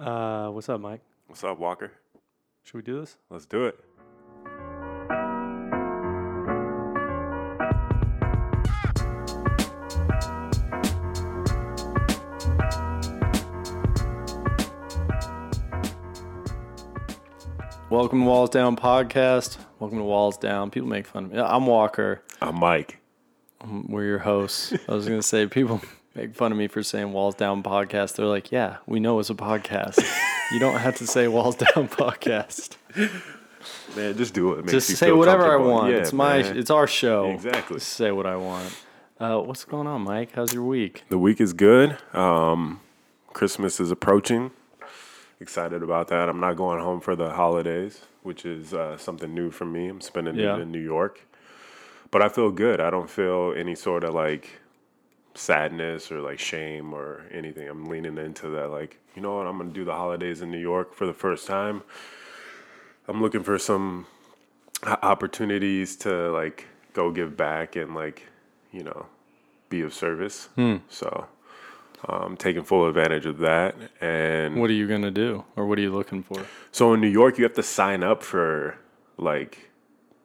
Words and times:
Uh, 0.00 0.48
what's 0.48 0.66
up, 0.70 0.80
Mike? 0.80 1.02
What's 1.26 1.44
up, 1.44 1.58
Walker? 1.58 1.92
Should 2.62 2.76
we 2.76 2.82
do 2.82 3.00
this? 3.00 3.18
Let's 3.28 3.44
do 3.44 3.66
it. 3.66 3.78
Welcome 17.90 18.20
to 18.20 18.24
Walls 18.24 18.48
Down 18.48 18.76
podcast. 18.76 19.58
Welcome 19.80 19.98
to 19.98 20.04
Walls 20.04 20.38
Down. 20.38 20.70
People 20.70 20.88
make 20.88 21.06
fun 21.06 21.26
of 21.26 21.32
me. 21.32 21.38
I'm 21.38 21.66
Walker. 21.66 22.22
I'm 22.40 22.58
Mike. 22.58 23.02
We're 23.86 24.06
your 24.06 24.18
hosts. 24.20 24.72
I 24.88 24.94
was 24.94 25.06
gonna 25.06 25.22
say 25.22 25.46
people 25.46 25.82
make 26.14 26.34
fun 26.34 26.52
of 26.52 26.58
me 26.58 26.68
for 26.68 26.82
saying 26.82 27.12
Walls 27.12 27.34
Down 27.34 27.62
podcast. 27.62 28.16
They're 28.16 28.26
like, 28.26 28.50
yeah, 28.52 28.78
we 28.86 29.00
know 29.00 29.18
it's 29.18 29.30
a 29.30 29.34
podcast. 29.34 29.98
you 30.52 30.58
don't 30.58 30.78
have 30.78 30.96
to 30.96 31.06
say 31.06 31.28
Walls 31.28 31.56
Down 31.56 31.88
podcast. 31.88 32.76
Man, 33.96 34.16
just 34.16 34.34
do 34.34 34.52
it. 34.54 34.60
It 34.60 34.70
Just 34.70 34.96
say 34.96 35.12
whatever 35.12 35.52
I 35.52 35.56
want. 35.56 35.92
Yeah, 35.92 35.98
it's 35.98 36.12
my. 36.12 36.42
man. 36.42 36.56
It's 36.56 36.70
our 36.70 36.86
show. 36.86 37.30
Exactly. 37.30 37.76
Just 37.76 37.92
say 37.92 38.10
what 38.10 38.26
I 38.26 38.36
want. 38.36 38.74
Uh, 39.18 39.38
what's 39.38 39.64
going 39.64 39.86
on, 39.86 40.00
Mike? 40.02 40.30
How's 40.34 40.54
your 40.54 40.64
week? 40.64 41.04
the 41.10 41.18
week 41.18 41.40
is 41.40 41.52
good. 41.52 41.98
Um, 42.14 42.80
Christmas 43.34 43.78
is 43.78 43.90
approaching. 43.90 44.50
Excited 45.40 45.82
about 45.82 46.08
that. 46.08 46.28
I'm 46.28 46.40
not 46.40 46.56
going 46.56 46.80
home 46.80 47.00
for 47.00 47.14
the 47.16 47.30
holidays, 47.30 48.02
which 48.22 48.44
is 48.46 48.72
uh, 48.74 48.96
something 48.96 49.34
new 49.34 49.50
for 49.50 49.64
me. 49.66 49.88
I'm 49.88 50.00
spending 50.00 50.36
Yeah. 50.36 50.56
it 50.56 50.60
in 50.60 50.70
New 50.72 50.80
York, 50.80 51.26
but 52.10 52.22
I 52.22 52.28
feel 52.28 52.50
good. 52.50 52.80
I 52.80 52.90
don't 52.90 53.08
feel 53.10 53.52
any 53.56 53.74
sort 53.74 54.04
of 54.04 54.14
like 54.14 54.59
sadness 55.34 56.10
or 56.10 56.20
like 56.20 56.38
shame 56.38 56.92
or 56.92 57.22
anything. 57.30 57.68
I'm 57.68 57.86
leaning 57.86 58.18
into 58.18 58.48
that. 58.50 58.70
Like, 58.70 58.98
you 59.14 59.22
know 59.22 59.36
what? 59.36 59.46
I'm 59.46 59.58
gonna 59.58 59.70
do 59.70 59.84
the 59.84 59.94
holidays 59.94 60.40
in 60.42 60.50
New 60.50 60.58
York 60.58 60.94
for 60.94 61.06
the 61.06 61.12
first 61.14 61.46
time. 61.46 61.82
I'm 63.08 63.20
looking 63.22 63.42
for 63.42 63.58
some 63.58 64.06
opportunities 65.02 65.96
to 65.96 66.30
like 66.32 66.66
go 66.92 67.10
give 67.10 67.36
back 67.36 67.76
and 67.76 67.94
like 67.94 68.24
you 68.72 68.82
know 68.82 69.06
be 69.68 69.80
of 69.82 69.94
service. 69.94 70.48
So 70.88 71.26
um, 72.08 72.36
taking 72.36 72.62
full 72.64 72.88
advantage 72.88 73.26
of 73.26 73.38
that. 73.38 73.74
And 74.00 74.56
What 74.56 74.70
are 74.70 74.74
you 74.74 74.88
gonna 74.88 75.10
do, 75.10 75.44
or 75.56 75.66
what 75.66 75.78
are 75.78 75.82
you 75.82 75.92
looking 75.92 76.22
for? 76.22 76.44
so 76.72 76.92
in 76.94 77.00
New 77.00 77.08
York, 77.08 77.38
you 77.38 77.44
have 77.44 77.54
to 77.54 77.62
sign 77.62 78.02
up 78.02 78.22
for 78.22 78.76
like 79.16 79.69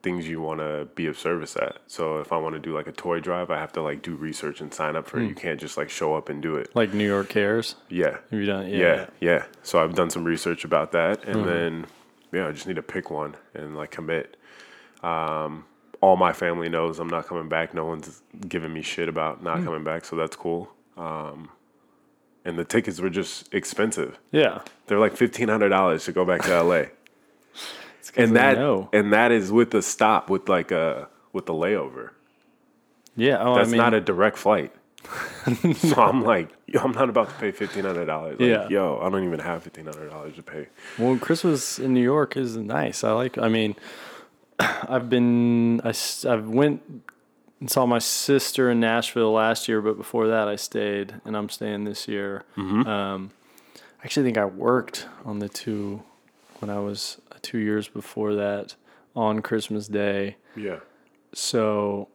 things 0.05 0.27
you 0.29 0.39
want 0.39 0.59
to 0.61 0.87
be 0.95 1.07
of 1.07 1.17
service 1.17 1.57
at. 1.57 1.79
So 1.87 2.19
if 2.19 2.31
I 2.31 2.37
want 2.37 2.53
to 2.55 2.59
do 2.59 2.73
like 2.73 2.87
a 2.87 2.91
toy 2.93 3.19
drive, 3.19 3.49
I 3.49 3.57
have 3.59 3.73
to 3.73 3.81
like 3.81 4.01
do 4.01 4.15
research 4.15 4.61
and 4.61 4.73
sign 4.73 4.95
up 4.95 5.07
for 5.07 5.19
it. 5.19 5.27
You 5.27 5.35
can't 5.35 5.59
just 5.59 5.75
like 5.77 5.89
show 5.89 6.15
up 6.15 6.29
and 6.29 6.41
do 6.41 6.55
it. 6.55 6.73
Like 6.75 6.93
New 6.93 7.07
York 7.07 7.27
Cares? 7.27 7.75
Yeah. 7.89 8.19
Have 8.29 8.39
you 8.39 8.45
done? 8.45 8.67
Yeah, 8.69 9.07
yeah. 9.19 9.45
So 9.63 9.83
I've 9.83 9.95
done 9.95 10.09
some 10.09 10.23
research 10.23 10.63
about 10.63 10.91
that, 10.93 11.23
and 11.25 11.37
Mm-hmm. 11.37 11.47
then 11.49 11.85
yeah, 12.31 12.47
I 12.47 12.51
just 12.53 12.67
need 12.67 12.75
to 12.77 12.81
pick 12.83 13.09
one 13.09 13.35
and 13.53 13.75
like 13.75 13.91
commit. 13.91 14.37
Um, 15.03 15.65
all 16.01 16.15
my 16.17 16.33
family 16.33 16.69
knows 16.69 16.99
I'm 16.99 17.09
not 17.09 17.25
coming 17.27 17.49
back. 17.49 17.73
No 17.73 17.85
one's 17.85 18.21
giving 18.47 18.73
me 18.73 18.81
shit 18.83 19.09
about 19.09 19.41
not 19.43 19.59
Hmm. 19.59 19.65
coming 19.65 19.83
back, 19.83 20.05
so 20.05 20.15
that's 20.15 20.35
cool. 20.35 20.69
Um, 20.97 21.49
and 22.43 22.59
the 22.59 22.65
tickets 22.65 22.99
were 22.99 23.09
just 23.09 23.51
expensive. 23.53 24.19
Yeah. 24.31 24.61
They're 24.87 24.99
like 24.99 25.17
fifteen 25.17 25.47
hundred 25.49 25.69
dollars 25.69 26.05
to 26.05 26.11
go 26.11 26.25
back 26.25 26.41
to 26.43 26.51
LA, 26.63 26.83
and 28.17 28.35
that 28.35 28.58
and 28.94 29.13
that 29.13 29.31
is 29.31 29.52
with 29.52 29.73
a 29.73 29.81
stop 29.81 30.30
with 30.30 30.49
like 30.49 30.71
a 30.71 31.08
with 31.33 31.45
the 31.45 31.53
layover. 31.53 32.11
Yeah. 33.16 33.38
Oh, 33.39 33.55
That's 33.55 33.69
I 33.69 33.72
mean, 33.72 33.77
not 33.77 33.94
a 33.94 34.02
direct 34.02 34.38
flight. 34.38 34.72
so 35.75 36.02
I'm 36.02 36.23
like, 36.23 36.49
yo, 36.66 36.81
I'm 36.81 36.91
not 36.91 37.09
about 37.09 37.30
to 37.30 37.35
pay 37.35 37.52
fifteen 37.52 37.83
hundred 37.85 38.05
dollars. 38.05 38.39
Like, 38.39 38.49
Yeah. 38.49 38.67
Yo, 38.69 38.99
I 39.02 39.09
don't 39.09 39.23
even 39.23 39.39
have 39.39 39.63
fifteen 39.63 39.85
hundred 39.85 40.09
dollars 40.09 40.35
to 40.35 40.44
pay. 40.44 40.67
Well, 40.97 41.17
Christmas 41.17 41.77
in 41.80 41.94
New 41.94 42.02
York 42.02 42.35
is 42.35 42.57
nice. 42.57 43.03
I 43.03 43.11
like. 43.11 43.38
I 43.38 43.47
mean, 43.47 43.75
I've 44.59 45.09
been. 45.09 45.81
i've 45.81 46.47
went 46.50 46.81
and 47.59 47.69
saw 47.72 47.85
my 47.85 48.00
sister 48.00 48.69
in 48.69 48.79
Nashville 48.79 49.31
last 49.31 49.68
year, 49.68 49.81
but 49.81 49.97
before 49.97 50.28
that, 50.28 50.47
I 50.47 50.56
stayed, 50.56 51.16
and 51.23 51.38
I'm 51.38 51.50
staying 51.50 51.85
this 51.85 52.07
year. 52.07 52.44
Um, 52.57 53.31
I 53.73 54.03
actually 54.03 54.25
think 54.25 54.38
I 54.38 54.45
worked 54.45 55.07
on 55.23 55.39
the 55.39 55.50
two 55.50 56.03
when 56.59 56.69
I 56.69 56.79
was 56.79 57.22
two 57.45 57.59
years 57.59 57.88
before 57.88 58.35
that 58.35 58.75
on 59.16 59.41
Christmas 59.41 59.88
Day. 59.88 60.35
Yeah. 60.56 60.79
So, 61.33 62.09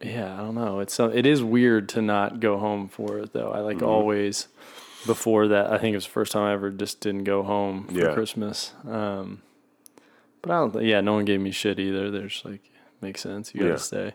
yeah, 0.00 0.34
I 0.34 0.38
don't 0.38 0.54
know. 0.54 0.80
It's 0.80 0.98
uh, 1.00 1.10
it 1.10 1.26
is 1.26 1.42
weird 1.42 1.88
to 1.90 2.02
not 2.02 2.40
go 2.40 2.58
home 2.58 2.88
for 2.88 3.18
it 3.18 3.32
though. 3.32 3.50
I 3.50 3.60
like 3.60 3.82
always 3.82 4.48
before 5.06 5.48
that. 5.48 5.70
I 5.72 5.78
think 5.78 5.92
it 5.94 5.96
was 5.96 6.04
the 6.06 6.10
first 6.12 6.32
time 6.32 6.42
I 6.44 6.52
ever 6.52 6.70
just 6.70 7.00
didn't 7.00 7.24
go 7.24 7.42
home 7.42 7.86
for 7.88 7.92
Yeah. 7.92 8.12
Christmas. 8.14 8.72
Um, 8.88 9.42
but 10.42 10.50
I 10.50 10.54
don't. 10.58 10.72
Th- 10.72 10.84
yeah, 10.84 11.00
no 11.00 11.14
one 11.14 11.24
gave 11.24 11.40
me 11.40 11.50
shit 11.50 11.78
either. 11.78 12.10
There's 12.10 12.42
like 12.44 12.70
makes 13.00 13.20
sense. 13.20 13.54
You 13.54 13.60
gotta 13.60 13.72
Yeah. 13.72 13.76
stay. 13.76 14.14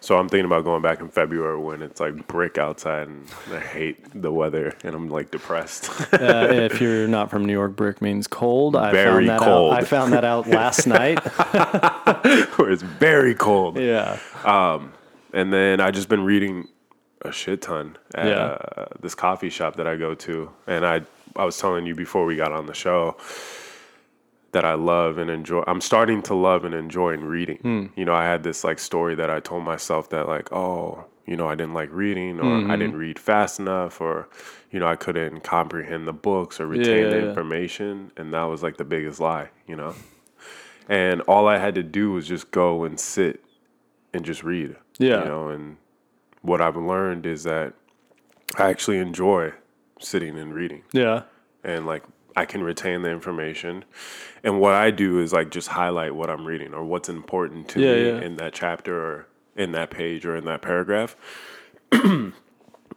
So 0.00 0.16
I'm 0.16 0.28
thinking 0.28 0.44
about 0.46 0.64
going 0.64 0.80
back 0.80 1.00
in 1.00 1.08
February 1.08 1.58
when 1.58 1.82
it's 1.82 2.00
like 2.00 2.26
brick 2.28 2.56
outside 2.56 3.08
and 3.08 3.26
I 3.52 3.58
hate 3.58 3.98
the 4.22 4.32
weather 4.32 4.74
and 4.84 4.94
I'm 4.94 5.08
like 5.10 5.30
depressed. 5.32 5.90
Uh, 6.14 6.48
if 6.52 6.80
you're 6.80 7.08
not 7.08 7.30
from 7.30 7.44
New 7.44 7.52
York, 7.52 7.74
brick 7.74 8.00
means 8.00 8.28
cold. 8.28 8.76
I 8.76 8.92
Very 8.92 9.26
found 9.26 9.40
that 9.40 9.44
cold. 9.44 9.72
Out, 9.74 9.78
I 9.82 9.84
found 9.84 10.12
that 10.12 10.24
out 10.24 10.46
last 10.46 10.86
night. 10.98 11.18
where 12.56 12.70
it's 12.70 12.82
very 12.82 13.34
cold. 13.34 13.76
yeah. 13.78 14.18
And 15.32 15.52
then 15.52 15.80
I 15.80 15.90
just 15.90 16.08
been 16.08 16.24
reading 16.24 16.68
a 17.22 17.32
shit 17.32 17.60
ton 17.62 17.98
at 18.14 18.26
Yeah. 18.28 18.36
uh, 18.76 18.86
this 19.00 19.14
coffee 19.16 19.50
shop 19.50 19.76
that 19.76 19.86
I 19.88 19.96
go 19.96 20.14
to. 20.14 20.50
And 20.68 20.86
I 20.86 21.02
I 21.36 21.44
was 21.44 21.58
telling 21.58 21.86
you 21.86 21.94
before 21.94 22.24
we 22.24 22.36
got 22.36 22.52
on 22.52 22.66
the 22.66 22.74
show 22.74 23.16
that 24.52 24.64
I 24.64 24.74
love 24.74 25.18
and 25.18 25.30
enjoy. 25.30 25.62
I'm 25.66 25.80
starting 25.80 26.22
to 26.22 26.34
love 26.34 26.64
and 26.64 26.74
enjoy 26.74 27.16
reading. 27.16 27.58
Hmm. 27.58 27.86
You 27.96 28.04
know, 28.04 28.14
I 28.14 28.24
had 28.24 28.42
this 28.42 28.64
like 28.64 28.78
story 28.78 29.14
that 29.16 29.28
I 29.30 29.40
told 29.40 29.64
myself 29.64 30.08
that 30.10 30.26
like, 30.26 30.50
oh, 30.52 31.04
you 31.26 31.36
know, 31.36 31.46
I 31.46 31.54
didn't 31.54 31.74
like 31.74 31.90
reading 31.92 32.40
or 32.40 32.44
Mm-hmm. 32.44 32.70
I 32.70 32.76
didn't 32.76 32.96
read 32.96 33.18
fast 33.18 33.58
enough 33.60 34.00
or 34.00 34.28
you 34.70 34.80
know, 34.80 34.86
I 34.86 34.96
couldn't 34.96 35.40
comprehend 35.44 36.06
the 36.08 36.12
books 36.14 36.60
or 36.60 36.66
retain 36.66 37.04
yeah, 37.04 37.10
the 37.10 37.16
yeah. 37.20 37.28
information 37.28 38.10
and 38.16 38.32
that 38.32 38.42
was 38.44 38.62
like 38.62 38.78
the 38.78 38.84
biggest 38.84 39.20
lie, 39.20 39.50
you 39.66 39.76
know. 39.76 39.94
And 40.88 41.20
all 41.22 41.46
I 41.46 41.58
had 41.58 41.74
to 41.74 41.82
do 41.82 42.12
was 42.12 42.26
just 42.26 42.50
go 42.50 42.84
and 42.84 42.98
sit 42.98 43.44
and 44.14 44.24
just 44.24 44.42
read. 44.42 44.76
Yeah. 44.98 45.20
You 45.20 45.24
know, 45.26 45.48
and 45.48 45.76
what 46.40 46.62
I've 46.62 46.76
learned 46.76 47.26
is 47.26 47.44
that 47.44 47.74
I 48.56 48.70
actually 48.70 48.96
enjoy 48.98 49.52
sitting 50.00 50.38
and 50.38 50.54
reading 50.54 50.84
Yeah. 50.92 51.24
and 51.62 51.84
like 51.84 52.04
I 52.38 52.44
can 52.44 52.62
retain 52.62 53.02
the 53.02 53.10
information. 53.10 53.84
And 54.44 54.60
what 54.60 54.74
I 54.74 54.90
do 54.90 55.18
is 55.20 55.32
like 55.32 55.50
just 55.50 55.68
highlight 55.68 56.14
what 56.14 56.30
I'm 56.30 56.46
reading 56.46 56.72
or 56.72 56.84
what's 56.84 57.08
important 57.08 57.68
to 57.70 57.80
Yeah, 57.80 57.94
me 57.94 58.06
yeah. 58.06 58.20
in 58.26 58.36
that 58.36 58.52
chapter 58.52 58.94
or 58.98 59.26
in 59.56 59.72
that 59.72 59.90
page 59.90 60.24
or 60.24 60.36
in 60.36 60.44
that 60.44 60.62
paragraph. 60.62 61.16
and 61.92 62.32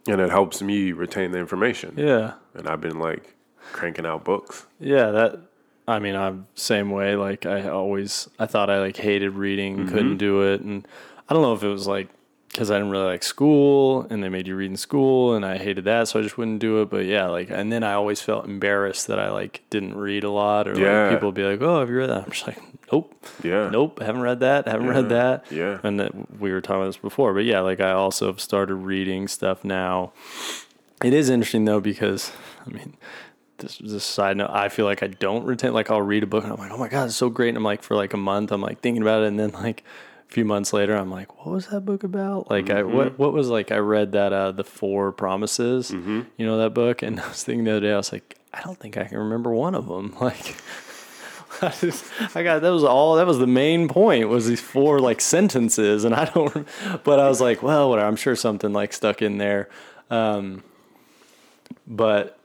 it 0.06 0.30
helps 0.30 0.62
me 0.62 0.92
retain 0.92 1.32
the 1.32 1.38
information. 1.38 1.94
Yeah. 1.96 2.34
And 2.54 2.68
I've 2.68 2.80
been 2.80 2.98
like 2.98 3.34
cranking 3.72 4.06
out 4.06 4.24
books. 4.24 4.66
Yeah, 4.80 5.10
that. 5.10 5.40
I 5.88 5.98
mean, 5.98 6.14
I'm 6.14 6.46
same 6.54 6.90
way. 6.90 7.16
Like 7.16 7.44
I 7.44 7.68
always, 7.68 8.28
I 8.38 8.46
thought 8.46 8.70
I 8.70 8.78
like 8.78 8.96
hated 8.96 9.32
reading, 9.34 9.78
Mm-hmm. 9.78 9.88
couldn't 9.88 10.16
do 10.18 10.42
it, 10.52 10.60
and 10.60 10.86
I 11.28 11.34
don't 11.34 11.42
know 11.42 11.54
if 11.54 11.64
it 11.64 11.68
was 11.68 11.86
like 11.88 12.08
because 12.52 12.70
I 12.70 12.74
didn't 12.76 12.90
really 12.90 13.06
like 13.06 13.22
school, 13.22 14.06
and 14.10 14.22
they 14.22 14.28
made 14.28 14.46
you 14.46 14.54
read 14.54 14.70
in 14.70 14.76
school, 14.76 15.34
and 15.34 15.44
I 15.44 15.56
hated 15.58 15.84
that, 15.86 16.06
so 16.08 16.20
I 16.20 16.22
just 16.22 16.36
wouldn't 16.36 16.58
do 16.60 16.82
it. 16.82 16.90
But 16.90 17.06
yeah, 17.06 17.26
like, 17.28 17.48
and 17.50 17.72
then 17.72 17.82
I 17.82 17.94
always 17.94 18.20
felt 18.20 18.44
embarrassed 18.44 19.06
that 19.06 19.18
I 19.18 19.30
like 19.30 19.62
didn't 19.70 19.96
read 19.96 20.22
a 20.22 20.30
lot, 20.30 20.68
or 20.68 20.78
Yeah. 20.78 21.04
like 21.08 21.14
people 21.16 21.28
would 21.28 21.34
be 21.34 21.44
like, 21.44 21.60
"Oh, 21.62 21.80
have 21.80 21.88
you 21.88 21.96
read 21.96 22.10
that?" 22.10 22.24
I'm 22.24 22.30
just 22.30 22.46
like, 22.46 22.58
"Nope, 22.92 23.14
Yeah. 23.42 23.70
nope, 23.70 24.00
haven't 24.00 24.20
read 24.22 24.40
that, 24.40 24.68
haven't 24.68 24.88
read 24.88 25.08
that." 25.08 25.44
Yeah. 25.50 25.78
and 25.82 25.98
that 25.98 26.12
we 26.38 26.52
were 26.52 26.60
talking 26.60 26.82
about 26.82 26.88
this 26.88 26.98
before, 26.98 27.32
but 27.32 27.44
yeah, 27.44 27.60
like 27.60 27.80
I 27.80 27.92
also 27.92 28.26
have 28.26 28.38
started 28.40 28.74
reading 28.74 29.28
stuff 29.28 29.64
now. 29.64 30.12
It 31.02 31.12
is 31.14 31.30
interesting 31.30 31.64
though 31.64 31.80
because 31.80 32.32
I 32.66 32.70
mean, 32.70 32.94
this 33.58 33.80
is 33.80 33.92
a 33.94 33.98
side 34.00 34.36
note. 34.36 34.50
I 34.52 34.68
feel 34.68 34.84
like 34.84 35.02
I 35.02 35.06
don't 35.06 35.44
retain. 35.46 35.72
Like 35.72 35.90
I'll 35.90 36.02
read 36.02 36.22
a 36.22 36.26
book 36.26 36.44
and 36.44 36.52
I'm 36.52 36.58
like, 36.58 36.70
oh 36.70 36.76
my 36.78 36.88
god, 36.88 37.06
it's 37.06 37.16
so 37.16 37.28
great. 37.30 37.48
And 37.48 37.56
I'm 37.56 37.64
like, 37.64 37.82
for 37.82 37.96
like 37.96 38.12
a 38.12 38.16
month, 38.18 38.52
I'm 38.52 38.60
like 38.60 38.80
thinking 38.80 39.00
about 39.02 39.22
it, 39.22 39.28
and 39.28 39.38
then 39.40 39.52
like 39.52 39.82
few 40.32 40.44
months 40.44 40.72
later, 40.72 40.96
I'm 40.96 41.10
like, 41.10 41.38
what 41.38 41.52
was 41.54 41.66
that 41.68 41.82
book 41.82 42.02
about? 42.02 42.50
Like 42.50 42.70
I 42.70 42.82
what 42.82 43.18
what 43.18 43.32
was 43.32 43.48
like 43.48 43.70
I 43.70 43.78
read 43.78 44.12
that 44.12 44.32
uh 44.32 44.52
the 44.52 44.64
Four 44.64 45.12
Promises, 45.12 45.90
you 45.90 46.26
know 46.38 46.58
that 46.58 46.74
book, 46.74 47.02
and 47.02 47.20
I 47.24 47.28
was 47.28 47.44
thinking 47.44 47.64
the 47.64 47.72
other 47.72 47.80
day, 47.80 47.92
I 47.92 47.96
was 47.96 48.12
like, 48.12 48.38
I 48.52 48.60
don't 48.62 48.78
think 48.78 48.96
I 48.96 49.04
can 49.04 49.18
remember 49.18 49.50
one 49.50 49.74
of 49.74 49.86
them. 49.88 50.14
Like. 50.20 50.56
I, 51.60 51.68
just, 51.80 52.04
I 52.34 52.42
got 52.42 52.62
that 52.62 52.70
was 52.70 52.82
all 52.82 53.16
that 53.16 53.26
was 53.26 53.38
the 53.38 53.46
main 53.46 53.86
point 53.86 54.28
was 54.28 54.48
these 54.48 54.60
four 54.60 54.98
like 55.00 55.20
sentences 55.20 56.02
and 56.02 56.14
I 56.14 56.24
don't 56.24 56.66
but 57.04 57.20
I 57.20 57.28
was 57.28 57.42
like 57.42 57.62
well 57.62 57.90
whatever 57.90 58.08
I'm 58.08 58.16
sure 58.16 58.34
something 58.34 58.72
like 58.72 58.92
stuck 58.94 59.20
in 59.20 59.36
there 59.36 59.68
um 60.10 60.64
but 61.86 62.38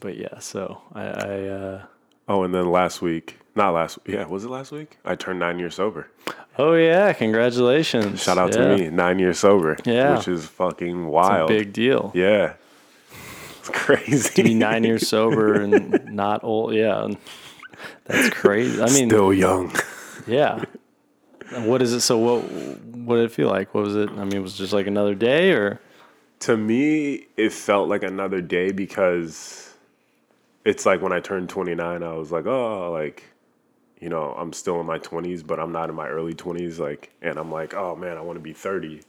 but 0.00 0.16
yeah 0.16 0.40
so 0.40 0.82
I, 0.92 1.02
I 1.02 1.46
uh 1.46 1.82
Oh, 2.30 2.44
and 2.44 2.54
then 2.54 2.70
last 2.70 3.02
week, 3.02 3.39
not 3.54 3.72
last, 3.74 3.98
yeah, 4.06 4.26
was 4.26 4.44
it 4.44 4.50
last 4.50 4.72
week? 4.72 4.98
I 5.04 5.14
turned 5.16 5.38
nine 5.40 5.58
years 5.58 5.74
sober. 5.74 6.08
oh 6.58 6.74
yeah 6.74 7.12
congratulations 7.12 8.22
Shout 8.22 8.38
out 8.38 8.54
Yeah. 8.54 8.68
to 8.68 8.76
me, 8.76 8.90
nine 8.90 9.18
years 9.18 9.38
sober. 9.38 9.76
Yeah. 9.84 10.16
which 10.16 10.28
is 10.28 10.46
fucking 10.46 10.98
It's 11.00 11.06
a 11.06 11.10
wild. 11.10 11.48
big 11.48 11.72
deal 11.72 12.12
yeah, 12.14 12.54
It's 13.58 13.68
crazy. 13.70 14.28
to 14.34 14.42
be 14.42 14.54
nine 14.54 14.84
years 14.84 15.06
sober 15.08 15.54
and 15.60 16.04
not 16.14 16.42
old. 16.44 16.74
Yeah, 16.74 17.08
that's 18.04 18.30
crazy. 18.30 18.80
I 18.82 18.86
mean, 18.86 19.08
Still 19.08 19.32
young. 19.32 19.72
yeah. 20.26 20.64
What 21.64 21.82
is 21.82 21.92
it? 21.92 22.00
So 22.00 22.16
what? 22.18 22.42
What 23.00 23.16
did 23.16 23.24
it 23.24 23.32
feel 23.32 23.48
like? 23.48 23.74
What 23.74 23.82
was 23.84 23.96
it? 23.96 24.08
I 24.10 24.24
mean, 24.24 24.34
it 24.36 24.42
was 24.42 24.56
just 24.56 24.72
like 24.72 24.86
another 24.86 25.14
day, 25.16 25.50
or 25.52 25.80
to 26.40 26.56
me, 26.56 27.26
it 27.36 27.52
felt 27.52 27.88
like 27.88 28.02
another 28.04 28.40
day 28.40 28.70
because 28.70 29.74
it's 30.64 30.86
like 30.86 31.02
when 31.02 31.12
I 31.12 31.18
turned 31.20 31.48
29, 31.48 32.02
I 32.04 32.12
was 32.14 32.30
like, 32.30 32.46
oh, 32.46 32.92
like, 32.92 33.24
you 34.00 34.08
know, 34.08 34.34
I'm 34.38 34.52
still 34.52 34.80
in 34.80 34.86
my 34.86 34.98
20s, 34.98 35.46
but 35.46 35.60
I'm 35.60 35.72
not 35.72 35.88
in 35.90 35.94
my 35.94 36.08
early 36.08 36.34
20s. 36.34 36.78
Like, 36.78 37.10
and 37.22 37.38
I'm 37.38 37.52
like, 37.52 37.74
oh 37.74 37.94
man, 37.96 38.16
I 38.16 38.20
want 38.22 38.36
to 38.36 38.42
be 38.42 38.52
30. 38.52 39.02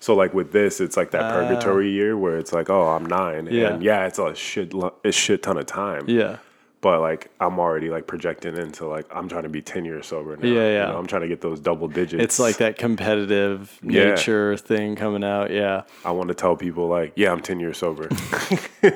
So 0.00 0.14
like 0.14 0.32
with 0.34 0.52
this, 0.52 0.80
it's 0.80 0.96
like 0.96 1.10
that 1.12 1.32
purgatory 1.32 1.90
year 1.90 2.16
where 2.16 2.38
it's 2.38 2.52
like, 2.52 2.70
oh, 2.70 2.88
I'm 2.90 3.04
nine, 3.06 3.48
Ah. 3.48 3.50
Yeah. 3.50 3.68
and 3.74 3.82
yeah, 3.82 4.06
it's 4.06 4.18
a 4.20 4.34
shit, 4.34 4.72
a 5.04 5.10
shit 5.12 5.42
ton 5.42 5.56
of 5.58 5.66
time. 5.66 6.04
yeah, 6.08 6.36
But 6.80 7.00
like, 7.00 7.32
I'm 7.40 7.58
already 7.58 7.88
like 7.90 8.06
projecting 8.06 8.56
into 8.56 8.86
like, 8.86 9.06
I'm 9.10 9.28
trying 9.28 9.42
to 9.42 9.48
be 9.48 9.60
10 9.60 9.84
years 9.84 10.06
sober 10.06 10.36
now. 10.36 10.46
Yeah, 10.46 10.52
you 10.52 10.72
yeah. 10.74 10.86
know, 10.86 10.98
I'm 10.98 11.06
trying 11.08 11.22
to 11.22 11.28
get 11.28 11.40
those 11.40 11.58
double 11.58 11.88
digits. 11.88 12.22
it's 12.22 12.38
like 12.38 12.58
that 12.58 12.78
competitive 12.78 13.76
Yeah. 13.82 14.10
nature 14.10 14.56
thing 14.56 14.94
coming 14.94 15.24
out. 15.24 15.50
Yeah, 15.50 15.82
I 16.04 16.12
want 16.12 16.28
to 16.28 16.34
tell 16.34 16.54
people 16.54 16.86
like, 16.86 17.14
yeah, 17.16 17.32
I'm 17.32 17.40
10 17.40 17.58
years 17.58 17.78
sober. 17.78 18.08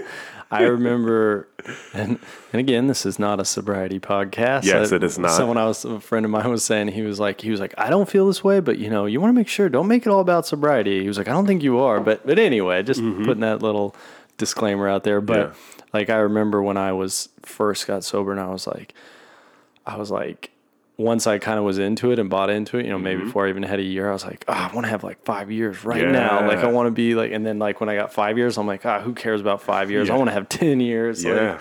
I 0.52 0.62
remember, 0.64 1.48
and 1.94 2.18
and 2.52 2.60
again, 2.60 2.86
this 2.86 3.04
is 3.06 3.18
not 3.18 3.40
a 3.40 3.44
sobriety 3.44 3.98
podcast. 3.98 4.64
Yes, 4.64 4.92
I- 4.92 4.96
it 4.96 5.02
is 5.04 5.18
not. 5.18 5.30
Someone 5.32 5.56
I 5.56 5.64
was 5.64 5.84
a 5.84 5.98
friend 6.00 6.24
of 6.24 6.30
mine 6.30 6.48
was 6.50 6.62
saying 6.62 6.88
he 6.88 7.02
was 7.02 7.18
like 7.18 7.40
he 7.40 7.50
was 7.50 7.58
like 7.60 7.74
I 7.76 7.90
don't 7.90 8.08
feel 8.08 8.26
this 8.26 8.44
way, 8.44 8.60
but 8.60 8.78
you 8.78 8.90
know 8.90 9.06
you 9.06 9.20
want 9.20 9.30
to 9.30 9.34
make 9.36 9.48
sure 9.48 9.68
don't 9.68 9.88
make 9.88 10.06
it 10.06 10.10
all 10.10 10.20
about 10.20 10.46
sobriety. 10.46 11.02
He 11.02 11.08
was 11.08 11.18
like 11.18 11.28
I 11.28 11.32
don't 11.32 11.46
think 11.46 11.62
you 11.62 11.78
are, 11.80 11.98
but 12.00 12.24
but 12.26 12.38
anyway, 12.38 12.82
just 12.82 13.00
putting 13.00 13.40
that 13.40 13.62
little 13.62 13.96
disclaimer 14.38 14.88
out 14.88 15.02
there. 15.04 15.20
But 15.20 15.52
Mm-hmm. 15.52 15.78
Yeah. 15.78 15.84
like 15.92 16.10
I 16.10 16.16
remember 16.18 16.62
when 16.62 16.76
I 16.76 16.92
was 16.92 17.28
first 17.42 17.86
got 17.86 18.04
sober, 18.04 18.30
and 18.30 18.40
I 18.40 18.46
was 18.48 18.66
like, 18.66 18.94
I 19.86 19.96
was 19.96 20.10
like. 20.10 20.50
Once 21.02 21.26
I 21.26 21.38
kind 21.38 21.58
of 21.58 21.64
was 21.64 21.78
into 21.78 22.12
it 22.12 22.18
and 22.18 22.30
bought 22.30 22.48
into 22.50 22.78
it, 22.78 22.84
you 22.84 22.90
know, 22.90 22.98
maybe 22.98 23.18
Mm-hmm. 23.18 23.26
before 23.28 23.46
I 23.46 23.48
even 23.50 23.62
had 23.62 23.78
a 23.80 23.82
year, 23.82 24.08
I 24.08 24.12
was 24.12 24.24
like, 24.24 24.44
oh, 24.48 24.52
I 24.52 24.72
want 24.72 24.84
to 24.86 24.90
have 24.90 25.02
like 25.04 25.22
five 25.24 25.50
years 25.50 25.84
right 25.84 26.06
now. 26.08 26.46
Like, 26.46 26.58
I 26.58 26.66
want 26.68 26.86
to 26.86 26.90
be 26.92 27.14
like, 27.14 27.32
and 27.32 27.44
then 27.44 27.58
like 27.58 27.80
when 27.80 27.88
I 27.88 27.96
got 27.96 28.12
five 28.12 28.38
years, 28.38 28.56
I'm 28.58 28.66
like, 28.66 28.86
ah, 28.86 29.00
who 29.00 29.12
cares 29.14 29.40
about 29.40 29.62
five 29.62 29.90
years? 29.90 30.08
I 30.10 30.16
want 30.16 30.28
to 30.28 30.34
have 30.34 30.48
10 30.48 30.80
years. 30.80 31.24
like- 31.24 31.34
yeah. 31.34 31.58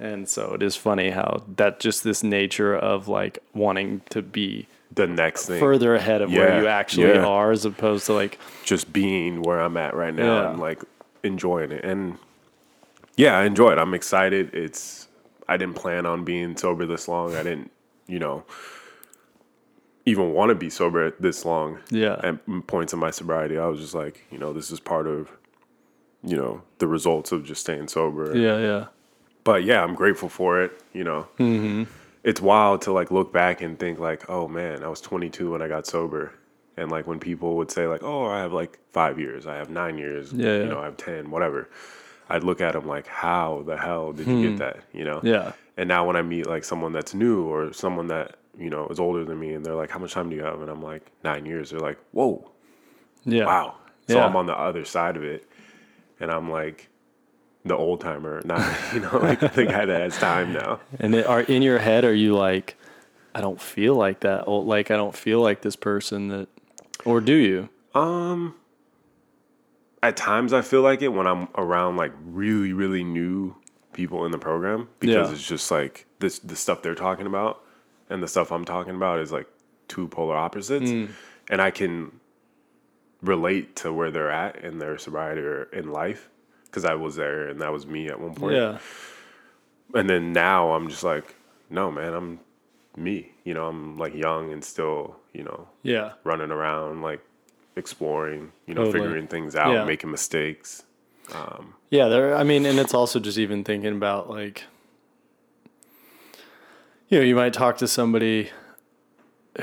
and 0.00 0.28
so 0.28 0.54
it 0.54 0.62
is 0.62 0.74
funny 0.76 1.10
how 1.10 1.44
that 1.56 1.78
just 1.80 2.02
this 2.02 2.22
nature 2.24 2.74
of 2.76 3.06
like 3.08 3.38
wanting 3.54 4.00
to 4.10 4.20
be 4.22 4.66
The 4.92 5.06
next 5.06 5.46
thing. 5.46 5.60
further 5.60 5.94
ahead 5.94 6.20
of 6.22 6.32
where 6.32 6.60
you 6.60 6.66
actually 6.66 7.08
yeah. 7.14 7.24
are 7.24 7.52
as 7.52 7.64
opposed 7.64 8.06
to 8.06 8.14
like, 8.14 8.38
just 8.64 8.92
being 8.92 9.42
where 9.42 9.60
I'm 9.60 9.76
at 9.76 9.94
right 9.94 10.14
now 10.14 10.42
Yeah. 10.42 10.50
and 10.50 10.58
like 10.60 10.82
enjoying 11.22 11.70
it. 11.72 11.84
And 11.84 12.18
yeah, 13.16 13.38
I 13.38 13.44
enjoy 13.44 13.72
it. 13.72 13.78
I'm 13.78 13.94
excited. 13.94 14.54
It's 14.54 15.06
I 15.48 15.56
didn't 15.56 15.74
plan 15.76 16.04
on 16.06 16.24
being 16.24 16.56
sober 16.56 16.84
this 16.86 17.06
long. 17.08 17.34
I 17.36 17.42
didn't, 17.42 17.70
you 18.06 18.18
know, 18.18 18.44
even 20.04 20.32
want 20.32 20.50
to 20.50 20.54
be 20.54 20.70
sober 20.70 21.10
this 21.20 21.44
long. 21.44 21.78
Yeah. 21.90 22.20
At 22.22 22.66
points 22.66 22.92
in 22.92 22.98
my 22.98 23.10
sobriety, 23.10 23.58
I 23.58 23.66
was 23.66 23.80
just 23.80 23.94
like, 23.94 24.26
you 24.30 24.38
know, 24.38 24.52
this 24.52 24.70
is 24.70 24.80
part 24.80 25.06
of, 25.06 25.30
you 26.24 26.36
know, 26.36 26.62
the 26.78 26.86
results 26.86 27.32
of 27.32 27.44
just 27.44 27.60
staying 27.60 27.88
sober. 27.88 28.36
yeah, 28.36 28.58
yeah. 28.58 28.86
But 29.44 29.64
yeah, 29.64 29.82
I'm 29.82 29.94
grateful 29.94 30.28
for 30.28 30.62
it. 30.62 30.72
You 30.92 31.02
know, 31.04 31.26
mm-hmm. 31.38 31.84
it's 32.22 32.40
wild 32.40 32.82
to 32.82 32.92
like 32.92 33.10
look 33.10 33.32
back 33.32 33.60
and 33.60 33.78
think 33.78 33.98
like, 33.98 34.28
oh 34.30 34.46
man, 34.46 34.84
I 34.84 34.88
was 34.88 35.00
22 35.00 35.50
when 35.50 35.62
I 35.62 35.68
got 35.68 35.86
sober, 35.86 36.32
and 36.76 36.90
like 36.90 37.06
when 37.08 37.18
people 37.18 37.56
would 37.56 37.70
say 37.70 37.86
like, 37.88 38.04
oh, 38.04 38.26
I 38.26 38.38
have 38.38 38.52
like 38.52 38.78
five 38.92 39.18
years, 39.18 39.46
I 39.46 39.56
have 39.56 39.68
nine 39.68 39.98
years, 39.98 40.32
Yeah, 40.32 40.46
yeah. 40.46 40.58
you 40.58 40.66
know, 40.66 40.78
I 40.80 40.84
have 40.84 40.96
ten, 40.96 41.30
whatever. 41.30 41.68
I'd 42.28 42.44
look 42.44 42.60
at 42.60 42.72
them 42.72 42.86
like, 42.86 43.06
how 43.06 43.62
the 43.66 43.76
hell 43.76 44.12
did 44.12 44.26
you 44.26 44.50
get 44.50 44.58
that? 44.58 44.78
You 44.92 45.04
know? 45.04 45.18
Hmm. 45.20 45.26
Yeah. 45.26 45.52
And 45.76 45.88
now 45.88 46.06
when 46.06 46.16
I 46.16 46.22
meet 46.22 46.46
like 46.46 46.64
someone 46.64 46.92
that's 46.92 47.14
new 47.14 47.44
or 47.44 47.72
someone 47.72 48.08
that 48.08 48.36
you 48.58 48.68
know 48.70 48.86
is 48.88 49.00
older 49.00 49.24
than 49.24 49.38
me, 49.40 49.54
and 49.54 49.64
they're 49.64 49.74
like, 49.74 49.90
how 49.90 49.98
much 49.98 50.12
time 50.12 50.30
do 50.30 50.36
you 50.36 50.42
have? 50.44 50.60
And 50.60 50.70
I'm 50.70 50.82
like, 50.82 51.06
nine 51.24 51.46
years. 51.46 51.70
They're 51.70 51.80
like, 51.80 51.98
whoa, 52.12 52.50
Yeah. 53.24 53.46
wow. 53.46 53.74
So 54.08 54.16
Yeah. 54.16 54.26
I'm 54.26 54.36
on 54.36 54.46
the 54.46 54.58
other 54.58 54.84
side 54.84 55.16
of 55.16 55.24
it, 55.24 55.48
and 56.20 56.30
I'm 56.30 56.50
like. 56.50 56.88
The 57.64 57.76
old 57.76 58.00
timer, 58.00 58.42
not 58.44 58.58
you 58.92 58.98
know, 58.98 59.18
like 59.18 59.38
the 59.54 59.64
guy 59.66 59.84
that 59.84 60.00
has 60.00 60.18
time 60.18 60.52
now. 60.52 60.80
And 60.98 61.14
are 61.14 61.42
in 61.42 61.62
your 61.62 61.78
head, 61.78 62.04
are 62.04 62.12
you 62.12 62.34
like, 62.34 62.74
I 63.36 63.40
don't 63.40 63.60
feel 63.60 63.94
like 63.94 64.18
that. 64.20 64.48
Old, 64.48 64.66
like, 64.66 64.90
I 64.90 64.96
don't 64.96 65.14
feel 65.14 65.40
like 65.40 65.62
this 65.62 65.76
person 65.76 66.26
that, 66.26 66.48
or 67.04 67.20
do 67.20 67.34
you? 67.34 67.68
Um, 67.94 68.56
at 70.02 70.16
times 70.16 70.52
I 70.52 70.62
feel 70.62 70.82
like 70.82 71.02
it 71.02 71.08
when 71.08 71.26
I'm 71.26 71.48
around 71.56 71.96
like 71.96 72.12
really, 72.24 72.72
really 72.72 73.04
new 73.04 73.54
people 73.92 74.24
in 74.24 74.32
the 74.32 74.38
program 74.38 74.88
because 74.98 75.28
Yeah. 75.28 75.32
it's 75.34 75.46
just 75.46 75.70
like 75.70 76.06
this 76.18 76.38
the 76.38 76.56
stuff 76.56 76.82
they're 76.82 76.94
talking 76.94 77.26
about 77.26 77.62
and 78.10 78.22
the 78.22 78.28
stuff 78.28 78.50
I'm 78.50 78.64
talking 78.64 78.94
about 78.96 79.20
is 79.20 79.30
like 79.32 79.46
two 79.88 80.08
polar 80.08 80.36
opposites, 80.36 80.90
hmm. 80.90 81.06
and 81.50 81.60
I 81.60 81.70
can 81.70 82.12
relate 83.22 83.76
to 83.76 83.92
where 83.92 84.10
they're 84.10 84.30
at 84.30 84.56
in 84.64 84.78
their 84.78 84.98
sobriety 84.98 85.40
or 85.42 85.64
in 85.64 85.90
life 85.92 86.28
because 86.64 86.84
I 86.84 86.94
was 86.94 87.14
there 87.16 87.48
and 87.48 87.60
that 87.60 87.72
was 87.72 87.86
me 87.86 88.08
at 88.08 88.18
one 88.20 88.34
point. 88.34 88.56
Yeah. 88.56 88.78
And 89.94 90.08
then 90.08 90.32
now 90.32 90.72
I'm 90.72 90.88
just 90.88 91.04
like, 91.04 91.34
no, 91.70 91.90
man, 91.92 92.14
I'm 92.14 92.40
me. 92.96 93.32
You 93.44 93.54
know, 93.54 93.66
I'm 93.68 93.96
like 93.98 94.14
young 94.14 94.52
and 94.52 94.64
still, 94.64 95.16
you 95.32 95.44
know, 95.44 95.68
Yeah. 95.82 96.12
running 96.24 96.50
around, 96.50 97.02
like 97.02 97.20
exploring, 97.76 98.52
you 98.66 98.74
know, 98.74 98.84
Totally. 98.84 99.04
figuring 99.04 99.26
things 99.26 99.56
out, 99.56 99.72
Yeah. 99.72 99.84
making 99.84 100.10
mistakes. 100.10 100.82
Um, 101.34 101.74
yeah, 101.90 102.08
there. 102.08 102.34
I 102.34 102.42
mean, 102.42 102.66
and 102.66 102.78
it's 102.78 102.94
also 102.94 103.18
just 103.20 103.38
even 103.38 103.64
thinking 103.64 103.92
about 103.94 104.28
like, 104.28 104.64
you 107.08 107.18
know, 107.18 107.24
you 107.24 107.34
might 107.34 107.52
talk 107.52 107.76
to 107.78 107.88
somebody 107.88 108.50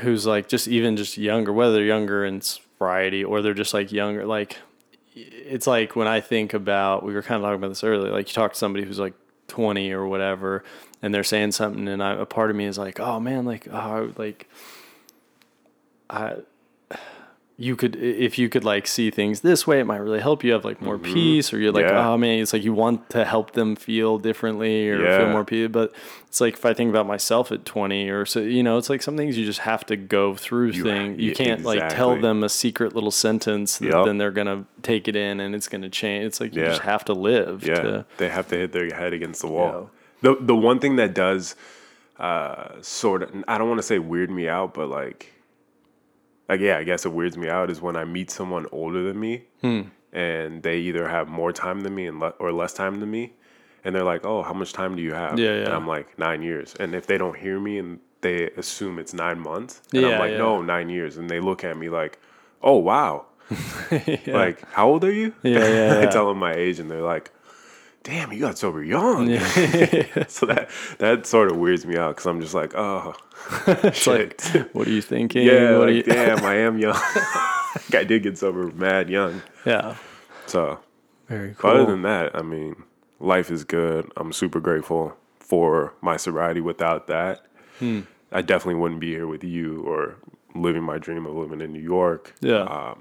who's 0.00 0.26
like 0.26 0.48
just 0.48 0.68
even 0.68 0.96
just 0.96 1.18
younger, 1.18 1.52
whether 1.52 1.72
they're 1.74 1.84
younger 1.84 2.24
in 2.24 2.40
sobriety 2.40 3.24
or 3.24 3.42
they're 3.42 3.54
just 3.54 3.74
like 3.74 3.90
younger. 3.92 4.24
Like, 4.24 4.56
it's 5.14 5.66
like 5.66 5.96
when 5.96 6.06
I 6.08 6.20
think 6.20 6.54
about, 6.54 7.02
we 7.04 7.12
were 7.12 7.22
kind 7.22 7.36
of 7.36 7.42
talking 7.42 7.56
about 7.56 7.68
this 7.68 7.82
earlier. 7.84 8.12
Like, 8.12 8.28
you 8.28 8.34
talk 8.34 8.52
to 8.52 8.58
somebody 8.58 8.84
who's 8.84 8.98
like 9.00 9.14
twenty 9.48 9.90
or 9.92 10.06
whatever, 10.06 10.62
and 11.02 11.12
they're 11.12 11.24
saying 11.24 11.52
something, 11.52 11.88
and 11.88 12.02
I, 12.02 12.12
a 12.14 12.26
part 12.26 12.50
of 12.50 12.56
me 12.56 12.66
is 12.66 12.78
like, 12.78 13.00
oh 13.00 13.18
man, 13.18 13.44
like, 13.44 13.66
oh, 13.68 14.12
like, 14.16 14.48
I 16.08 16.36
you 17.62 17.76
could 17.76 17.94
if 17.96 18.38
you 18.38 18.48
could 18.48 18.64
like 18.64 18.86
see 18.86 19.10
things 19.10 19.40
this 19.42 19.66
way 19.66 19.80
it 19.80 19.84
might 19.84 19.98
really 19.98 20.18
help 20.20 20.42
you 20.42 20.50
have 20.52 20.64
like 20.64 20.80
more 20.80 20.98
peace 20.98 21.52
or 21.52 21.58
you're 21.58 21.70
like 21.72 21.84
Mm-hmm. 21.84 21.94
Yeah. 21.94 22.08
oh 22.10 22.16
man 22.16 22.38
it's 22.38 22.54
like 22.54 22.64
you 22.64 22.72
want 22.72 23.10
to 23.10 23.22
help 23.26 23.50
them 23.52 23.76
feel 23.76 24.16
differently 24.18 24.88
or 24.88 24.96
feel 25.18 25.28
more 25.30 25.44
peace 25.44 25.68
but 25.70 25.92
it's 26.26 26.40
like 26.40 26.54
if 26.54 26.64
i 26.64 26.72
think 26.72 26.88
about 26.88 27.06
myself 27.06 27.52
at 27.52 27.66
20 27.66 28.08
or 28.08 28.24
so 28.24 28.40
you 28.40 28.62
know 28.62 28.78
it's 28.78 28.88
like 28.88 29.02
some 29.02 29.14
things 29.14 29.36
you 29.36 29.44
just 29.44 29.58
have 29.60 29.84
to 29.84 29.96
go 29.96 30.34
through 30.34 30.70
You- 30.70 30.82
thing 30.84 31.20
you 31.20 31.34
can't 31.34 31.62
like 31.62 31.90
tell 31.90 32.18
them 32.18 32.42
a 32.42 32.48
secret 32.48 32.94
little 32.94 33.10
sentence 33.10 33.76
that 33.78 33.88
Yup. 33.90 34.06
then 34.06 34.16
they're 34.16 34.30
gonna 34.30 34.64
take 34.82 35.06
it 35.06 35.14
in 35.14 35.38
and 35.40 35.54
it's 35.54 35.68
gonna 35.68 35.90
change 35.90 36.24
it's 36.24 36.40
like 36.40 36.54
you 36.56 36.62
Yeah. 36.62 36.68
just 36.68 36.82
have 36.82 37.04
to 37.06 37.12
live 37.12 37.66
Yeah, 37.66 37.74
to, 37.82 38.06
they 38.16 38.30
have 38.30 38.48
to 38.48 38.56
hit 38.56 38.72
their 38.72 38.88
head 38.94 39.12
against 39.12 39.42
the 39.42 39.48
wall. 39.48 39.90
The 40.22 40.34
the 40.40 40.56
one 40.56 40.78
thing 40.78 40.96
that 40.96 41.12
does 41.14 41.56
uh, 42.18 42.80
sort 42.82 43.22
of, 43.22 43.30
I 43.48 43.56
don't 43.58 43.68
want 43.68 43.78
to 43.78 43.82
say 43.86 43.98
weird 43.98 44.30
me 44.30 44.48
out, 44.48 44.74
but 44.74 44.88
like, 44.88 45.32
like 46.50 46.60
yeah, 46.60 46.76
I 46.78 46.84
guess 46.84 47.06
it 47.06 47.12
weirds 47.12 47.36
me 47.38 47.48
out 47.48 47.70
is 47.70 47.80
when 47.80 47.96
I 47.96 48.04
meet 48.04 48.30
someone 48.30 48.66
older 48.72 49.02
than 49.08 49.18
me, 49.26 49.44
Hmm. 49.62 49.82
and 50.12 50.62
they 50.62 50.78
either 50.88 51.08
have 51.08 51.26
more 51.28 51.52
time 51.52 51.80
than 51.84 51.94
me 51.94 52.06
and 52.10 52.18
le- 52.20 52.34
or 52.38 52.50
less 52.52 52.72
time 52.74 53.00
than 53.00 53.10
me, 53.10 53.24
and 53.84 53.94
they're 53.94 54.04
like, 54.14 54.26
"Oh, 54.26 54.42
how 54.42 54.52
much 54.52 54.72
time 54.72 54.96
do 54.96 55.02
you 55.02 55.14
have?" 55.14 55.38
Yeah, 55.38 55.54
And. 55.64 55.68
I'm 55.76 55.86
like 55.96 56.18
nine 56.18 56.42
years, 56.42 56.74
and 56.80 56.94
if 56.94 57.06
they 57.06 57.18
don't 57.18 57.36
hear 57.44 57.58
me 57.60 57.78
and 57.78 58.00
they 58.20 58.50
assume 58.62 58.98
it's 58.98 59.14
nine 59.14 59.38
months, 59.40 59.80
and 59.94 60.02
Yeah, 60.02 60.08
I'm 60.10 60.18
like, 60.24 60.32
yeah. 60.32 60.38
"No, 60.46 60.60
nine 60.62 60.88
years," 60.90 61.16
and 61.18 61.30
they 61.30 61.40
look 61.40 61.64
at 61.64 61.76
me 61.82 61.88
like, 61.88 62.18
"Oh, 62.62 62.76
wow." 62.90 63.26
Like, 64.26 64.58
how 64.72 64.88
old 64.88 65.04
are 65.04 65.12
you? 65.12 65.32
Yeah, 65.42 65.58
yeah, 65.66 65.94
I 65.98 66.02
yeah. 66.04 66.10
tell 66.10 66.26
them 66.28 66.38
my 66.38 66.54
age, 66.54 66.78
and 66.80 66.90
they're 66.90 67.02
like, 67.14 67.30
"Damn, 68.02 68.32
you 68.32 68.40
got 68.40 68.58
sober 68.58 68.82
young." 68.82 69.26
so 70.28 70.46
that 70.46 70.68
that 70.98 71.26
sort 71.26 71.50
of 71.50 71.58
weirds 71.58 71.84
me 71.86 71.96
out 71.96 72.16
because 72.16 72.26
I'm 72.26 72.40
just 72.40 72.54
like, 72.54 72.74
"Oh, 72.74 73.14
it's 73.66 73.98
shit." 73.98 74.44
like 74.54 74.68
what 74.74 74.86
are 74.88 74.90
you 74.92 75.02
thinking 75.02 75.46
yeah, 75.46 75.76
like, 75.76 75.94
you, 75.94 76.02
damn, 76.02 76.44
I 76.44 76.56
am 76.56 76.78
young. 76.78 76.94
Like, 76.94 77.94
I 77.94 78.04
did 78.04 78.22
get 78.22 78.36
sober 78.38 78.70
mad 78.72 79.08
young. 79.08 79.42
yeah 79.64 79.96
So, 80.46 80.80
very 81.28 81.54
cool 81.56 81.70
other 81.70 81.86
than 81.86 82.02
that, 82.02 82.34
I 82.34 82.42
mean, 82.42 82.82
life 83.20 83.50
is 83.50 83.64
good. 83.64 84.10
I'm 84.16 84.32
super 84.32 84.60
grateful 84.60 85.16
for 85.38 85.94
my 86.00 86.16
sobriety. 86.16 86.60
Without 86.60 87.06
that, 87.08 87.46
Hmm. 87.78 88.00
I 88.32 88.42
definitely 88.42 88.80
wouldn't 88.80 89.00
be 89.00 89.10
here 89.10 89.26
with 89.26 89.42
you 89.44 89.82
or 89.82 90.16
living 90.54 90.82
my 90.82 90.98
dream 90.98 91.26
of 91.26 91.34
living 91.36 91.60
in 91.60 91.72
New 91.72 91.80
York. 91.80 92.34
yeah 92.40 92.94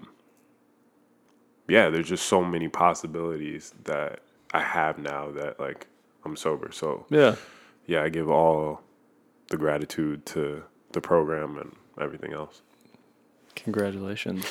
yeah, 1.67 1.89
there's 1.89 2.09
just 2.09 2.25
so 2.27 2.43
many 2.43 2.67
possibilities 2.67 3.73
that 3.83 4.21
I 4.53 4.61
have 4.61 4.97
now 4.97 5.31
that 5.31 5.59
like 5.59 5.87
I'm 6.25 6.35
sober. 6.35 6.71
So 6.71 7.05
yeah 7.09 7.35
yeah, 7.85 8.03
I 8.03 8.09
give 8.09 8.29
all 8.29 8.81
the 9.49 9.57
gratitude 9.57 10.25
to 10.27 10.63
the 10.91 11.01
program 11.01 11.57
and 11.57 11.75
everything 11.99 12.33
else. 12.33 12.61
congratulations 13.55 14.45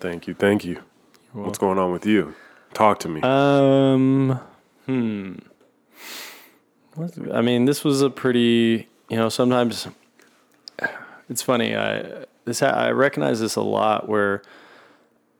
Thank 0.00 0.26
you, 0.26 0.32
thank 0.34 0.64
you. 0.64 0.80
What's 1.34 1.58
going 1.58 1.78
on 1.78 1.92
with 1.92 2.06
you? 2.06 2.34
Talk 2.72 3.00
to 3.00 3.08
me. 3.08 3.20
Um, 3.20 4.40
What- 6.94 7.12
I 7.32 7.40
mean, 7.42 7.66
this 7.66 7.84
was 7.84 8.00
a 8.02 8.10
pretty, 8.10 8.88
you 9.08 9.16
know, 9.16 9.28
sometimes 9.28 9.86
it's 11.28 11.42
funny. 11.42 11.76
I 11.76 12.24
this 12.44 12.60
ha- 12.60 12.66
I 12.68 12.90
recognize 12.90 13.40
this 13.40 13.56
a 13.56 13.60
lot 13.62 14.08
where 14.08 14.42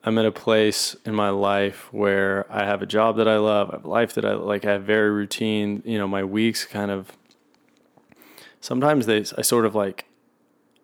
I'm 0.02 0.16
at 0.18 0.24
a 0.24 0.32
place 0.32 0.96
in 1.04 1.14
my 1.14 1.28
life 1.28 1.92
where 1.92 2.46
I 2.50 2.64
have 2.64 2.80
a 2.80 2.86
job 2.86 3.16
that 3.18 3.28
I 3.28 3.36
love, 3.36 3.70
I 3.70 3.74
have 3.74 3.84
a 3.84 3.88
life 3.88 4.14
that 4.14 4.24
I 4.24 4.32
like, 4.32 4.64
I 4.64 4.72
have 4.72 4.82
very 4.84 5.10
routine. 5.10 5.82
You 5.84 5.98
know, 5.98 6.08
my 6.08 6.24
weeks 6.24 6.64
kind 6.64 6.90
of. 6.90 7.12
Sometimes 8.62 9.06
they, 9.06 9.18
I 9.38 9.42
sort 9.42 9.64
of 9.64 9.74
like, 9.74 10.06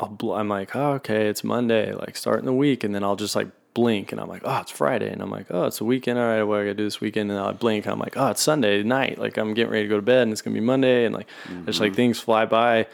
I'll 0.00 0.08
bl- 0.08 0.32
I'm 0.32 0.48
like, 0.48 0.74
oh, 0.74 0.92
okay, 0.94 1.28
it's 1.28 1.44
Monday, 1.44 1.92
like 1.92 2.16
starting 2.16 2.46
the 2.46 2.52
week, 2.52 2.84
and 2.84 2.94
then 2.94 3.04
I'll 3.04 3.16
just 3.16 3.36
like 3.36 3.48
blink, 3.74 4.12
and 4.12 4.20
I'm 4.20 4.28
like, 4.28 4.42
oh, 4.44 4.58
it's 4.58 4.70
Friday, 4.70 5.10
and 5.10 5.22
I'm 5.22 5.30
like, 5.30 5.46
oh, 5.50 5.64
it's 5.64 5.80
a 5.80 5.84
weekend. 5.84 6.18
All 6.18 6.26
right, 6.26 6.42
what 6.42 6.60
I 6.60 6.64
gotta 6.64 6.74
do 6.74 6.84
this 6.84 7.00
weekend? 7.00 7.30
And 7.30 7.38
I 7.38 7.52
blink, 7.52 7.84
and 7.84 7.92
I'm 7.92 7.98
like, 7.98 8.16
oh, 8.16 8.28
it's 8.28 8.42
Sunday 8.42 8.82
night, 8.82 9.18
like 9.18 9.36
I'm 9.36 9.54
getting 9.54 9.72
ready 9.72 9.84
to 9.84 9.88
go 9.88 9.96
to 9.96 10.02
bed, 10.02 10.22
and 10.22 10.32
it's 10.32 10.42
gonna 10.42 10.54
be 10.54 10.60
Monday, 10.60 11.04
and 11.04 11.14
like, 11.14 11.28
it's 11.66 11.80
like 11.80 11.92
mm-hmm. 11.92 11.96
things 11.96 12.20
fly 12.20 12.44
by 12.46 12.86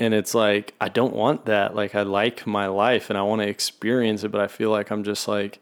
and 0.00 0.14
it's 0.14 0.34
like 0.34 0.74
I 0.80 0.88
don't 0.88 1.14
want 1.14 1.44
that. 1.44 1.76
Like 1.76 1.94
I 1.94 2.02
like 2.02 2.46
my 2.46 2.66
life 2.66 3.10
and 3.10 3.18
I 3.18 3.22
want 3.22 3.42
to 3.42 3.48
experience 3.48 4.24
it, 4.24 4.32
but 4.32 4.40
I 4.40 4.48
feel 4.48 4.70
like 4.70 4.90
I'm 4.90 5.04
just 5.04 5.28
like 5.28 5.60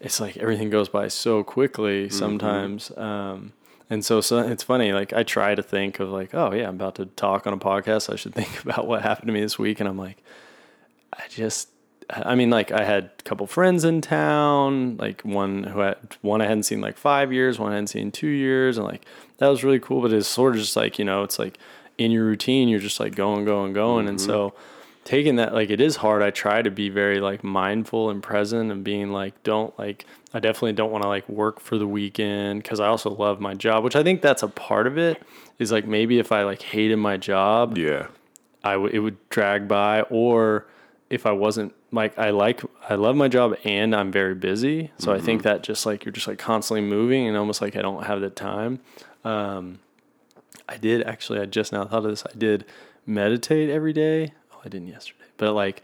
it's 0.00 0.20
like 0.20 0.36
everything 0.38 0.70
goes 0.70 0.88
by 0.88 1.08
so 1.08 1.44
quickly 1.44 2.08
sometimes. 2.08 2.90
Um, 2.96 3.52
and 3.90 4.04
so, 4.04 4.20
so 4.20 4.38
it's 4.38 4.62
funny. 4.62 4.92
Like 4.92 5.12
I 5.12 5.22
try 5.22 5.54
to 5.54 5.62
think 5.62 6.00
of 6.00 6.08
like, 6.08 6.34
oh 6.34 6.52
yeah, 6.52 6.68
I'm 6.68 6.76
about 6.76 6.94
to 6.94 7.06
talk 7.06 7.46
on 7.46 7.52
a 7.52 7.58
podcast. 7.58 8.10
I 8.10 8.16
should 8.16 8.34
think 8.40 8.62
about 8.62 8.86
what 8.86 9.02
happened 9.02 9.26
to 9.26 9.32
me 9.32 9.40
this 9.40 9.58
week, 9.58 9.80
and 9.80 9.88
I'm 9.88 9.98
like, 9.98 10.22
I 11.12 11.24
just. 11.28 11.68
I 12.10 12.34
mean, 12.34 12.50
like 12.50 12.72
I 12.72 12.84
had 12.84 13.10
a 13.18 13.22
couple 13.22 13.46
friends 13.46 13.84
in 13.84 14.00
town, 14.00 14.96
like 14.98 15.22
one 15.22 15.62
who 15.64 15.78
had 15.78 15.96
one 16.20 16.42
I 16.42 16.46
hadn't 16.46 16.64
seen 16.64 16.80
like 16.80 16.98
five 16.98 17.32
years, 17.32 17.58
one 17.58 17.70
I 17.70 17.76
hadn't 17.76 17.86
seen 17.86 18.10
two 18.10 18.26
years, 18.26 18.76
and 18.76 18.86
like 18.86 19.06
that 19.38 19.48
was 19.48 19.62
really 19.64 19.78
cool. 19.78 20.02
But 20.02 20.12
it's 20.12 20.26
sort 20.26 20.54
of 20.54 20.60
just 20.60 20.76
like 20.76 20.98
you 20.98 21.04
know, 21.04 21.22
it's 21.22 21.38
like 21.38 21.58
in 21.98 22.10
your 22.10 22.24
routine, 22.24 22.68
you're 22.68 22.80
just 22.80 22.98
like 23.00 23.14
going, 23.14 23.44
going, 23.44 23.72
going, 23.72 24.08
and 24.08 24.20
so 24.20 24.54
taking 25.04 25.36
that 25.36 25.52
like 25.52 25.70
it 25.70 25.80
is 25.80 25.96
hard. 25.96 26.22
I 26.22 26.30
try 26.30 26.62
to 26.62 26.70
be 26.70 26.88
very 26.88 27.20
like 27.20 27.42
mindful 27.44 28.10
and 28.10 28.22
present 28.22 28.70
and 28.70 28.82
being 28.84 29.12
like, 29.12 29.40
don't 29.42 29.76
like. 29.78 30.04
I 30.34 30.40
definitely 30.40 30.72
don't 30.72 30.90
want 30.90 31.02
to 31.02 31.08
like 31.08 31.28
work 31.28 31.60
for 31.60 31.76
the 31.76 31.86
weekend 31.86 32.62
because 32.62 32.80
I 32.80 32.86
also 32.86 33.10
love 33.10 33.38
my 33.40 33.52
job, 33.54 33.84
which 33.84 33.96
I 33.96 34.02
think 34.02 34.22
that's 34.22 34.42
a 34.42 34.48
part 34.48 34.86
of 34.86 34.96
it. 34.96 35.22
Is 35.58 35.70
like 35.70 35.86
maybe 35.86 36.18
if 36.18 36.32
I 36.32 36.42
like 36.44 36.62
hated 36.62 36.96
my 36.96 37.16
job, 37.16 37.76
Yeah. 37.76 38.06
I 38.64 38.72
w- 38.72 38.90
it 38.92 39.00
would 39.00 39.16
drag 39.28 39.68
by 39.68 40.02
or 40.02 40.66
if 41.10 41.26
I 41.26 41.32
wasn't 41.32 41.74
like 41.90 42.18
I 42.18 42.30
like 42.30 42.62
I 42.88 42.94
love 42.94 43.16
my 43.16 43.28
job 43.28 43.54
and 43.64 43.94
I'm 43.94 44.10
very 44.10 44.34
busy 44.34 44.92
so 44.98 45.12
I 45.12 45.20
think 45.20 45.42
that 45.42 45.62
just 45.62 45.84
like 45.84 46.04
you're 46.06 46.12
just 46.12 46.26
like 46.26 46.38
constantly 46.38 46.80
moving 46.80 47.26
and 47.28 47.36
almost 47.36 47.60
like 47.60 47.76
I 47.76 47.82
don't 47.82 48.04
have 48.06 48.20
the 48.22 48.30
time 48.30 48.78
um 49.24 49.78
I 50.68 50.76
did 50.76 51.02
actually 51.02 51.40
I 51.40 51.46
just 51.46 51.72
now 51.72 51.84
thought 51.84 52.04
of 52.04 52.10
this 52.10 52.24
I 52.26 52.36
did 52.36 52.64
meditate 53.06 53.68
every 53.70 53.92
day 53.92 54.32
oh 54.52 54.60
I 54.64 54.68
didn't 54.68 54.88
yesterday 54.88 55.24
but 55.36 55.52
like 55.52 55.82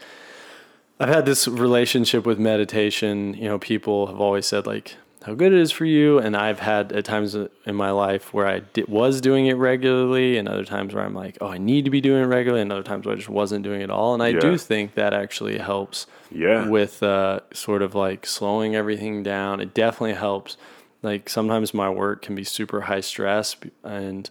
I've 1.01 1.09
had 1.09 1.27
this 1.27 1.47
relationship 1.47 2.27
with 2.27 2.41
meditation. 2.41 3.35
You 3.35 3.45
know, 3.45 3.59
people 3.61 4.09
have 4.09 4.21
always 4.21 4.47
said 4.47 4.67
like 4.67 4.97
how 5.25 5.35
good 5.35 5.53
it 5.53 5.59
is 5.61 5.71
for 5.71 5.85
you, 5.85 6.19
and 6.19 6.37
I've 6.37 6.59
had 6.59 6.91
at 6.93 7.05
times 7.05 7.37
in 7.37 7.75
my 7.77 7.91
life 7.93 8.35
where 8.35 8.47
I 8.49 8.61
di- 8.61 8.83
was 8.89 9.21
doing 9.21 9.47
it 9.47 9.53
regularly, 9.55 10.39
and 10.39 10.49
other 10.49 10.65
times 10.65 10.95
where 10.95 11.05
I'm 11.05 11.15
like, 11.15 11.39
oh, 11.41 11.47
I 11.49 11.59
need 11.59 11.85
to 11.85 11.91
be 11.93 12.01
doing 12.01 12.23
it 12.25 12.27
regularly, 12.27 12.63
and 12.63 12.73
other 12.73 12.83
times 12.83 13.07
where 13.07 13.13
I 13.15 13.17
just 13.17 13.29
wasn't 13.29 13.63
doing 13.63 13.81
it 13.81 13.91
all. 13.91 14.13
And 14.15 14.23
I 14.25 14.29
Yeah. 14.31 14.41
do 14.41 14.59
think 14.59 14.95
that 14.95 15.15
actually 15.15 15.59
helps 15.59 16.07
Yeah. 16.33 16.69
with 16.69 17.01
uh, 17.03 17.41
sort 17.53 17.83
of 17.83 17.95
like 17.95 18.27
slowing 18.27 18.75
everything 18.75 19.23
down. 19.23 19.61
It 19.61 19.75
definitely 19.75 20.15
helps. 20.15 20.57
Like 21.03 21.29
sometimes 21.29 21.73
my 21.73 21.89
work 21.91 22.23
can 22.23 22.35
be 22.35 22.43
super 22.43 22.83
high 22.83 23.01
stress, 23.03 23.55
and 23.85 24.29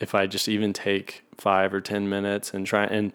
if 0.00 0.14
I 0.14 0.26
just 0.26 0.48
even 0.48 0.72
take 0.72 1.22
five 1.36 1.72
or 1.74 1.80
ten 1.80 2.08
minutes 2.08 2.52
and 2.54 2.66
try 2.66 2.84
and 2.84 3.12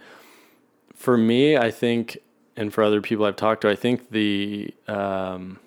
for 1.04 1.18
me, 1.18 1.58
I 1.58 1.70
think, 1.70 2.18
and 2.56 2.74
for 2.74 2.82
other 2.82 3.02
people 3.02 3.26
I've 3.26 3.36
talked 3.36 3.62
to, 3.64 3.70
I 3.70 3.76
think 3.76 4.12
the 4.12 4.74
um, 4.88 5.60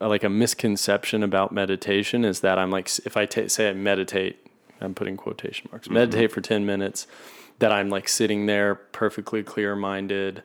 like 0.00 0.22
a 0.22 0.28
misconception 0.28 1.22
about 1.22 1.52
meditation 1.52 2.26
is 2.26 2.40
that 2.40 2.58
I'm 2.58 2.70
like, 2.70 2.90
if 3.06 3.16
I 3.16 3.26
say 3.46 3.70
I 3.70 3.72
meditate, 3.72 4.46
I'm 4.82 4.94
putting 4.94 5.16
quotation 5.16 5.68
marks, 5.72 5.88
meditate 5.88 6.32
for 6.32 6.42
10 6.42 6.66
minutes, 6.66 7.06
that 7.58 7.72
I'm 7.72 7.88
like 7.88 8.08
sitting 8.08 8.46
there 8.46 8.74
perfectly 8.74 9.42
clear 9.42 9.76
minded, 9.76 10.42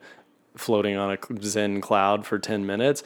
floating 0.56 0.96
on 0.96 1.10
a 1.10 1.18
Zen 1.42 1.80
cloud 1.80 2.24
for 2.24 2.38
10 2.38 2.64
minutes. 2.64 3.02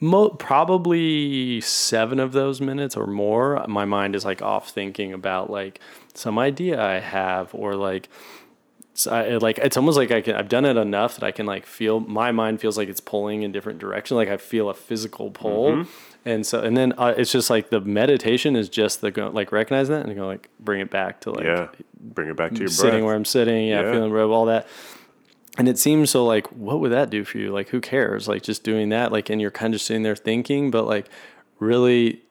Mo- 0.00 0.30
probably 0.30 1.60
seven 1.62 2.18
of 2.20 2.32
those 2.32 2.60
minutes 2.60 2.96
or 2.96 3.06
more, 3.06 3.64
my 3.68 3.84
mind 3.84 4.14
is 4.14 4.24
like 4.24 4.42
off 4.42 4.68
thinking 4.68 5.12
about 5.12 5.48
like 5.48 5.80
some 6.14 6.38
idea 6.38 6.80
I 6.82 7.00
have 7.00 7.54
or 7.54 7.74
like 7.74 8.08
so 8.96 9.10
I, 9.12 9.36
like 9.38 9.58
it's 9.58 9.76
almost 9.76 9.98
like 9.98 10.10
I 10.12 10.20
can 10.20 10.36
I've 10.36 10.48
done 10.48 10.64
it 10.64 10.76
enough 10.76 11.16
that 11.16 11.24
I 11.24 11.32
can 11.32 11.46
like 11.46 11.66
feel 11.66 12.00
my 12.00 12.30
mind 12.32 12.60
feels 12.60 12.78
like 12.78 12.88
it's 12.88 13.00
pulling 13.00 13.42
in 13.42 13.50
different 13.52 13.78
directions 13.80 14.16
like 14.16 14.28
I 14.28 14.36
feel 14.36 14.68
a 14.68 14.74
physical 14.74 15.30
pull 15.32 15.72
Mm-hmm. 15.72 15.90
and 16.24 16.46
so 16.46 16.60
and 16.62 16.76
then 16.76 16.92
uh, 16.96 17.12
it's 17.16 17.32
just 17.32 17.50
like 17.50 17.70
the 17.70 17.80
meditation 17.80 18.54
is 18.54 18.68
just 18.68 19.00
the 19.00 19.10
go, 19.10 19.28
like 19.30 19.50
recognize 19.50 19.88
that 19.88 20.06
and 20.06 20.14
go 20.14 20.26
like 20.28 20.48
bring 20.60 20.80
it 20.80 20.90
back 20.90 21.20
to 21.22 21.30
like 21.32 21.44
yeah. 21.44 21.68
Bring 22.00 22.28
it 22.28 22.36
back 22.36 22.52
to 22.52 22.58
your 22.60 22.68
sitting 22.68 22.90
breath. 23.00 23.02
where 23.04 23.14
I'm 23.16 23.24
sitting 23.24 23.66
yeah, 23.68 23.80
Yeah. 23.82 23.92
feeling 23.92 24.12
robe 24.12 24.30
all 24.30 24.44
that 24.46 24.68
and 25.58 25.68
it 25.68 25.78
seems 25.78 26.10
so 26.10 26.24
like 26.24 26.46
what 26.52 26.78
would 26.80 26.92
that 26.92 27.10
do 27.10 27.24
for 27.24 27.38
you 27.38 27.50
like 27.50 27.70
who 27.70 27.80
cares 27.80 28.28
like 28.28 28.42
just 28.42 28.62
doing 28.62 28.90
that 28.90 29.10
like 29.10 29.28
and 29.30 29.40
you're 29.40 29.50
kind 29.50 29.72
of 29.74 29.78
just 29.78 29.86
sitting 29.86 30.02
there 30.04 30.14
thinking 30.14 30.70
but 30.70 30.84
like 30.86 31.08
really 31.58 32.22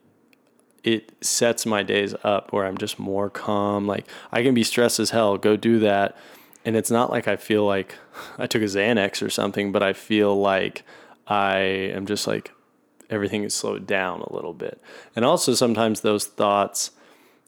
it 0.83 1.11
sets 1.23 1.65
my 1.65 1.83
days 1.83 2.13
up 2.23 2.51
where 2.51 2.65
I'm 2.65 2.77
just 2.77 2.99
more 2.99 3.29
calm. 3.29 3.87
Like 3.87 4.07
I 4.31 4.43
can 4.43 4.53
be 4.53 4.63
stressed 4.63 4.99
as 4.99 5.11
hell, 5.11 5.37
go 5.37 5.55
do 5.55 5.79
that. 5.79 6.17
And 6.65 6.75
it's 6.75 6.91
not 6.91 7.09
like 7.09 7.27
I 7.27 7.35
feel 7.35 7.65
like 7.65 7.95
I 8.37 8.47
took 8.47 8.61
a 8.61 8.65
Xanax 8.65 9.25
or 9.25 9.29
something, 9.29 9.71
but 9.71 9.83
I 9.83 9.93
feel 9.93 10.39
like 10.39 10.83
I 11.27 11.57
am 11.57 12.05
just 12.05 12.27
like 12.27 12.51
everything 13.09 13.43
is 13.43 13.53
slowed 13.53 13.87
down 13.87 14.21
a 14.21 14.33
little 14.33 14.53
bit. 14.53 14.81
And 15.15 15.23
also 15.23 15.53
sometimes 15.53 16.01
those 16.01 16.25
thoughts 16.25 16.91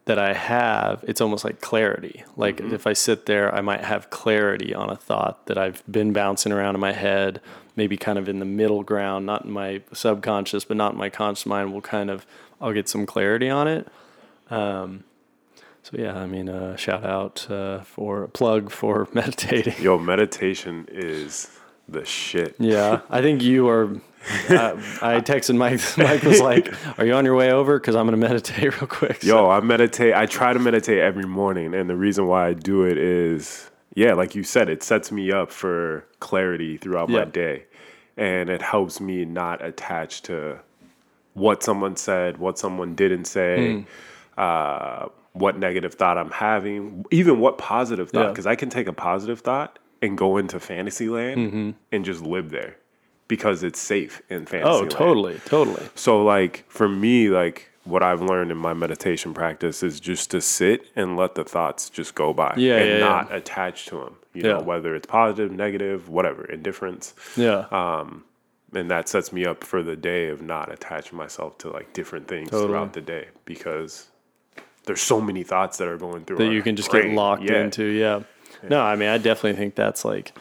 that 0.05 0.19
I 0.19 0.33
have, 0.33 1.03
it's 1.07 1.19
almost 1.19 1.43
like 1.43 1.61
clarity. 1.61 2.23
Like 2.37 2.57
mm-hmm. 2.57 2.75
if 2.75 2.85
I 2.85 2.93
sit 2.93 3.25
there, 3.25 3.53
I 3.53 3.61
might 3.61 3.83
have 3.83 4.11
clarity 4.11 4.73
on 4.73 4.89
a 4.89 4.95
thought 4.95 5.47
that 5.47 5.57
I've 5.57 5.83
been 5.91 6.13
bouncing 6.13 6.51
around 6.51 6.75
in 6.75 6.81
my 6.81 6.93
head, 6.93 7.41
maybe 7.75 7.97
kind 7.97 8.19
of 8.19 8.29
in 8.29 8.39
the 8.39 8.45
middle 8.45 8.83
ground, 8.83 9.25
not 9.25 9.45
in 9.45 9.51
my 9.51 9.81
subconscious, 9.91 10.63
but 10.63 10.77
not 10.77 10.93
in 10.93 10.99
my 10.99 11.09
conscious 11.09 11.47
mind. 11.47 11.73
Will 11.73 11.81
kind 11.81 12.11
of, 12.11 12.25
I'll 12.61 12.73
get 12.73 12.87
some 12.89 13.05
clarity 13.05 13.49
on 13.49 13.67
it. 13.67 13.87
Um, 14.49 15.03
so 15.83 15.97
yeah, 15.97 16.17
I 16.17 16.25
mean, 16.25 16.49
uh, 16.49 16.75
shout 16.75 17.03
out 17.03 17.49
uh, 17.49 17.81
for 17.81 18.23
a 18.23 18.27
plug 18.29 18.71
for 18.71 19.07
meditating. 19.13 19.75
Yo, 19.81 19.97
meditation 19.97 20.87
is 20.91 21.49
the 21.87 22.03
shit. 22.05 22.55
Yeah, 22.59 23.01
I 23.09 23.21
think 23.21 23.41
you 23.43 23.67
are. 23.69 23.89
Uh, 24.49 24.73
I 25.03 25.21
texted 25.21 25.55
Mike. 25.55 25.79
Mike 25.99 26.23
was 26.23 26.41
like, 26.41 26.73
"Are 26.97 27.05
you 27.05 27.13
on 27.13 27.25
your 27.25 27.35
way 27.35 27.51
over? 27.51 27.79
Because 27.79 27.95
I'm 27.95 28.05
gonna 28.07 28.17
meditate 28.17 28.63
real 28.81 28.87
quick." 28.87 29.21
So- 29.21 29.27
Yo, 29.27 29.49
I 29.49 29.59
meditate. 29.59 30.15
I 30.15 30.25
try 30.25 30.53
to 30.53 30.59
meditate 30.59 30.99
every 30.99 31.25
morning, 31.25 31.75
and 31.75 31.87
the 31.89 31.95
reason 31.95 32.25
why 32.25 32.47
I 32.47 32.53
do 32.53 32.83
it 32.85 32.97
is, 32.97 33.69
yeah, 33.93 34.13
like 34.13 34.33
you 34.33 34.41
said, 34.43 34.67
it 34.69 34.81
sets 34.81 35.11
me 35.11 35.31
up 35.31 35.51
for 35.51 36.05
clarity 36.19 36.77
throughout 36.77 37.09
Yeah. 37.09 37.19
my 37.19 37.25
day, 37.25 37.65
and 38.17 38.49
it 38.49 38.63
helps 38.63 38.99
me 38.99 39.25
not 39.25 39.63
attach 39.63 40.23
to 40.23 40.59
what 41.35 41.61
someone 41.63 41.95
said, 41.95 42.37
what 42.37 42.57
someone 42.59 42.95
didn't 42.95 43.25
say, 43.25 43.73
Hmm. 43.73 43.81
uh, 44.37 45.05
what 45.33 45.57
negative 45.59 45.93
thought 45.93 46.17
I'm 46.17 46.31
having, 46.31 47.05
even 47.11 47.39
what 47.39 47.57
positive 47.57 48.09
thought. 48.09 48.21
Yeah. 48.23 48.29
Because 48.29 48.47
I 48.47 48.55
can 48.55 48.69
take 48.69 48.87
a 48.87 48.93
positive 48.93 49.41
thought 49.41 49.77
and 50.01 50.17
go 50.17 50.37
into 50.37 50.59
fantasy 50.59 51.09
land 51.09 51.37
Mm-hmm. 51.37 51.69
and 51.91 52.05
just 52.05 52.21
live 52.21 52.49
there 52.51 52.77
because 53.27 53.63
it's 53.63 53.79
safe 53.79 54.21
in 54.29 54.45
fantasy. 54.45 54.69
oh, 54.69 54.79
land. 54.79 54.91
totally, 54.91 55.39
totally. 55.45 55.83
So 55.95 56.23
like 56.23 56.63
for 56.67 56.87
me, 56.87 57.29
like 57.29 57.69
what 57.83 58.01
I've 58.01 58.21
learned 58.21 58.49
in 58.51 58.57
my 58.57 58.73
meditation 58.73 59.33
practice 59.33 59.83
is 59.83 59.99
just 59.99 60.31
to 60.31 60.41
sit 60.41 60.87
and 60.95 61.15
let 61.17 61.35
the 61.35 61.43
thoughts 61.43 61.89
just 61.89 62.15
go 62.15 62.33
by 62.33 62.53
Yeah, 62.57 62.77
and 62.77 62.89
yeah, 62.91 62.97
not 62.99 63.29
yeah. 63.29 63.35
attach 63.37 63.85
to 63.87 63.95
them. 63.99 64.15
You 64.33 64.43
Yeah. 64.43 64.53
know, 64.53 64.61
whether 64.61 64.95
it's 64.95 65.05
positive, 65.07 65.51
negative, 65.51 66.07
whatever, 66.09 66.45
indifference. 66.45 67.13
Yeah, 67.35 67.65
And 68.75 68.91
that 68.91 69.07
sets 69.09 69.31
me 69.31 69.45
up 69.45 69.63
for 69.63 69.81
the 69.81 69.95
day 69.95 70.27
of 70.27 70.41
not 70.41 70.71
attaching 70.71 71.17
myself 71.17 71.57
to 71.59 71.69
like 71.69 71.93
different 71.93 72.27
things 72.27 72.49
Totally. 72.49 72.67
throughout 72.69 72.93
the 72.93 73.01
day 73.01 73.27
because 73.45 74.07
there's 74.85 75.01
so 75.01 75.19
many 75.21 75.43
thoughts 75.43 75.77
that 75.77 75.87
are 75.87 75.97
going 75.97 76.25
through 76.25 76.37
that 76.37 76.51
you 76.51 76.61
can 76.61 76.75
just 76.75 76.91
get 76.91 77.05
locked 77.05 77.43
Yeah. 77.43 77.61
into. 77.63 77.85
Yeah. 77.85 78.21
No, 78.69 78.81
I 78.81 78.95
mean, 78.95 79.09
I 79.09 79.17
definitely 79.17 79.57
think 79.57 79.75
that's 79.75 80.03
like, 80.05 80.33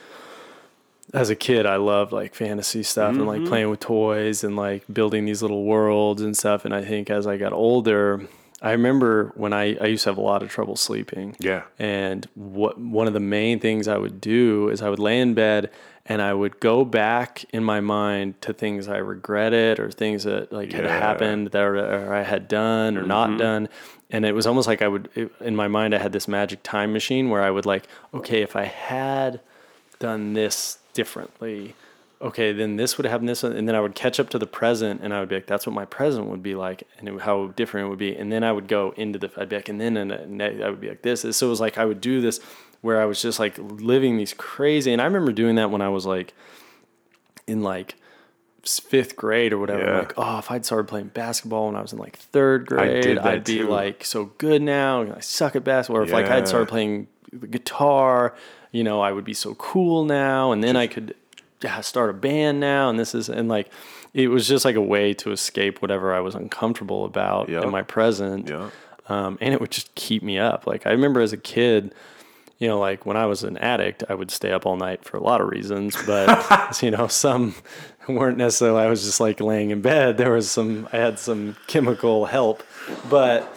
as 1.12 1.30
a 1.30 1.36
kid, 1.36 1.64
I 1.66 1.76
loved 1.76 2.12
like 2.12 2.34
fantasy 2.34 2.82
stuff 2.82 3.10
and 3.10 3.20
Mm-hmm. 3.20 3.28
like 3.28 3.44
playing 3.46 3.70
with 3.70 3.80
toys 3.80 4.42
and 4.44 4.56
like 4.56 4.82
building 4.92 5.24
these 5.26 5.42
little 5.42 5.64
worlds 5.64 6.22
and 6.22 6.36
stuff. 6.36 6.64
And 6.64 6.74
I 6.74 6.82
think 6.84 7.10
as 7.10 7.26
I 7.26 7.36
got 7.36 7.52
older, 7.52 8.26
I 8.62 8.72
remember 8.72 9.32
when 9.36 9.52
I, 9.52 9.76
I 9.76 9.86
used 9.86 10.04
to 10.04 10.10
have 10.10 10.18
a 10.18 10.22
lot 10.22 10.42
of 10.42 10.48
trouble 10.48 10.76
sleeping. 10.76 11.36
Yeah. 11.38 11.62
And 11.78 12.26
what 12.34 12.78
one 12.78 13.06
of 13.06 13.12
the 13.12 13.20
main 13.20 13.60
things 13.60 13.86
I 13.86 13.98
would 13.98 14.20
do 14.20 14.68
is 14.70 14.82
I 14.82 14.88
would 14.90 14.98
lay 14.98 15.20
in 15.20 15.34
bed 15.34 15.70
and 16.06 16.20
I 16.20 16.34
would 16.34 16.60
go 16.60 16.84
back 16.84 17.44
in 17.52 17.64
my 17.64 17.80
mind 17.80 18.40
to 18.42 18.52
things 18.52 18.88
I 18.88 18.98
regretted 18.98 19.80
or 19.80 19.90
things 19.90 20.24
that 20.24 20.52
like 20.52 20.72
had 20.72 20.84
happened 20.84 21.48
that 21.52 21.62
or, 21.62 21.76
or 21.76 22.14
I 22.14 22.22
had 22.22 22.46
done 22.46 22.98
or 22.98 23.02
not 23.02 23.30
mm-hmm. 23.30 23.38
done. 23.38 23.68
And 24.10 24.24
it 24.24 24.34
was 24.34 24.46
almost 24.46 24.68
like 24.68 24.82
I 24.82 24.88
would 24.88 25.08
it, 25.14 25.32
in 25.40 25.56
my 25.56 25.68
mind 25.68 25.94
I 25.94 25.98
had 25.98 26.12
this 26.12 26.28
magic 26.28 26.62
time 26.62 26.92
machine 26.92 27.30
where 27.30 27.42
I 27.42 27.50
would 27.50 27.64
like, 27.64 27.88
okay, 28.12 28.42
if 28.42 28.54
I 28.54 28.64
had 28.64 29.40
done 29.98 30.34
this 30.34 30.78
differently, 30.92 31.74
okay, 32.20 32.52
then 32.52 32.76
this 32.76 32.96
would 32.96 33.06
happen 33.06 33.26
this 33.26 33.42
and 33.42 33.66
then 33.66 33.74
I 33.74 33.80
would 33.80 33.94
catch 33.94 34.20
up 34.20 34.30
to 34.30 34.38
the 34.38 34.46
present, 34.46 35.00
and 35.02 35.12
I 35.12 35.20
would 35.20 35.28
be 35.28 35.34
like, 35.36 35.46
that's 35.46 35.66
what 35.66 35.74
my 35.74 35.84
present 35.84 36.26
would 36.26 36.42
be 36.42 36.54
like, 36.54 36.84
and 36.98 37.08
it, 37.08 37.20
how 37.20 37.48
different 37.48 37.86
it 37.86 37.90
would 37.90 37.98
be, 37.98 38.14
and 38.16 38.30
then 38.30 38.44
I 38.44 38.52
would 38.52 38.68
go 38.68 38.92
into 38.96 39.18
the, 39.18 39.30
I'd 39.36 39.48
be 39.48 39.56
like, 39.56 39.68
and 39.68 39.80
then 39.80 39.96
and, 39.96 40.12
and 40.12 40.42
I 40.42 40.70
would 40.70 40.80
be 40.80 40.88
like 40.88 41.02
this, 41.02 41.20
so 41.20 41.46
it 41.46 41.50
was 41.50 41.60
like 41.60 41.76
I 41.76 41.84
would 41.84 42.00
do 42.00 42.20
this 42.20 42.40
where 42.84 43.00
I 43.00 43.06
was 43.06 43.22
just 43.22 43.38
like 43.38 43.56
living 43.58 44.18
these 44.18 44.34
crazy, 44.34 44.92
and 44.92 45.00
I 45.00 45.06
remember 45.06 45.32
doing 45.32 45.54
that 45.54 45.70
when 45.70 45.80
I 45.80 45.88
was 45.88 46.04
like 46.04 46.34
in 47.46 47.62
like 47.62 47.94
fifth 48.62 49.16
grade 49.16 49.54
or 49.54 49.58
whatever. 49.58 49.82
Yeah. 49.82 49.98
Like, 50.00 50.12
oh, 50.18 50.38
if 50.38 50.50
I'd 50.50 50.66
started 50.66 50.86
playing 50.86 51.08
basketball 51.08 51.68
when 51.68 51.76
I 51.76 51.80
was 51.80 51.94
in 51.94 51.98
like 51.98 52.18
third 52.18 52.66
grade, 52.66 53.16
I'd 53.16 53.42
be 53.42 53.60
too. 53.60 53.68
like 53.68 54.04
so 54.04 54.26
good 54.36 54.60
now. 54.60 55.14
I 55.14 55.20
suck 55.20 55.56
at 55.56 55.64
basketball. 55.64 56.02
Or 56.02 56.04
if 56.04 56.12
like 56.12 56.26
I'd 56.26 56.46
started 56.46 56.68
playing 56.68 57.08
the 57.32 57.46
guitar, 57.46 58.34
you 58.70 58.84
know, 58.84 59.00
I 59.00 59.12
would 59.12 59.24
be 59.24 59.34
so 59.34 59.54
cool 59.54 60.04
now, 60.04 60.52
and 60.52 60.62
then 60.62 60.76
I 60.76 60.86
could 60.86 61.14
yeah, 61.62 61.80
start 61.80 62.10
a 62.10 62.12
band 62.12 62.60
now. 62.60 62.90
And 62.90 62.98
this 62.98 63.14
is 63.14 63.30
and 63.30 63.48
like 63.48 63.70
it 64.12 64.28
was 64.28 64.46
just 64.46 64.66
like 64.66 64.76
a 64.76 64.82
way 64.82 65.14
to 65.14 65.32
escape 65.32 65.80
whatever 65.80 66.12
I 66.14 66.20
was 66.20 66.34
uncomfortable 66.34 67.06
about 67.06 67.48
Yep. 67.48 67.64
in 67.64 67.70
my 67.70 67.80
present. 67.82 68.50
Yeah. 68.50 68.68
Um, 69.08 69.38
and 69.40 69.54
it 69.54 69.60
would 69.60 69.70
just 69.70 69.94
keep 69.94 70.22
me 70.22 70.38
up. 70.38 70.66
Like 70.66 70.86
I 70.86 70.90
remember 70.90 71.22
as 71.22 71.32
a 71.32 71.38
kid, 71.38 71.94
you 72.64 72.70
know, 72.70 72.78
like 72.78 73.04
when 73.04 73.18
I 73.18 73.26
was 73.26 73.44
an 73.44 73.58
addict, 73.58 74.04
I 74.08 74.14
would 74.14 74.30
stay 74.30 74.50
up 74.50 74.64
all 74.64 74.78
night 74.78 75.04
for 75.04 75.18
a 75.18 75.22
lot 75.22 75.42
of 75.42 75.50
reasons, 75.50 75.94
but 76.06 76.78
you 76.82 76.90
know, 76.90 77.08
some 77.08 77.54
weren't 78.08 78.38
necessarily. 78.38 78.82
I 78.82 78.86
was 78.86 79.04
just 79.04 79.20
like 79.20 79.38
laying 79.38 79.68
in 79.68 79.82
bed. 79.82 80.16
There 80.16 80.32
was 80.32 80.50
some. 80.50 80.88
I 80.90 80.96
had 80.96 81.18
some 81.18 81.56
chemical 81.66 82.24
help, 82.24 82.62
but 83.10 83.54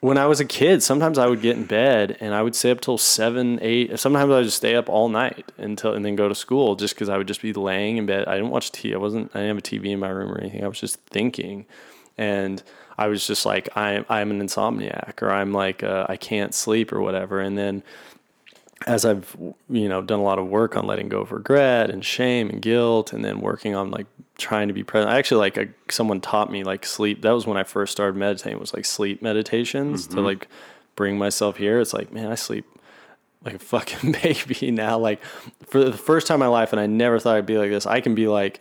when 0.00 0.18
I 0.18 0.26
was 0.26 0.40
a 0.40 0.44
kid, 0.44 0.82
sometimes 0.82 1.16
I 1.16 1.26
would 1.26 1.40
get 1.40 1.56
in 1.56 1.64
bed 1.64 2.18
and 2.20 2.34
I 2.34 2.42
would 2.42 2.54
stay 2.54 2.70
up 2.70 2.82
till 2.82 2.98
seven, 2.98 3.58
eight. 3.62 3.98
Sometimes 3.98 4.30
I 4.30 4.36
would 4.36 4.44
just 4.44 4.58
stay 4.58 4.74
up 4.74 4.90
all 4.90 5.08
night 5.08 5.50
until 5.56 5.94
and 5.94 6.04
then 6.04 6.14
go 6.14 6.28
to 6.28 6.34
school 6.34 6.76
just 6.76 6.94
because 6.94 7.08
I 7.08 7.16
would 7.16 7.26
just 7.26 7.40
be 7.40 7.54
laying 7.54 7.96
in 7.96 8.04
bed. 8.04 8.26
I 8.26 8.34
didn't 8.34 8.50
watch 8.50 8.72
TV. 8.72 8.92
I 8.92 8.98
wasn't. 8.98 9.30
I 9.32 9.38
didn't 9.38 9.56
have 9.56 9.58
a 9.58 9.62
TV 9.62 9.86
in 9.86 10.00
my 10.00 10.10
room 10.10 10.30
or 10.30 10.38
anything. 10.38 10.62
I 10.62 10.68
was 10.68 10.80
just 10.80 11.00
thinking, 11.06 11.64
and 12.18 12.62
I 12.98 13.06
was 13.06 13.26
just 13.26 13.46
like, 13.46 13.74
I'm 13.74 14.04
I'm 14.10 14.30
an 14.30 14.46
insomniac 14.46 15.22
or 15.22 15.30
I'm 15.30 15.54
like 15.54 15.82
uh, 15.82 16.04
I 16.10 16.18
can't 16.18 16.52
sleep 16.52 16.92
or 16.92 17.00
whatever. 17.00 17.40
And 17.40 17.56
then 17.56 17.82
as 18.86 19.04
I've 19.04 19.36
you 19.68 19.88
know 19.88 20.02
done 20.02 20.20
a 20.20 20.22
lot 20.22 20.38
of 20.38 20.46
work 20.46 20.76
on 20.76 20.86
letting 20.86 21.08
go 21.08 21.20
of 21.20 21.32
regret 21.32 21.90
and 21.90 22.04
shame 22.04 22.50
and 22.50 22.60
guilt, 22.60 23.12
and 23.12 23.24
then 23.24 23.40
working 23.40 23.74
on 23.74 23.90
like 23.90 24.06
trying 24.36 24.68
to 24.68 24.74
be 24.74 24.82
present. 24.82 25.10
I 25.12 25.18
actually 25.18 25.38
like 25.38 25.56
a, 25.56 25.68
someone 25.90 26.20
taught 26.20 26.50
me 26.50 26.64
like 26.64 26.84
sleep. 26.84 27.22
That 27.22 27.32
was 27.32 27.46
when 27.46 27.56
I 27.56 27.64
first 27.64 27.92
started 27.92 28.16
meditating. 28.16 28.58
Was 28.58 28.74
like 28.74 28.84
sleep 28.84 29.22
meditations 29.22 30.06
to 30.08 30.16
mm-hmm. 30.16 30.24
like 30.24 30.48
bring 30.96 31.18
myself 31.18 31.56
here. 31.56 31.80
It's 31.80 31.94
like 31.94 32.12
man, 32.12 32.30
I 32.30 32.34
sleep 32.34 32.66
like 33.44 33.54
a 33.54 33.58
fucking 33.58 34.12
baby 34.22 34.70
now. 34.70 34.98
Like 34.98 35.22
for 35.66 35.82
the 35.82 35.92
first 35.92 36.26
time 36.26 36.36
in 36.36 36.40
my 36.40 36.46
life, 36.46 36.72
and 36.72 36.80
I 36.80 36.86
never 36.86 37.18
thought 37.18 37.36
I'd 37.36 37.46
be 37.46 37.58
like 37.58 37.70
this. 37.70 37.86
I 37.86 38.00
can 38.00 38.14
be 38.14 38.28
like, 38.28 38.60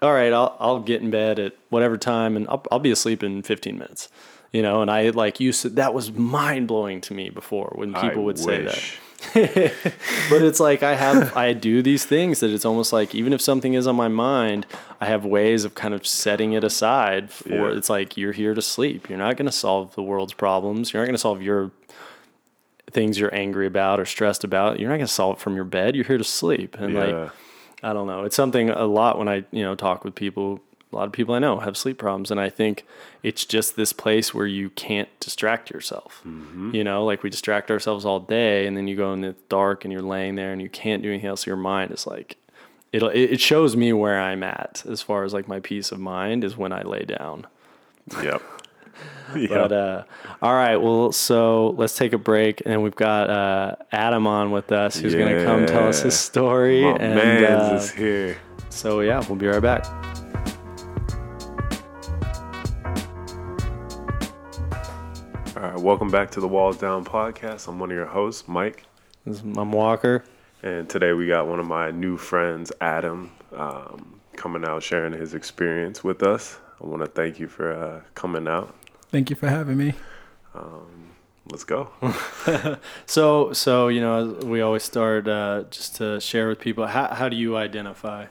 all 0.00 0.12
right, 0.12 0.32
I'll 0.32 0.56
I'll 0.58 0.80
get 0.80 1.02
in 1.02 1.10
bed 1.10 1.38
at 1.38 1.54
whatever 1.68 1.96
time, 1.96 2.36
and 2.36 2.48
I'll 2.48 2.64
I'll 2.70 2.78
be 2.78 2.90
asleep 2.90 3.22
in 3.22 3.42
15 3.42 3.78
minutes. 3.78 4.08
You 4.52 4.62
know, 4.62 4.82
and 4.82 4.90
I 4.90 5.10
like 5.10 5.38
used 5.38 5.62
to. 5.62 5.68
That 5.70 5.94
was 5.94 6.10
mind 6.10 6.66
blowing 6.66 7.00
to 7.02 7.14
me 7.14 7.30
before 7.30 7.72
when 7.76 7.94
people 7.94 8.22
I 8.22 8.24
would 8.24 8.38
say 8.38 8.62
that 8.62 8.74
wish. 8.74 8.98
but 9.34 10.42
it's 10.42 10.60
like 10.60 10.82
I 10.82 10.94
have 10.94 11.36
I 11.36 11.52
do 11.52 11.82
these 11.82 12.04
things 12.06 12.40
that 12.40 12.50
it's 12.50 12.64
almost 12.64 12.92
like 12.92 13.14
even 13.14 13.32
if 13.32 13.40
something 13.40 13.74
is 13.74 13.86
on 13.86 13.94
my 13.96 14.08
mind, 14.08 14.66
I 15.00 15.06
have 15.06 15.24
ways 15.24 15.64
of 15.64 15.74
kind 15.74 15.92
of 15.94 16.06
setting 16.06 16.52
it 16.52 16.64
aside 16.64 17.30
for 17.30 17.48
Yeah. 17.70 17.76
it's 17.76 17.90
like 17.90 18.16
you're 18.16 18.32
here 18.32 18.54
to 18.54 18.62
sleep. 18.62 19.08
You're 19.08 19.18
not 19.18 19.36
going 19.36 19.46
to 19.46 19.52
solve 19.52 19.94
the 19.94 20.02
world's 20.02 20.32
problems. 20.32 20.92
You're 20.92 21.02
not 21.02 21.06
going 21.06 21.14
to 21.14 21.18
solve 21.20 21.42
your 21.42 21.70
things 22.90 23.18
you're 23.18 23.34
angry 23.34 23.66
about 23.66 24.00
or 24.00 24.04
stressed 24.06 24.42
about. 24.42 24.80
You're 24.80 24.88
not 24.88 24.96
going 24.96 25.06
to 25.06 25.12
solve 25.12 25.36
it 25.36 25.40
from 25.40 25.54
your 25.54 25.64
bed. 25.64 25.94
You're 25.94 26.04
here 26.06 26.18
to 26.18 26.24
sleep. 26.24 26.76
And 26.78 26.94
Yeah. 26.94 27.04
like 27.04 27.30
I 27.82 27.92
don't 27.92 28.06
know. 28.06 28.24
It's 28.24 28.36
something 28.36 28.68
a 28.70 28.84
lot 28.86 29.18
when 29.18 29.28
I, 29.28 29.44
you 29.52 29.62
know, 29.62 29.74
talk 29.74 30.04
with 30.04 30.14
people. 30.14 30.60
A 30.92 30.96
lot 30.96 31.06
of 31.06 31.12
people 31.12 31.34
I 31.36 31.38
know 31.38 31.60
have 31.60 31.76
sleep 31.76 31.98
problems, 31.98 32.32
and 32.32 32.40
I 32.40 32.50
think 32.50 32.84
it's 33.22 33.44
just 33.44 33.76
this 33.76 33.92
place 33.92 34.34
where 34.34 34.46
you 34.46 34.70
can't 34.70 35.08
distract 35.20 35.70
yourself. 35.70 36.20
You 36.24 36.82
know, 36.82 37.04
like 37.04 37.22
we 37.22 37.30
distract 37.30 37.70
ourselves 37.70 38.04
all 38.04 38.18
day, 38.18 38.66
and 38.66 38.76
then 38.76 38.88
you 38.88 38.96
go 38.96 39.12
in 39.12 39.20
the 39.20 39.36
dark 39.48 39.84
and 39.84 39.92
you're 39.92 40.02
laying 40.02 40.34
there 40.34 40.52
and 40.52 40.60
you 40.60 40.68
can't 40.68 41.00
do 41.02 41.08
anything 41.08 41.28
else. 41.28 41.46
Your 41.46 41.56
mind 41.56 41.92
is 41.92 42.06
like, 42.08 42.36
it'll. 42.92 43.08
It 43.10 43.34
it 43.34 43.40
shows 43.40 43.76
me 43.76 43.92
where 43.92 44.20
I'm 44.20 44.42
at 44.42 44.82
as 44.88 45.00
far 45.00 45.22
as 45.22 45.32
like 45.32 45.46
my 45.46 45.60
peace 45.60 45.92
of 45.92 46.00
mind 46.00 46.42
is 46.42 46.56
when 46.56 46.72
I 46.72 46.82
lay 46.82 47.04
down. 47.04 47.46
Yep. 48.22 48.24
Yep. 48.24 48.42
But 49.48 49.72
uh, 49.72 50.02
all 50.42 50.54
right, 50.54 50.76
well, 50.76 51.12
so 51.12 51.70
let's 51.78 51.94
take 51.96 52.12
a 52.12 52.18
break, 52.18 52.62
and 52.66 52.82
we've 52.82 52.96
got 52.96 53.30
uh, 53.30 53.76
Adam 53.92 54.26
on 54.26 54.50
with 54.50 54.72
us, 54.72 54.96
who's 54.96 55.14
going 55.14 55.36
to 55.36 55.44
come 55.44 55.66
tell 55.66 55.86
us 55.86 56.02
his 56.02 56.18
story. 56.18 56.82
My 56.82 56.96
and 56.96 57.14
man's 57.14 57.72
uh, 57.72 57.74
is 57.76 57.90
here. 57.92 58.38
so 58.70 59.00
yeah, 59.02 59.24
we'll 59.28 59.38
be 59.38 59.46
right 59.46 59.62
back. 59.62 59.84
All 65.60 65.66
right, 65.68 65.78
welcome 65.78 66.10
back 66.10 66.30
to 66.30 66.40
the 66.40 66.48
Walls 66.48 66.78
Down 66.78 67.04
podcast. 67.04 67.68
I'm 67.68 67.78
one 67.78 67.90
of 67.90 67.94
your 67.94 68.06
hosts, 68.06 68.48
Mike, 68.48 68.86
This 69.26 69.36
is 69.36 69.44
Mom 69.44 69.72
Walker. 69.72 70.24
and 70.62 70.88
today 70.88 71.12
we 71.12 71.26
got 71.26 71.48
one 71.48 71.60
of 71.60 71.66
my 71.66 71.90
new 71.90 72.16
friends, 72.16 72.72
Adam, 72.80 73.30
um, 73.54 74.18
coming 74.36 74.64
out 74.64 74.82
sharing 74.82 75.12
his 75.12 75.34
experience 75.34 76.02
with 76.02 76.22
us. 76.22 76.58
I 76.82 76.86
want 76.86 77.02
to 77.02 77.08
thank 77.08 77.38
you 77.38 77.46
for 77.46 77.74
uh, 77.74 78.00
coming 78.14 78.48
out. 78.48 78.74
Thank 79.10 79.28
you 79.28 79.36
for 79.36 79.48
having 79.48 79.76
me. 79.76 79.92
Let's 81.50 81.64
go. 81.64 81.90
So, 83.04 83.52
so 83.52 83.88
you 83.88 84.00
know, 84.00 84.38
we 84.42 84.62
always 84.62 84.82
start 84.82 85.28
uh, 85.28 85.64
just 85.70 85.96
to 85.96 86.20
share 86.20 86.48
with 86.48 86.58
people. 86.58 86.86
How 86.86 87.12
how 87.12 87.28
do 87.28 87.36
you 87.36 87.58
identify? 87.58 88.28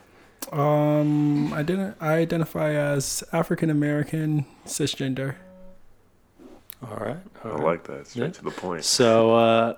Um, 0.50 1.52
I 1.52 1.62
didn't. 1.62 1.94
I 2.00 2.14
identify 2.14 2.72
as 2.72 3.22
African 3.32 3.70
American 3.70 4.46
cisgender. 4.66 5.36
All 6.82 6.96
right, 6.96 7.16
all 7.44 7.50
I 7.52 7.54
right. 7.54 7.64
like 7.64 7.84
that. 7.84 8.06
Straight 8.06 8.24
Yeah. 8.26 8.30
to 8.32 8.44
the 8.44 8.50
point. 8.50 8.84
So, 8.84 9.34
uh, 9.34 9.74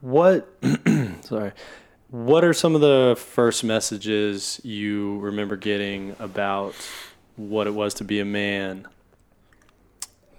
what? 0.00 0.48
sorry. 1.22 1.52
What 2.10 2.42
are 2.44 2.54
some 2.54 2.74
of 2.74 2.80
the 2.80 3.16
first 3.18 3.64
messages 3.64 4.60
you 4.64 5.18
remember 5.18 5.56
getting 5.56 6.16
about 6.18 6.74
what 7.36 7.66
it 7.66 7.74
was 7.74 7.92
to 7.94 8.04
be 8.04 8.18
a 8.20 8.24
man? 8.24 8.86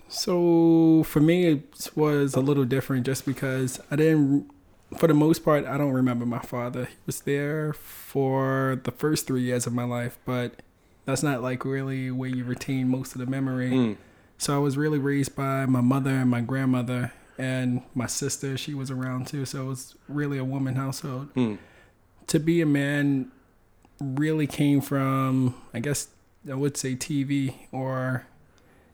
So 0.08 1.04
for 1.04 1.20
me, 1.20 1.46
it 1.46 1.92
was 1.96 2.34
a 2.34 2.40
little 2.40 2.66
different, 2.66 3.06
just 3.06 3.26
because 3.26 3.80
I 3.92 3.96
didn't. 3.96 4.50
For 4.98 5.06
the 5.06 5.14
most 5.14 5.46
part, 5.46 5.66
I 5.66 5.78
don't 5.78 5.92
remember 5.94 6.26
my 6.26 6.40
father. 6.40 6.86
He 6.86 6.96
was 7.06 7.22
there 7.22 7.74
for 7.74 8.82
the 8.84 8.90
first 8.92 9.28
three 9.28 9.42
years 9.44 9.68
of 9.68 9.74
my 9.74 9.84
life, 9.84 10.18
but 10.26 10.64
that's 11.06 11.22
not 11.22 11.44
like 11.44 11.64
really 11.64 12.10
where 12.10 12.30
you 12.30 12.44
retain 12.44 12.88
most 12.90 13.14
of 13.14 13.20
the 13.20 13.28
memory. 13.28 13.70
Mm. 13.70 13.98
So 14.40 14.56
I 14.56 14.58
was 14.58 14.78
really 14.78 15.00
raised 15.00 15.36
by 15.36 15.66
my 15.66 15.82
mother 15.82 16.12
and 16.12 16.30
my 16.30 16.40
grandmother 16.40 17.12
and 17.38 17.82
my 17.94 18.08
sister. 18.08 18.58
She 18.58 18.74
was 18.74 18.90
around 18.90 19.28
too, 19.28 19.46
so 19.46 19.66
it 19.66 19.68
was 19.68 19.96
really 20.08 20.38
a 20.38 20.46
woman 20.46 20.76
household. 20.76 21.34
Mm. 21.36 21.58
To 22.28 22.40
be 22.40 22.62
a 22.62 22.66
man 22.66 23.32
really 24.00 24.48
came 24.48 24.80
from, 24.80 25.56
I 25.74 25.82
guess 25.82 26.08
I 26.50 26.56
would 26.56 26.78
say 26.78 26.96
TV 26.96 27.54
or 27.74 28.26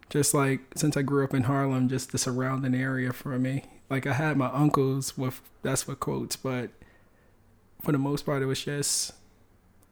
just 0.10 0.34
like 0.34 0.62
since 0.75 0.97
I 0.97 1.03
grew 1.03 1.23
up 1.23 1.36
in 1.36 1.43
Harlem, 1.43 1.89
just 1.89 2.12
the 2.12 2.17
surrounding 2.17 2.73
area 2.73 3.13
for 3.13 3.38
me. 3.38 3.65
Like 3.88 4.08
I 4.08 4.13
had 4.13 4.38
my 4.38 4.47
uncles 4.47 5.15
with 5.15 5.41
that's 5.62 5.88
what 5.88 5.99
quotes, 5.99 6.36
but 6.36 6.71
for 7.84 7.91
the 7.91 7.99
most 7.99 8.25
part, 8.25 8.41
it 8.41 8.47
was 8.47 8.63
just. 8.65 9.13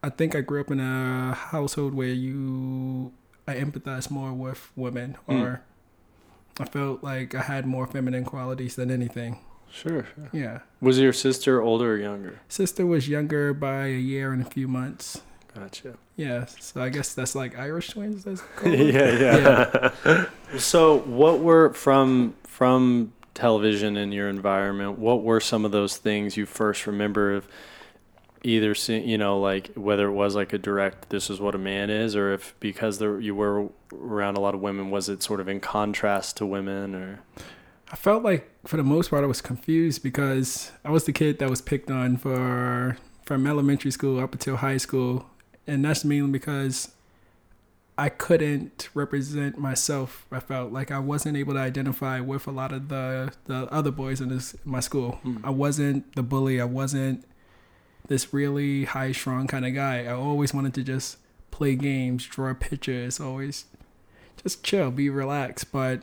I 0.05 0.09
think 0.09 0.35
I 0.35 0.41
grew 0.41 0.59
up 0.59 0.69
in 0.69 0.81
a 0.81 1.33
household 1.33 1.93
where 1.93 2.07
you 2.07 3.13
I 3.47 3.55
empathize 3.55 4.09
more 4.09 4.31
with 4.33 4.71
women, 4.75 5.17
hmm. 5.27 5.41
or 5.41 5.61
I 6.59 6.65
felt 6.65 7.03
like 7.03 7.35
I 7.35 7.41
had 7.41 7.65
more 7.65 7.87
feminine 7.87 8.25
qualities 8.25 8.75
than 8.75 8.89
anything. 8.91 9.39
Sure, 9.71 10.05
sure. 10.15 10.29
Yeah, 10.31 10.59
Was 10.81 10.99
your 10.99 11.13
sister 11.13 11.61
older 11.61 11.93
or 11.93 11.97
younger? 11.97 12.39
sister 12.47 12.85
was 12.85 13.09
younger 13.09 13.53
by 13.53 13.87
a 13.87 13.97
year 13.97 14.31
and 14.31 14.41
a 14.41 14.49
few 14.49 14.67
months. 14.67 15.21
Gotcha. 15.55 15.95
Yeah, 16.15 16.45
so 16.45 16.81
I 16.81 16.89
guess 16.89 17.13
that's 17.13 17.35
like 17.35 17.57
Irish 17.57 17.89
twins. 17.89 18.23
That's 18.23 18.41
called. 18.55 18.73
yeah, 18.77 19.91
yeah. 20.05 20.25
So, 20.57 20.99
what 20.99 21.39
were 21.39 21.73
from 21.73 22.35
from 22.43 23.13
television 23.33 23.97
in 23.97 24.11
your 24.11 24.29
environment? 24.29 24.99
What 24.99 25.23
were 25.23 25.39
some 25.39 25.65
of 25.65 25.71
those 25.71 25.97
things 25.97 26.37
you 26.37 26.45
first 26.45 26.85
remember 26.87 27.33
of 27.33 27.47
either 28.43 28.75
seeing, 28.75 29.07
you 29.07 29.17
know, 29.17 29.39
like 29.39 29.73
whether 29.75 30.07
it 30.07 30.13
was 30.13 30.35
like 30.35 30.53
a 30.53 30.57
direct, 30.57 31.09
this 31.09 31.29
is 31.29 31.39
what 31.39 31.55
a 31.55 31.57
man 31.57 31.89
is, 31.89 32.15
or 32.15 32.33
if 32.33 32.53
because 32.59 32.99
there 32.99 33.19
you 33.19 33.33
were 33.33 33.69
around 33.93 34.37
a 34.37 34.41
lot 34.41 34.53
of 34.53 34.61
women, 34.61 34.91
was 34.91 35.09
it 35.09 35.23
sort 35.23 35.39
of 35.39 35.47
in 35.47 35.59
contrast 35.59 36.37
to 36.37 36.45
women, 36.45 36.93
or 36.93 37.19
I 37.91 37.95
felt 37.95 38.23
like 38.23 38.49
for 38.67 38.77
the 38.77 38.83
most 38.83 39.09
part 39.09 39.23
I 39.23 39.27
was 39.27 39.41
confused 39.41 40.03
because 40.03 40.71
I 40.83 40.91
was 40.91 41.05
the 41.05 41.13
kid 41.13 41.39
that 41.39 41.49
was 41.49 41.61
picked 41.61 41.89
on 41.89 42.17
for 42.17 42.97
from 43.23 43.47
elementary 43.47 43.91
school 43.91 44.19
up 44.19 44.33
until 44.33 44.57
high 44.57 44.77
school, 44.77 45.25
and 45.65 45.83
that's 45.85 46.03
mainly 46.03 46.31
because 46.31 46.91
I 47.97 48.09
couldn't 48.09 48.89
represent 48.93 49.57
myself. 49.57 50.25
I 50.31 50.39
felt 50.39 50.71
like 50.73 50.91
I 50.91 50.99
wasn't 50.99 51.37
able 51.37 51.53
to 51.53 51.59
identify 51.59 52.19
with 52.19 52.47
a 52.47 52.51
lot 52.51 52.73
of 52.73 52.89
the 52.89 53.31
the 53.45 53.71
other 53.71 53.91
boys 53.91 54.19
in 54.19 54.29
this 54.29 54.55
my 54.65 54.81
school. 54.81 55.13
Hmm. 55.23 55.37
I 55.43 55.51
wasn't 55.51 56.13
the 56.15 56.23
bully. 56.23 56.59
I 56.59 56.65
wasn't 56.65 57.23
this 58.07 58.33
really 58.33 58.85
high 58.85 59.11
strung 59.11 59.47
kind 59.47 59.65
of 59.65 59.73
guy. 59.73 60.03
I 60.05 60.13
always 60.13 60.53
wanted 60.53 60.73
to 60.75 60.83
just 60.83 61.17
play 61.51 61.75
games, 61.75 62.25
draw 62.25 62.53
pictures, 62.53 63.19
always 63.19 63.65
just 64.41 64.63
chill, 64.63 64.91
be 64.91 65.09
relaxed. 65.09 65.71
But 65.71 66.01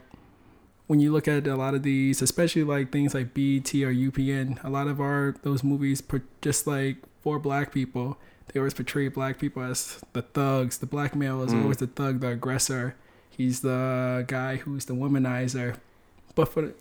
when 0.87 0.99
you 0.99 1.11
look 1.11 1.27
at 1.27 1.45
a 1.47 1.55
lot 1.55 1.73
of 1.73 1.83
these, 1.83 2.21
especially 2.21 2.63
like 2.63 2.91
things 2.91 3.13
like 3.13 3.33
BET 3.33 3.73
or 3.75 3.93
UPN, 3.93 4.63
a 4.63 4.69
lot 4.69 4.87
of 4.87 4.99
our 4.99 5.35
those 5.43 5.63
movies 5.63 6.01
put 6.01 6.23
just 6.41 6.65
like 6.67 6.97
for 7.21 7.37
black 7.39 7.71
people, 7.71 8.17
they 8.47 8.59
always 8.59 8.73
portray 8.73 9.07
black 9.07 9.39
people 9.39 9.61
as 9.63 10.01
the 10.13 10.21
thugs. 10.23 10.79
The 10.79 10.85
black 10.87 11.15
male 11.15 11.41
is 11.43 11.53
Mm. 11.53 11.61
always 11.63 11.77
the 11.77 11.87
thug, 11.87 12.19
the 12.19 12.29
aggressor. 12.29 12.95
He's 13.29 13.61
the 13.61 14.25
guy 14.27 14.57
who's 14.57 14.85
the 14.85 14.93
womanizer. 14.93 15.77
But 16.35 16.49
for 16.49 16.73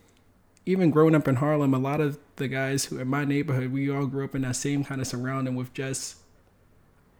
even 0.70 0.90
growing 0.90 1.14
up 1.14 1.26
in 1.28 1.36
Harlem, 1.36 1.74
a 1.74 1.78
lot 1.78 2.00
of 2.00 2.18
the 2.36 2.48
guys 2.48 2.84
who 2.86 2.98
in 2.98 3.08
my 3.08 3.24
neighborhood, 3.24 3.72
we 3.72 3.90
all 3.90 4.06
grew 4.06 4.24
up 4.24 4.34
in 4.34 4.42
that 4.42 4.56
same 4.56 4.84
kind 4.84 5.00
of 5.00 5.06
surrounding 5.06 5.54
with 5.56 5.72
just 5.74 6.16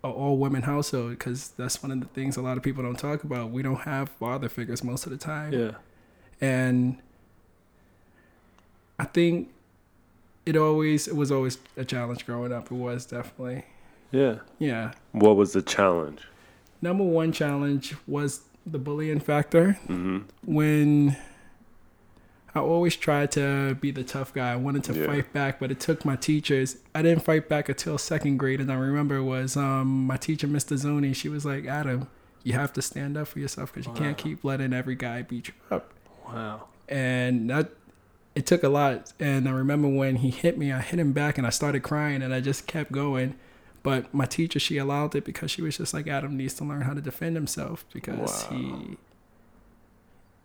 an 0.05 0.11
all 0.11 0.39
women 0.39 0.63
household 0.63 1.11
because 1.11 1.49
that's 1.51 1.83
one 1.83 1.91
of 1.93 2.01
the 2.01 2.07
things 2.07 2.37
a 2.37 2.43
lot 2.43 2.57
of 2.57 2.63
people 2.63 2.83
don't 2.83 2.99
talk 2.99 3.25
about. 3.25 3.51
We 3.51 3.63
don't 3.63 3.81
have 3.83 4.09
father 4.09 4.49
figures 4.49 4.83
most 4.85 5.05
of 5.07 5.13
the 5.13 5.19
time. 5.19 5.53
yeah, 5.53 5.73
And 6.41 6.99
I 8.99 9.05
think 9.05 9.51
it 10.47 10.57
always 10.57 11.07
it 11.09 11.17
was 11.17 11.31
always 11.31 11.59
a 11.77 11.85
challenge 11.85 12.25
growing 12.27 12.53
up. 12.53 12.67
It 12.71 12.75
was 12.75 13.07
definitely. 13.07 13.65
yeah, 14.11 14.37
Yeah. 14.59 14.93
What 15.13 15.37
was 15.37 15.53
the 15.53 15.63
challenge? 15.63 16.23
Number 16.83 17.05
one 17.05 17.33
challenge 17.33 17.95
was 18.07 18.41
the 18.67 18.79
bullying 18.79 19.21
factor. 19.21 19.73
hmm 19.87 20.19
when 20.45 21.17
I 22.55 22.59
always 22.61 22.97
tried 22.97 23.31
to 23.33 23.77
be 23.81 23.91
the 23.93 24.03
tough 24.03 24.35
guy. 24.35 24.53
I 24.53 24.57
wanted 24.57 24.83
to 24.85 24.93
Yeah. 24.95 25.07
fight 25.07 25.33
back, 25.33 25.61
but 25.61 25.71
it 25.71 25.79
took 25.79 26.05
my 26.05 26.17
teachers. 26.17 26.79
I 26.95 27.03
didn't 27.03 27.25
fight 27.25 27.49
back 27.49 27.69
until 27.69 27.97
second 27.99 28.39
grade, 28.39 28.61
and 28.61 28.71
I 28.73 28.75
remember 28.77 29.23
was 29.23 29.57
um, 29.57 30.07
my 30.07 30.17
teacher, 30.17 30.49
Mr. 30.49 30.77
Zoni. 30.77 31.15
She 31.15 31.29
was 31.29 31.45
like, 31.45 31.67
"Adam, 31.67 32.09
you 32.43 32.55
have 32.55 32.73
to 32.73 32.83
stand 32.83 33.17
up 33.17 33.29
for 33.29 33.39
yourself 33.39 33.73
because 33.73 33.87
you 33.87 33.93
can't 33.93 34.19
keep 34.19 34.43
letting 34.45 34.73
every 34.73 34.97
guy 34.97 35.23
beat 35.23 35.49
you 35.49 35.55
up." 35.71 35.93
wow, 36.27 36.65
And 36.89 37.51
that 37.51 37.71
it 38.35 38.47
took 38.47 38.63
a 38.65 38.69
lot. 38.69 39.13
And 39.21 39.49
I 39.49 39.53
remember 39.53 39.89
when 39.89 40.17
he 40.17 40.31
hit 40.31 40.57
me, 40.59 40.73
I 40.73 40.81
hit 40.81 40.99
him 40.99 41.13
back, 41.13 41.39
and 41.39 41.47
I 41.47 41.51
started 41.51 41.83
crying, 41.83 42.21
and 42.23 42.35
I 42.35 42.41
just 42.41 42.67
kept 42.67 42.91
going. 42.93 43.35
But 43.83 44.13
my 44.13 44.27
teacher, 44.27 44.59
she 44.59 44.77
allowed 44.77 45.15
it 45.15 45.25
because 45.25 45.51
she 45.51 45.63
was 45.63 45.77
just 45.79 45.95
like, 45.95 46.07
Adam 46.07 46.37
needs 46.37 46.53
to 46.55 46.65
learn 46.65 46.83
how 46.83 46.93
to 46.95 47.01
defend 47.01 47.35
himself 47.37 47.85
because 47.95 48.47
Wow. 48.51 48.57
he, 48.57 48.97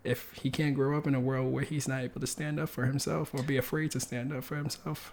if 0.06 0.32
he 0.32 0.50
can't 0.50 0.74
grow 0.74 0.96
up 0.96 1.06
in 1.06 1.14
a 1.14 1.20
world 1.20 1.52
where 1.52 1.64
he's 1.64 1.86
not 1.88 2.02
able 2.02 2.20
to 2.20 2.26
stand 2.26 2.58
up 2.60 2.68
for 2.68 2.86
himself 2.86 3.34
or 3.34 3.42
be 3.42 3.56
afraid 3.56 3.90
to 3.92 4.00
stand 4.00 4.32
up 4.32 4.44
for 4.44 4.56
himself. 4.56 5.12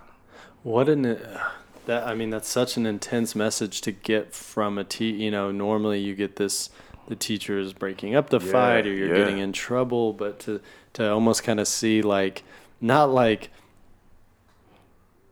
what 0.63 0.87
an 0.89 1.05
uh, 1.05 1.41
that 1.85 2.07
I 2.07 2.13
mean 2.15 2.29
that's 2.29 2.47
such 2.47 2.77
an 2.77 2.85
intense 2.85 3.35
message 3.35 3.81
to 3.81 3.91
get 3.91 4.33
from 4.33 4.77
a 4.77 4.83
te 4.83 5.11
You 5.11 5.31
know, 5.31 5.51
normally 5.51 5.99
you 5.99 6.15
get 6.15 6.35
this 6.37 6.69
the 7.07 7.15
teacher 7.15 7.59
is 7.59 7.73
breaking 7.73 8.15
up 8.15 8.29
the 8.29 8.39
Yeah, 8.39 8.51
fight 8.51 8.87
or 8.87 8.93
you're 8.93 9.09
yeah. 9.09 9.15
getting 9.15 9.39
in 9.39 9.51
trouble, 9.51 10.13
but 10.13 10.39
to 10.41 10.61
to 10.93 11.11
almost 11.11 11.43
kind 11.43 11.59
of 11.59 11.67
see 11.67 12.01
like 12.01 12.43
not 12.79 13.09
like 13.11 13.49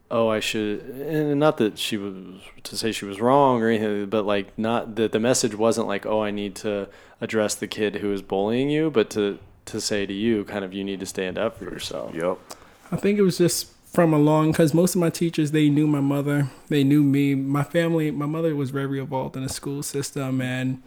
oh 0.10 0.28
I 0.28 0.42
should 0.42 0.82
and 0.82 1.40
not 1.40 1.58
that 1.58 1.78
she 1.78 1.96
was 1.96 2.16
to 2.64 2.76
say 2.76 2.92
she 2.92 3.06
was 3.06 3.22
wrong 3.22 3.62
or 3.62 3.70
anything 3.70 4.08
but 4.10 4.26
like 4.26 4.58
not 4.58 4.96
that 4.96 5.14
the 5.14 5.20
message 5.20 5.56
wasn't 5.56 5.88
like 5.88 6.06
oh 6.06 6.22
I 6.22 6.32
need 6.32 6.56
to 6.58 6.90
address 7.22 7.56
the 7.56 7.68
kid 7.68 7.96
who 7.98 8.12
is 8.12 8.22
bullying 8.22 8.70
you 8.70 8.92
but 8.92 9.10
to 9.12 9.40
to 9.72 9.82
say 9.82 10.06
to 10.06 10.14
you 10.14 10.44
kind 10.46 10.64
of 10.64 10.74
you 10.74 10.84
need 10.84 11.00
to 11.00 11.06
stand 11.06 11.38
up 11.38 11.58
for 11.58 11.66
yourself. 11.66 12.14
Yep. 12.16 12.38
I 12.92 12.96
think 12.98 13.18
it 13.18 13.24
was 13.24 13.38
just 13.38 13.72
from 13.92 14.14
a 14.14 14.18
long 14.18 14.52
because 14.52 14.74
most 14.74 14.96
of 14.96 15.02
my 15.02 15.10
teachers 15.10 15.52
they 15.52 15.70
knew 15.70 15.88
my 15.88 16.00
mother, 16.00 16.50
they 16.70 16.84
knew 16.84 17.04
me, 17.04 17.36
my 17.36 17.64
family. 17.64 18.12
My 18.12 18.26
mother 18.26 18.56
was 18.56 18.70
very 18.70 19.00
involved 19.00 19.36
in 19.36 19.44
the 19.44 19.50
school 19.50 19.84
system, 19.84 20.42
and 20.42 20.82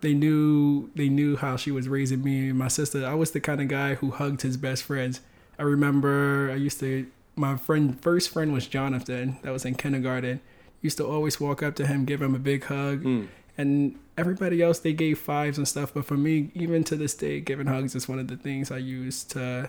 they 0.00 0.14
knew 0.14 0.90
they 0.94 1.08
knew 1.08 1.36
how 1.36 1.56
she 1.56 1.70
was 1.70 1.88
raising 1.88 2.22
me 2.24 2.48
and 2.50 2.58
my 2.58 2.68
sister. 2.68 3.06
I 3.06 3.14
was 3.14 3.30
the 3.30 3.40
kind 3.40 3.60
of 3.60 3.68
guy 3.68 3.94
who 3.94 4.10
hugged 4.10 4.42
his 4.42 4.56
best 4.56 4.82
friends. 4.82 5.20
I 5.58 5.62
remember 5.62 6.50
I 6.50 6.56
used 6.56 6.80
to 6.80 7.06
my 7.36 7.56
friend 7.56 8.00
first 8.00 8.30
friend 8.30 8.52
was 8.52 8.66
Jonathan 8.66 9.38
that 9.42 9.52
was 9.52 9.64
in 9.64 9.74
kindergarten. 9.74 10.40
Used 10.80 10.96
to 10.96 11.06
always 11.06 11.38
walk 11.40 11.62
up 11.62 11.76
to 11.76 11.86
him, 11.86 12.04
give 12.04 12.20
him 12.20 12.34
a 12.34 12.40
big 12.40 12.64
hug, 12.64 13.04
Mm. 13.04 13.28
And 13.58 13.98
everybody 14.16 14.62
else 14.62 14.78
they 14.78 14.92
gave 14.92 15.18
fives 15.18 15.58
and 15.58 15.66
stuff. 15.66 15.92
But 15.94 16.04
for 16.04 16.16
me, 16.16 16.50
even 16.54 16.84
to 16.84 16.96
this 16.96 17.14
day, 17.14 17.40
giving 17.40 17.66
hugs 17.66 17.94
is 17.94 18.08
one 18.08 18.18
of 18.18 18.28
the 18.28 18.36
things 18.36 18.70
I 18.70 18.78
use 18.78 19.24
to 19.24 19.68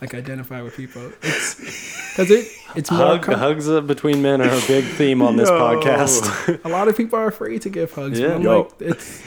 like 0.00 0.14
identify 0.14 0.60
with 0.62 0.76
people. 0.76 1.12
It's 1.22 1.54
because 2.16 2.30
it 2.30 2.48
it's 2.74 2.90
more. 2.90 3.00
Hug, 3.06 3.22
com- 3.22 3.38
hugs 3.38 3.68
between 3.82 4.20
men 4.22 4.40
are 4.40 4.48
a 4.52 4.66
big 4.66 4.84
theme 4.84 5.22
on 5.22 5.36
this 5.36 5.48
Yo. 5.48 5.58
podcast. 5.58 6.64
a 6.64 6.68
lot 6.68 6.88
of 6.88 6.96
people 6.96 7.18
are 7.18 7.28
afraid 7.28 7.62
to 7.62 7.70
give 7.70 7.92
hugs. 7.92 8.18
Yeah. 8.18 8.28
but 8.28 8.36
I'm 8.36 8.44
like 8.44 8.72
it's 8.80 9.22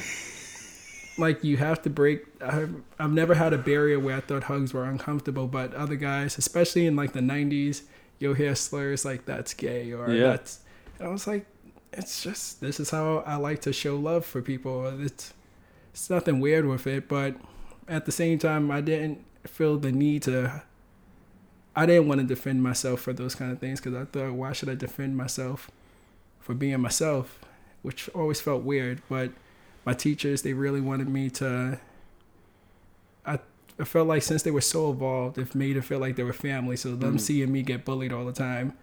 like 1.18 1.44
you 1.44 1.58
have 1.58 1.82
to 1.84 1.90
break. 1.90 2.24
I've, 2.42 2.76
I've 3.00 3.12
never 3.14 3.34
had 3.36 3.54
a 3.54 3.58
barrier 3.58 4.00
where 4.00 4.18
I 4.18 4.20
thought 4.20 4.44
hugs 4.44 4.74
were 4.74 4.84
uncomfortable, 4.86 5.48
but 5.48 5.74
other 5.74 5.96
guys, 5.96 6.38
especially 6.38 6.86
in 6.86 6.96
like 6.96 7.14
the 7.14 7.22
'90s, 7.22 7.84
you'll 8.20 8.34
hear 8.34 8.54
slurs 8.56 9.06
like 9.06 9.26
"that's 9.26 9.54
gay" 9.54 9.94
or 9.94 10.10
Yeah. 10.12 10.28
"that's." 10.32 10.60
And 11.00 11.08
I 11.08 11.12
was 11.12 11.26
like, 11.28 11.46
it's 11.98 12.24
just 12.24 12.62
this 12.62 12.80
is 12.80 12.90
how 12.90 13.20
I 13.26 13.36
like 13.36 13.62
to 13.62 13.74
show 13.74 13.96
love 13.96 14.26
for 14.26 14.42
people. 14.42 14.88
It's 15.02 15.34
it's 15.94 16.10
nothing 16.10 16.40
weird 16.40 16.66
with 16.66 16.88
it, 16.88 17.08
but 17.08 17.36
at 17.88 18.06
the 18.06 18.12
same 18.12 18.38
time, 18.40 18.70
I 18.72 18.82
didn't 18.82 19.24
feel 19.46 19.78
the 19.78 19.92
need 19.92 20.24
to. 20.24 20.64
I 21.76 21.86
didn't 21.86 22.08
want 22.08 22.22
to 22.22 22.28
defend 22.28 22.64
myself 22.64 23.02
for 23.02 23.14
those 23.14 23.36
kind 23.36 23.52
of 23.52 23.60
things 23.60 23.80
because 23.82 23.96
I 24.00 24.06
thought, 24.06 24.34
why 24.34 24.54
should 24.54 24.70
I 24.70 24.76
defend 24.76 25.18
myself 25.18 25.70
for 26.40 26.54
being 26.54 26.80
myself, 26.80 27.40
which 27.82 28.08
always 28.10 28.40
felt 28.40 28.64
weird. 28.64 29.02
But 29.10 29.32
my 29.86 29.94
teachers, 29.94 30.42
they 30.44 30.54
really 30.54 30.80
wanted 30.82 31.10
me 31.10 31.30
to. 31.32 31.80
I 33.26 33.40
I 33.80 33.84
felt 33.84 34.08
like 34.08 34.22
since 34.24 34.44
they 34.44 34.52
were 34.52 34.62
so 34.62 34.92
involved, 34.92 35.38
it 35.38 35.54
made 35.56 35.76
it 35.76 35.82
feel 35.84 36.00
like 36.00 36.16
they 36.16 36.24
were 36.24 36.34
family. 36.34 36.78
So 36.78 36.96
them 36.96 37.16
Mhm. 37.18 37.20
seeing 37.20 37.52
me 37.52 37.62
get 37.62 37.84
bullied 37.84 38.14
all 38.14 38.26
the 38.26 38.32
time, 38.32 38.74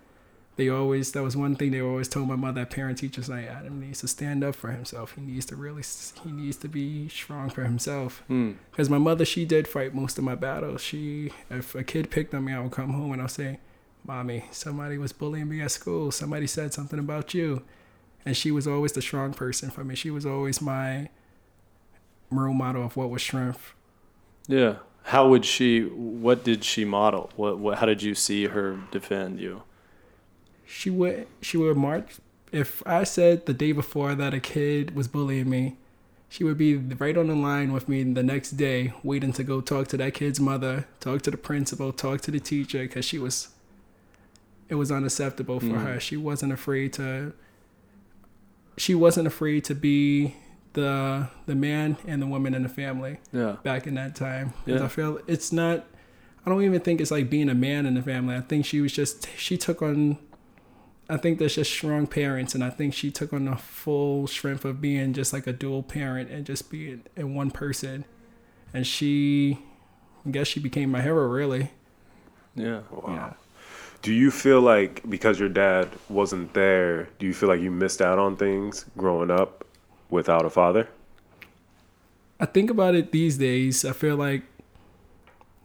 they 0.57 0.69
always 0.69 1.13
that 1.13 1.23
was 1.23 1.37
one 1.37 1.57
thing 1.57 1.71
they 1.71 1.81
always 1.81 2.09
told 2.09 2.29
my 2.29 2.37
mother. 2.37 2.67
Parent 2.67 2.99
teachers 2.99 3.29
like 3.29 3.47
Adam 3.47 3.81
needs 3.81 4.01
to 4.01 4.09
stand 4.09 4.45
up 4.45 4.55
for 4.55 4.71
himself. 4.71 5.15
He 5.15 5.23
needs 5.23 5.47
to 5.47 5.57
really 5.57 5.83
he 6.25 6.31
needs 6.31 6.57
to 6.59 6.69
be 6.69 7.09
strong 7.09 7.49
for 7.49 7.65
himself. 7.65 8.23
Hmm. 8.27 8.53
Because 8.71 8.91
my 8.91 8.99
mother, 8.99 9.25
she 9.25 9.45
did 9.45 9.67
fight 9.67 9.95
most 9.95 10.19
of 10.19 10.25
my 10.25 10.35
battles. 10.35 10.83
She, 10.83 11.33
if 11.49 11.75
a 11.75 11.83
kid 11.83 12.11
picked 12.11 12.35
on 12.35 12.45
me, 12.45 12.53
I 12.53 12.61
would 12.61 12.73
come 12.73 12.93
home 12.93 13.13
and 13.13 13.23
I'll 13.23 13.29
say, 13.29 13.61
"Mommy, 14.05 14.45
somebody 14.51 14.99
was 14.99 15.13
bullying 15.13 15.49
me 15.49 15.63
at 15.63 15.71
school. 15.71 16.11
Somebody 16.11 16.47
said 16.47 16.75
something 16.75 16.99
about 16.99 17.33
you," 17.33 17.63
and 18.27 18.37
she 18.37 18.51
was 18.51 18.67
always 18.67 18.93
the 18.93 19.03
strong 19.03 19.33
person 19.33 19.71
for 19.71 19.85
me. 19.85 19.95
She 19.95 20.11
was 20.11 20.27
always 20.27 20.61
my 20.61 21.09
role 22.31 22.55
model 22.55 22.85
of 22.85 22.97
what 22.97 23.09
was 23.09 23.23
strength. 23.23 23.73
Yeah. 24.49 24.77
How 25.05 25.29
would 25.29 25.47
she? 25.47 25.81
What 25.81 26.45
did 26.45 26.63
she 26.63 26.85
model? 26.85 27.31
What? 27.37 27.59
What? 27.59 27.79
How 27.79 27.87
did 27.87 28.03
you 28.03 28.15
see 28.15 28.49
her 28.49 28.79
defend 28.91 29.41
you? 29.41 29.63
She 30.75 30.89
would, 30.91 31.27
she 31.43 31.57
would 31.59 31.77
march. 31.77 32.09
If 32.51 32.83
I 32.87 33.05
said 33.05 33.45
the 33.47 33.53
day 33.55 33.73
before 33.73 34.15
that 34.15 34.33
a 34.33 34.41
kid 34.41 34.95
was 34.97 35.07
bullying 35.07 35.49
me, 35.51 35.77
she 36.31 36.45
would 36.45 36.57
be 36.57 36.77
right 36.77 37.17
on 37.17 37.27
the 37.29 37.35
line 37.35 37.73
with 37.75 37.89
me 37.91 38.03
the 38.05 38.23
next 38.23 38.53
day, 38.53 38.95
waiting 39.03 39.33
to 39.35 39.45
go 39.45 39.61
talk 39.61 39.89
to 39.89 39.97
that 39.99 40.15
kid's 40.15 40.41
mother, 40.41 40.87
talk 40.99 41.21
to 41.23 41.31
the 41.31 41.37
principal, 41.37 41.93
talk 41.93 42.23
to 42.23 42.31
the 42.31 42.41
teacher, 42.41 42.79
because 42.83 43.05
she 43.05 43.19
was. 43.19 43.49
It 44.71 44.77
was 44.77 44.91
unacceptable 44.91 45.61
for 45.61 45.67
Mm. 45.67 45.85
her. 45.85 46.01
She 46.01 46.17
wasn't 46.17 46.53
afraid 46.53 46.95
to. 46.95 47.35
She 48.79 48.95
wasn't 48.95 49.27
afraid 49.27 49.65
to 49.65 49.75
be 49.75 50.35
the 50.73 51.29
the 51.45 51.55
man 51.55 51.99
and 52.07 52.23
the 52.23 52.27
woman 52.27 52.55
in 52.55 52.63
the 52.63 52.69
family 52.71 53.19
Yeah. 53.33 53.57
back 53.63 53.87
in 53.87 53.95
that 53.97 54.15
time. 54.17 54.55
Because 54.65 54.81
Yeah. 54.81 54.87
I 54.87 54.89
feel 54.89 55.19
it's 55.27 55.53
not. 55.53 55.85
I 56.47 56.51
don't 56.51 56.63
even 56.63 56.81
think 56.81 57.01
it's 57.03 57.11
like 57.11 57.29
being 57.29 57.51
a 57.51 57.55
man 57.55 57.85
in 57.85 57.95
the 57.95 58.03
family. 58.03 58.35
I 58.35 58.41
think 58.41 58.65
she 58.65 58.81
was 58.81 58.93
just 58.93 59.29
she 59.37 59.59
took 59.59 59.83
on. 59.83 60.17
I 61.13 61.19
think 61.19 61.39
there's 61.39 61.57
just 61.57 61.71
strong 61.71 62.07
parents, 62.07 62.55
and 62.55 62.65
I 62.65 62.71
think 62.71 62.95
she 62.95 63.11
took 63.11 63.35
on 63.35 63.45
the 63.45 63.57
full 63.57 64.27
strength 64.27 64.65
of 64.65 64.81
being 64.81 65.13
just 65.13 65.35
like 65.35 65.47
a 65.47 65.53
dual 65.53 65.83
parent 65.83 66.31
and 66.31 66.47
just 66.47 66.71
being 66.71 67.03
in 67.15 67.35
one 67.35 67.51
person. 67.51 68.07
And 68.73 68.87
she, 68.87 69.59
I 70.25 70.31
guess 70.31 70.47
she 70.47 70.59
became 70.59 70.91
my 70.91 71.03
hero, 71.03 71.27
really. 71.27 71.71
Yeah. 72.55 72.81
Wow. 72.91 73.03
Yeah. 73.09 73.33
Do 74.01 74.11
you 74.11 74.31
feel 74.31 74.63
like 74.63 75.03
because 75.11 75.39
your 75.39 75.51
dad 75.51 75.91
wasn't 76.09 76.55
there, 76.55 77.11
do 77.19 77.27
you 77.27 77.35
feel 77.35 77.51
like 77.51 77.61
you 77.61 77.71
missed 77.71 78.01
out 78.01 78.19
on 78.19 78.35
things 78.35 78.87
growing 78.97 79.31
up 79.31 79.67
without 80.09 80.47
a 80.47 80.51
father? 80.51 80.89
I 82.41 82.47
think 82.47 82.71
about 82.71 82.95
it 82.95 83.13
these 83.13 83.37
days. 83.37 83.85
I 83.85 83.93
feel 83.93 84.17
like 84.17 84.45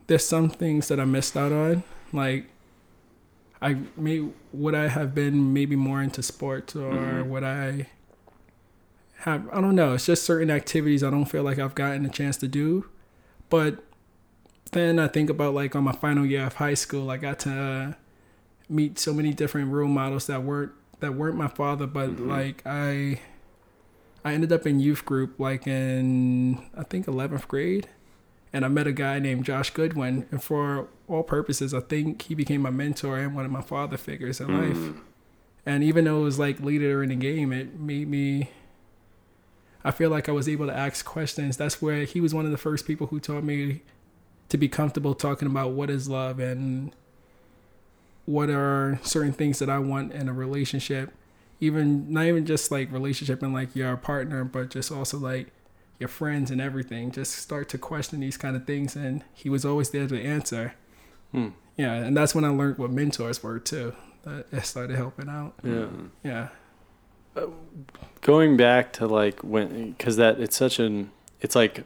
there's 0.08 0.26
some 0.26 0.50
things 0.50 0.90
that 0.90 1.00
I 1.00 1.06
missed 1.06 1.38
out 1.38 1.54
on. 1.54 1.84
Like 2.12 2.50
I 3.62 3.78
may 3.96 4.28
would 4.58 4.76
I 4.76 4.88
have 4.88 5.14
been 5.16 5.54
maybe 5.54 5.76
more 5.76 6.02
into 6.02 6.22
sports 6.24 6.76
or 6.76 6.92
Mm-hmm. 6.92 7.30
would 7.30 7.44
I 7.44 7.88
have 9.20 9.48
I 9.52 9.62
don't 9.62 9.76
know. 9.76 9.94
It's 9.94 10.06
just 10.06 10.24
certain 10.24 10.50
activities 10.52 11.04
I 11.04 11.10
don't 11.10 11.26
feel 11.26 11.44
like 11.44 11.60
I've 11.60 11.76
gotten 11.76 12.06
a 12.06 12.10
chance 12.10 12.38
to 12.38 12.48
do. 12.48 12.88
But 13.50 13.84
then 14.72 15.00
I 15.00 15.08
think 15.08 15.30
about 15.30 15.54
like 15.54 15.76
on 15.76 15.84
my 15.84 15.92
final 15.94 16.26
year 16.26 16.46
of 16.46 16.56
high 16.56 16.74
school, 16.74 17.10
I 17.10 17.18
got 17.18 17.40
to 17.40 17.52
uh, 17.52 17.94
meet 18.70 19.00
so 19.00 19.14
many 19.14 19.34
different 19.34 19.72
role 19.72 19.88
models 19.88 20.28
that 20.28 20.44
weren't 20.44 20.72
that 21.00 21.14
weren't 21.16 21.36
my 21.38 21.48
father, 21.48 21.88
but 21.88 22.10
Mm-hmm. 22.12 22.30
like 22.30 22.62
I 22.66 23.22
I 24.26 24.34
ended 24.34 24.52
up 24.52 24.66
in 24.68 24.80
youth 24.80 25.06
group 25.06 25.40
like 25.40 25.66
in 25.68 26.60
I 26.78 26.84
think 26.84 27.06
11th 27.06 27.48
grade 27.48 27.88
and 28.54 28.66
I 28.66 28.68
met 28.68 28.88
a 28.88 28.92
guy 28.92 29.20
named 29.20 29.46
Josh 29.46 29.70
Goodwin 29.72 30.28
and 30.32 30.42
for 30.42 30.88
all 31.08 31.24
purposes 31.24 31.74
I 31.74 31.80
think 31.82 32.24
he 32.24 32.36
became 32.36 32.62
my 32.62 32.70
mentor 32.70 33.18
and 33.18 33.36
one 33.36 33.46
of 33.46 33.52
my 33.52 33.62
father 33.62 33.98
figures 33.98 34.40
in 34.40 34.48
life. 34.48 34.78
Mm. 34.78 35.00
And 35.66 35.84
even 35.84 36.06
though 36.06 36.22
it 36.22 36.24
was 36.24 36.40
like 36.40 36.62
later 36.62 37.04
in 37.04 37.10
the 37.10 37.16
game, 37.16 37.52
it 37.52 37.80
made 37.80 38.08
me 38.08 38.50
I 39.84 39.92
feel 39.92 40.10
like 40.10 40.28
I 40.28 40.34
was 40.34 40.50
able 40.50 40.68
to 40.68 40.76
ask 40.76 41.06
questions. 41.06 41.56
That's 41.56 41.82
where 41.82 42.04
he 42.04 42.20
was 42.20 42.34
one 42.34 42.46
of 42.46 42.52
the 42.52 42.58
first 42.58 42.86
people 42.86 43.08
who 43.08 43.20
taught 43.20 43.44
me 43.44 43.84
to 44.50 44.58
be 44.58 44.68
comfortable 44.68 45.14
talking 45.14 45.48
about 45.48 45.72
what 45.72 45.90
is 45.90 46.10
love 46.10 46.40
and 46.40 46.94
what 48.26 48.50
are 48.50 49.00
certain 49.04 49.32
things 49.32 49.60
that 49.60 49.70
I 49.70 49.80
want 49.80 50.12
in 50.12 50.28
a 50.28 50.34
relationship. 50.34 51.14
Even 51.60 52.12
not 52.12 52.26
even 52.26 52.46
just 52.46 52.70
like 52.70 52.92
relationship 52.92 53.42
and 53.42 53.54
like 53.54 53.76
your 53.76 53.96
partner, 53.98 54.44
but 54.44 54.70
just 54.70 54.92
also 54.92 55.18
like 55.18 55.48
your 56.00 56.10
friends 56.10 56.52
and 56.52 56.62
everything. 56.62 57.12
Just 57.12 57.34
start 57.34 57.70
to 57.70 57.78
question 57.78 58.20
these 58.20 58.38
kind 58.38 58.56
of 58.56 58.66
things 58.66 58.96
and 58.96 59.24
he 59.34 59.50
was 59.50 59.66
always 59.66 59.90
there 59.90 60.08
to 60.08 60.22
answer. 60.22 60.76
Hmm. 61.32 61.50
Yeah, 61.78 61.94
and 61.94 62.18
that's 62.18 62.34
when 62.34 62.44
I 62.44 62.50
learned 62.50 62.78
what 62.78 62.92
mentors 62.92 63.44
were 63.44 63.60
too. 63.60 63.94
That 64.24 64.66
started 64.66 64.98
helping 64.98 65.30
out. 65.30 65.54
Yeah. 65.64 65.88
Yeah. 66.24 66.48
Going 68.22 68.58
back 68.58 68.92
to 68.94 69.08
like 69.08 69.44
when, 69.44 69.92
because 69.92 70.18
that 70.18 70.40
it's 70.40 70.58
such 70.58 70.80
an, 70.80 71.12
it's 71.40 71.56
like 71.56 71.84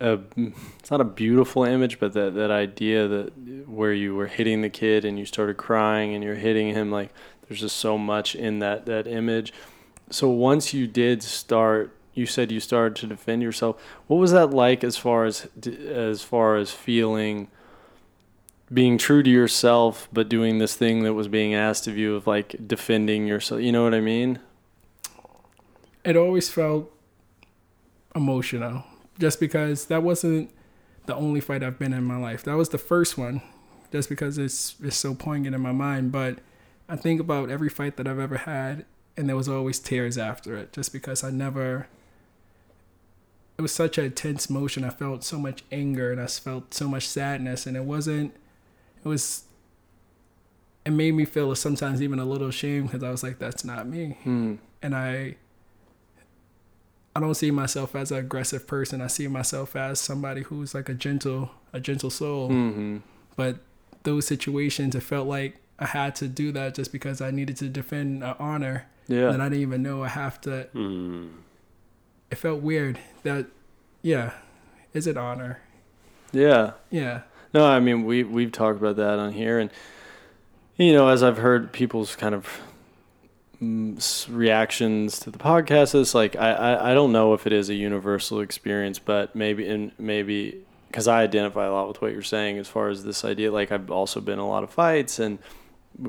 a, 0.00 0.20
it's 0.36 0.90
not 0.90 1.00
a 1.00 1.04
beautiful 1.04 1.64
image, 1.64 1.98
but 1.98 2.12
that 2.12 2.34
that 2.34 2.50
idea 2.50 3.08
that 3.08 3.32
where 3.66 3.92
you 3.92 4.14
were 4.14 4.26
hitting 4.26 4.60
the 4.60 4.68
kid 4.68 5.04
and 5.04 5.18
you 5.18 5.24
started 5.24 5.56
crying 5.56 6.14
and 6.14 6.22
you're 6.22 6.34
hitting 6.34 6.74
him, 6.74 6.90
like 6.90 7.10
there's 7.48 7.60
just 7.60 7.76
so 7.76 7.96
much 7.96 8.34
in 8.34 8.58
that 8.58 8.86
that 8.86 9.06
image. 9.06 9.52
So 10.10 10.28
once 10.28 10.74
you 10.74 10.86
did 10.86 11.22
start, 11.22 11.96
you 12.14 12.26
said 12.26 12.50
you 12.50 12.60
started 12.60 12.96
to 12.96 13.06
defend 13.06 13.42
yourself. 13.42 13.80
What 14.06 14.16
was 14.16 14.32
that 14.32 14.50
like 14.50 14.82
as 14.84 14.96
far 14.96 15.24
as 15.24 15.48
as 15.66 16.22
far 16.22 16.56
as 16.56 16.70
feeling? 16.70 17.48
being 18.72 18.96
true 18.96 19.22
to 19.22 19.28
yourself 19.28 20.08
but 20.10 20.26
doing 20.26 20.56
this 20.56 20.74
thing 20.74 21.02
that 21.02 21.12
was 21.12 21.28
being 21.28 21.54
asked 21.54 21.86
of 21.86 21.98
you 21.98 22.16
of 22.16 22.26
like 22.26 22.56
defending 22.66 23.26
yourself 23.26 23.60
you 23.60 23.70
know 23.70 23.84
what 23.84 23.92
i 23.92 24.00
mean 24.00 24.38
it 26.02 26.16
always 26.16 26.48
felt 26.48 26.90
emotional 28.14 28.84
just 29.18 29.38
because 29.40 29.86
that 29.86 30.02
wasn't 30.02 30.50
the 31.06 31.14
only 31.14 31.40
fight 31.40 31.62
I've 31.62 31.78
been 31.78 31.92
in 31.92 32.04
my 32.04 32.16
life. 32.16 32.44
That 32.44 32.56
was 32.56 32.70
the 32.70 32.78
first 32.78 33.18
one 33.18 33.42
just 33.92 34.08
because 34.08 34.38
it's 34.38 34.76
it's 34.82 34.96
so 34.96 35.14
poignant 35.14 35.54
in 35.54 35.60
my 35.60 35.72
mind, 35.72 36.12
but 36.12 36.38
I 36.88 36.96
think 36.96 37.20
about 37.20 37.50
every 37.50 37.68
fight 37.68 37.96
that 37.96 38.06
I've 38.06 38.18
ever 38.18 38.38
had 38.38 38.84
and 39.16 39.28
there 39.28 39.36
was 39.36 39.48
always 39.48 39.78
tears 39.78 40.18
after 40.18 40.56
it 40.56 40.72
just 40.72 40.92
because 40.92 41.22
I 41.22 41.30
never 41.30 41.88
it 43.56 43.62
was 43.62 43.72
such 43.72 43.98
a 43.98 44.10
tense 44.10 44.50
motion. 44.50 44.84
I 44.84 44.90
felt 44.90 45.22
so 45.24 45.38
much 45.38 45.62
anger 45.70 46.10
and 46.12 46.20
I 46.20 46.26
felt 46.26 46.74
so 46.74 46.88
much 46.88 47.06
sadness 47.08 47.66
and 47.66 47.76
it 47.76 47.84
wasn't 47.84 48.34
it 49.04 49.08
was 49.08 49.44
it 50.84 50.90
made 50.90 51.12
me 51.12 51.24
feel 51.24 51.54
sometimes 51.54 52.02
even 52.02 52.18
a 52.18 52.24
little 52.24 52.48
ashamed 52.48 52.88
because 52.88 53.02
I 53.02 53.10
was 53.10 53.22
like 53.22 53.38
that's 53.38 53.64
not 53.64 53.86
me 53.86 54.16
hmm. 54.24 54.54
and 54.82 54.94
I 54.94 55.36
I 57.16 57.20
don't 57.20 57.34
see 57.34 57.52
myself 57.52 57.94
as 57.94 58.10
an 58.10 58.18
aggressive 58.18 58.66
person. 58.66 59.00
I 59.00 59.06
see 59.06 59.28
myself 59.28 59.76
as 59.76 60.00
somebody 60.00 60.42
who's 60.42 60.74
like 60.74 60.88
a 60.88 60.94
gentle 60.94 61.50
a 61.72 61.78
gentle 61.80 62.10
soul. 62.10 62.48
hmm 62.48 62.98
But 63.36 63.58
those 64.02 64.26
situations 64.26 64.94
it 64.94 65.02
felt 65.02 65.28
like 65.28 65.56
I 65.78 65.86
had 65.86 66.16
to 66.16 66.28
do 66.28 66.50
that 66.52 66.74
just 66.74 66.92
because 66.92 67.20
I 67.20 67.30
needed 67.30 67.56
to 67.58 67.68
defend 67.68 68.22
an 68.24 68.34
honor 68.38 68.86
yeah 69.06 69.30
that 69.30 69.40
I 69.40 69.48
didn't 69.48 69.62
even 69.62 69.82
know 69.82 70.02
I 70.02 70.08
have 70.08 70.40
to 70.42 70.68
Mm. 70.74 71.30
It 72.34 72.38
felt 72.38 72.60
weird 72.60 72.98
that 73.22 73.46
yeah, 74.02 74.32
is 74.92 75.06
it 75.06 75.16
honor? 75.16 75.60
yeah 76.32 76.72
Yeah. 76.90 77.20
no 77.52 77.64
i 77.64 77.78
mean 77.78 78.04
we 78.04 78.24
we've 78.24 78.50
talked 78.50 78.76
about 78.80 78.96
that 78.96 79.20
on 79.20 79.32
here 79.32 79.60
and 79.60 79.70
you 80.76 80.92
know 80.92 81.06
as 81.06 81.22
i've 81.22 81.38
heard 81.38 81.70
people's 81.72 82.16
kind 82.16 82.34
of 82.34 82.48
mm, 83.62 84.26
reactions 84.28 85.20
to 85.20 85.30
the 85.30 85.38
podcast 85.38 85.94
it's 85.94 86.12
like 86.12 86.34
I, 86.34 86.50
I 86.50 86.90
i 86.90 86.94
don't 86.94 87.12
know 87.12 87.34
if 87.34 87.46
it 87.46 87.52
is 87.52 87.68
a 87.70 87.74
universal 87.74 88.40
experience 88.40 88.98
but 88.98 89.36
maybe 89.36 89.64
in 89.64 89.92
maybe 89.96 90.64
because 90.88 91.06
i 91.06 91.22
identify 91.22 91.66
a 91.66 91.72
lot 91.72 91.86
with 91.86 92.02
what 92.02 92.10
you're 92.10 92.22
saying 92.22 92.58
as 92.58 92.66
far 92.66 92.88
as 92.88 93.04
this 93.04 93.24
idea 93.24 93.52
like 93.52 93.70
i've 93.70 93.92
also 93.92 94.20
been 94.20 94.34
in 94.34 94.38
a 94.40 94.48
lot 94.48 94.64
of 94.64 94.70
fights 94.70 95.20
and 95.20 95.38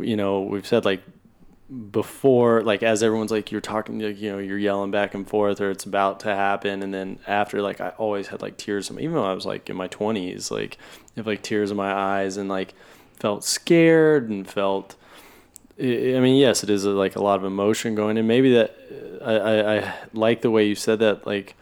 you 0.02 0.16
know 0.18 0.42
we've 0.42 0.66
said 0.66 0.86
like 0.86 1.04
before 1.92 2.62
like 2.62 2.84
as 2.84 3.02
everyone's 3.02 3.32
like 3.32 3.52
you're 3.52 3.60
talking 3.60 3.98
like 4.00 4.22
you 4.22 4.32
know 4.32 4.38
you're 4.38 4.58
yelling 4.58 4.92
back 4.92 5.16
and 5.16 5.28
forth 5.28 5.60
or 5.60 5.72
it's 5.72 5.84
about 5.84 6.20
to 6.20 6.28
happen 6.28 6.84
and 6.84 6.94
then 6.94 7.18
after 7.26 7.60
like 7.60 7.82
i 7.82 7.90
always 7.98 8.28
had 8.28 8.40
like 8.40 8.56
tears 8.56 8.88
in 8.90 8.96
my, 8.96 9.02
even 9.02 9.16
though 9.16 9.26
i 9.26 9.34
was 9.34 9.48
like 9.48 9.68
in 9.68 9.76
my 9.76 9.88
20s 9.88 10.52
like 10.52 10.78
I 11.16 11.22
have 11.22 11.28
like 11.28 11.42
tears 11.42 11.72
in 11.72 11.78
my 11.78 11.92
eyes 11.92 12.38
and 12.38 12.48
like 12.48 12.76
felt 13.20 13.44
scared 13.44 14.30
and 14.30 14.48
felt 14.48 14.96
i 15.80 15.82
mean 15.82 16.36
yes 16.36 16.64
it 16.64 16.70
is 16.70 16.86
like 16.86 17.16
a 17.16 17.24
lot 17.24 17.40
of 17.40 17.44
emotion 17.44 17.96
going 17.96 18.18
in. 18.18 18.28
Maybe 18.28 18.54
that 18.54 18.78
I, 19.24 19.34
I 19.34 19.78
i 19.78 19.94
like 20.14 20.42
the 20.42 20.52
way 20.52 20.68
you 20.68 20.76
said 20.76 21.00
that 21.00 21.26
like 21.26 21.56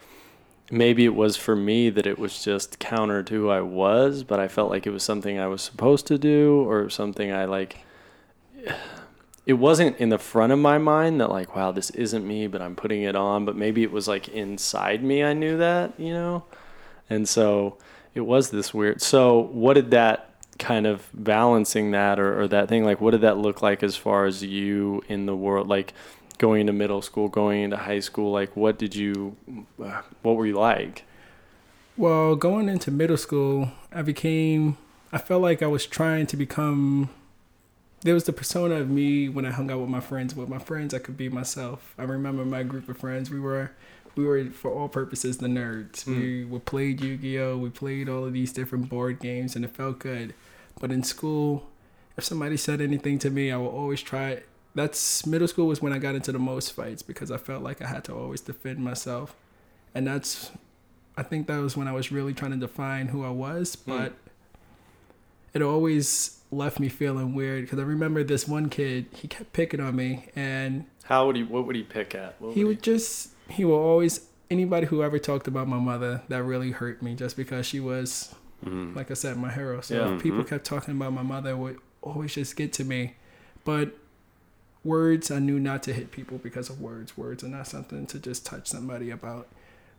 maybe 0.70 1.06
it 1.06 1.14
was 1.14 1.38
for 1.38 1.56
me 1.56 1.88
that 1.88 2.06
it 2.06 2.18
was 2.18 2.44
just 2.44 2.78
counter 2.78 3.22
to 3.22 3.34
who 3.34 3.48
i 3.48 3.60
was 3.62 4.22
but 4.22 4.38
i 4.38 4.48
felt 4.48 4.70
like 4.70 4.86
it 4.86 4.90
was 4.90 5.02
something 5.02 5.38
i 5.38 5.46
was 5.46 5.62
supposed 5.62 6.06
to 6.08 6.18
do 6.18 6.62
or 6.68 6.90
something 6.90 7.32
i 7.32 7.44
like 7.44 7.78
it 9.46 9.54
wasn't 9.54 9.96
in 9.98 10.08
the 10.08 10.18
front 10.18 10.52
of 10.52 10.58
my 10.58 10.78
mind 10.78 11.20
that 11.20 11.30
like 11.30 11.54
wow 11.54 11.70
this 11.70 11.90
isn't 11.90 12.26
me 12.26 12.46
but 12.46 12.62
i'm 12.62 12.74
putting 12.74 13.02
it 13.02 13.14
on 13.14 13.44
but 13.44 13.56
maybe 13.56 13.82
it 13.82 13.92
was 13.92 14.08
like 14.08 14.28
inside 14.28 15.02
me 15.02 15.22
i 15.22 15.32
knew 15.32 15.56
that 15.58 15.92
you 15.98 16.12
know? 16.12 16.44
And 17.10 17.28
so 17.28 17.76
it 18.14 18.22
was 18.22 18.50
this 18.50 18.72
weird 18.72 19.02
so 19.02 19.38
what 19.38 19.74
did 19.74 19.90
that 19.90 20.30
kind 20.58 20.86
of 20.86 21.08
balancing 21.12 21.90
that 21.90 22.18
or, 22.18 22.40
or 22.40 22.48
that 22.48 22.68
thing 22.68 22.84
like 22.84 23.00
what 23.00 23.10
did 23.10 23.20
that 23.20 23.36
look 23.36 23.60
like 23.60 23.82
as 23.82 23.96
far 23.96 24.24
as 24.24 24.42
you 24.42 25.02
in 25.08 25.26
the 25.26 25.36
world 25.36 25.68
like 25.68 25.92
going 26.38 26.62
into 26.62 26.72
middle 26.72 27.02
school 27.02 27.28
going 27.28 27.62
into 27.62 27.76
high 27.76 28.00
school 28.00 28.32
like 28.32 28.56
what 28.56 28.78
did 28.78 28.94
you 28.94 29.36
what 30.22 30.36
were 30.36 30.46
you 30.46 30.56
like? 30.56 31.04
Well, 31.96 32.34
going 32.34 32.68
into 32.68 32.90
middle 32.90 33.16
school, 33.16 33.70
I 33.92 34.02
became 34.02 34.76
I 35.12 35.18
felt 35.18 35.42
like 35.42 35.62
I 35.62 35.68
was 35.68 35.86
trying 35.86 36.26
to 36.26 36.36
become 36.36 37.10
there 38.04 38.12
was 38.12 38.24
the 38.24 38.32
persona 38.32 38.76
of 38.76 38.90
me 38.90 39.30
when 39.30 39.46
I 39.46 39.50
hung 39.50 39.70
out 39.70 39.80
with 39.80 39.88
my 39.88 40.00
friends. 40.00 40.34
With 40.34 40.48
my 40.48 40.58
friends, 40.58 40.92
I 40.92 40.98
could 40.98 41.16
be 41.16 41.30
myself. 41.30 41.94
I 41.98 42.04
remember 42.04 42.44
my 42.44 42.62
group 42.62 42.88
of 42.90 42.98
friends. 42.98 43.30
We 43.30 43.40
were, 43.40 43.72
we 44.14 44.24
were 44.24 44.44
for 44.50 44.70
all 44.70 44.88
purposes 44.88 45.38
the 45.38 45.46
nerds. 45.46 46.04
Hmm. 46.04 46.20
We 46.20 46.44
we 46.44 46.58
played 46.58 47.00
Yu 47.00 47.16
Gi 47.16 47.40
Oh. 47.40 47.56
We 47.56 47.70
played 47.70 48.10
all 48.10 48.26
of 48.26 48.34
these 48.34 48.52
different 48.52 48.90
board 48.90 49.20
games, 49.20 49.56
and 49.56 49.64
it 49.64 49.74
felt 49.74 49.98
good. 49.98 50.34
But 50.78 50.92
in 50.92 51.02
school, 51.02 51.66
if 52.18 52.24
somebody 52.24 52.58
said 52.58 52.82
anything 52.82 53.18
to 53.20 53.30
me, 53.30 53.50
I 53.50 53.56
would 53.56 53.68
always 53.70 54.02
try. 54.02 54.42
That's 54.74 55.24
middle 55.24 55.48
school 55.48 55.66
was 55.66 55.80
when 55.80 55.94
I 55.94 55.98
got 55.98 56.14
into 56.14 56.30
the 56.30 56.38
most 56.38 56.72
fights 56.72 57.00
because 57.00 57.30
I 57.30 57.38
felt 57.38 57.62
like 57.62 57.80
I 57.80 57.86
had 57.86 58.04
to 58.04 58.14
always 58.14 58.42
defend 58.42 58.78
myself, 58.80 59.34
and 59.94 60.06
that's. 60.06 60.52
I 61.16 61.22
think 61.22 61.46
that 61.46 61.58
was 61.58 61.76
when 61.76 61.86
I 61.86 61.92
was 61.92 62.10
really 62.10 62.34
trying 62.34 62.50
to 62.50 62.56
define 62.56 63.08
who 63.08 63.24
I 63.24 63.30
was, 63.30 63.76
hmm. 63.76 63.96
but 63.96 64.12
it 65.54 65.62
always 65.62 66.40
left 66.54 66.80
me 66.80 66.88
feeling 66.88 67.34
weird 67.34 67.64
because 67.64 67.78
I 67.78 67.82
remember 67.82 68.22
this 68.24 68.46
one 68.48 68.68
kid, 68.68 69.06
he 69.14 69.28
kept 69.28 69.52
picking 69.52 69.80
on 69.80 69.96
me 69.96 70.28
and 70.36 70.84
how 71.04 71.26
would 71.26 71.36
he 71.36 71.42
what 71.42 71.66
would 71.66 71.76
he 71.76 71.82
pick 71.82 72.14
at 72.14 72.36
he 72.52 72.64
would 72.64 72.82
just, 72.82 73.30
he 73.48 73.64
will 73.64 73.74
always, 73.78 74.26
anybody 74.50 74.86
who 74.86 75.02
ever 75.02 75.18
talked 75.18 75.46
about 75.48 75.68
my 75.68 75.78
mother, 75.78 76.22
that 76.28 76.42
really 76.42 76.70
hurt 76.70 77.02
me 77.02 77.14
just 77.14 77.36
because 77.36 77.66
she 77.66 77.80
was, 77.80 78.34
Mm. 78.64 78.96
like 78.96 79.10
I 79.10 79.14
said, 79.14 79.36
my 79.36 79.52
hero. 79.52 79.82
So 79.82 79.94
Yeah. 79.94 80.14
if 80.14 80.22
people 80.22 80.42
kept 80.42 80.64
talking 80.64 80.96
about 80.96 81.12
my 81.12 81.22
mother, 81.22 81.50
it 81.50 81.58
would 81.58 81.78
always 82.00 82.32
just 82.34 82.56
get 82.56 82.72
to 82.74 82.84
me. 82.84 83.14
But 83.64 83.94
words, 84.82 85.30
I 85.30 85.38
knew 85.38 85.58
not 85.60 85.82
to 85.84 85.92
hit 85.92 86.10
people 86.10 86.38
because 86.38 86.70
of 86.70 86.80
words. 86.80 87.16
Words 87.16 87.44
are 87.44 87.48
not 87.48 87.66
something 87.66 88.06
to 88.06 88.18
just 88.18 88.46
touch 88.46 88.66
somebody 88.68 89.10
about. 89.10 89.48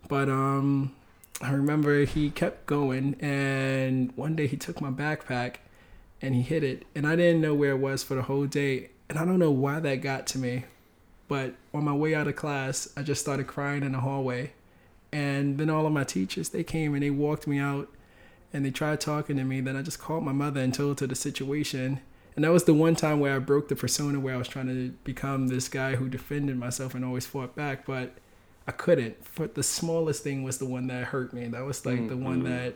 But 0.08 0.30
um, 0.30 0.96
I 1.42 1.52
remember 1.52 2.06
he 2.06 2.30
kept 2.32 2.66
going, 2.66 3.16
and 3.20 4.12
one 4.16 4.36
day 4.36 4.48
he 4.48 4.58
took 4.58 4.82
my 4.82 4.90
backpack, 4.92 5.56
and 6.26 6.34
he 6.34 6.42
hit 6.42 6.64
it, 6.64 6.86
and 6.96 7.06
I 7.06 7.16
didn't 7.16 7.42
know 7.42 7.54
where 7.54 7.70
it 7.70 7.78
was 7.78 8.02
for 8.02 8.16
the 8.16 8.24
whole 8.24 8.48
day, 8.48 8.90
and 9.08 9.20
I 9.20 9.26
don't 9.26 9.38
know 9.38 9.52
why 9.52 9.80
that 9.80 9.98
got 9.98 10.26
to 10.28 10.40
me, 10.40 10.66
but 11.28 11.54
on 11.72 11.84
my 11.84 11.94
way 11.94 12.16
out 12.16 12.28
of 12.28 12.36
class, 12.36 12.90
I 12.98 13.04
just 13.04 13.22
started 13.22 13.46
crying 13.46 13.84
in 13.84 13.92
the 13.92 14.00
hallway, 14.00 14.54
and 15.12 15.60
then 15.60 15.70
all 15.70 15.86
of 15.86 15.94
my 15.94 16.04
teachers 16.04 16.50
they 16.50 16.64
came 16.64 16.96
and 16.96 17.04
they 17.04 17.12
walked 17.12 17.46
me 17.46 17.60
out, 17.60 17.90
and 18.52 18.66
they 18.66 18.72
tried 18.72 19.02
talking 19.02 19.38
to 19.38 19.44
me. 19.44 19.62
Then 19.62 19.76
I 19.76 19.84
just 19.84 20.00
called 20.00 20.24
my 20.24 20.32
mother 20.32 20.62
and 20.62 20.74
told 20.74 21.00
her 21.02 21.08
the 21.08 21.16
situation. 21.16 22.00
And 22.36 22.44
that 22.44 22.52
was 22.52 22.64
the 22.64 22.74
one 22.74 22.96
time 22.96 23.20
where 23.20 23.36
I 23.36 23.40
broke 23.40 23.68
the 23.68 23.76
persona 23.76 24.20
where 24.20 24.34
I 24.34 24.38
was 24.38 24.48
trying 24.48 24.68
to 24.68 24.96
become 25.04 25.48
this 25.48 25.70
guy 25.70 25.96
who 25.96 26.10
defended 26.10 26.58
myself 26.58 26.96
and 26.96 27.06
always 27.06 27.26
fought 27.26 27.56
back, 27.56 27.86
but 27.86 28.14
I 28.68 28.72
couldn't. 28.72 29.24
For 29.26 29.48
the 29.48 29.64
smallest 29.64 30.24
thing 30.24 30.44
was 30.44 30.58
the 30.58 30.66
one 30.66 30.88
that 30.88 31.06
hurt 31.06 31.34
me. 31.34 31.48
That 31.48 31.64
was 31.66 31.86
like 31.86 32.00
mm, 32.00 32.10
the 32.10 32.18
one 32.18 32.42
mm-hmm. 32.42 32.50
that 32.50 32.76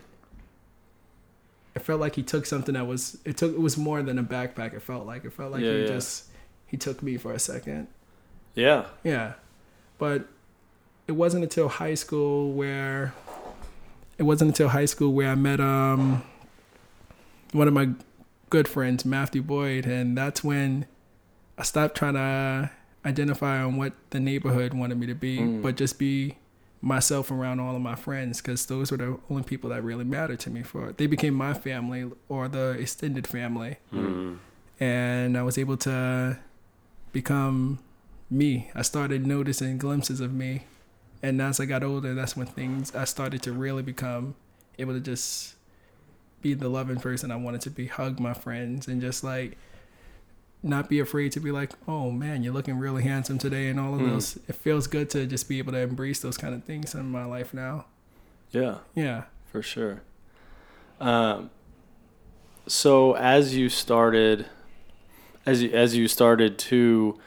it 1.80 1.86
felt 1.86 2.00
like 2.00 2.16
he 2.16 2.24
took 2.24 2.46
something 2.46 2.74
that 2.76 2.88
was 2.88 3.18
it 3.26 3.38
took 3.38 3.54
it 3.54 3.60
was 3.60 3.78
more 3.78 4.02
than 4.02 4.20
a 4.20 4.24
backpack. 4.24 4.74
It 4.74 4.82
felt 4.82 5.06
like 5.06 5.24
it 5.26 5.34
felt 5.34 5.52
like 5.52 5.62
Yeah, 5.62 5.74
he 5.74 5.82
yeah. 5.82 5.88
just 5.88 6.26
he 6.68 6.78
took 6.78 7.02
me 7.02 7.18
for 7.18 7.32
a 7.34 7.40
second. 7.40 7.88
Yeah. 8.56 8.86
Yeah. 9.04 9.34
But 9.98 10.28
it 11.08 11.14
wasn't 11.14 11.44
until 11.44 11.68
high 11.68 11.96
school 11.96 12.52
where 12.54 13.14
it 14.18 14.24
wasn't 14.24 14.50
until 14.50 14.70
high 14.70 14.86
school 14.86 15.14
where 15.14 15.30
I 15.30 15.36
met 15.36 15.60
um 15.60 16.24
one 17.52 17.68
of 17.68 17.74
my 17.74 17.90
good 18.50 18.68
friends, 18.68 19.06
Matthew 19.06 19.42
Boyd, 19.42 19.86
and 19.86 20.18
that's 20.18 20.44
when 20.44 20.86
I 21.58 21.64
stopped 21.64 21.96
trying 21.96 22.14
to 22.16 22.72
identify 23.06 23.62
on 23.62 23.78
what 23.78 23.94
the 24.10 24.20
neighborhood 24.20 24.74
wanted 24.74 24.98
me 25.00 25.08
to 25.08 25.16
be, 25.16 25.38
Mm. 25.40 25.62
but 25.62 25.78
just 25.78 25.98
be 26.00 26.36
myself 26.82 27.30
around 27.30 27.60
all 27.60 27.76
of 27.76 27.82
my 27.82 27.96
friends 27.96 28.42
because 28.42 28.66
those 28.68 28.90
were 28.92 28.98
the 28.98 29.20
only 29.30 29.44
people 29.44 29.70
that 29.70 29.84
really 29.84 30.06
mattered 30.06 30.40
to 30.40 30.50
me 30.50 30.64
for 30.64 30.94
they 30.94 31.08
became 31.08 31.34
my 31.34 31.54
family 31.54 32.10
or 32.30 32.48
the 32.48 32.70
extended 32.80 33.28
family 33.28 33.76
Mm. 33.94 34.38
and 34.80 35.38
I 35.38 35.44
was 35.44 35.58
able 35.58 35.76
to 35.78 36.40
become 37.12 37.80
me. 38.30 38.70
I 38.76 38.82
started 38.84 39.26
noticing 39.26 39.78
glimpses 39.78 40.20
of 40.22 40.32
me, 40.34 40.66
and 41.24 41.42
as 41.42 41.60
I 41.60 41.66
got 41.66 41.84
older, 41.84 42.14
that's 42.14 42.38
when 42.38 42.46
things 42.48 42.94
I 42.96 43.04
started 43.06 43.42
to 43.44 43.52
really 43.52 43.82
become 43.82 44.36
able 44.78 44.94
to 44.94 45.00
just 45.00 45.56
be 46.42 46.54
the 46.54 46.70
loving 46.70 46.98
person 47.00 47.32
I 47.32 47.36
wanted 47.36 47.62
to 47.62 47.70
be, 47.72 47.88
hug 47.88 48.20
my 48.20 48.34
friends, 48.34 48.88
and 48.88 49.02
just 49.02 49.24
like 49.24 49.58
not 50.62 50.90
be 50.90 51.00
afraid 51.00 51.32
to 51.34 51.40
be 51.40 51.52
like, 51.52 51.72
"Oh 51.88 52.12
man, 52.12 52.44
you're 52.44 52.54
looking 52.54 52.78
really 52.78 53.04
handsome 53.04 53.38
today," 53.38 53.70
and 53.70 53.80
all 53.80 53.96
of 53.96 54.02
Mm. 54.02 54.10
those. 54.12 54.38
It 54.48 54.56
feels 54.56 54.88
good 54.88 55.10
to 55.12 55.26
just 55.26 55.48
be 55.48 55.58
able 55.60 55.72
to 55.74 55.80
embrace 55.80 56.20
those 56.20 56.38
kind 56.38 56.54
of 56.54 56.64
things 56.64 56.94
in 56.94 57.10
my 57.10 57.26
life 57.26 57.54
now. 57.54 57.86
Yeah. 58.52 58.80
Yeah. 58.96 59.24
for 59.52 59.62
sure. 59.64 60.02
Um, 61.00 61.50
so 62.68 63.14
as 63.16 63.56
you 63.56 63.68
started, 63.70 64.46
as 65.46 65.64
you, 65.64 65.72
as 65.72 65.96
you 65.96 66.08
started 66.08 66.60
to 66.60 67.18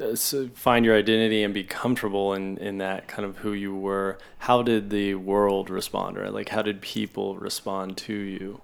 uh, 0.00 0.14
find 0.54 0.84
your 0.84 0.94
identity 0.96 1.42
and 1.42 1.54
be 1.54 1.64
comfortable 1.64 2.34
in, 2.34 2.58
in 2.58 2.76
that 2.78 3.08
kind 3.08 3.24
of 3.24 3.38
who 3.38 3.52
you 3.54 3.74
were, 3.74 4.18
how 4.40 4.62
did 4.62 4.90
the 4.90 5.14
world 5.14 5.70
respond, 5.70 6.18
right? 6.18 6.32
Like, 6.32 6.50
how 6.50 6.60
did 6.62 6.80
people 6.82 7.36
respond 7.36 7.96
to 7.98 8.12
you? 8.14 8.60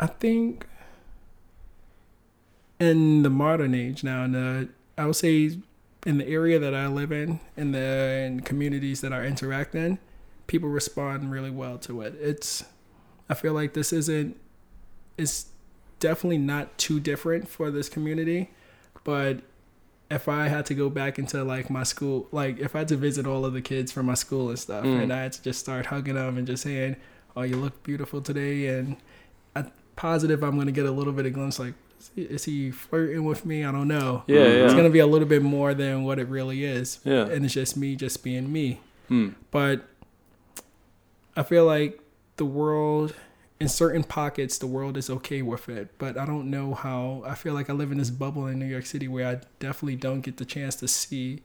I 0.00 0.06
think 0.06 0.66
in 2.80 3.22
the 3.22 3.30
modern 3.30 3.74
age 3.74 4.04
now, 4.04 4.24
in 4.24 4.32
the 4.32 4.68
I 4.96 5.06
would 5.06 5.16
say 5.16 5.58
in 6.06 6.18
the 6.18 6.26
area 6.28 6.58
that 6.58 6.74
I 6.74 6.86
live 6.86 7.12
in, 7.12 7.40
in 7.56 7.72
the 7.72 8.24
in 8.26 8.40
communities 8.40 9.00
that 9.00 9.12
I 9.12 9.24
interact 9.26 9.74
in, 9.74 9.98
people 10.46 10.68
respond 10.68 11.30
really 11.30 11.50
well 11.50 11.78
to 11.78 12.02
it. 12.02 12.14
It's 12.20 12.64
I 13.28 13.34
feel 13.34 13.52
like 13.52 13.74
this 13.74 13.92
isn't 13.92 14.36
it's 15.16 15.46
definitely 16.00 16.38
not 16.38 16.78
too 16.78 17.00
different 17.00 17.48
for 17.48 17.70
this 17.70 17.88
community, 17.88 18.50
but 19.04 19.40
if 20.10 20.28
I 20.28 20.48
had 20.48 20.64
to 20.66 20.74
go 20.74 20.88
back 20.88 21.18
into 21.18 21.42
like 21.44 21.68
my 21.68 21.82
school, 21.82 22.28
like 22.32 22.58
if 22.60 22.74
I 22.74 22.78
had 22.80 22.88
to 22.88 22.96
visit 22.96 23.26
all 23.26 23.44
of 23.44 23.52
the 23.52 23.60
kids 23.60 23.90
from 23.92 24.06
my 24.06 24.14
school 24.14 24.48
and 24.48 24.58
stuff, 24.58 24.84
Mm. 24.84 25.02
and 25.02 25.12
I 25.12 25.22
had 25.22 25.32
to 25.32 25.42
just 25.42 25.58
start 25.60 25.86
hugging 25.86 26.14
them 26.14 26.38
and 26.38 26.46
just 26.46 26.62
saying, 26.62 26.96
"Oh, 27.36 27.42
you 27.42 27.56
look 27.56 27.82
beautiful 27.82 28.22
today," 28.22 28.68
and 28.68 28.96
I'm 29.56 29.70
positive 29.96 30.42
I'm 30.42 30.56
gonna 30.56 30.72
get 30.72 30.86
a 30.86 30.92
little 30.92 31.12
bit 31.12 31.26
of 31.26 31.32
glimpse 31.34 31.58
like, 31.58 31.74
is 32.16 32.44
he, 32.44 32.70
flirting 32.70 33.24
with 33.24 33.44
me? 33.46 33.64
I 33.64 33.72
don't 33.72 33.88
know. 33.88 34.24
Yeah, 34.26 34.40
It's 34.40 34.74
gonna 34.74 34.90
be 34.90 34.98
a 35.00 35.06
little 35.06 35.28
bit 35.28 35.42
more 35.42 35.74
than 35.74 36.04
what 36.04 36.18
it 36.18 36.28
really 36.28 36.64
is, 36.64 37.00
Yeah. 37.04 37.26
and 37.26 37.44
it's 37.44 37.54
just 37.54 37.76
me 37.76 37.96
just 37.96 38.22
being 38.22 38.52
me. 38.52 38.80
Hmm. 39.08 39.30
But 39.50 39.84
I 41.36 41.42
feel 41.42 41.64
like 41.64 42.00
the 42.36 42.44
world, 42.44 43.14
in 43.60 43.68
certain 43.68 44.04
pockets, 44.04 44.58
the 44.58 44.66
world 44.66 44.96
is 44.96 45.08
okay 45.10 45.42
with 45.42 45.68
it. 45.68 45.90
But 45.98 46.16
I 46.16 46.24
don't 46.26 46.50
know 46.50 46.74
how. 46.74 47.22
I 47.26 47.34
feel 47.34 47.54
like 47.54 47.68
I 47.70 47.72
live 47.72 47.90
in 47.92 47.98
this 47.98 48.10
bubble 48.10 48.46
in 48.46 48.58
New 48.58 48.66
York 48.66 48.86
City 48.86 49.08
where 49.08 49.26
I 49.26 49.40
definitely 49.60 49.96
don't 49.96 50.20
get 50.20 50.36
the 50.36 50.44
chance 50.44 50.76
to 50.76 50.88
see 50.88 51.42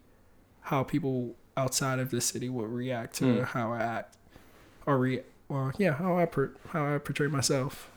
how 0.61 0.83
people 0.83 1.35
outside 1.57 1.99
of 1.99 2.09
the 2.09 2.21
city 2.21 2.49
will 2.49 2.67
react 2.67 3.15
to 3.17 3.25
Mm. 3.25 3.43
how 3.45 3.71
I 3.73 3.79
act, 3.81 4.17
or 4.85 4.97
re, 4.97 5.21
or 5.49 5.73
yeah, 5.77 5.93
how 5.93 6.17
I 6.17 6.25
per, 6.25 6.51
how 6.69 6.95
I 6.95 6.97
portray 6.97 7.27
myself. 7.27 7.89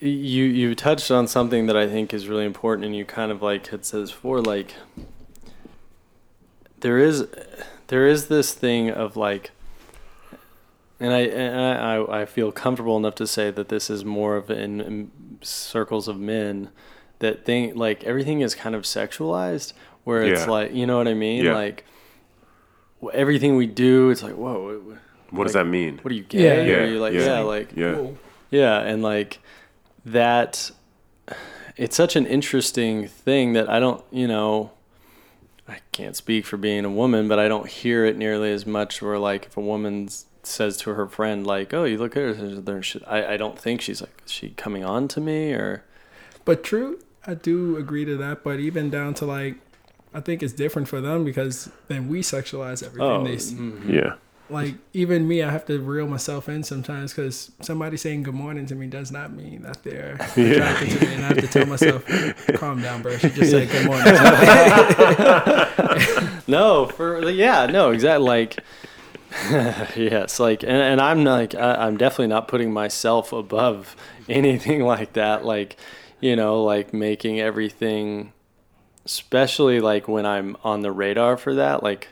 You 0.00 0.44
you 0.44 0.74
touched 0.74 1.10
on 1.10 1.26
something 1.26 1.66
that 1.66 1.76
I 1.76 1.86
think 1.88 2.12
is 2.14 2.28
really 2.28 2.44
important, 2.44 2.84
and 2.84 2.94
you 2.96 3.04
kind 3.04 3.32
of 3.32 3.42
like 3.42 3.66
had 3.68 3.84
said 3.84 4.02
this 4.02 4.10
before, 4.12 4.40
like 4.40 4.74
there 6.80 6.98
is 6.98 7.26
there 7.88 8.06
is 8.06 8.26
this 8.28 8.52
thing 8.52 8.90
of 8.90 9.16
like, 9.16 9.50
and 11.00 11.12
I 11.12 11.20
and 11.20 11.60
I 11.60 11.96
I- 11.96 12.20
I 12.22 12.24
feel 12.26 12.52
comfortable 12.52 12.96
enough 12.96 13.14
to 13.16 13.26
say 13.26 13.50
that 13.50 13.68
this 13.68 13.88
is 13.90 14.04
more 14.04 14.36
of 14.36 14.50
in, 14.50 14.80
in 14.80 15.10
circles 15.42 16.08
of 16.08 16.18
men 16.18 16.70
that 17.18 17.44
think 17.44 17.76
like 17.76 18.04
everything 18.04 18.40
is 18.40 18.54
kind 18.54 18.74
of 18.74 18.82
sexualized, 18.82 19.72
where 20.04 20.22
it's 20.22 20.42
Yeah. 20.42 20.50
like 20.50 20.74
you 20.74 20.86
know 20.86 20.98
what 20.98 21.08
I 21.08 21.14
mean, 21.14 21.44
Yeah. 21.44 21.54
like 21.54 21.84
everything 23.12 23.56
we 23.56 23.66
do, 23.66 24.10
it's 24.10 24.22
like 24.22 24.34
whoa. 24.34 24.80
what- 24.84 24.98
What 25.30 25.44
does 25.44 25.54
that 25.54 25.66
mean? 25.66 25.98
What 26.02 26.12
are 26.12 26.14
you 26.14 26.22
gay? 26.22 26.68
Yeah. 26.68 26.74
Or 26.76 26.80
are 26.82 26.86
you 26.86 27.00
like 27.00 27.12
Yeah. 27.14 27.26
yeah, 27.26 27.40
like 27.40 27.68
Yeah. 27.74 27.92
Whoa. 27.94 28.16
Yeah, 28.50 28.80
and 28.80 29.02
like 29.02 29.38
that 30.04 30.70
it's 31.76 31.96
such 31.96 32.16
an 32.16 32.26
interesting 32.26 33.06
thing 33.06 33.52
that 33.52 33.68
I 33.68 33.78
don't, 33.80 34.02
you 34.10 34.26
know, 34.26 34.70
I 35.68 35.78
can't 35.92 36.16
speak 36.16 36.46
for 36.46 36.56
being 36.56 36.84
a 36.84 36.90
woman, 36.90 37.28
but 37.28 37.38
I 37.38 37.48
don't 37.48 37.68
hear 37.68 38.04
it 38.04 38.16
nearly 38.16 38.50
as 38.52 38.64
much 38.66 39.02
where 39.02 39.18
like 39.18 39.46
if 39.46 39.56
a 39.56 39.60
woman 39.60 40.08
says 40.42 40.76
to 40.78 40.94
her 40.94 41.06
friend 41.08 41.46
like, 41.46 41.74
"Oh, 41.74 41.84
you 41.84 41.98
look 41.98 42.16
at 42.16 42.22
her," 42.22 42.32
there 42.34 42.82
I 43.06 43.34
I 43.34 43.36
don't 43.36 43.58
think 43.58 43.80
she's 43.80 44.00
like, 44.00 44.22
is 44.24 44.32
she 44.32 44.50
coming 44.50 44.84
on 44.84 45.08
to 45.08 45.20
me 45.20 45.52
or 45.52 45.84
But 46.44 46.62
true, 46.62 47.00
I 47.26 47.34
do 47.34 47.76
agree 47.76 48.04
to 48.04 48.16
that. 48.18 48.44
But 48.44 48.60
even 48.60 48.88
down 48.88 49.14
to 49.14 49.26
like, 49.26 49.56
I 50.14 50.20
think 50.20 50.42
it's 50.42 50.52
different 50.52 50.86
for 50.88 51.00
them 51.00 51.24
because 51.24 51.68
then 51.88 52.08
we 52.08 52.20
sexualize 52.22 52.82
everything. 52.84 53.02
oh, 53.10 53.24
they, 53.24 53.34
s- 53.34 53.52
mhm. 53.52 53.92
Yeah. 53.92 54.14
Like 54.48 54.74
even 54.92 55.26
me, 55.26 55.42
I 55.42 55.50
have 55.50 55.64
to 55.66 55.80
reel 55.80 56.06
myself 56.06 56.48
in 56.48 56.62
sometimes 56.62 57.12
because 57.12 57.50
somebody 57.60 57.96
saying 57.96 58.22
good 58.22 58.34
morning 58.34 58.66
to 58.66 58.74
me 58.74 58.86
does 58.86 59.10
not 59.10 59.32
mean 59.32 59.62
that 59.62 59.82
they're 59.82 60.14
attracted 60.36 60.90
to 60.90 61.06
me, 61.06 61.14
and 61.14 61.24
I 61.24 61.28
have 61.28 61.38
to 61.38 61.48
tell 61.48 61.66
myself, 61.66 62.04
"Calm 62.54 62.80
down, 62.80 63.02
bro." 63.02 63.16
She 63.18 63.30
just 63.30 63.50
said 63.50 63.68
good 63.68 63.86
morning. 63.86 64.04
no, 66.46 66.86
for 66.86 67.28
yeah, 67.30 67.66
no, 67.66 67.90
exactly. 67.90 68.26
Like, 68.26 68.58
yes, 69.96 70.38
like, 70.38 70.62
and, 70.62 70.72
and 70.72 71.00
I'm 71.00 71.24
like, 71.24 71.54
I, 71.54 71.86
I'm 71.86 71.96
definitely 71.96 72.28
not 72.28 72.48
putting 72.48 72.72
myself 72.72 73.32
above 73.32 73.96
anything 74.28 74.82
like 74.82 75.14
that. 75.14 75.44
Like, 75.44 75.76
you 76.20 76.36
know, 76.36 76.62
like 76.62 76.94
making 76.94 77.40
everything, 77.40 78.32
especially 79.04 79.80
like 79.80 80.06
when 80.06 80.24
I'm 80.24 80.56
on 80.62 80.82
the 80.82 80.92
radar 80.92 81.36
for 81.36 81.54
that, 81.54 81.82
like 81.82 82.08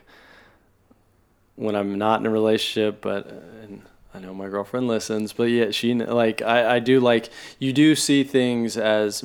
when 1.57 1.75
I'm 1.77 1.97
not 1.99 2.21
in 2.21 2.27
a 2.27 2.31
relationship, 2.31 3.01
but. 3.01 3.27
And, 3.63 3.83
I 4.17 4.21
know 4.21 4.33
my 4.33 4.47
girlfriend 4.49 4.87
listens, 4.87 5.33
but 5.33 5.45
yeah, 5.51 5.73
she 5.73 5.93
like 5.93 6.41
I, 6.41 6.77
I 6.77 6.79
do 6.79 7.01
like 7.01 7.31
you 7.59 7.73
do 7.73 7.97
see 7.97 8.23
things 8.23 8.77
as 8.77 9.25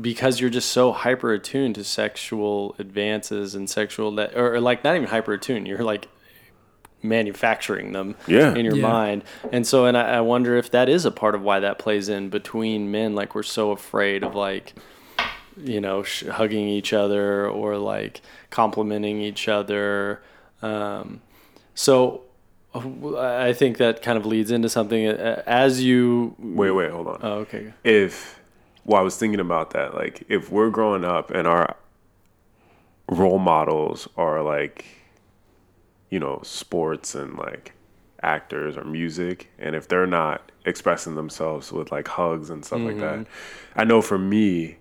because 0.00 0.38
you're 0.38 0.48
just 0.48 0.70
so 0.70 0.92
hyper 0.92 1.32
attuned 1.32 1.74
to 1.74 1.82
sexual 1.82 2.76
advances 2.78 3.56
and 3.56 3.68
sexual 3.68 4.12
that 4.14 4.36
or, 4.36 4.54
or 4.54 4.60
like 4.60 4.84
not 4.84 4.94
even 4.94 5.08
hyper 5.08 5.32
attuned, 5.32 5.66
you're 5.66 5.82
like 5.82 6.06
manufacturing 7.02 7.92
them 7.92 8.14
Yeah. 8.28 8.54
in 8.54 8.64
your 8.64 8.76
Yeah. 8.76 8.82
mind, 8.88 9.24
and 9.52 9.66
so 9.66 9.86
and 9.86 9.96
I, 9.96 10.18
I 10.18 10.20
wonder 10.20 10.56
if 10.56 10.70
that 10.70 10.88
is 10.88 11.04
a 11.04 11.10
part 11.10 11.34
of 11.34 11.42
why 11.42 11.58
that 11.58 11.80
plays 11.80 12.08
in 12.08 12.28
between 12.28 12.92
men, 12.92 13.16
like 13.16 13.34
we're 13.34 13.42
so 13.42 13.72
afraid 13.72 14.22
of 14.22 14.36
like 14.36 14.72
you 15.56 15.80
know 15.80 16.04
sh- 16.04 16.24
hugging 16.26 16.68
each 16.68 16.92
other 16.92 17.48
or 17.48 17.76
like 17.76 18.20
complimenting 18.50 19.20
each 19.20 19.48
other. 19.48 20.22
Um, 20.62 21.22
so 21.78 22.22
I 22.74 23.52
think 23.52 23.76
that 23.76 24.02
kind 24.02 24.18
of 24.18 24.26
leads 24.26 24.50
into 24.50 24.68
something 24.68 25.06
uh, 25.06 25.44
as 25.46 25.80
you. 25.80 26.34
Wait, 26.40 26.72
wait, 26.72 26.90
hold 26.90 27.06
on. 27.06 27.20
Oh, 27.22 27.32
okay. 27.38 27.72
if 27.84 28.40
well, 28.84 29.00
I 29.00 29.04
was 29.04 29.16
thinking 29.16 29.38
about 29.38 29.70
that. 29.70 29.94
Like, 29.94 30.24
if 30.28 30.50
we're 30.50 30.70
growing 30.70 31.04
up 31.04 31.30
and 31.30 31.46
our 31.46 31.76
role 33.08 33.38
models 33.38 34.08
are 34.16 34.42
like, 34.42 34.86
you 36.10 36.18
know, 36.18 36.40
sports 36.42 37.14
and 37.14 37.38
like 37.38 37.74
actors 38.24 38.76
or 38.76 38.82
music, 38.82 39.48
and 39.60 39.76
if 39.76 39.86
they're 39.86 40.04
not 40.04 40.50
expressing 40.64 41.14
themselves 41.14 41.70
with 41.70 41.92
like 41.92 42.08
hugs 42.08 42.50
and 42.50 42.64
stuff 42.64 42.80
like 42.80 42.98
that, 42.98 43.24
I 43.76 43.84
know 43.84 44.02
for 44.02 44.18
me, 44.18 44.78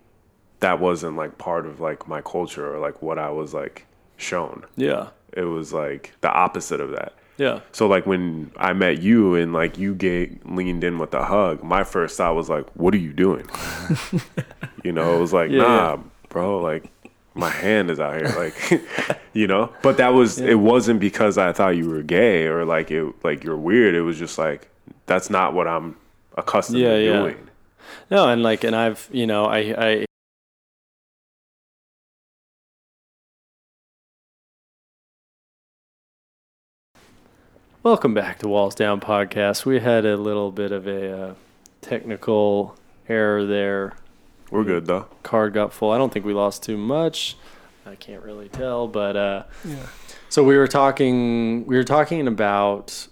that 0.61 0.79
wasn't 0.79 1.15
like 1.15 1.37
part 1.37 1.67
of 1.67 1.79
like 1.79 2.07
my 2.07 2.21
culture 2.21 2.73
or 2.73 2.79
like 2.79 3.03
what 3.03 3.19
I 3.19 3.29
was 3.29 3.53
like 3.53 3.85
shown. 4.17 4.65
Yeah. 4.75 5.09
It 5.33 5.43
was 5.43 5.73
like 5.73 6.13
the 6.21 6.31
opposite 6.31 6.79
of 6.81 6.91
that. 6.91 7.13
Yeah. 7.37 7.59
So 7.71 7.87
like 7.87 8.05
when 8.07 8.51
I 8.57 8.73
met 8.73 8.99
you 9.01 9.35
and 9.35 9.53
like 9.53 9.77
you 9.77 9.93
gave 9.93 10.39
leaned 10.45 10.83
in 10.83 10.97
with 10.97 11.13
a 11.13 11.23
hug, 11.23 11.63
my 11.63 11.83
first 11.83 12.17
thought 12.17 12.35
was 12.35 12.49
like, 12.49 12.67
"What 12.75 12.93
are 12.95 12.97
you 12.97 13.13
doing?" 13.13 13.47
you 14.83 14.91
know, 14.91 15.15
it 15.15 15.19
was 15.19 15.33
like, 15.33 15.51
Yeah, 15.51 15.61
"Nah, 15.61 15.93
yeah. 15.95 16.01
bro, 16.29 16.59
like 16.59 16.89
my 17.35 17.49
hand 17.51 17.91
is 17.91 17.99
out 17.99 18.15
here, 18.15 18.33
like, 18.37 19.19
you 19.33 19.45
know." 19.45 19.71
But 19.83 19.97
that 19.97 20.09
was 20.09 20.39
it 20.39 20.55
wasn't 20.59 20.99
because 20.99 21.37
I 21.37 21.51
thought 21.53 21.75
you 21.75 21.87
were 21.89 22.01
gay 22.01 22.47
or 22.47 22.65
like 22.65 22.89
it 22.89 23.05
like 23.23 23.43
you're 23.43 23.57
weird. 23.57 23.93
It 23.93 24.01
was 24.01 24.17
just 24.17 24.37
like 24.39 24.69
that's 25.05 25.29
not 25.29 25.53
what 25.53 25.67
I'm 25.67 25.95
accustomed 26.37 26.79
Yeah, 26.79 26.95
to 26.95 27.03
yeah. 27.05 27.11
doing. 27.19 27.49
No, 28.09 28.27
and 28.29 28.41
like, 28.41 28.63
and 28.63 28.75
I've, 28.75 29.07
you 29.11 29.27
know, 29.27 29.45
I, 29.45 29.57
I, 29.77 30.05
welcome 37.87 38.13
back 38.13 38.37
to 38.37 38.49
Walls 38.49 38.75
Down 38.75 38.99
Podcast. 38.99 39.63
We 39.65 39.79
had 39.79 40.05
a 40.05 40.17
little 40.17 40.51
bit 40.51 40.73
of 40.73 40.87
a 40.87 41.29
uh, 41.29 41.33
technical 41.79 42.75
error 43.07 43.45
there. 43.45 43.93
We're 44.51 44.65
good 44.65 44.87
though. 44.87 45.05
Card 45.23 45.53
got 45.53 45.71
full. 45.71 45.91
I 45.91 45.97
don't 45.97 46.11
think 46.11 46.25
we 46.25 46.33
lost 46.33 46.63
too 46.63 46.75
much. 46.75 47.37
I 47.85 47.95
can't 47.95 48.21
really 48.23 48.49
tell, 48.49 48.89
but 48.89 49.15
uh, 49.15 49.43
Yeah. 49.63 49.85
so 50.27 50.43
we 50.43 50.57
were 50.57 50.67
talking. 50.67 51.65
We 51.65 51.77
were 51.77 51.85
talking 51.85 52.27
about 52.27 53.07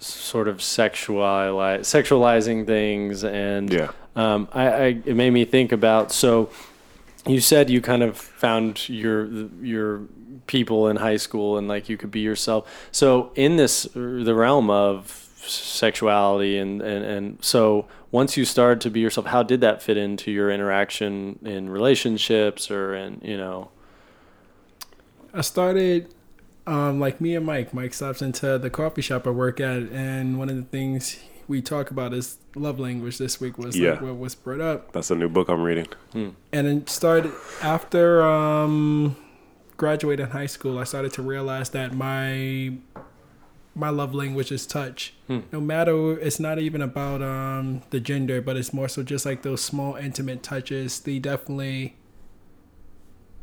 sort 0.00 0.48
of 0.48 0.56
sexuali- 0.56 1.82
sexualizing 1.82 2.66
things 2.66 3.22
and 3.22 3.72
Yeah. 3.72 3.90
um, 4.16 4.48
I, 4.52 4.66
I 4.72 4.84
it 5.06 5.14
made 5.14 5.30
me 5.30 5.44
think 5.44 5.70
about 5.70 6.10
so 6.10 6.50
you 7.28 7.40
said 7.40 7.70
you 7.70 7.80
kind 7.80 8.02
of 8.02 8.16
found 8.16 8.88
your 8.88 9.26
your 9.62 10.00
people 10.46 10.88
in 10.88 10.96
high 10.96 11.16
school 11.16 11.56
and 11.58 11.68
like 11.68 11.88
you 11.88 11.96
could 11.96 12.10
be 12.10 12.20
yourself 12.20 12.88
so 12.90 13.30
in 13.34 13.56
this 13.56 13.84
the 13.94 14.34
realm 14.34 14.68
of 14.70 15.28
sexuality 15.44 16.58
and 16.58 16.80
and, 16.82 17.04
and 17.04 17.44
so 17.44 17.86
once 18.10 18.36
you 18.36 18.44
started 18.44 18.80
to 18.80 18.90
be 18.90 19.00
yourself 19.00 19.26
how 19.26 19.42
did 19.42 19.60
that 19.60 19.82
fit 19.82 19.96
into 19.96 20.30
your 20.30 20.50
interaction 20.50 21.38
in 21.44 21.68
relationships 21.70 22.70
or 22.70 22.94
in 22.94 23.20
you 23.24 23.36
know 23.36 23.70
I 25.34 25.40
started 25.40 26.12
um, 26.66 27.00
like 27.00 27.20
me 27.20 27.34
and 27.34 27.46
Mike. 27.46 27.72
Mike 27.72 27.94
stops 27.94 28.20
into 28.22 28.58
the 28.58 28.68
coffee 28.70 29.00
shop 29.02 29.26
I 29.26 29.30
work 29.30 29.60
at, 29.60 29.84
and 29.90 30.38
one 30.38 30.50
of 30.50 30.56
the 30.56 30.62
things 30.62 31.18
we 31.48 31.60
talk 31.62 31.90
about 31.90 32.12
is 32.12 32.36
love 32.54 32.78
language. 32.78 33.16
This 33.18 33.40
week 33.40 33.56
was 33.58 33.76
Yeah. 33.76 33.92
like 33.92 34.02
what 34.02 34.18
was 34.18 34.34
brought 34.34 34.60
up, 34.60 34.92
That's 34.92 35.10
a 35.10 35.14
new 35.14 35.28
book 35.30 35.48
I'm 35.48 35.62
reading. 35.62 35.86
and 36.14 36.34
it 36.52 36.88
started 36.90 37.32
after 37.62 38.22
um, 38.22 39.16
graduating 39.76 40.26
high 40.26 40.46
school. 40.46 40.78
I 40.78 40.84
started 40.84 41.12
to 41.14 41.22
realize 41.22 41.70
that 41.70 41.94
my 41.94 42.74
my 43.74 43.88
love 43.88 44.14
language 44.14 44.52
is 44.52 44.66
touch. 44.66 45.14
Hmm. 45.26 45.40
No 45.50 45.60
matter, 45.60 46.18
it's 46.18 46.38
not 46.38 46.58
even 46.58 46.82
about 46.82 47.22
um, 47.22 47.82
the 47.90 48.00
gender, 48.00 48.42
but 48.42 48.56
it's 48.56 48.72
more 48.72 48.88
so 48.88 49.02
just 49.02 49.24
like 49.24 49.42
those 49.42 49.62
small 49.62 49.96
intimate 49.96 50.42
touches. 50.42 51.00
They 51.00 51.18
definitely 51.18 51.96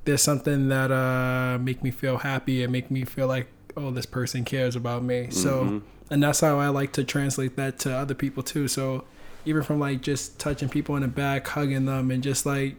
there's 0.05 0.23
something 0.23 0.69
that 0.69 0.91
uh 0.91 1.57
make 1.59 1.83
me 1.83 1.91
feel 1.91 2.17
happy 2.17 2.63
and 2.63 2.71
make 2.71 2.89
me 2.89 3.05
feel 3.05 3.27
like 3.27 3.47
oh 3.77 3.91
this 3.91 4.05
person 4.05 4.43
cares 4.43 4.75
about 4.75 5.03
me 5.03 5.27
so 5.29 5.81
and 6.09 6.23
that's 6.23 6.39
how 6.39 6.57
i 6.57 6.67
like 6.67 6.91
to 6.91 7.03
translate 7.03 7.55
that 7.55 7.77
to 7.77 7.93
other 7.93 8.15
people 8.15 8.41
too 8.41 8.67
so 8.67 9.03
even 9.45 9.61
from 9.61 9.79
like 9.79 10.01
just 10.01 10.39
touching 10.39 10.67
people 10.67 10.95
in 10.95 11.01
the 11.01 11.07
back 11.07 11.47
hugging 11.49 11.85
them 11.85 12.09
and 12.11 12.23
just 12.23 12.45
like 12.45 12.75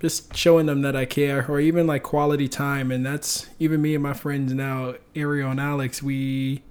just 0.00 0.36
showing 0.36 0.66
them 0.66 0.82
that 0.82 0.94
i 0.94 1.04
care 1.04 1.46
or 1.48 1.58
even 1.60 1.86
like 1.86 2.02
quality 2.02 2.48
time 2.48 2.90
and 2.90 3.04
that's 3.04 3.48
even 3.58 3.80
me 3.80 3.94
and 3.94 4.02
my 4.02 4.12
friends 4.12 4.52
now 4.52 4.94
ariel 5.14 5.50
and 5.50 5.60
alex 5.60 6.02
we 6.02 6.62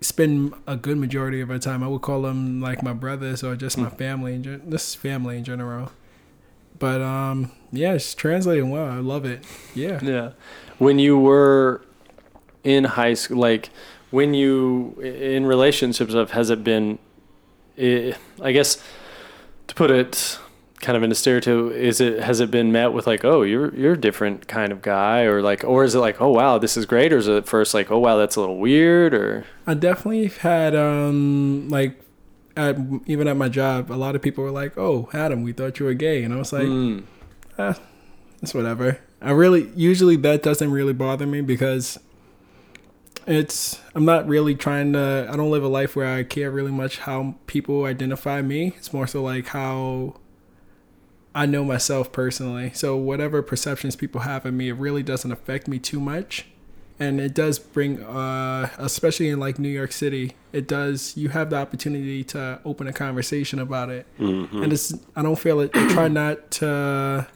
spend 0.00 0.52
a 0.66 0.76
good 0.76 0.96
majority 0.98 1.40
of 1.40 1.50
our 1.50 1.58
time 1.58 1.82
i 1.82 1.86
would 1.88 2.02
call 2.02 2.22
them 2.22 2.60
like 2.60 2.82
my 2.82 2.92
brothers 2.92 3.42
or 3.44 3.54
just 3.54 3.78
my 3.78 3.88
family 3.90 4.34
in 4.34 4.62
this 4.68 4.94
family 4.94 5.38
in 5.38 5.44
general 5.44 5.92
but 6.78 7.00
um 7.00 7.52
yeah 7.70 7.92
it's 7.92 8.12
translating 8.14 8.70
well 8.70 8.90
i 8.90 8.96
love 8.98 9.24
it 9.24 9.44
yeah 9.74 10.00
Yeah. 10.02 10.32
When 10.78 10.98
you 10.98 11.16
were 11.16 11.82
in 12.64 12.82
high 12.84 13.14
school, 13.14 13.38
like 13.38 13.70
when 14.10 14.34
you 14.34 14.98
in 15.00 15.46
relationships 15.46 16.12
of 16.12 16.32
has 16.32 16.50
it 16.50 16.64
been? 16.64 16.98
I 17.78 18.50
guess 18.52 18.82
to 19.68 19.74
put 19.76 19.92
it 19.92 20.38
kind 20.82 20.96
of 20.96 21.02
in 21.02 21.10
a 21.10 21.14
stereotype, 21.14 21.72
is 21.74 22.00
it 22.00 22.22
has 22.22 22.40
it 22.40 22.50
been 22.50 22.70
met 22.72 22.92
with 22.92 23.06
like, 23.06 23.24
oh, 23.24 23.42
you're 23.42 23.74
you're 23.74 23.94
a 23.94 24.00
different 24.00 24.48
kind 24.48 24.72
of 24.72 24.82
guy, 24.82 25.22
or 25.22 25.40
like, 25.40 25.64
or 25.64 25.84
is 25.84 25.94
it 25.94 26.00
like, 26.00 26.20
oh 26.20 26.28
wow, 26.30 26.58
this 26.58 26.76
is 26.76 26.84
great, 26.84 27.12
or 27.12 27.16
is 27.18 27.28
it 27.28 27.36
at 27.36 27.46
first 27.48 27.72
like, 27.72 27.90
oh 27.90 27.98
wow, 27.98 28.16
that's 28.16 28.36
a 28.36 28.40
little 28.40 28.58
weird, 28.58 29.14
or 29.14 29.44
I 29.66 29.74
definitely 29.74 30.26
had 30.28 30.74
um 30.74 31.68
like 31.70 31.98
at 32.56 32.76
even 33.06 33.28
at 33.28 33.36
my 33.36 33.48
job, 33.48 33.90
a 33.90 33.94
lot 33.94 34.14
of 34.14 34.22
people 34.22 34.44
were 34.44 34.50
like, 34.50 34.76
"Oh, 34.76 35.08
Adam, 35.14 35.42
we 35.42 35.52
thought 35.52 35.78
you 35.78 35.86
were 35.86 35.94
gay," 35.94 36.22
and 36.22 36.34
I 36.34 36.36
was 36.36 36.52
like, 36.52 36.64
Mm, 36.64 37.04
"Ah, 37.58 37.78
it's 38.42 38.52
whatever." 38.52 38.98
I 39.22 39.30
really 39.30 39.70
usually 39.74 40.16
that 40.16 40.42
doesn't 40.42 40.70
really 40.70 40.92
bother 40.92 41.26
me 41.26 41.40
because 41.40 41.98
it's 43.26 43.80
I'm 43.94 44.04
not 44.04 44.26
really 44.26 44.54
trying 44.54 44.92
to. 44.94 45.28
I 45.30 45.36
don't 45.36 45.50
live 45.50 45.62
a 45.62 45.68
life 45.68 45.94
where 45.94 46.12
I 46.12 46.24
care 46.24 46.50
really 46.50 46.72
much 46.72 46.98
how 46.98 47.36
people 47.46 47.84
identify 47.84 48.42
me. 48.42 48.74
It's 48.76 48.92
more 48.92 49.06
so 49.06 49.22
like 49.22 49.46
how 49.48 50.16
I 51.34 51.46
know 51.46 51.64
myself 51.64 52.12
personally. 52.12 52.72
So 52.74 52.96
whatever 52.96 53.42
perceptions 53.42 53.96
people 53.96 54.22
have 54.22 54.44
of 54.44 54.54
me, 54.54 54.68
it 54.68 54.74
really 54.74 55.02
doesn't 55.02 55.32
affect 55.32 55.66
me 55.66 55.78
too 55.78 56.00
much. 56.00 56.46
And 57.00 57.20
it 57.20 57.34
does 57.34 57.58
bring, 57.58 58.02
uh, 58.02 58.68
especially 58.78 59.28
in 59.28 59.40
like 59.40 59.58
New 59.58 59.68
York 59.68 59.92
City, 59.92 60.34
it 60.52 60.68
does. 60.68 61.16
You 61.16 61.30
have 61.30 61.50
the 61.50 61.56
opportunity 61.56 62.22
to 62.24 62.60
open 62.64 62.86
a 62.86 62.92
conversation 62.92 63.58
about 63.58 63.88
it, 63.88 64.06
and 64.18 64.72
it's. 64.72 64.94
I 65.16 65.22
don't 65.22 65.38
feel 65.38 65.60
it. 65.60 65.70
I 65.74 65.88
try 65.88 66.06
not 66.08 66.50
to. 66.52 67.26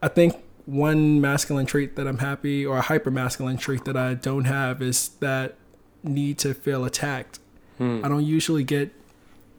I 0.00 0.08
think 0.08 0.36
one 0.64 1.20
masculine 1.20 1.66
trait 1.66 1.96
that 1.96 2.06
I'm 2.06 2.18
happy, 2.18 2.64
or 2.64 2.78
a 2.78 2.82
hyper 2.82 3.10
masculine 3.10 3.58
trait 3.58 3.84
that 3.84 3.96
I 3.96 4.14
don't 4.14 4.44
have, 4.44 4.80
is 4.80 5.08
that 5.20 5.56
need 6.02 6.38
to 6.38 6.54
feel 6.54 6.84
attacked. 6.84 7.40
hmm. 7.76 8.00
I 8.02 8.08
don't 8.08 8.24
usually 8.24 8.64
get 8.64 8.92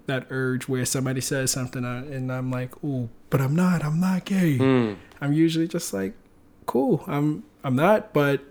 that 0.09 0.27
urge 0.29 0.67
where 0.67 0.85
somebody 0.85 1.21
says 1.21 1.51
something 1.51 1.85
uh, 1.85 2.03
and 2.11 2.31
I'm 2.31 2.51
like, 2.51 2.83
"Ooh, 2.83 3.09
but 3.29 3.39
I'm 3.41 3.55
not. 3.55 3.83
I'm 3.83 3.99
not 3.99 4.25
gay." 4.25 4.57
Hmm. 4.57 4.93
I'm 5.21 5.33
usually 5.33 5.67
just 5.67 5.93
like, 5.93 6.13
"Cool. 6.65 7.03
I'm 7.07 7.43
I'm 7.63 7.75
not, 7.75 8.13
but 8.13 8.41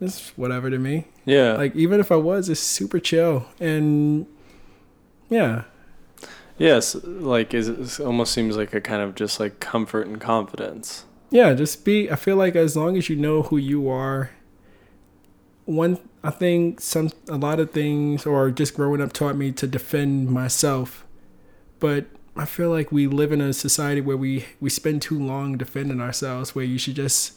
it's 0.00 0.36
whatever 0.36 0.68
to 0.70 0.78
me." 0.78 1.06
yeah, 1.24 1.52
Like 1.52 1.76
even 1.76 2.00
if 2.00 2.10
I 2.10 2.16
was, 2.16 2.48
it's 2.48 2.60
super 2.60 2.98
chill 2.98 3.46
and 3.60 4.26
yeah. 5.28 5.64
yes, 6.58 6.96
like 7.04 7.54
is 7.54 7.68
it 7.68 8.00
almost 8.00 8.32
seems 8.32 8.56
like 8.56 8.74
a 8.74 8.80
kind 8.80 9.02
of 9.02 9.14
just 9.14 9.38
like 9.38 9.60
comfort 9.60 10.06
and 10.06 10.20
confidence. 10.20 11.04
Yeah, 11.30 11.54
just 11.54 11.84
be 11.84 12.10
I 12.10 12.16
feel 12.16 12.36
like 12.36 12.56
as 12.56 12.76
long 12.76 12.96
as 12.96 13.08
you 13.08 13.16
know 13.16 13.42
who 13.42 13.56
you 13.56 13.88
are 13.88 14.30
one 15.76 15.98
I 16.22 16.30
think 16.30 16.80
some 16.80 17.10
a 17.28 17.36
lot 17.36 17.60
of 17.60 17.70
things 17.70 18.26
or 18.26 18.50
just 18.50 18.74
growing 18.74 19.00
up 19.00 19.12
taught 19.12 19.36
me 19.36 19.52
to 19.52 19.66
defend 19.66 20.30
myself. 20.30 21.04
But 21.78 22.06
I 22.36 22.44
feel 22.44 22.70
like 22.70 22.92
we 22.92 23.06
live 23.06 23.32
in 23.32 23.40
a 23.40 23.52
society 23.52 24.00
where 24.00 24.16
we 24.16 24.44
we 24.60 24.68
spend 24.70 25.02
too 25.02 25.18
long 25.18 25.56
defending 25.56 26.00
ourselves 26.00 26.54
where 26.54 26.64
you 26.64 26.78
should 26.78 26.96
just 26.96 27.34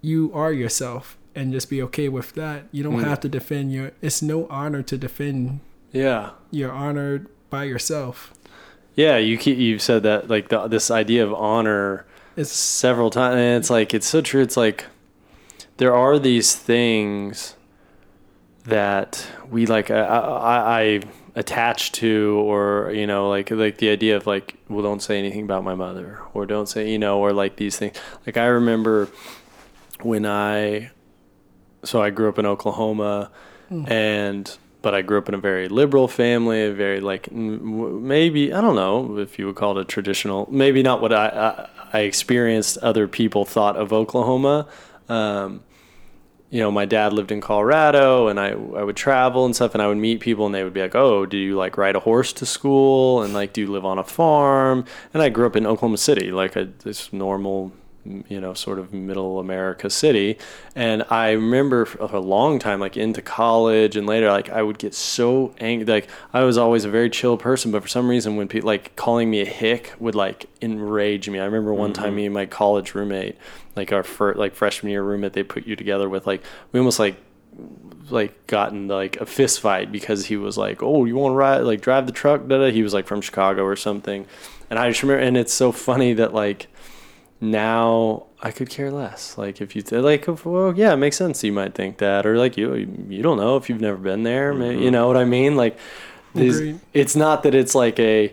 you 0.00 0.30
are 0.34 0.52
yourself 0.52 1.16
and 1.34 1.52
just 1.52 1.70
be 1.70 1.80
okay 1.82 2.08
with 2.08 2.32
that. 2.34 2.64
You 2.72 2.82
don't 2.82 2.96
Mm. 2.96 3.04
have 3.04 3.20
to 3.20 3.28
defend 3.28 3.72
your 3.72 3.92
it's 4.00 4.22
no 4.22 4.46
honor 4.48 4.82
to 4.82 4.96
defend 4.98 5.60
Yeah, 5.92 6.30
you're 6.50 6.72
honored 6.72 7.28
by 7.50 7.64
yourself. 7.64 8.32
yeah. 8.94 9.16
You 9.18 9.38
keep 9.38 9.58
you've 9.58 9.82
said 9.82 10.02
that 10.02 10.28
like 10.28 10.48
the, 10.48 10.66
this 10.68 10.90
idea 10.90 11.24
of 11.24 11.32
honor 11.34 12.04
It's 12.36 12.50
several 12.52 13.10
times 13.10 13.36
and 13.36 13.58
it's 13.58 13.70
like 13.70 13.94
it's 13.94 14.06
so 14.06 14.20
true 14.20 14.42
it's 14.42 14.56
like 14.56 14.86
there 15.76 15.94
are 15.94 16.18
these 16.18 16.54
things 16.54 17.56
that 18.64 19.26
we 19.50 19.66
like 19.66 19.90
I, 19.90 20.00
I, 20.00 20.80
I 20.80 21.00
attach 21.34 21.92
to 21.92 22.42
or 22.44 22.92
you 22.94 23.06
know 23.06 23.28
like 23.28 23.50
like 23.50 23.78
the 23.78 23.88
idea 23.88 24.16
of 24.16 24.26
like 24.26 24.56
well 24.68 24.82
don't 24.82 25.02
say 25.02 25.18
anything 25.18 25.44
about 25.44 25.64
my 25.64 25.74
mother 25.74 26.20
or 26.34 26.44
don't 26.44 26.68
say 26.68 26.90
you 26.90 26.98
know 26.98 27.18
or 27.18 27.32
like 27.32 27.56
these 27.56 27.76
things. 27.78 27.96
Like 28.26 28.36
i 28.36 28.46
remember 28.46 29.08
when 30.00 30.26
i 30.26 30.90
so 31.84 32.02
i 32.02 32.10
grew 32.10 32.28
up 32.28 32.38
in 32.38 32.44
oklahoma 32.44 33.30
hmm. 33.68 33.90
and 33.90 34.58
but 34.82 34.94
i 34.94 35.00
grew 35.00 35.18
up 35.18 35.28
in 35.28 35.34
a 35.34 35.38
very 35.38 35.68
liberal 35.68 36.06
family 36.06 36.64
a 36.64 36.72
very 36.72 37.00
like 37.00 37.32
maybe 37.32 38.52
i 38.52 38.60
don't 38.60 38.76
know 38.76 39.16
if 39.18 39.38
you 39.38 39.46
would 39.46 39.56
call 39.56 39.78
it 39.78 39.80
a 39.80 39.84
traditional 39.84 40.46
maybe 40.50 40.82
not 40.82 41.00
what 41.00 41.14
i 41.14 41.68
i, 41.92 41.98
I 41.98 42.00
experienced 42.00 42.76
other 42.78 43.08
people 43.08 43.46
thought 43.46 43.76
of 43.76 43.92
oklahoma 43.92 44.68
um, 45.12 45.62
you 46.50 46.60
know, 46.60 46.70
my 46.70 46.84
dad 46.84 47.12
lived 47.12 47.32
in 47.32 47.40
Colorado 47.40 48.28
and 48.28 48.38
I, 48.38 48.50
I 48.50 48.82
would 48.82 48.96
travel 48.96 49.46
and 49.46 49.54
stuff 49.54 49.74
and 49.74 49.82
I 49.82 49.88
would 49.88 49.96
meet 49.96 50.20
people 50.20 50.44
and 50.44 50.54
they 50.54 50.62
would 50.62 50.74
be 50.74 50.82
like, 50.82 50.94
oh, 50.94 51.24
do 51.24 51.36
you 51.36 51.56
like 51.56 51.78
ride 51.78 51.96
a 51.96 52.00
horse 52.00 52.32
to 52.34 52.46
school? 52.46 53.22
And 53.22 53.32
like, 53.32 53.54
do 53.54 53.62
you 53.62 53.68
live 53.68 53.86
on 53.86 53.98
a 53.98 54.04
farm? 54.04 54.84
And 55.14 55.22
I 55.22 55.30
grew 55.30 55.46
up 55.46 55.56
in 55.56 55.66
Oklahoma 55.66 55.96
City, 55.96 56.30
like 56.30 56.54
a, 56.54 56.66
this 56.84 57.10
normal, 57.10 57.72
you 58.04 58.40
know, 58.40 58.52
sort 58.54 58.78
of 58.78 58.92
middle 58.92 59.38
America 59.38 59.88
city. 59.88 60.38
And 60.74 61.04
I 61.10 61.32
remember 61.32 61.84
for 61.84 62.02
a 62.02 62.20
long 62.20 62.58
time, 62.58 62.80
like 62.80 62.96
into 62.96 63.22
college 63.22 63.96
and 63.96 64.06
later, 64.06 64.30
like 64.30 64.50
I 64.50 64.62
would 64.62 64.78
get 64.78 64.94
so 64.94 65.54
angry. 65.60 65.86
Like 65.86 66.08
I 66.32 66.42
was 66.42 66.58
always 66.58 66.84
a 66.84 66.90
very 66.90 67.10
chill 67.10 67.36
person, 67.36 67.70
but 67.70 67.82
for 67.82 67.88
some 67.88 68.08
reason 68.08 68.36
when 68.36 68.48
people 68.48 68.66
like 68.66 68.96
calling 68.96 69.30
me 69.30 69.40
a 69.40 69.46
hick 69.46 69.94
would 70.00 70.14
like 70.14 70.46
enrage 70.60 71.28
me. 71.28 71.38
I 71.38 71.44
remember 71.44 71.72
one 71.72 71.92
time 71.92 72.08
mm-hmm. 72.08 72.16
me 72.16 72.24
and 72.26 72.34
my 72.34 72.46
college 72.46 72.94
roommate, 72.94 73.36
like 73.76 73.92
our 73.92 74.02
first, 74.02 74.38
like 74.38 74.54
freshman 74.54 74.90
year 74.90 75.02
roommate, 75.02 75.32
they 75.32 75.42
put 75.42 75.66
you 75.66 75.76
together 75.76 76.08
with 76.08 76.26
like, 76.26 76.42
we 76.72 76.80
almost 76.80 76.98
like 76.98 77.16
like 78.10 78.46
gotten 78.46 78.88
like 78.88 79.16
a 79.20 79.26
fist 79.26 79.60
fight 79.60 79.92
because 79.92 80.26
he 80.26 80.36
was 80.36 80.56
like, 80.58 80.82
"Oh, 80.82 81.04
you 81.04 81.16
want 81.16 81.32
to 81.32 81.36
ride 81.36 81.58
like 81.58 81.80
drive 81.80 82.06
the 82.06 82.12
truck?" 82.12 82.46
Da-da. 82.48 82.70
He 82.70 82.82
was 82.82 82.94
like 82.94 83.06
from 83.06 83.20
Chicago 83.20 83.62
or 83.62 83.76
something, 83.76 84.26
and 84.70 84.78
I 84.78 84.88
just 84.88 85.02
remember. 85.02 85.22
And 85.22 85.36
it's 85.36 85.52
so 85.52 85.72
funny 85.72 86.12
that 86.14 86.34
like 86.34 86.68
now 87.42 88.26
I 88.40 88.52
could 88.52 88.70
care 88.70 88.90
less. 88.90 89.36
Like 89.36 89.60
if 89.60 89.74
you 89.74 89.82
like, 89.90 90.26
well, 90.44 90.72
yeah, 90.76 90.92
it 90.92 90.96
makes 90.96 91.16
sense. 91.16 91.42
You 91.42 91.52
might 91.52 91.74
think 91.74 91.98
that, 91.98 92.24
or 92.24 92.38
like 92.38 92.56
you 92.56 92.74
you 93.08 93.22
don't 93.22 93.36
know 93.36 93.56
if 93.56 93.68
you've 93.68 93.80
never 93.80 93.98
been 93.98 94.22
there. 94.22 94.54
may 94.54 94.74
You 94.74 94.78
mm-hmm. 94.78 94.92
know 94.92 95.08
what 95.08 95.16
I 95.16 95.24
mean? 95.24 95.56
Like, 95.56 95.76
these- 96.34 96.78
it's 96.94 97.16
not 97.16 97.42
that 97.42 97.54
it's 97.54 97.74
like 97.74 97.98
a. 97.98 98.32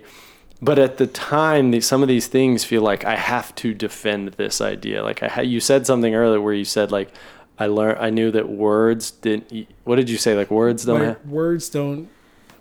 But 0.62 0.78
at 0.78 0.97
the 0.97 1.07
time, 1.07 1.72
the, 1.72 1.80
some 1.80 2.01
of 2.01 2.10
these 2.10 2.28
things 2.28 2.66
feel 2.66 2.82
like 2.82 3.05
I 3.05 3.16
have 3.16 3.55
to 3.55 3.74
defend 3.74 4.28
this 4.34 4.60
idea. 4.60 5.01
Like 5.03 5.24
I, 5.24 5.41
you 5.41 5.62
said 5.62 5.88
something 5.88 6.14
earlier 6.14 6.41
where 6.41 6.53
you 6.53 6.66
said 6.66 6.91
like, 6.91 7.14
I 7.57 7.68
learned, 7.68 7.97
I 7.99 8.10
knew 8.10 8.30
that 8.32 8.49
words 8.49 9.10
didn't. 9.10 9.70
What 9.86 9.95
did 9.95 10.10
you 10.10 10.18
say? 10.18 10.36
Like 10.36 10.51
words 10.51 10.84
don't. 10.84 10.99
Like, 10.99 11.07
have, 11.20 11.26
words 11.26 11.70
don't 11.70 12.10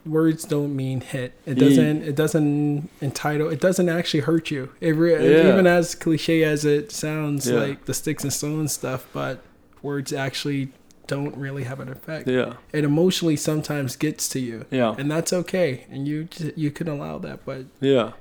words 0.07 0.45
don't 0.45 0.75
mean 0.75 1.01
hit. 1.01 1.33
It 1.47 1.55
doesn't. 1.55 2.03
It 2.03 2.15
doesn't 2.17 2.89
entitle. 3.01 3.49
It 3.49 3.61
doesn't 3.61 3.89
actually 3.89 4.21
hurt 4.21 4.51
you. 4.51 4.71
It 4.81 4.93
re- 4.93 5.13
Yeah. 5.13 5.53
even 5.53 5.67
as 5.67 5.95
cliche 5.95 6.43
as 6.45 6.65
it 6.65 6.93
sounds, 6.93 7.49
Yeah. 7.49 7.59
like 7.61 7.85
the 7.87 7.95
sticks 7.95 8.23
and 8.25 8.33
stones 8.33 8.73
stuff, 8.73 9.07
but 9.13 9.43
words 9.83 10.13
actually 10.13 10.69
don't 11.07 11.35
really 11.37 11.65
have 11.65 11.81
an 11.81 11.89
effect. 11.89 12.29
yeah. 12.29 12.55
It 12.73 12.85
emotionally 12.85 13.37
sometimes 13.37 13.97
gets 13.97 14.29
to 14.31 14.39
you, 14.41 14.67
Yeah. 14.71 14.95
and 14.99 15.11
that's 15.11 15.33
okay. 15.33 15.87
And 15.91 16.07
you 16.07 16.29
you 16.57 16.71
can 16.71 16.87
allow 16.89 17.19
that, 17.19 17.47
but 17.47 17.65
Yeah. 17.81 18.13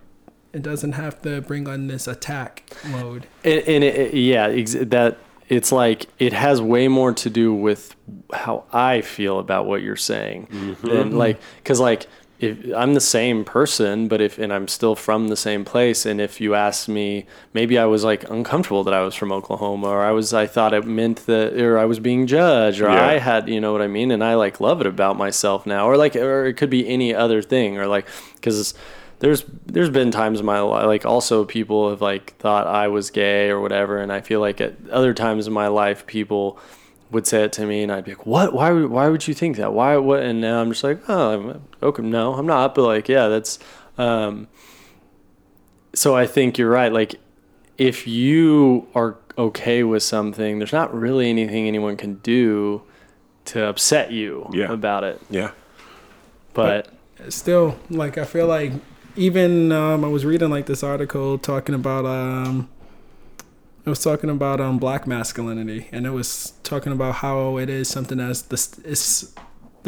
it 0.53 0.61
doesn't 0.63 0.93
have 0.93 1.21
to 1.23 1.41
bring 1.41 1.67
on 1.67 1.87
this 1.87 2.07
attack 2.07 2.63
mode. 2.89 3.27
And, 3.43 3.59
and 3.67 3.83
it, 3.83 3.95
it- 3.95 4.13
yeah, 4.13 4.47
ex- 4.47 4.75
that 4.79 5.17
it's 5.49 5.71
like 5.71 6.07
it 6.19 6.33
has 6.33 6.61
way 6.61 6.87
more 6.87 7.13
to 7.13 7.29
do 7.29 7.53
with 7.53 7.95
how 8.33 8.65
I 8.73 9.01
feel 9.01 9.39
about 9.39 9.65
what 9.65 9.81
you're 9.81 9.95
saying 9.95 10.47
mm-hmm. 10.47 10.87
than 10.87 11.17
like 11.17 11.39
because 11.57 11.79
like 11.79 12.07
if 12.39 12.71
I'm 12.75 12.93
the 12.93 13.01
same 13.01 13.43
person, 13.43 14.07
but 14.07 14.21
if 14.21 14.37
and 14.37 14.53
I'm 14.53 14.67
still 14.67 14.95
from 14.95 15.27
the 15.27 15.35
same 15.35 15.65
place, 15.65 16.05
and 16.05 16.21
if 16.21 16.39
you 16.39 16.53
ask 16.53 16.87
me, 16.87 17.25
maybe 17.53 17.79
I 17.79 17.85
was 17.85 18.03
like 18.03 18.29
uncomfortable 18.29 18.83
that 18.83 18.93
I 18.93 19.01
was 19.01 19.15
from 19.15 19.31
Oklahoma, 19.31 19.87
or 19.87 20.03
I 20.03 20.11
was 20.11 20.33
I 20.33 20.45
thought 20.45 20.73
it 20.73 20.85
meant 20.85 21.25
that, 21.25 21.59
or 21.59 21.79
I 21.79 21.85
was 21.85 21.99
being 21.99 22.27
judged, 22.27 22.79
or 22.79 22.89
Yeah. 22.89 23.07
I 23.07 23.17
had 23.17 23.49
you 23.49 23.59
know 23.59 23.71
what 23.71 23.81
I 23.81 23.87
mean, 23.87 24.11
and 24.11 24.23
I 24.23 24.35
like 24.35 24.59
love 24.59 24.81
it 24.81 24.87
about 24.87 25.17
myself 25.17 25.65
now, 25.65 25.87
or 25.87 25.97
like 25.97 26.15
or 26.15 26.45
it 26.45 26.57
could 26.57 26.69
be 26.69 26.87
any 26.87 27.13
other 27.13 27.41
thing, 27.41 27.77
or 27.77 27.87
like 27.87 28.07
because 28.35 28.75
there's 29.19 29.43
there's 29.65 29.89
been 29.89 30.11
times 30.11 30.39
in 30.39 30.45
my 30.45 30.59
life 30.59 30.85
like 30.85 31.05
also 31.05 31.43
people 31.45 31.89
have 31.89 32.01
like 32.01 32.35
thought 32.37 32.67
I 32.67 32.87
was 32.87 33.09
gay 33.09 33.49
or 33.49 33.59
whatever 33.59 33.97
and 33.97 34.11
I 34.11 34.21
feel 34.21 34.39
like 34.39 34.61
at 34.61 34.75
other 34.91 35.13
times 35.13 35.47
in 35.47 35.53
my 35.53 35.67
life 35.67 36.05
people 36.05 36.59
would 37.09 37.25
say 37.25 37.43
it 37.43 37.53
to 37.53 37.65
me 37.65 37.83
and 37.83 37.91
I'd 37.91 38.03
be 38.05 38.11
like 38.11 38.25
what 38.25 38.53
why 38.53 38.69
would 38.71 38.89
why 38.91 39.07
would 39.09 39.27
you 39.27 39.33
think 39.33 39.57
that 39.57 39.73
why 39.73 39.97
what 39.97 40.21
and 40.21 40.39
now 40.41 40.61
I'm 40.61 40.69
just 40.71 40.83
like 40.83 41.01
oh 41.09 41.33
I'm, 41.33 41.61
okay 41.81 42.03
no 42.03 42.33
I'm 42.35 42.45
not 42.45 42.75
but 42.75 42.83
like 42.83 43.07
yeah 43.09 43.27
that's 43.27 43.57
um 43.97 44.47
so 45.93 46.15
I 46.15 46.27
think 46.27 46.57
you're 46.57 46.69
right 46.69 46.91
like 46.93 47.15
if 47.77 48.05
you 48.07 48.87
are 48.93 49.17
okay 49.37 49.83
with 49.83 50.03
something 50.03 50.59
there's 50.59 50.73
not 50.73 50.93
really 50.93 51.29
anything 51.29 51.67
anyone 51.67 51.95
can 51.97 52.15
do 52.15 52.81
to 53.45 53.63
upset 53.65 54.11
you 54.11 54.47
Yeah. 54.51 54.71
about 54.71 55.03
it 55.03 55.21
Yeah. 55.29 55.51
but 56.53 56.89
still 57.29 57.77
like 57.89 58.17
i 58.17 58.25
feel 58.25 58.45
like 58.47 58.71
even 59.17 59.71
um 59.71 60.05
i 60.05 60.07
was 60.07 60.23
reading 60.25 60.49
like 60.49 60.65
this 60.67 60.83
article 60.83 61.37
talking 61.37 61.75
about 61.75 62.05
um 62.05 62.69
it 63.85 63.89
was 63.89 64.03
talking 64.03 64.29
about 64.29 64.61
um 64.61 64.77
black 64.77 65.07
masculinity 65.07 65.87
and 65.91 66.05
it 66.05 66.11
was 66.11 66.53
talking 66.63 66.91
about 66.91 67.15
how 67.15 67.57
it 67.57 67.69
is 67.69 67.87
something 67.87 68.19
as 68.19 68.43
the 68.43 68.55
it's 68.85 69.33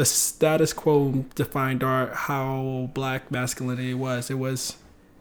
the 0.00 0.06
status 0.06 0.72
quo 0.72 1.26
defined 1.34 1.84
art 1.84 2.14
how 2.14 2.88
black 2.94 3.30
masculinity 3.30 3.92
was. 3.92 4.30
It 4.30 4.38
was 4.38 4.76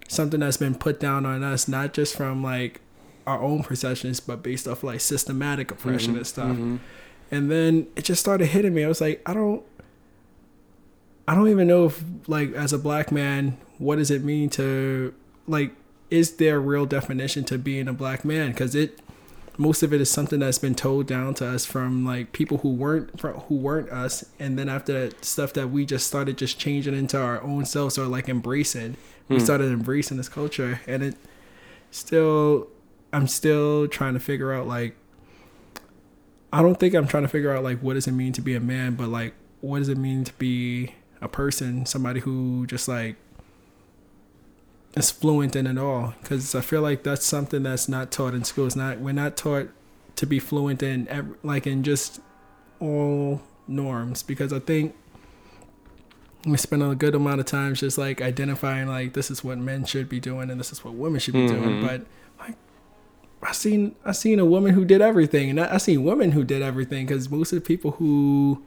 something 0.08 0.40
that's 0.40 0.56
been 0.56 0.74
put 0.74 1.02
down 1.02 1.26
on 1.26 1.44
us 1.44 1.68
not 1.68 1.94
just 1.94 2.16
from 2.16 2.42
like 2.42 2.80
our 3.28 3.42
own 3.42 3.62
perceptions 3.62 4.22
but 4.22 4.42
based 4.42 4.70
off 4.70 4.82
like 4.82 5.02
systematic 5.02 5.70
oppression 5.72 6.16
and 6.16 6.26
stuff. 6.26 6.58
And 7.30 7.52
then 7.52 7.88
it 7.98 8.06
just 8.06 8.22
started 8.22 8.48
hitting 8.48 8.74
me. 8.74 8.86
I 8.86 8.88
was 8.88 9.02
like 9.02 9.22
i 9.26 9.34
don't 9.34 9.64
I 11.30 11.36
don't 11.36 11.50
even 11.50 11.68
know 11.68 11.86
if 11.86 12.04
like 12.28 12.54
as 12.54 12.74
a 12.74 12.80
black 12.80 13.12
man, 13.12 13.56
what 13.78 13.98
does 13.98 14.10
it 14.10 14.24
mean 14.24 14.50
to 14.52 15.14
like 15.46 15.76
is 16.10 16.38
there 16.38 16.58
a 16.58 16.60
real 16.60 16.88
definition 16.88 17.44
to 17.46 17.60
being 17.60 17.88
a 17.88 17.94
black 17.94 18.26
man? 18.26 18.50
Because 18.50 18.74
it 18.74 19.00
most 19.56 19.84
of 19.84 19.94
it 19.94 20.02
is 20.02 20.10
something 20.10 20.40
that's 20.40 20.58
been 20.58 20.74
told 20.74 21.06
down 21.06 21.36
to 21.36 21.46
us 21.46 21.68
from 21.68 22.04
like 22.04 22.32
people 22.32 22.58
who 22.58 22.70
weren't 22.70 23.20
from, 23.20 23.36
who 23.42 23.54
weren't 23.58 23.92
us, 23.92 24.26
and 24.40 24.58
then 24.58 24.70
after 24.70 25.08
that 25.08 25.24
stuff 25.24 25.54
that 25.54 25.70
we 25.70 25.86
just 25.86 26.08
started 26.08 26.36
just 26.36 26.58
changing 26.58 26.96
into 26.96 27.22
our 27.22 27.40
own 27.44 27.64
selves 27.64 28.00
or 28.00 28.08
like 28.08 28.28
embracing, 28.28 28.98
we 29.28 29.36
hmm. 29.36 29.44
started 29.44 29.72
embracing 29.72 30.18
this 30.18 30.30
culture, 30.30 30.82
and 30.88 31.04
it 31.04 31.16
still 31.92 32.70
I'm 33.14 33.28
still 33.28 33.88
trying 33.88 34.16
to 34.16 34.20
figure 34.20 34.52
out 34.52 34.66
like 34.66 34.96
I 36.52 36.64
don't 36.64 36.80
think 36.80 36.96
I'm 36.96 37.08
trying 37.08 37.24
to 37.24 37.30
figure 37.30 37.56
out 37.56 37.64
like 37.64 37.82
what 37.84 37.94
does 37.94 38.08
it 38.08 38.14
mean 38.14 38.34
to 38.34 38.42
be 38.42 38.56
a 38.56 38.60
man, 38.60 38.96
but 38.96 39.10
like 39.10 39.36
what 39.62 39.78
does 39.78 39.90
it 39.90 39.98
mean 40.00 40.24
to 40.24 40.34
be 40.34 40.96
a 41.22 41.28
person, 41.28 41.86
somebody 41.86 42.20
who 42.22 42.66
just 42.68 42.88
like 42.88 43.16
is 44.96 45.12
fluent 45.12 45.56
in 45.56 45.68
it 45.68 45.78
all? 45.78 46.14
Because 46.22 46.56
I 46.56 46.62
feel 46.62 46.82
like 46.82 47.04
that's 47.04 47.26
something 47.26 47.64
that's 47.64 47.88
not 47.90 48.12
taught 48.12 48.34
in 48.34 48.44
schools. 48.44 48.76
Not 48.76 49.00
we're 49.00 49.14
not 49.14 49.38
taught 49.38 49.70
to 50.16 50.26
be 50.26 50.40
fluent 50.40 50.82
in 50.84 51.08
ev- 51.08 51.36
like 51.44 51.68
in 51.68 51.84
just 51.84 52.20
all 52.80 53.42
norms. 53.68 54.24
Because 54.24 54.52
I 54.52 54.60
think 54.60 54.96
we 56.46 56.56
spend 56.58 56.82
a 56.82 56.96
good 56.96 57.16
amount 57.16 57.40
of 57.42 57.46
time 57.46 57.76
just 57.76 57.98
like 57.98 58.22
identifying 58.22 58.88
like 58.88 59.14
this 59.14 59.30
is 59.30 59.44
what 59.44 59.58
men 59.58 59.84
should 59.86 60.08
be 60.08 60.20
doing 60.22 60.50
and 60.50 60.58
this 60.60 60.72
is 60.72 60.84
what 60.84 60.94
women 60.94 61.20
should 61.20 61.34
be 61.34 61.48
doing. 61.48 61.82
Mhm. 61.82 61.88
But 61.88 62.06
like 62.40 62.56
I 63.44 63.52
seen 63.52 63.96
I 64.06 64.14
seen 64.14 64.40
a 64.40 64.46
woman 64.46 64.74
who 64.74 64.86
did 64.86 65.02
everything, 65.02 65.50
and 65.50 65.60
I, 65.60 65.76
I 65.76 65.78
seen 65.78 66.04
women 66.04 66.32
who 66.32 66.44
did 66.44 66.62
everything. 66.62 67.06
Because 67.06 67.30
most 67.30 67.52
of 67.54 67.58
the 67.62 67.66
people 67.66 67.92
who 67.92 68.64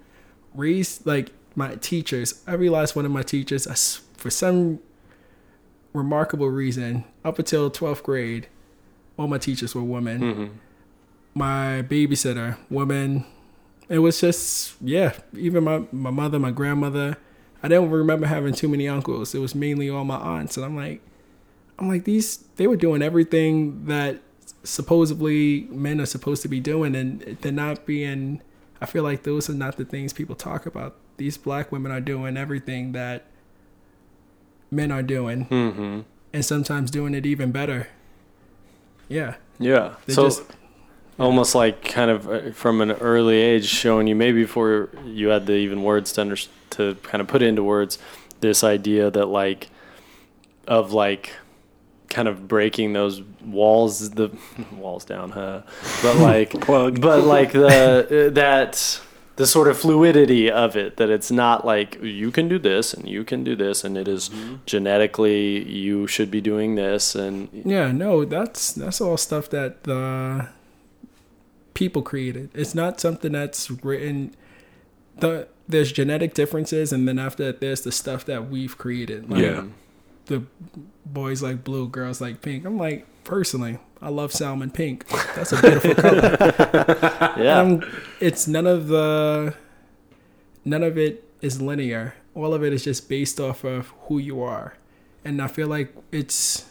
raised 0.54 1.06
like 1.06 1.32
my 1.54 1.74
teachers, 1.76 2.42
every 2.46 2.68
last 2.68 2.96
one 2.96 3.04
of 3.04 3.10
my 3.12 3.22
teachers, 3.22 3.66
I 3.66 3.74
for 4.18 4.30
some 4.30 4.78
remarkable 5.92 6.48
reason, 6.48 7.04
up 7.24 7.38
until 7.38 7.70
twelfth 7.70 8.02
grade, 8.02 8.46
all 9.18 9.28
my 9.28 9.38
teachers 9.38 9.74
were 9.74 9.82
women. 9.82 10.20
mhm. 10.20 10.50
My 11.34 11.82
babysitter, 11.88 12.58
woman. 12.70 13.24
It 13.88 13.98
was 13.98 14.20
just 14.20 14.74
yeah. 14.80 15.12
Even 15.36 15.64
my 15.64 15.82
my 15.90 16.10
mother, 16.10 16.38
my 16.38 16.50
grandmother. 16.50 17.16
I 17.62 17.68
don't 17.68 17.90
remember 17.90 18.26
having 18.26 18.54
too 18.54 18.68
many 18.68 18.88
uncles. 18.88 19.34
It 19.34 19.38
was 19.38 19.54
mainly 19.54 19.88
all 19.88 20.04
my 20.04 20.16
aunts, 20.16 20.56
and 20.56 20.66
I'm 20.66 20.76
like, 20.76 21.00
I'm 21.78 21.88
like 21.88 22.04
these. 22.04 22.38
They 22.56 22.66
were 22.66 22.76
doing 22.76 23.02
everything 23.02 23.86
that 23.86 24.20
supposedly 24.64 25.62
men 25.70 26.00
are 26.00 26.06
supposed 26.06 26.42
to 26.42 26.48
be 26.48 26.60
doing, 26.60 26.94
and 26.94 27.20
they're 27.40 27.52
not 27.52 27.86
being. 27.86 28.42
I 28.80 28.86
feel 28.86 29.02
like 29.04 29.22
those 29.22 29.48
are 29.48 29.54
not 29.54 29.76
the 29.76 29.84
things 29.84 30.12
people 30.12 30.34
talk 30.34 30.66
about. 30.66 30.96
These 31.22 31.36
black 31.36 31.70
women 31.70 31.92
are 31.92 32.00
doing 32.00 32.36
everything 32.36 32.90
that 32.92 33.22
men 34.72 34.90
are 34.90 35.04
doing, 35.04 35.46
Mm-hmm. 35.46 36.00
and 36.32 36.44
sometimes 36.44 36.90
doing 36.90 37.14
it 37.14 37.24
even 37.24 37.52
better. 37.52 37.86
Yeah, 39.08 39.36
Yeah. 39.60 39.94
They 40.06 40.14
so 40.14 40.24
just- 40.24 40.42
almost 41.20 41.54
like 41.54 41.84
kind 41.84 42.10
of 42.10 42.28
uh, 42.28 42.50
from 42.50 42.80
an 42.80 42.90
early 42.90 43.36
age 43.36 43.66
showing 43.66 44.08
you 44.08 44.16
maybe 44.16 44.42
before 44.42 44.88
you 45.04 45.28
had 45.28 45.46
the 45.46 45.52
even 45.52 45.84
words 45.84 46.10
to 46.14 46.20
under, 46.22 46.36
to 46.70 46.96
kind 47.04 47.20
of 47.20 47.28
put 47.28 47.40
into 47.42 47.62
words 47.62 47.98
this 48.40 48.64
idea 48.64 49.08
that 49.12 49.26
like 49.26 49.68
of 50.66 50.92
like 50.92 51.34
kind 52.08 52.26
of 52.26 52.48
breaking 52.48 52.94
those 52.94 53.22
walls 53.44 54.10
the 54.10 54.30
walls 54.72 55.04
down 55.04 55.30
huh 55.30 55.62
but 56.02 56.16
like 56.16 56.66
but 56.66 57.22
like 57.24 57.52
the 57.52 57.66
uh, 58.30 58.34
that 58.34 59.00
the 59.42 59.46
sort 59.48 59.66
of 59.66 59.76
fluidity 59.76 60.48
of 60.48 60.76
it 60.76 60.98
that 60.98 61.10
it's 61.10 61.28
not 61.28 61.66
like 61.66 62.00
you 62.00 62.30
can 62.30 62.48
do 62.48 62.60
this 62.60 62.94
and 62.94 63.08
you 63.08 63.24
can 63.24 63.42
do 63.42 63.56
this 63.56 63.82
and 63.82 63.98
it 63.98 64.06
is 64.06 64.28
mm-hmm. 64.28 64.54
genetically 64.66 65.68
you 65.68 66.06
should 66.06 66.30
be 66.30 66.40
doing 66.40 66.76
this 66.76 67.16
and 67.16 67.48
yeah. 67.52 67.90
No, 67.90 68.24
that's 68.24 68.72
that's 68.72 69.00
all 69.00 69.16
stuff 69.16 69.50
that 69.50 69.82
the 69.82 70.48
people 71.74 72.02
created. 72.02 72.50
It's 72.54 72.72
not 72.72 73.00
something 73.00 73.32
that's 73.32 73.68
written. 73.68 74.32
The 75.18 75.48
there's 75.66 75.90
genetic 75.90 76.34
differences, 76.34 76.92
and 76.92 77.08
then 77.08 77.18
after 77.18 77.46
that, 77.46 77.60
there's 77.60 77.80
the 77.80 77.90
stuff 77.90 78.24
that 78.26 78.48
we've 78.48 78.78
created. 78.78 79.28
Like 79.28 79.42
Yeah. 79.42 79.64
the 80.26 80.44
boys 81.04 81.42
like 81.42 81.64
blue, 81.64 81.88
girls 81.88 82.20
like 82.20 82.42
pink. 82.42 82.64
I'm 82.64 82.78
like 82.78 83.08
personally, 83.24 83.78
I 84.00 84.08
love 84.08 84.32
salmon 84.32 84.70
pink. 84.70 85.06
That's 85.34 85.52
a 85.52 85.60
beautiful 85.60 85.94
color. 85.94 87.34
Yeah. 87.42 87.60
Um, 87.60 87.82
it's 88.20 88.46
none 88.46 88.66
of 88.66 88.88
the, 88.88 89.54
none 90.64 90.82
of 90.82 90.98
it 90.98 91.24
is 91.40 91.60
linear. 91.62 92.14
All 92.34 92.52
of 92.54 92.62
it 92.62 92.72
is 92.72 92.84
just 92.84 93.08
based 93.08 93.40
off 93.40 93.64
of 93.64 93.88
who 94.02 94.18
you 94.18 94.42
are, 94.42 94.74
and 95.24 95.40
I 95.40 95.46
feel 95.48 95.68
like 95.68 95.94
it's, 96.10 96.66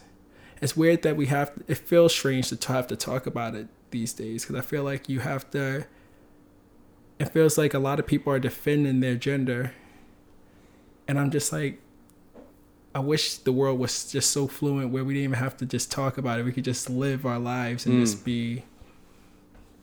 it's 0.62 0.78
weird 0.78 1.02
that 1.02 1.16
we 1.18 1.28
have. 1.28 1.52
It 1.68 1.78
feels 1.78 2.14
strange 2.14 2.49
to 2.49 2.74
have 2.74 2.88
to 2.88 2.95
talk 2.95 3.26
about 3.26 3.56
it 3.56 3.68
these 3.91 4.14
days 4.14 4.43
because 4.43 4.56
I 4.56 4.62
feel 4.62 4.84
like 4.84 5.10
you 5.10 5.20
have 5.20 5.49
to. 5.52 5.86
It 7.20 7.26
feels 7.30 7.58
like 7.58 7.74
a 7.74 7.80
lot 7.80 7.99
of 7.99 8.08
people 8.08 8.34
are 8.34 8.39
defending 8.39 8.99
their 8.99 9.16
gender, 9.16 9.74
and 11.08 11.20
I'm 11.20 11.32
just 11.32 11.52
like, 11.52 11.80
I 12.94 13.00
wish 13.00 13.36
the 13.38 13.54
world 13.54 13.80
was 13.80 14.12
just 14.12 14.32
so 14.32 14.48
fluent 14.48 14.92
where 14.92 15.04
we 15.04 15.14
didn't 15.14 15.24
even 15.26 15.39
have 15.39 15.56
to 15.58 15.66
just 15.66 15.92
talk 15.92 16.18
about 16.18 16.39
it. 16.39 16.44
We 16.44 16.52
could 16.52 16.66
just 16.66 16.89
live 16.89 17.26
our 17.26 17.39
lives 17.39 17.86
and 17.86 18.06
just 18.06 18.22
mm. 18.22 18.26
be 18.26 18.64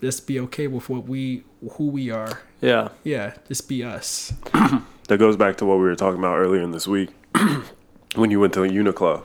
just 0.01 0.27
be 0.27 0.39
okay 0.41 0.67
with 0.67 0.89
what 0.89 1.09
we 1.09 1.45
who 1.73 1.89
we 1.89 2.11
are. 2.11 2.41
yeah. 2.61 2.89
Yeah, 3.05 3.35
just 3.49 3.69
be 3.69 3.83
us. 3.85 4.33
That 5.09 5.17
goes 5.17 5.39
back 5.39 5.57
to 5.57 5.65
what 5.65 5.77
we 5.77 5.85
were 5.85 5.97
talking 5.97 6.19
about 6.19 6.37
earlier 6.37 6.61
in 6.61 6.71
this 6.71 6.87
week 6.87 7.09
when 8.15 8.31
you 8.31 8.41
went 8.41 8.53
to 8.53 8.61
Uniqlo 8.61 9.25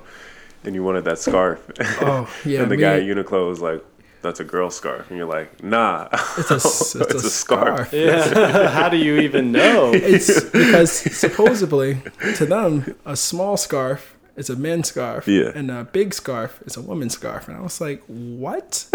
and 0.63 0.75
you 0.75 0.81
wanted 0.81 1.03
that 1.03 1.19
scarf. 1.19 1.59
Oh, 1.99 2.33
yeah. 2.45 2.61
and 2.61 2.71
the 2.71 2.77
me- 2.77 2.81
guy 2.81 2.93
at 2.99 3.03
Uniqlo 3.03 3.49
was 3.49 3.59
like, 3.59 3.83
that's 4.23 4.39
a 4.39 4.43
girl 4.43 4.69
scarf. 4.71 5.09
And 5.09 5.17
you're 5.17 5.27
like, 5.27 5.63
nah, 5.63 6.07
it's 6.37 6.49
a, 6.51 6.55
it's 6.55 6.95
it's 6.95 7.13
a 7.13 7.29
scarf. 7.29 7.89
scarf. 7.89 7.93
Yeah. 7.93 8.69
How 8.69 8.89
do 8.89 8.97
you 8.97 9.19
even 9.19 9.51
know? 9.51 9.91
It's 9.93 10.43
because 10.49 10.91
supposedly 10.91 11.99
to 12.37 12.45
them 12.45 12.95
a 13.05 13.15
small 13.15 13.57
scarf 13.57 14.17
is 14.35 14.49
a 14.49 14.55
men's 14.55 14.87
scarf, 14.87 15.27
Yeah. 15.27 15.51
and 15.53 15.69
a 15.69 15.83
big 15.83 16.11
scarf 16.11 16.59
is 16.65 16.75
a 16.75 16.81
woman's 16.81 17.13
scarf. 17.13 17.47
And 17.47 17.55
I 17.55 17.61
was 17.61 17.79
like, 17.79 18.01
what? 18.07 18.87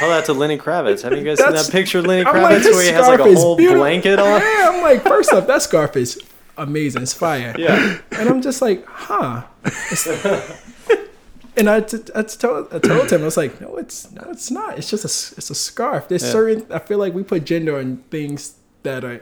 Tell 0.00 0.08
that 0.08 0.24
to 0.24 0.32
Lenny 0.32 0.58
Kravitz. 0.58 1.02
Have 1.02 1.12
you 1.16 1.22
guys 1.22 1.38
seen 1.38 1.52
that 1.52 1.70
picture 1.70 2.00
of 2.00 2.06
Lenny 2.06 2.24
Kravitz 2.24 2.64
like, 2.64 2.64
where 2.64 2.82
he 2.82 2.88
has 2.90 3.06
like 3.06 3.20
scarf 3.20 3.36
a 3.36 3.40
whole 3.40 3.56
beautiful. 3.56 3.82
blanket 3.82 4.18
on? 4.18 4.40
Yeah, 4.40 4.70
I'm 4.72 4.82
like, 4.82 5.02
first 5.04 5.32
off, 5.32 5.46
that 5.46 5.62
scarf 5.62 5.94
is 5.96 6.20
amazing. 6.58 7.02
It's 7.02 7.14
fire. 7.14 7.54
Yeah. 7.56 7.98
And 8.18 8.28
I'm 8.28 8.42
just 8.42 8.60
like, 8.62 8.84
huh. 8.86 9.44
And 11.60 11.68
I, 11.70 11.80
t- 11.80 11.98
I, 12.14 12.22
told, 12.22 12.72
I 12.74 12.78
told 12.78 13.12
him, 13.12 13.20
I 13.22 13.24
was 13.24 13.36
like, 13.36 13.60
no, 13.60 13.76
it's 13.76 14.10
no, 14.12 14.22
it's 14.30 14.50
not. 14.50 14.78
It's 14.78 14.90
just 14.90 15.04
a, 15.04 15.36
it's 15.38 15.50
a 15.50 15.54
scarf. 15.54 16.08
There's 16.08 16.22
Yeah. 16.24 16.30
certain, 16.32 16.66
I 16.72 16.78
feel 16.80 16.98
like 16.98 17.12
we 17.14 17.22
put 17.22 17.44
gender 17.44 17.78
on 17.78 17.98
things 18.10 18.54
that 18.82 19.04
are, 19.04 19.20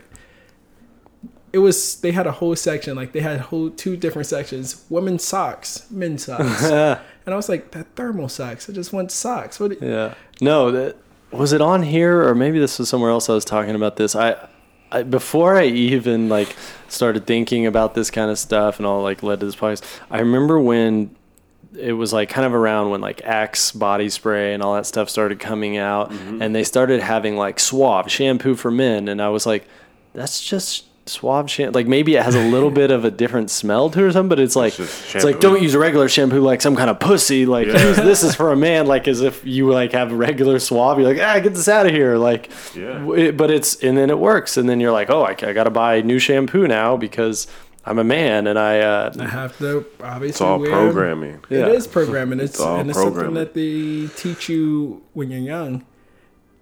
it 1.53 1.59
was, 1.59 2.01
they 2.01 2.12
had 2.12 2.26
a 2.26 2.32
whole 2.32 2.55
section, 2.57 2.95
like 2.97 3.12
they 3.12 3.20
had 3.20 3.41
whole 3.41 3.70
two 3.70 3.97
different 3.97 4.26
sections, 4.26 4.84
women's 4.89 5.24
socks, 5.24 5.86
men's 5.91 6.24
socks. 6.26 6.62
and 6.64 6.99
I 7.26 7.34
was 7.36 7.49
like, 7.49 7.72
that 7.72 7.86
thermal 7.97 8.28
socks. 8.28 8.68
I 8.70 8.72
just 8.72 8.93
want 8.93 9.11
socks. 9.11 9.59
What? 9.59 9.80
Yeah. 9.82 10.14
No, 10.41 10.70
that 10.70 10.97
was 11.32 11.53
it 11.53 11.61
on 11.61 11.82
here 11.82 12.22
or 12.26 12.34
maybe 12.34 12.59
this 12.59 12.78
was 12.78 12.89
somewhere 12.89 13.11
else 13.11 13.28
I 13.28 13.34
was 13.34 13.45
talking 13.45 13.74
about 13.74 13.97
this. 13.97 14.14
I, 14.14 14.49
I 14.93 15.03
before 15.03 15.57
I 15.57 15.64
even 15.64 16.28
like 16.28 16.55
started 16.89 17.26
thinking 17.26 17.66
about 17.66 17.95
this 17.95 18.11
kind 18.11 18.30
of 18.30 18.39
stuff 18.39 18.78
and 18.78 18.86
all 18.86 19.03
like 19.03 19.22
led 19.22 19.41
to 19.41 19.47
this 19.47 19.57
podcast. 19.57 19.82
I 20.11 20.20
remember 20.20 20.59
when 20.59 21.14
it 21.77 21.93
was 21.93 22.12
like 22.12 22.29
kind 22.31 22.47
of 22.47 22.55
around 22.55 22.91
when 22.91 23.01
like 23.01 23.21
Axe 23.25 23.73
body 23.73 24.09
spray 24.09 24.55
and 24.55 24.62
all 24.62 24.75
that 24.75 24.87
stuff 24.87 25.11
started 25.11 25.39
coming 25.39 25.77
out 25.77 26.11
and 26.12 26.55
they 26.55 26.64
started 26.64 27.01
having 27.01 27.37
like 27.37 27.61
Suave 27.61 28.11
shampoo 28.11 28.55
for 28.55 28.71
men 28.71 29.09
and 29.09 29.21
I 29.21 29.29
was 29.29 29.45
like 29.47 29.66
that's 30.14 30.43
just 30.45 30.85
Suave 31.07 31.51
shampoo 31.51 31.73
like 31.79 31.87
maybe 31.87 32.16
it 32.16 32.23
has 32.23 32.35
a 32.35 32.43
little 32.49 32.71
bit 32.71 32.91
of 32.91 33.05
a 33.05 33.11
different 33.11 33.51
smell 33.51 33.89
to 33.91 33.99
it 34.01 34.03
or 34.03 34.12
something 34.12 34.29
but 34.31 34.39
it's 34.41 34.57
like 34.57 34.75
just 34.75 35.14
it's 35.14 35.25
like 35.25 35.41
don't 35.41 35.62
use 35.62 35.75
a 35.75 35.79
regular 35.79 36.09
shampoo 36.09 36.41
like 36.41 36.61
some 36.62 36.75
kind 36.77 36.89
of 36.91 36.99
pussy 37.01 37.45
like 37.47 37.66
Yeah. 37.66 37.87
use 37.89 37.97
this 37.97 38.23
is 38.23 38.35
for 38.35 38.51
a 38.53 38.57
man 38.57 38.87
like 38.87 39.07
as 39.09 39.21
if 39.21 39.45
you 39.47 39.71
like 39.71 39.93
have 39.93 40.11
regular 40.12 40.59
Suave 40.59 40.99
you're 40.99 41.09
like 41.12 41.21
ah 41.23 41.39
get 41.41 41.55
this 41.55 41.69
out 41.69 41.87
of 41.87 41.93
here 41.93 42.16
like 42.16 42.51
Yeah. 42.75 43.11
it- 43.12 43.37
but 43.37 43.51
it's 43.51 43.83
and 43.83 43.97
then 43.97 44.09
it 44.11 44.19
works 44.19 44.57
and 44.57 44.69
then 44.69 44.81
you're 44.81 44.93
like 44.93 45.11
oh 45.11 45.23
I, 45.23 45.31
I 45.31 45.53
got 45.53 45.64
to 45.64 45.71
buy 45.71 46.01
new 46.01 46.19
shampoo 46.19 46.66
now 46.66 46.97
because 46.97 47.47
I'm 47.89 47.99
a 47.99 48.05
man 48.05 48.47
and 48.47 48.59
I 48.59 48.80
uh 48.80 49.12
I 49.18 49.26
have 49.28 49.57
to 49.59 49.84
obviously 50.03 50.28
It's 50.28 50.41
all 50.41 50.59
wear- 50.61 50.70
programming. 50.70 51.41
Yeah. 51.49 51.66
It 51.66 51.74
is 51.76 51.86
programming. 51.86 52.39
It's, 52.41 52.55
It's 52.55 52.61
all 52.61 52.78
and 52.80 52.91
it's 52.91 52.99
something 52.99 53.14
programming. 53.14 53.34
that 53.43 53.55
they 53.55 54.09
teach 54.22 54.49
you 54.49 55.03
when 55.14 55.30
you're 55.30 55.41
young, 55.57 55.84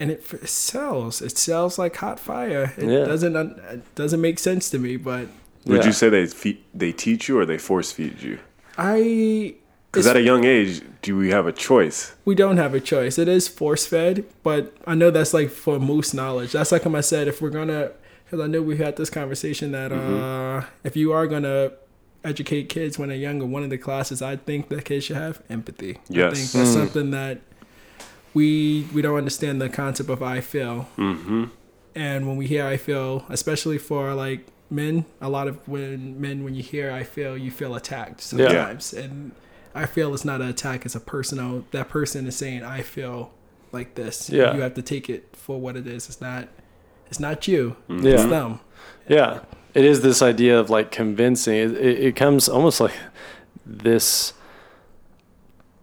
and 0.00 0.10
it, 0.10 0.24
it 0.32 0.48
sells. 0.48 1.20
It 1.22 1.36
sells 1.36 1.78
like 1.78 1.96
hot 1.96 2.18
fire. 2.20 2.72
It 2.76 2.88
Yeah. 2.88 3.04
doesn't 3.12 3.34
it 3.36 3.94
doesn't 3.94 4.20
make 4.20 4.38
sense 4.38 4.70
to 4.70 4.78
me, 4.78 4.96
but 4.96 5.26
Would 5.66 5.80
Yeah. 5.80 5.86
you 5.86 5.92
say 5.92 6.08
they 6.08 6.26
fe- 6.26 6.60
they 6.72 6.92
teach 6.92 7.28
you 7.28 7.38
or 7.40 7.44
they 7.44 7.58
force 7.58 7.90
feed 7.92 8.22
you? 8.22 8.38
I 8.78 9.56
Because 9.90 10.06
it's- 10.06 10.10
at 10.10 10.16
a 10.16 10.22
young 10.22 10.44
age, 10.44 10.82
do 11.02 11.16
we 11.16 11.30
have 11.30 11.46
a 11.48 11.52
choice? 11.68 12.12
we 12.24 12.34
don't 12.36 12.58
have 12.58 12.72
a 12.74 12.80
choice. 12.80 13.18
It 13.18 13.28
is 13.28 13.48
force 13.48 13.84
fed, 13.86 14.24
but 14.44 14.72
I 14.86 14.94
know 14.94 15.10
that's 15.10 15.34
like 15.34 15.50
for 15.50 15.78
most 15.80 16.14
knowledge. 16.14 16.52
That's 16.52 16.70
like 16.70 16.86
I 16.86 17.00
said, 17.00 17.26
if 17.26 17.40
we're 17.42 17.50
gonna, 17.60 17.90
because 18.26 18.40
I 18.40 18.46
know 18.48 18.60
we 18.60 18.76
had 18.76 18.96
this 18.96 19.08
conversation 19.08 19.72
that 19.72 19.92
uh, 19.92 20.64
if 20.84 20.96
you 20.96 21.12
are 21.12 21.26
gonna 21.26 21.72
educate 22.24 22.68
kids 22.68 22.98
when 22.98 23.08
they're 23.08 23.16
younger, 23.18 23.46
one 23.46 23.62
of 23.62 23.70
the 23.70 23.78
classes 23.78 24.20
I 24.20 24.36
think 24.36 24.68
that 24.68 24.84
kids 24.84 25.04
should 25.06 25.16
have 25.16 25.40
empathy. 25.48 25.94
I 25.96 26.00
Yes. 26.08 26.38
think 26.38 26.50
that's 26.52 26.72
something 26.72 27.10
that 27.12 27.38
we 28.34 28.86
we 28.92 29.02
don't 29.02 29.16
understand 29.16 29.60
the 29.60 29.68
concept 29.68 30.10
of 30.10 30.22
I 30.22 30.40
feel, 30.40 30.88
Mm-hmm. 30.96 31.44
and 31.94 32.26
when 32.26 32.36
we 32.36 32.46
hear 32.46 32.66
I 32.66 32.76
feel, 32.76 33.24
especially 33.28 33.78
for 33.78 34.12
like 34.14 34.46
men, 34.70 35.04
a 35.20 35.28
lot 35.28 35.48
of 35.48 35.66
when 35.68 36.20
men 36.20 36.44
when 36.44 36.54
you 36.54 36.62
hear 36.62 36.90
I 36.90 37.02
feel, 37.04 37.36
you 37.38 37.50
feel 37.50 37.74
attacked 37.74 38.20
sometimes, 38.20 38.92
yeah. 38.96 39.04
and 39.04 39.32
I 39.74 39.86
feel 39.86 40.12
it's 40.14 40.24
not 40.24 40.40
an 40.40 40.48
attack; 40.48 40.84
it's 40.84 40.94
a 40.94 41.00
personal. 41.00 41.64
That 41.70 41.88
person 41.88 42.26
is 42.26 42.36
saying 42.36 42.62
I 42.64 42.82
feel 42.82 43.30
like 43.72 43.94
this. 43.94 44.28
Yeah. 44.30 44.54
you 44.54 44.60
have 44.62 44.74
to 44.74 44.82
take 44.82 45.08
it 45.08 45.28
for 45.34 45.60
what 45.60 45.76
it 45.76 45.86
is. 45.86 46.08
It's 46.08 46.20
not. 46.20 46.48
It's 47.09 47.20
not 47.20 47.46
you. 47.46 47.76
It's 47.88 48.24
them. 48.24 48.61
Yeah, 49.09 49.40
it 49.74 49.84
is 49.84 50.00
this 50.00 50.22
idea 50.22 50.59
of 50.59 50.70
like 50.70 50.90
convincing. 50.90 51.54
It, 51.54 51.76
it, 51.76 52.00
it 52.00 52.16
comes 52.16 52.48
almost 52.48 52.80
like 52.80 52.94
this, 53.64 54.32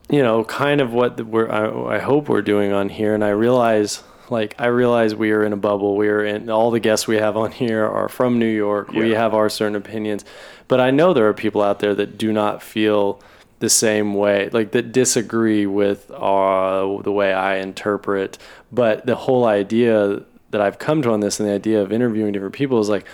you 0.09 0.21
know, 0.21 0.43
kind 0.43 0.82
of 0.82 0.93
what 0.93 1.21
we're. 1.26 1.49
I, 1.49 1.95
I 1.95 1.99
hope 1.99 2.28
we're 2.28 2.41
doing 2.41 2.74
on 2.74 2.89
here, 2.89 3.15
and 3.15 3.24
I 3.24 3.30
realize, 3.30 4.03
like, 4.30 4.55
I 4.59 4.65
realize 4.65 5.15
we 5.15 5.32
are 5.32 5.43
in 5.43 5.53
a 5.53 5.57
bubble. 5.57 5.95
We 5.95 6.09
are 6.09 6.24
in 6.24 6.49
all 6.49 6.71
the 6.71 6.82
guests 6.82 7.07
we 7.07 7.15
have 7.15 7.38
on 7.38 7.51
here 7.51 7.86
are 7.86 8.09
from 8.09 8.39
New 8.39 8.45
York. 8.45 8.91
We 8.91 9.11
have 9.11 9.34
our 9.34 9.49
certain 9.49 9.76
opinions, 9.76 10.26
but 10.67 10.82
I 10.82 10.91
know 10.91 11.13
there 11.13 11.28
are 11.30 11.34
people 11.34 11.61
out 11.61 11.80
there 11.80 11.95
that 11.95 12.17
do 12.17 12.34
not 12.34 12.61
feel 12.61 13.21
the 13.59 13.69
same 13.69 14.13
way, 14.13 14.49
like 14.51 14.71
that 14.71 14.91
disagree 14.91 15.65
with 15.65 16.11
uh, 16.11 16.97
the 17.01 17.11
way 17.13 17.32
I 17.32 17.59
interpret. 17.59 18.38
But 18.74 19.05
the 19.05 19.15
whole 19.15 19.45
idea 19.45 20.24
that 20.54 20.62
I've 20.62 20.80
come 20.80 21.01
to 21.01 21.12
on 21.12 21.20
this 21.20 21.39
and 21.39 21.49
the 21.49 21.54
idea 21.54 21.82
of 21.82 21.91
interviewing 21.91 22.32
different 22.32 22.56
people 22.56 22.80
is 22.80 22.88
like, 22.88 23.06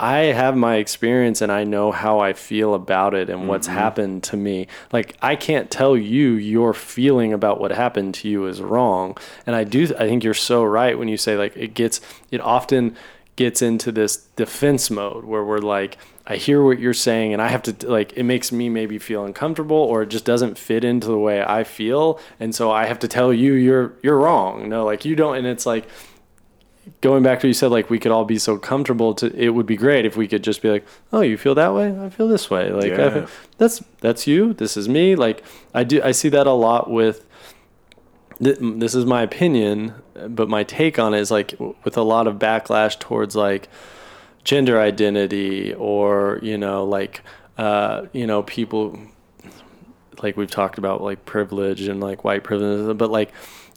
I 0.00 0.32
have 0.32 0.56
my 0.56 0.76
experience 0.76 1.42
and 1.42 1.52
I 1.52 1.64
know 1.64 1.92
how 1.92 2.20
I 2.20 2.32
feel 2.32 2.72
about 2.72 3.12
it 3.12 3.28
and 3.28 3.46
what's 3.46 3.68
mm-hmm. 3.68 3.76
happened 3.76 4.22
to 4.24 4.36
me. 4.36 4.66
Like 4.94 5.14
I 5.20 5.36
can't 5.36 5.70
tell 5.70 5.94
you 5.94 6.32
your 6.32 6.72
feeling 6.72 7.34
about 7.34 7.60
what 7.60 7.70
happened 7.70 8.14
to 8.14 8.28
you 8.28 8.46
is 8.46 8.62
wrong. 8.62 9.18
And 9.46 9.54
I 9.54 9.64
do 9.64 9.84
I 9.98 10.08
think 10.08 10.24
you're 10.24 10.32
so 10.32 10.64
right 10.64 10.98
when 10.98 11.08
you 11.08 11.18
say 11.18 11.36
like 11.36 11.54
it 11.54 11.74
gets 11.74 12.00
it 12.30 12.40
often 12.40 12.96
gets 13.36 13.60
into 13.60 13.92
this 13.92 14.16
defense 14.36 14.90
mode 14.90 15.24
where 15.24 15.44
we're 15.44 15.58
like 15.58 15.98
I 16.26 16.36
hear 16.36 16.62
what 16.62 16.78
you're 16.78 16.94
saying 16.94 17.34
and 17.34 17.42
I 17.42 17.48
have 17.48 17.62
to 17.64 17.86
like 17.86 18.14
it 18.14 18.22
makes 18.22 18.50
me 18.50 18.70
maybe 18.70 18.98
feel 18.98 19.26
uncomfortable 19.26 19.76
or 19.76 20.02
it 20.02 20.08
just 20.08 20.24
doesn't 20.24 20.56
fit 20.56 20.82
into 20.82 21.08
the 21.08 21.18
way 21.18 21.42
I 21.42 21.62
feel 21.62 22.18
and 22.38 22.54
so 22.54 22.70
I 22.70 22.86
have 22.86 23.00
to 23.00 23.08
tell 23.08 23.34
you 23.34 23.52
you're 23.52 23.92
you're 24.02 24.18
wrong. 24.18 24.70
No, 24.70 24.86
like 24.86 25.04
you 25.04 25.14
don't 25.14 25.36
and 25.36 25.46
it's 25.46 25.66
like 25.66 25.86
going 27.00 27.22
back 27.22 27.40
to 27.40 27.46
what 27.46 27.48
you 27.48 27.54
said, 27.54 27.70
like 27.70 27.90
we 27.90 27.98
could 27.98 28.12
all 28.12 28.24
be 28.24 28.38
so 28.38 28.56
comfortable 28.58 29.14
to 29.14 29.26
it 29.36 29.50
would 29.50 29.66
be 29.66 29.76
great 29.76 30.04
if 30.06 30.16
we 30.16 30.26
could 30.28 30.42
just 30.44 30.62
be 30.62 30.70
like, 30.70 30.84
Oh, 31.12 31.20
you 31.20 31.36
feel 31.36 31.54
that 31.54 31.74
way? 31.74 31.98
I 32.00 32.08
feel 32.10 32.28
this 32.28 32.50
way. 32.50 32.70
Like 32.72 32.86
Yeah. 32.92 33.10
feel- 33.10 33.26
that's 33.58 33.82
that's 34.00 34.26
you. 34.26 34.52
This 34.54 34.76
is 34.76 34.88
me. 34.88 35.14
Like 35.16 35.44
I 35.74 35.84
do 35.84 36.02
I 36.02 36.12
see 36.12 36.28
that 36.30 36.46
a 36.46 36.52
lot 36.52 36.90
with 36.90 37.26
th- 38.42 38.58
this 38.60 38.94
is 38.94 39.04
my 39.04 39.22
opinion, 39.22 39.94
but 40.28 40.48
my 40.48 40.64
take 40.64 40.98
on 40.98 41.14
it 41.14 41.20
is 41.20 41.30
like 41.30 41.54
with 41.84 41.96
a 41.96 42.02
lot 42.02 42.26
of 42.26 42.36
backlash 42.38 42.98
towards 42.98 43.36
like 43.36 43.68
gender 44.42 44.80
identity 44.80 45.74
or 45.74 46.38
you 46.42 46.56
know 46.56 46.84
like 46.84 47.20
uh, 47.58 48.06
you 48.12 48.26
know 48.26 48.42
people 48.42 48.98
like 50.22 50.36
we've 50.36 50.50
talked 50.50 50.78
about 50.78 51.02
like 51.02 51.24
privilege 51.24 51.82
and 51.88 52.00
like 52.00 52.24
white 52.24 52.42
privilege, 52.44 52.96
but 52.96 53.10
like 53.10 53.32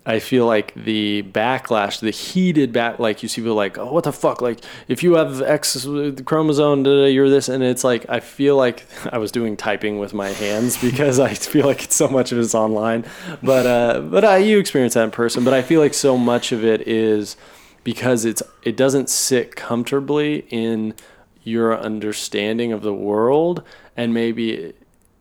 I 0.05 0.19
feel 0.19 0.45
like 0.45 0.73
the 0.73 1.23
backlash, 1.23 2.01
the 2.01 2.11
heated 2.11 2.73
back, 2.73 2.99
like 2.99 3.23
you 3.23 3.29
see 3.29 3.41
people 3.41 3.55
like, 3.55 3.77
oh, 3.77 3.91
what 3.91 4.03
the 4.03 4.11
fuck? 4.11 4.41
Like, 4.41 4.59
if 4.89 5.01
you 5.01 5.15
have 5.15 5.41
X 5.41 5.87
chromosome, 6.25 6.83
da, 6.83 6.89
da, 6.89 7.05
you're 7.05 7.29
this. 7.29 7.47
And 7.47 7.63
it's 7.63 7.85
like, 7.85 8.05
I 8.09 8.19
feel 8.19 8.57
like 8.57 8.85
I 9.13 9.17
was 9.17 9.31
doing 9.31 9.55
typing 9.55 9.99
with 9.99 10.13
my 10.13 10.29
hands 10.29 10.77
because 10.81 11.19
I 11.19 11.33
feel 11.33 11.65
like 11.65 11.83
it's 11.85 11.95
so 11.95 12.09
much 12.09 12.33
of 12.33 12.39
it's 12.39 12.53
online. 12.53 13.05
But, 13.41 13.65
uh, 13.65 14.01
but 14.01 14.25
uh, 14.25 14.35
you 14.35 14.59
experience 14.59 14.95
that 14.95 15.05
in 15.05 15.11
person. 15.11 15.45
But 15.45 15.53
I 15.53 15.61
feel 15.61 15.79
like 15.79 15.93
so 15.93 16.17
much 16.17 16.51
of 16.51 16.65
it 16.65 16.85
is 16.85 17.37
because 17.85 18.25
it's, 18.25 18.43
it 18.63 18.75
doesn't 18.75 19.09
sit 19.09 19.55
comfortably 19.55 20.45
in 20.49 20.95
your 21.43 21.77
understanding 21.77 22.73
of 22.73 22.81
the 22.81 22.93
world. 22.93 23.63
And 23.95 24.13
maybe 24.13 24.73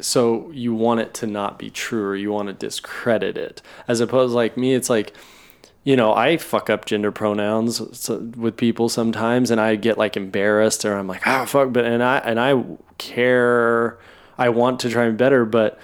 so 0.03 0.51
you 0.53 0.75
want 0.75 1.01
it 1.01 1.15
to 1.15 1.27
not 1.27 1.59
be 1.59 1.71
true 1.71 2.05
or 2.05 2.17
you 2.17 2.33
want 2.33 2.49
to 2.49 2.53
discredit 2.53 3.37
it. 3.37 3.63
As 3.89 4.01
opposed 4.01 4.35
like 4.35 4.57
me 4.57 4.75
it's 4.75 4.91
like 4.91 5.15
you 5.85 5.97
know 5.97 6.15
i 6.15 6.37
fuck 6.37 6.71
up 6.71 6.85
gender 6.85 7.11
pronouns 7.11 7.81
with 8.37 8.57
people 8.57 8.89
sometimes 8.89 9.51
and 9.51 9.61
i 9.61 9.75
get 9.75 9.99
like 9.99 10.17
embarrassed 10.17 10.85
or 10.85 10.97
i'm 10.97 11.09
like 11.09 11.27
ah 11.27 11.45
fuck 11.45 11.73
but 11.73 11.85
and 11.85 12.05
i 12.05 12.19
and 12.19 12.39
i 12.39 12.65
care 12.99 13.99
i 14.39 14.49
want 14.49 14.79
to 14.79 14.89
try 14.89 15.07
and 15.07 15.19
better 15.19 15.45
but 15.45 15.81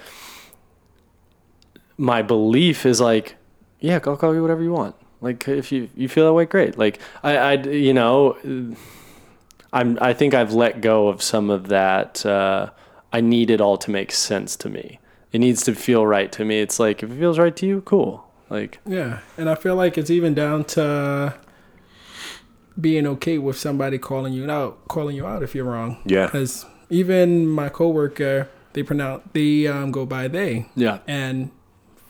my 1.97 2.21
belief 2.21 2.85
is 2.85 3.01
like 3.01 3.35
yeah 3.81 3.99
i'll 4.05 4.15
call 4.15 4.33
you 4.33 4.41
whatever 4.41 4.63
you 4.63 4.71
want. 4.71 4.95
Like 5.21 5.47
if 5.47 5.71
you 5.71 5.89
you 5.95 6.07
feel 6.07 6.25
that 6.25 6.33
way 6.33 6.45
great. 6.45 6.77
Like 6.77 6.99
i 7.23 7.37
i 7.37 7.53
you 7.53 7.93
know 7.93 8.37
i'm 9.73 9.97
i 10.01 10.13
think 10.13 10.33
i've 10.33 10.53
let 10.53 10.81
go 10.81 11.09
of 11.09 11.21
some 11.21 11.49
of 11.49 11.67
that 11.67 12.25
uh 12.25 12.69
I 13.11 13.21
need 13.21 13.49
it 13.49 13.61
all 13.61 13.77
to 13.77 13.91
make 13.91 14.11
sense 14.11 14.55
to 14.57 14.69
me. 14.69 14.99
It 15.31 15.39
needs 15.39 15.63
to 15.63 15.75
feel 15.75 16.05
right 16.05 16.31
to 16.31 16.45
me. 16.45 16.59
It's 16.59 16.79
like 16.79 17.03
if 17.03 17.11
it 17.11 17.17
feels 17.17 17.37
right 17.37 17.55
to 17.55 17.65
you, 17.65 17.81
cool. 17.81 18.29
Like 18.49 18.79
yeah, 18.85 19.19
and 19.37 19.49
I 19.49 19.55
feel 19.55 19.75
like 19.75 19.97
it's 19.97 20.09
even 20.09 20.33
down 20.33 20.63
to 20.65 21.35
being 22.79 23.05
okay 23.05 23.37
with 23.37 23.57
somebody 23.57 23.99
calling 23.99 24.33
you 24.33 24.49
out, 24.49 24.87
calling 24.87 25.15
you 25.15 25.27
out 25.27 25.43
if 25.43 25.53
you're 25.53 25.65
wrong. 25.65 25.97
Yeah, 26.05 26.25
because 26.25 26.65
even 26.89 27.47
my 27.47 27.69
coworker, 27.69 28.49
they 28.73 28.81
pronounce 28.81 29.23
they 29.33 29.67
um, 29.67 29.91
go 29.91 30.05
by 30.05 30.27
they. 30.27 30.65
Yeah, 30.75 30.99
and 31.07 31.51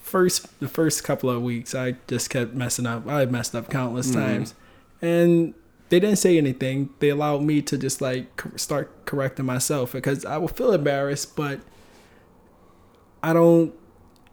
first 0.01 0.59
the 0.61 0.69
first 0.69 1.03
couple 1.03 1.29
of 1.29 1.41
weeks, 1.41 1.75
I 1.75 1.95
just 2.07 2.29
kept 2.29 2.53
messing 2.53 2.85
up. 2.85 3.05
I 3.05 3.25
messed 3.25 3.53
up 3.53 3.69
countless 3.69 4.09
mm-hmm. 4.09 4.19
times, 4.19 4.53
and 5.01 5.53
they 5.89 5.99
didn't 5.99 6.17
say 6.17 6.37
anything. 6.37 6.89
They 6.99 7.09
allowed 7.09 7.41
me 7.41 7.61
to 7.63 7.77
just 7.77 8.01
like 8.01 8.43
start 8.55 9.05
correcting 9.05 9.45
myself 9.45 9.91
because 9.91 10.23
I 10.23 10.37
would 10.37 10.55
feel 10.55 10.71
embarrassed, 10.71 11.35
but 11.35 11.59
I 13.21 13.33
don't. 13.33 13.73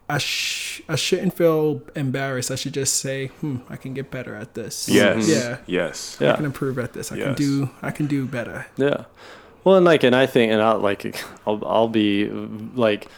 I 0.09 0.19
sh- 0.19 0.83
I 0.89 0.95
shouldn't 0.95 1.35
feel 1.35 1.83
embarrassed. 1.97 2.51
I 2.51 2.55
should 2.55 2.75
just 2.75 2.99
say, 2.99 3.27
"Hmm, 3.41 3.57
I 3.69 3.77
can 3.77 3.93
get 3.93 4.11
better 4.11 4.35
at 4.37 4.55
this." 4.55 4.89
Yes. 4.89 5.29
Yeah. 5.29 5.59
Yes. 5.67 6.21
I 6.23 6.37
can 6.37 6.45
improve 6.45 6.79
at 6.79 6.93
this. 6.93 7.11
I 7.11 7.17
yes. 7.17 7.25
can 7.25 7.35
do. 7.35 7.71
I 7.83 7.91
can 7.91 8.07
do 8.07 8.27
better. 8.27 8.67
Yeah. 8.77 9.07
Well, 9.65 9.75
and 9.75 9.85
like, 9.85 10.05
and 10.05 10.15
I 10.15 10.27
think, 10.27 10.53
and 10.53 10.63
I'll 10.63 10.79
like, 10.79 11.05
I'll, 11.47 11.61
I'll 11.67 11.89
be 11.89 12.29
like 12.29 13.09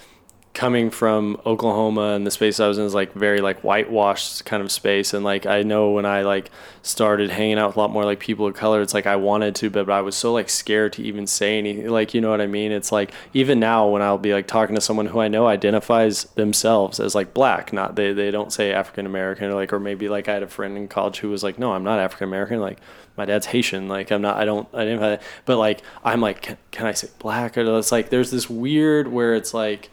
coming 0.55 0.91
from 0.91 1.41
Oklahoma 1.47 2.15
and 2.15 2.27
the 2.27 2.31
space 2.31 2.59
I 2.59 2.67
was 2.67 2.79
in 2.79 2.85
is 2.85 2.95
like 2.95 3.13
very 3.13 3.41
like 3.41 3.61
whitewashed 3.61 4.45
kind 4.45 4.63
of 4.63 4.73
space. 4.73 5.15
And 5.15 5.25
like 5.25 5.47
I 5.47 5.63
know 5.63 5.91
when 5.91 6.05
I 6.05 6.23
like 6.23 6.51
started 6.83 7.31
hanging 7.31 7.59
out 7.59 7.69
with 7.69 7.77
a 7.77 7.81
lot 7.81 7.91
more 7.91 8.05
like 8.05 8.19
people 8.19 8.47
of 8.47 8.55
color 8.55 8.81
it's 8.81 8.95
like 8.95 9.07
I 9.07 9.17
wanted 9.17 9.55
to 9.57 9.71
but, 9.71 9.87
but 9.87 9.93
I 9.93 10.01
was 10.01 10.17
so 10.17 10.33
like 10.33 10.49
scared 10.49 10.95
to 10.95 11.03
even 11.03 11.27
say 11.27 11.59
anything 11.59 11.89
like 11.91 12.15
you 12.15 12.21
know 12.21 12.31
what 12.31 12.41
I 12.41 12.47
mean? 12.47 12.73
It's 12.73 12.91
like 12.91 13.13
even 13.35 13.61
now 13.61 13.89
when 13.89 14.03
I'll 14.03 14.19
be 14.19 14.33
like 14.33 14.47
talking 14.47 14.75
to 14.75 14.81
someone 14.81 15.07
who 15.07 15.21
I 15.21 15.29
know 15.29 15.47
identifies 15.47 16.25
themselves 16.25 16.99
as 16.99 17.15
like 17.15 17.35
black 17.35 17.73
not 17.73 17.95
they 17.95 18.13
they 18.13 18.31
don't 18.31 18.53
say 18.53 18.73
African 18.73 19.07
American 19.07 19.51
or 19.51 19.55
like 19.55 19.73
or 19.73 19.79
maybe 19.79 20.09
like 20.09 20.29
I 20.29 20.35
had 20.35 20.43
a 20.43 20.49
friend 20.49 20.77
in 20.77 20.89
college 20.89 21.19
who 21.19 21.31
was 21.31 21.43
like 21.45 21.59
no 21.59 21.73
I'm 21.73 21.85
not 21.85 22.01
African 22.01 22.27
American 22.29 22.61
like 22.61 22.79
my 23.17 23.25
dad's 23.25 23.47
Haitian 23.47 23.89
like 23.89 24.11
I'm 24.11 24.23
not 24.23 24.37
I 24.37 24.45
don't 24.45 24.69
I 24.75 24.85
didn't 24.85 25.21
but 25.45 25.57
like 25.57 25.83
I'm 26.05 26.21
like 26.21 26.43
can, 26.43 26.57
can 26.71 26.87
I 26.87 26.93
say 26.93 27.09
black? 27.19 27.57
Or 27.57 27.79
it's 27.79 27.93
like 27.93 28.11
there's 28.11 28.31
this 28.31 28.49
weird 28.49 29.09
where 29.09 29.35
it's 29.35 29.55
like 29.55 29.91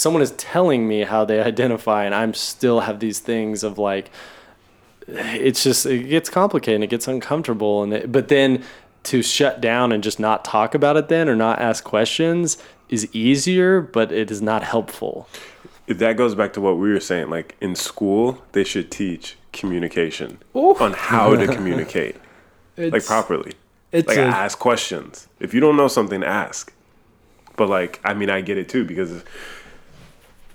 someone 0.00 0.22
is 0.22 0.30
telling 0.32 0.88
me 0.88 1.02
how 1.02 1.26
they 1.26 1.40
identify 1.52 2.04
and 2.04 2.14
i'm 2.14 2.32
still 2.32 2.80
have 2.80 3.00
these 3.00 3.18
things 3.18 3.62
of 3.62 3.78
like 3.78 4.10
it's 5.06 5.62
just 5.62 5.86
it 5.86 6.08
gets 6.08 6.30
complicated 6.30 6.76
and 6.76 6.84
it 6.84 6.90
gets 6.90 7.06
uncomfortable 7.08 7.82
and 7.82 7.92
it, 7.92 8.12
but 8.12 8.28
then 8.28 8.62
to 9.02 9.22
shut 9.22 9.60
down 9.60 9.92
and 9.92 10.02
just 10.02 10.20
not 10.20 10.44
talk 10.44 10.74
about 10.74 10.96
it 10.96 11.08
then 11.08 11.28
or 11.28 11.36
not 11.36 11.58
ask 11.58 11.84
questions 11.84 12.58
is 12.88 13.08
easier 13.14 13.80
but 13.80 14.12
it 14.12 14.30
is 14.30 14.42
not 14.42 14.62
helpful. 14.62 15.28
That 15.86 16.16
goes 16.16 16.34
back 16.34 16.52
to 16.52 16.60
what 16.60 16.78
we 16.78 16.92
were 16.92 17.00
saying 17.00 17.30
like 17.30 17.56
in 17.60 17.74
school 17.74 18.42
they 18.52 18.64
should 18.64 18.90
teach 18.90 19.36
communication 19.52 20.38
Ooh. 20.54 20.76
on 20.76 20.92
how 20.92 21.34
to 21.34 21.46
communicate 21.54 22.16
like 22.76 23.04
properly. 23.04 23.52
it's 23.90 24.08
like 24.08 24.18
a, 24.18 24.22
ask 24.22 24.58
questions. 24.58 25.28
If 25.40 25.52
you 25.52 25.60
don't 25.60 25.76
know 25.76 25.88
something 25.88 26.22
ask. 26.22 26.72
But 27.56 27.68
like 27.68 28.00
i 28.04 28.14
mean 28.14 28.30
i 28.30 28.40
get 28.40 28.56
it 28.56 28.68
too 28.68 28.84
because 28.84 29.22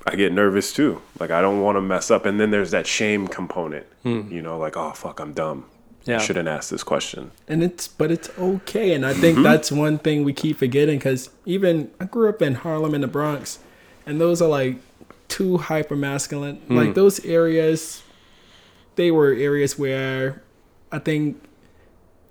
I 0.05 0.15
get 0.15 0.31
nervous 0.31 0.71
too. 0.71 1.01
Like 1.19 1.31
I 1.31 1.41
don't 1.41 1.61
want 1.61 1.77
to 1.77 1.81
mess 1.81 2.11
up, 2.11 2.25
and 2.25 2.39
then 2.39 2.51
there's 2.51 2.71
that 2.71 2.85
shame 2.85 3.27
component. 3.27 3.85
Hmm. 4.03 4.31
You 4.31 4.41
know, 4.41 4.57
like 4.57 4.77
oh 4.77 4.91
fuck, 4.91 5.19
I'm 5.19 5.33
dumb. 5.33 5.65
Yeah. 6.05 6.19
shouldn't 6.19 6.47
ask 6.47 6.69
this 6.69 6.83
question. 6.83 7.31
And 7.47 7.63
it's 7.63 7.87
but 7.87 8.11
it's 8.11 8.29
okay, 8.37 8.93
and 8.93 9.05
I 9.05 9.13
think 9.13 9.35
mm-hmm. 9.35 9.43
that's 9.43 9.71
one 9.71 9.97
thing 9.97 10.23
we 10.23 10.33
keep 10.33 10.57
forgetting 10.57 10.99
because 10.99 11.31
even 11.45 11.89
I 11.99 12.05
grew 12.05 12.29
up 12.29 12.43
in 12.43 12.55
Harlem 12.55 12.93
in 12.93 13.01
the 13.01 13.07
Bronx, 13.07 13.59
and 14.05 14.21
those 14.21 14.41
are 14.41 14.47
like 14.49 14.77
too 15.27 15.57
hyper 15.57 15.95
masculine. 15.95 16.57
Hmm. 16.57 16.77
Like 16.77 16.93
those 16.93 17.25
areas, 17.25 18.03
they 18.95 19.09
were 19.09 19.33
areas 19.33 19.79
where 19.79 20.43
I 20.91 20.99
think 20.99 21.41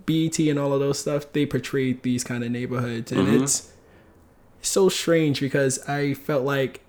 BET 0.06 0.38
and 0.38 0.58
all 0.58 0.72
of 0.72 0.78
those 0.78 1.00
stuff 1.00 1.32
they 1.32 1.44
portrayed 1.44 2.04
these 2.04 2.22
kind 2.22 2.44
of 2.44 2.52
neighborhoods, 2.52 3.10
and 3.10 3.26
mm-hmm. 3.26 3.42
it's 3.42 3.72
so 4.62 4.88
strange 4.88 5.40
because 5.40 5.80
I 5.88 6.14
felt 6.14 6.44
like 6.44 6.83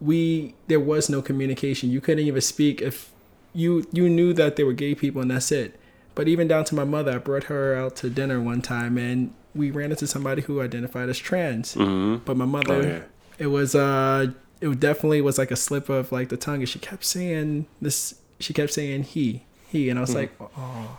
we 0.00 0.54
there 0.68 0.80
was 0.80 1.08
no 1.08 1.22
communication. 1.22 1.90
You 1.90 2.00
couldn't 2.00 2.24
even 2.24 2.40
speak 2.40 2.80
if 2.80 3.10
you 3.52 3.86
you 3.92 4.08
knew 4.08 4.32
that 4.34 4.56
there 4.56 4.66
were 4.66 4.72
gay 4.72 4.94
people 4.94 5.22
and 5.22 5.30
that's 5.30 5.50
it. 5.52 5.78
But 6.14 6.28
even 6.28 6.48
down 6.48 6.64
to 6.64 6.74
my 6.74 6.84
mother, 6.84 7.12
I 7.12 7.18
brought 7.18 7.44
her 7.44 7.74
out 7.74 7.96
to 7.96 8.10
dinner 8.10 8.40
one 8.40 8.62
time 8.62 8.96
and 8.96 9.34
we 9.54 9.70
ran 9.70 9.90
into 9.90 10.06
somebody 10.06 10.42
who 10.42 10.60
identified 10.60 11.08
as 11.08 11.18
trans. 11.18 11.74
Mm-hmm. 11.74 12.24
But 12.24 12.36
my 12.36 12.44
mother, 12.44 12.74
oh, 12.74 12.80
yeah. 12.80 13.00
it 13.38 13.48
was 13.48 13.74
uh, 13.74 14.28
it 14.60 14.80
definitely 14.80 15.20
was 15.20 15.38
like 15.38 15.50
a 15.50 15.56
slip 15.56 15.88
of 15.88 16.12
like 16.12 16.28
the 16.28 16.36
tongue, 16.36 16.60
and 16.60 16.68
she 16.68 16.78
kept 16.78 17.04
saying 17.04 17.66
this. 17.80 18.20
She 18.38 18.52
kept 18.52 18.72
saying 18.72 19.04
he, 19.04 19.44
he, 19.68 19.88
and 19.88 19.98
I 19.98 20.02
was 20.02 20.10
mm-hmm. 20.10 20.18
like, 20.18 20.52
oh. 20.58 20.98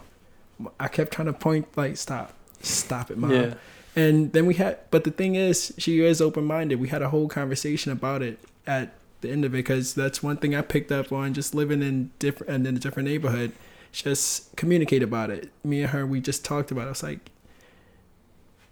I 0.80 0.88
kept 0.88 1.14
trying 1.14 1.28
to 1.28 1.34
point 1.34 1.68
like, 1.78 1.98
stop, 1.98 2.34
stop 2.62 3.12
it, 3.12 3.18
mom. 3.18 3.32
Yeah. 3.32 3.54
And 3.95 4.34
then 4.34 4.45
we 4.45 4.56
had, 4.56 4.80
but 4.91 5.04
the 5.04 5.12
thing 5.12 5.36
is, 5.36 5.74
she 5.78 6.04
is 6.04 6.20
open 6.22 6.45
minded. 6.45 6.80
We 6.80 6.88
had 6.88 7.02
a 7.02 7.10
whole 7.10 7.28
conversation 7.28 7.91
about 7.91 8.22
it, 8.22 8.39
at 8.68 8.93
the 9.22 9.32
end 9.32 9.45
of 9.45 9.53
it 9.53 9.57
because 9.57 9.93
that's 9.93 10.22
one 10.22 10.38
thing 10.38 10.55
I 10.55 10.61
picked 10.61 10.91
up 10.91 11.11
on 11.11 11.34
just 11.34 11.55
living 11.55 11.82
in 11.82 12.11
different 12.20 12.51
and 12.51 12.68
in 12.68 12.76
a 12.76 12.80
different 12.80 13.09
neighborhood. 13.09 13.51
Just 13.91 14.55
communicate 14.55 15.01
about 15.01 15.30
it. 15.30 15.49
Me 15.63 15.82
and 15.82 15.89
her, 15.91 16.05
we 16.05 16.20
just 16.20 16.45
talked 16.45 16.70
about. 16.72 16.84
it. 16.84 16.88
I 16.88 16.89
was 16.89 17.03
like, 17.03 17.32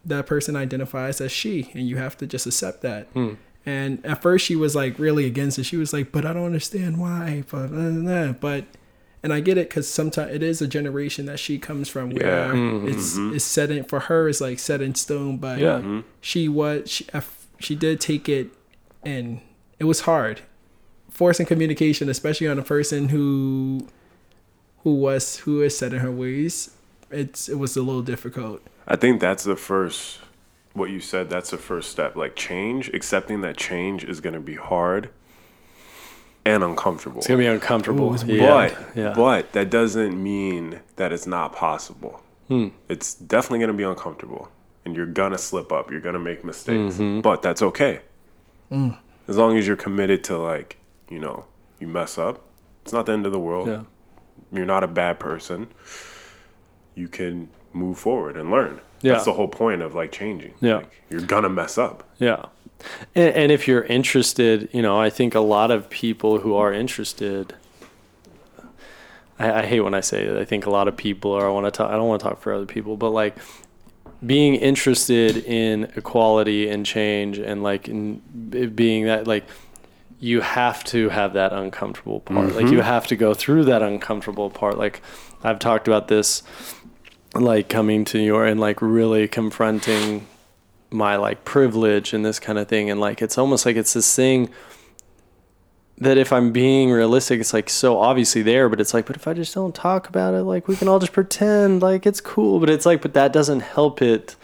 that 0.03 0.27
person 0.27 0.55
identifies 0.55 1.19
as 1.19 1.31
she, 1.31 1.71
and 1.73 1.87
you 1.87 1.97
have 1.97 2.15
to 2.17 2.27
just 2.27 2.45
accept 2.45 2.81
that. 2.81 3.07
Hmm. 3.07 3.33
And 3.65 4.05
at 4.05 4.21
first, 4.21 4.45
she 4.45 4.55
was 4.55 4.75
like 4.75 4.99
really 4.99 5.25
against 5.25 5.57
it. 5.57 5.63
She 5.63 5.77
was 5.77 5.91
like, 5.91 6.11
"But 6.11 6.25
I 6.25 6.33
don't 6.33 6.45
understand 6.45 6.99
why." 6.99 7.43
But 7.49 7.69
but 8.39 8.65
and 9.23 9.33
I 9.33 9.39
get 9.39 9.57
it 9.57 9.69
because 9.69 9.89
sometimes 9.89 10.31
it 10.31 10.43
is 10.43 10.61
a 10.61 10.67
generation 10.67 11.25
that 11.25 11.39
she 11.39 11.57
comes 11.57 11.89
from 11.89 12.11
where 12.11 12.27
yeah. 12.27 12.53
mm-hmm. 12.53 12.87
it's 12.87 13.17
it's 13.17 13.43
set 13.43 13.71
in 13.71 13.83
for 13.83 14.01
her 14.01 14.27
is 14.27 14.39
like 14.39 14.59
set 14.59 14.81
in 14.81 14.93
stone. 14.93 15.37
But 15.37 15.57
yeah. 15.57 16.01
she 16.21 16.47
was 16.47 16.87
she 16.87 17.07
she 17.57 17.75
did 17.75 17.99
take 17.99 18.29
it 18.29 18.51
in 19.03 19.41
it 19.79 19.85
was 19.85 20.01
hard 20.01 20.41
forcing 21.15 21.45
communication, 21.45 22.09
especially 22.09 22.47
on 22.47 22.59
a 22.59 22.61
person 22.61 23.09
who 23.09 23.87
who 24.83 24.93
was 24.93 25.37
who 25.37 25.61
is 25.61 25.75
set 25.77 25.93
in 25.93 25.99
her 25.99 26.11
ways. 26.11 26.75
It's 27.09 27.49
it 27.49 27.57
was 27.57 27.75
a 27.77 27.81
little 27.81 28.01
difficult. 28.01 28.61
I 28.87 28.97
think 28.97 29.21
that's 29.21 29.45
the 29.45 29.55
first 29.55 30.19
what 30.73 30.89
you 30.89 30.99
said, 30.99 31.29
that's 31.29 31.51
the 31.51 31.57
first 31.57 31.89
step. 31.89 32.17
Like 32.17 32.35
change, 32.35 32.89
accepting 32.89 33.41
that 33.41 33.55
change 33.55 34.03
is 34.03 34.19
gonna 34.19 34.41
be 34.41 34.55
hard 34.55 35.09
and 36.43 36.63
uncomfortable. 36.63 37.19
It's 37.19 37.27
gonna 37.27 37.39
be 37.39 37.47
uncomfortable. 37.47 38.13
Ooh, 38.13 38.25
yeah. 38.27 38.47
But 38.47 38.77
yeah. 38.95 39.13
but 39.15 39.53
that 39.53 39.69
doesn't 39.69 40.21
mean 40.21 40.81
that 40.97 41.13
it's 41.13 41.25
not 41.25 41.53
possible. 41.53 42.21
Hmm. 42.49 42.67
It's 42.89 43.15
definitely 43.15 43.59
gonna 43.59 43.73
be 43.73 43.83
uncomfortable. 43.83 44.49
And 44.83 44.95
you're 44.95 45.07
gonna 45.07 45.39
slip 45.39 45.71
up. 45.71 45.89
You're 45.89 46.01
gonna 46.01 46.19
make 46.19 46.43
mistakes. 46.43 46.95
Mm-hmm. 46.95 47.21
But 47.21 47.41
that's 47.41 47.61
okay. 47.61 48.01
Mm 48.69 48.97
as 49.27 49.37
long 49.37 49.57
as 49.57 49.67
you're 49.67 49.75
committed 49.75 50.23
to 50.23 50.37
like 50.37 50.77
you 51.09 51.19
know 51.19 51.45
you 51.79 51.87
mess 51.87 52.17
up 52.17 52.41
it's 52.83 52.93
not 52.93 53.05
the 53.05 53.11
end 53.11 53.25
of 53.25 53.31
the 53.31 53.39
world 53.39 53.67
yeah. 53.67 53.83
you're 54.51 54.65
not 54.65 54.83
a 54.83 54.87
bad 54.87 55.19
person 55.19 55.67
you 56.95 57.07
can 57.07 57.49
move 57.73 57.97
forward 57.97 58.37
and 58.37 58.51
learn 58.51 58.79
yeah. 59.01 59.13
that's 59.13 59.25
the 59.25 59.33
whole 59.33 59.47
point 59.47 59.81
of 59.81 59.93
like 59.93 60.11
changing 60.11 60.53
yeah 60.61 60.77
like, 60.77 61.01
you're 61.09 61.21
gonna 61.21 61.49
mess 61.49 61.77
up 61.77 62.07
yeah 62.17 62.45
and, 63.13 63.35
and 63.35 63.51
if 63.51 63.67
you're 63.67 63.83
interested 63.83 64.69
you 64.71 64.81
know 64.81 64.99
i 64.99 65.09
think 65.09 65.35
a 65.35 65.39
lot 65.39 65.71
of 65.71 65.89
people 65.89 66.39
who 66.39 66.55
are 66.55 66.71
interested 66.71 67.53
I, 69.37 69.61
I 69.61 69.65
hate 69.65 69.81
when 69.81 69.93
I 69.93 69.99
say 69.99 70.23
it. 70.23 70.37
I 70.37 70.45
think 70.45 70.65
a 70.65 70.69
lot 70.69 70.87
of 70.87 70.95
people, 70.95 71.31
or 71.31 71.45
I 71.45 71.49
want 71.49 71.65
to 71.65 71.71
talk. 71.71 71.91
I 71.91 71.95
don't 71.95 72.07
want 72.07 72.21
to 72.21 72.27
talk 72.27 72.41
for 72.41 72.53
other 72.53 72.65
people, 72.65 72.95
but 72.97 73.09
like 73.09 73.35
being 74.25 74.55
interested 74.55 75.37
in 75.37 75.91
equality 75.95 76.69
and 76.69 76.85
change, 76.85 77.37
and 77.37 77.63
like 77.63 77.87
in 77.87 78.19
being 78.75 79.05
that 79.05 79.27
like 79.27 79.45
you 80.19 80.41
have 80.41 80.83
to 80.85 81.09
have 81.09 81.33
that 81.33 81.53
uncomfortable 81.53 82.19
part. 82.19 82.55
Like 82.55 82.65
you 82.65 82.71
mm-hmm. 82.71 82.81
have 82.81 83.07
to 83.07 83.15
go 83.15 83.33
through 83.33 83.65
that 83.65 83.81
uncomfortable 83.81 84.49
part. 84.49 84.77
Like 84.77 85.01
I've 85.43 85.59
talked 85.59 85.87
about 85.87 86.07
this, 86.07 86.41
like 87.33 87.69
coming 87.69 88.05
to 88.05 88.17
New 88.17 88.25
York 88.25 88.49
and 88.49 88.59
like 88.59 88.81
really 88.81 89.27
confronting 89.27 90.27
my 90.89 91.17
like 91.17 91.43
privilege 91.43 92.13
and 92.13 92.25
this 92.25 92.39
kind 92.39 92.57
of 92.57 92.67
thing. 92.67 92.89
And 92.89 92.99
like 92.99 93.21
it's 93.21 93.37
almost 93.37 93.65
like 93.65 93.75
it's 93.75 93.93
this 93.93 94.15
thing 94.15 94.49
that 95.97 96.17
if 96.17 96.33
I'm 96.33 96.51
being 96.51 96.91
realistic, 96.91 97.39
it's 97.39 97.53
like 97.53 97.69
so 97.69 97.99
obviously 97.99 98.41
there, 98.41 98.67
but 98.67 98.81
it's 98.81 98.93
like, 98.93 99.05
but 99.05 99.15
if 99.15 99.27
I 99.27 99.33
just 99.33 99.53
don't 99.53 99.73
talk 99.73 100.09
about 100.09 100.33
it, 100.33 100.43
like 100.43 100.67
we 100.67 100.75
can 100.75 100.87
all 100.87 100.99
just 100.99 101.13
pretend 101.13 101.81
like 101.81 102.05
it's 102.05 102.21
cool. 102.21 102.59
But 102.59 102.69
it's 102.69 102.85
like, 102.85 103.01
but 103.01 103.13
that 103.13 103.31
doesn't 103.31 103.61
help 103.61 104.01
it 104.01 104.35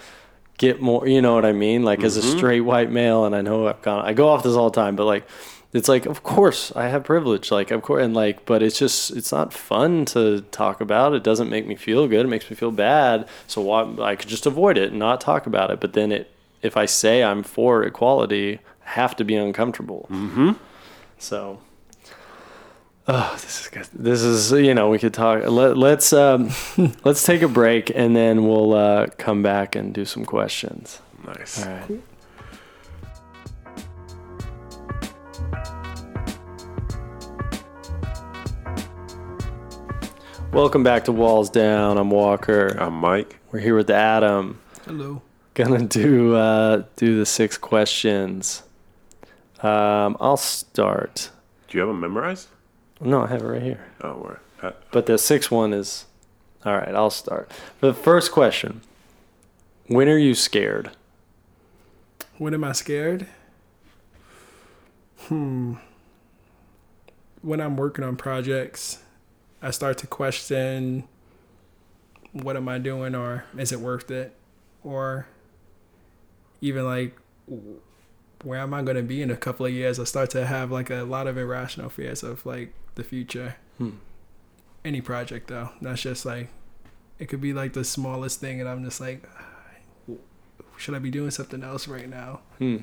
get 0.58 0.80
more, 0.80 1.08
you 1.08 1.22
know 1.22 1.34
what 1.34 1.44
I 1.44 1.52
mean? 1.52 1.84
Like 1.84 2.04
as 2.04 2.18
a 2.18 2.22
straight 2.22 2.62
white 2.62 2.92
male, 2.92 3.26
and 3.26 3.36
I 3.36 3.42
know 3.42 3.68
I've 3.68 3.82
gone, 3.82 4.06
I 4.06 4.14
go 4.14 4.30
off 4.30 4.44
this 4.44 4.56
all 4.56 4.70
the 4.70 4.80
time, 4.80 4.96
but 4.96 5.06
like, 5.06 5.28
it's 5.74 5.88
like, 5.88 6.06
of 6.06 6.22
course 6.22 6.72
I 6.76 6.90
have 6.90 7.04
privilege, 7.04 7.50
like, 7.50 7.72
of 7.72 7.82
course, 7.82 8.04
and 8.04 8.14
like, 8.14 8.46
but 8.46 8.62
it's 8.62 8.78
just, 8.78 9.12
it's 9.12 9.32
not 9.32 9.54
fun 9.54 10.06
to 10.06 10.42
talk 10.52 10.82
about. 10.82 11.14
It 11.14 11.24
doesn't 11.24 11.50
make 11.50 11.66
me 11.66 11.76
feel 11.76 12.08
good. 12.08 12.26
It 12.26 12.30
makes 12.30 12.50
me 12.50 12.56
feel 12.56 12.72
bad. 12.72 13.28
So 13.48 13.62
why, 13.62 13.90
I 14.02 14.16
could 14.16 14.30
just 14.30 14.46
avoid 14.46 14.78
it 14.78 14.90
and 14.92 15.00
not 15.00 15.22
talk 15.22 15.48
about 15.48 15.72
it. 15.72 15.80
But 15.80 15.94
then 15.94 16.12
it, 16.12 16.30
if 16.62 16.76
I 16.76 16.86
say 16.86 17.24
I'm 17.24 17.42
for 17.42 17.84
equality, 17.84 18.60
I 18.86 18.90
have 18.92 19.16
to 19.16 19.24
be 19.24 19.36
uncomfortable. 19.36 20.08
Mm-hmm. 20.12 20.52
So, 21.22 21.60
oh, 23.08 23.38
this 23.40 23.62
is 23.62 23.68
good. 23.68 23.88
This 23.94 24.24
is 24.24 24.52
you 24.52 24.74
know 24.74 24.90
we 24.90 24.98
could 24.98 25.14
talk. 25.14 25.48
Let, 25.48 25.78
let's 25.78 26.12
um, 26.14 26.50
let's 27.04 27.24
take 27.24 27.44
a 27.44 27.48
break 27.48 27.92
and 27.94 28.16
then 28.16 28.48
we'll 28.48 28.74
uh, 28.74 29.06
come 29.20 29.44
back 29.44 29.76
and 29.76 29.94
do 29.94 30.04
some 30.04 30.26
questions. 30.26 31.00
Nice. 31.24 31.64
All 31.64 31.72
right. 31.72 32.02
Welcome 40.52 40.82
back 40.82 41.06
to 41.06 41.12
Walls 41.12 41.52
Down. 41.52 42.00
I'm 42.00 42.10
Walker. 42.10 42.76
I'm 42.80 42.96
Mike. 42.96 43.40
We're 43.52 43.60
here 43.60 43.76
with 43.76 43.92
Adam. 43.92 44.60
Hello. 44.86 45.22
Gonna 45.54 45.86
do 45.86 46.36
uh, 46.36 46.86
do 46.96 47.20
the 47.20 47.28
six 47.28 47.60
questions. 47.60 48.64
Um, 49.62 50.18
I'll 50.20 50.38
start. 50.38 51.30
Do 51.68 51.78
you 51.78 51.82
have 51.82 51.90
them 51.90 52.00
memorized? 52.00 52.48
No, 53.00 53.22
I 53.24 53.28
have 53.28 53.42
it 53.42 53.48
right 53.48 53.62
here. 53.62 53.86
Oh, 54.02 54.14
where? 54.14 54.42
Uh, 54.62 54.72
But 54.92 55.06
the 55.06 55.18
sixth 55.18 55.52
one 55.52 55.74
is 55.74 56.06
all 56.66 56.76
right. 56.76 56.94
I'll 56.94 57.10
start. 57.10 57.50
The 57.80 57.94
first 57.94 58.32
question: 58.32 58.82
When 59.88 60.08
are 60.08 60.18
you 60.18 60.36
scared? 60.36 60.92
When 62.38 62.54
am 62.54 62.64
I 62.64 62.72
scared? 62.72 63.28
Hmm. 65.28 65.76
When 67.42 67.60
I'm 67.62 67.76
working 67.78 68.04
on 68.04 68.16
projects, 68.16 69.00
I 69.62 69.72
start 69.72 69.98
to 70.00 70.08
question 70.08 71.08
what 72.34 72.56
am 72.56 72.68
I 72.70 72.78
doing 72.78 73.14
or 73.14 73.44
is 73.58 73.72
it 73.72 73.80
worth 73.80 74.10
it? 74.10 74.34
Or 74.84 75.28
even 76.62 76.86
like 76.86 77.18
where 78.44 78.60
am 78.60 78.74
I 78.74 78.82
going 78.82 78.98
to 78.98 79.04
be 79.04 79.22
in 79.22 79.30
a 79.30 79.38
couple 79.38 79.66
of 79.66 79.72
years? 79.72 80.00
I 80.00 80.04
start 80.06 80.30
to 80.32 80.46
have 80.46 80.72
like 80.72 80.90
a 80.90 81.04
lot 81.04 81.28
of 81.28 81.38
irrational 81.38 81.90
fears 81.90 82.24
of 82.24 82.46
like 82.46 82.74
the 82.96 83.04
future. 83.04 83.56
Hmm. 83.78 83.92
Any 84.84 85.02
project 85.02 85.48
though, 85.48 85.70
that's 85.82 86.02
just 86.02 86.26
like 86.26 86.50
it 87.20 87.28
could 87.28 87.42
be 87.42 87.54
like 87.54 87.74
the 87.74 87.84
smallest 87.84 88.40
thing, 88.40 88.60
and 88.60 88.68
I'm 88.68 88.84
just 88.84 89.00
like, 89.00 89.24
should 90.78 90.96
I 90.96 91.00
be 91.00 91.12
doing 91.12 91.30
something 91.30 91.64
else 91.64 91.88
right 91.88 92.10
now? 92.10 92.42
Hmm. 92.58 92.78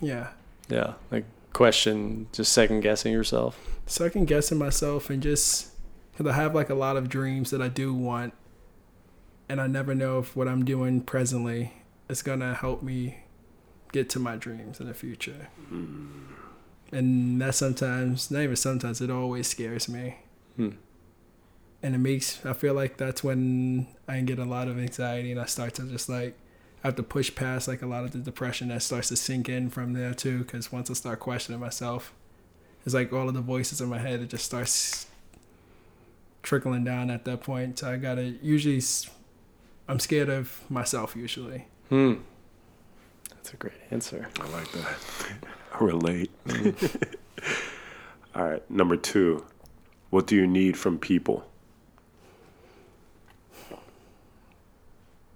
Yeah. 0.00 0.28
Yeah. 0.68 0.94
Like 1.10 1.24
question, 1.54 2.28
just 2.32 2.52
second 2.52 2.80
guessing 2.80 3.12
yourself. 3.12 3.58
second 3.86 4.26
guessing 4.26 4.58
myself 4.58 5.08
and 5.08 5.22
just 5.22 5.68
because 6.12 6.30
I 6.30 6.36
have 6.36 6.54
like 6.54 6.68
a 6.68 6.74
lot 6.74 6.96
of 6.96 7.08
dreams 7.08 7.50
that 7.50 7.62
I 7.62 7.68
do 7.68 7.94
want, 7.94 8.34
and 9.48 9.60
I 9.60 9.66
never 9.66 9.94
know 9.94 10.18
if 10.18 10.36
what 10.36 10.46
I'm 10.46 10.64
doing 10.64 11.00
presently 11.00 11.72
is 12.08 12.20
gonna 12.22 12.54
help 12.54 12.82
me 12.82 13.20
get 13.92 14.08
to 14.10 14.18
my 14.18 14.36
dreams 14.36 14.80
in 14.80 14.86
the 14.86 14.94
future. 14.94 15.48
And 16.90 17.40
that 17.40 17.54
sometimes, 17.54 18.30
not 18.30 18.42
even 18.42 18.56
sometimes, 18.56 19.00
it 19.00 19.10
always 19.10 19.46
scares 19.46 19.88
me. 19.88 20.16
Hmm. 20.56 20.70
And 21.82 21.94
it 21.94 21.98
makes, 21.98 22.44
I 22.44 22.54
feel 22.54 22.74
like 22.74 22.96
that's 22.96 23.22
when 23.22 23.86
I 24.08 24.20
get 24.20 24.38
a 24.38 24.44
lot 24.44 24.68
of 24.68 24.78
anxiety 24.78 25.30
and 25.30 25.40
I 25.40 25.44
start 25.44 25.74
to 25.74 25.82
just 25.82 26.08
like, 26.08 26.36
I 26.82 26.88
have 26.88 26.96
to 26.96 27.02
push 27.02 27.34
past 27.34 27.68
like 27.68 27.82
a 27.82 27.86
lot 27.86 28.04
of 28.04 28.12
the 28.12 28.18
depression 28.18 28.68
that 28.68 28.82
starts 28.82 29.08
to 29.08 29.16
sink 29.16 29.48
in 29.48 29.68
from 29.70 29.92
there 29.92 30.14
too. 30.14 30.38
Because 30.38 30.72
once 30.72 30.90
I 30.90 30.94
start 30.94 31.20
questioning 31.20 31.60
myself, 31.60 32.12
it's 32.84 32.94
like 32.94 33.12
all 33.12 33.28
of 33.28 33.34
the 33.34 33.40
voices 33.42 33.80
in 33.80 33.88
my 33.88 33.98
head 33.98 34.20
it 34.20 34.30
just 34.30 34.46
starts 34.46 35.06
trickling 36.42 36.84
down 36.84 37.10
at 37.10 37.26
that 37.26 37.42
point 37.42 37.78
so 37.78 37.90
i 37.90 37.96
gotta 37.96 38.22
usually 38.42 38.80
I'm 39.86 39.98
scared 39.98 40.30
of 40.30 40.62
myself 40.70 41.14
usually 41.14 41.66
Hmm. 41.90 42.14
That's 43.48 43.54
a 43.54 43.56
great 43.56 43.80
answer. 43.90 44.28
I 44.42 44.48
like 44.50 44.70
that. 44.72 44.98
I 45.72 45.78
relate. 45.82 46.30
All 48.34 48.44
right. 48.44 48.70
Number 48.70 48.94
two. 48.94 49.42
What 50.10 50.26
do 50.26 50.36
you 50.36 50.46
need 50.46 50.76
from 50.76 50.98
people? 50.98 51.46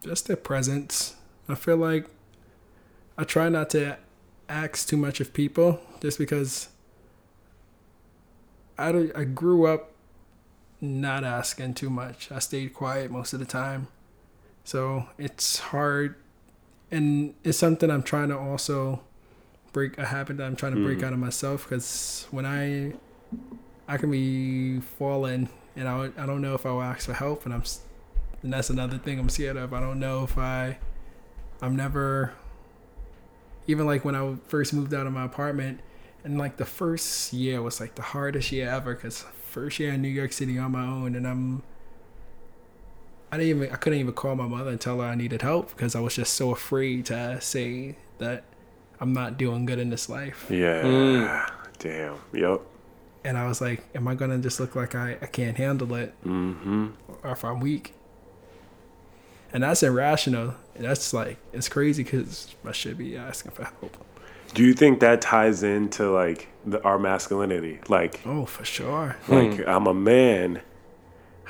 just 0.00 0.26
their 0.26 0.34
presence 0.34 1.14
i 1.48 1.54
feel 1.54 1.76
like 1.76 2.08
i 3.16 3.22
try 3.22 3.48
not 3.48 3.70
to 3.70 3.96
ask 4.48 4.88
too 4.88 4.96
much 4.96 5.20
of 5.20 5.32
people 5.32 5.80
just 6.00 6.18
because 6.18 6.70
i, 8.76 8.88
I 9.14 9.22
grew 9.22 9.64
up 9.64 9.92
not 10.80 11.22
asking 11.22 11.74
too 11.74 11.88
much 11.88 12.32
i 12.32 12.40
stayed 12.40 12.74
quiet 12.74 13.12
most 13.12 13.32
of 13.32 13.38
the 13.38 13.46
time 13.46 13.86
so 14.64 15.08
it's 15.18 15.60
hard 15.60 16.16
and 16.92 17.34
it's 17.42 17.58
something 17.58 17.90
i'm 17.90 18.02
trying 18.02 18.28
to 18.28 18.38
also 18.38 19.00
break 19.72 19.96
a 19.98 20.04
habit 20.06 20.36
that 20.36 20.44
i'm 20.46 20.54
trying 20.56 20.74
to 20.74 20.84
break 20.84 20.98
Mm. 20.98 21.04
out 21.04 21.12
of 21.14 21.18
myself 21.18 21.64
because 21.64 22.26
when 22.30 22.46
i 22.46 22.92
i 23.88 23.96
can 23.96 24.10
be 24.10 24.78
falling 24.98 25.48
and 25.74 25.88
I, 25.88 26.10
I 26.18 26.26
don't 26.26 26.42
know 26.42 26.54
if 26.54 26.64
i'll 26.66 26.82
ask 26.82 27.06
for 27.06 27.14
help 27.14 27.44
and 27.46 27.52
i'm 27.54 27.64
and 28.42 28.52
that's 28.52 28.70
another 28.70 28.98
thing 28.98 29.18
i'm 29.18 29.28
scared 29.28 29.56
of 29.56 29.72
i 29.72 29.80
don't 29.80 29.98
know 29.98 30.22
if 30.24 30.36
i 30.38 30.78
i'm 31.62 31.74
never 31.76 32.32
even 33.66 33.86
like 33.86 34.04
when 34.04 34.14
i 34.14 34.34
first 34.48 34.72
moved 34.74 34.92
out 34.92 35.06
of 35.06 35.12
my 35.12 35.24
apartment 35.24 35.80
and 36.24 36.38
like 36.38 36.56
the 36.56 36.64
first 36.64 37.32
year 37.32 37.62
was 37.62 37.80
like 37.80 37.94
the 37.94 38.02
hardest 38.02 38.52
year 38.52 38.68
ever 38.68 38.94
because 38.94 39.22
first 39.50 39.78
year 39.78 39.92
in 39.92 40.02
new 40.02 40.08
york 40.08 40.32
city 40.32 40.58
on 40.58 40.72
my 40.72 40.84
own 40.84 41.14
and 41.14 41.26
i'm 41.26 41.62
i 43.32 43.36
didn't 43.38 43.48
even 43.62 43.72
i 43.72 43.76
couldn't 43.76 43.98
even 43.98 44.12
call 44.12 44.36
my 44.36 44.46
mother 44.46 44.70
and 44.70 44.80
tell 44.80 45.00
her 45.00 45.06
i 45.06 45.14
needed 45.16 45.42
help 45.42 45.70
because 45.70 45.96
i 45.96 46.00
was 46.00 46.14
just 46.14 46.34
so 46.34 46.50
afraid 46.52 47.06
to 47.06 47.40
say 47.40 47.96
that 48.18 48.44
i'm 49.00 49.12
not 49.12 49.36
doing 49.38 49.66
good 49.66 49.78
in 49.80 49.90
this 49.90 50.08
life 50.08 50.46
Yeah. 50.48 50.82
Mm. 50.82 51.50
Damn. 51.78 52.16
Yep. 52.32 52.60
and 53.24 53.36
i 53.38 53.46
was 53.48 53.60
like 53.60 53.82
am 53.94 54.06
i 54.06 54.14
gonna 54.14 54.38
just 54.38 54.60
look 54.60 54.76
like 54.76 54.94
i, 54.94 55.16
I 55.20 55.26
can't 55.26 55.56
handle 55.56 55.94
it 55.94 56.14
Mm-hmm. 56.24 56.88
or 57.24 57.30
if 57.32 57.44
I'm 57.44 57.58
weak. 57.60 57.94
And 59.54 59.62
that's 59.64 59.82
irrational. 59.82 60.54
That's 60.74 61.12
like 61.12 61.36
it's 61.52 61.68
crazy 61.68 62.02
because 62.04 62.54
I 62.66 62.72
should 62.72 62.96
be 62.96 63.18
asking 63.18 63.52
for 63.52 63.64
help. 63.64 63.98
Do 64.54 64.64
you 64.64 64.72
think 64.72 65.00
that 65.00 65.20
ties 65.20 65.62
into 65.62 66.10
like 66.10 66.48
the, 66.64 66.82
our 66.82 66.98
masculinity? 66.98 67.78
Like, 67.88 68.20
Oh, 68.26 68.46
for 68.46 68.64
sure. 68.64 69.16
like 69.28 69.66
I'm 69.68 69.86
a 69.86 69.92
man. 69.92 70.62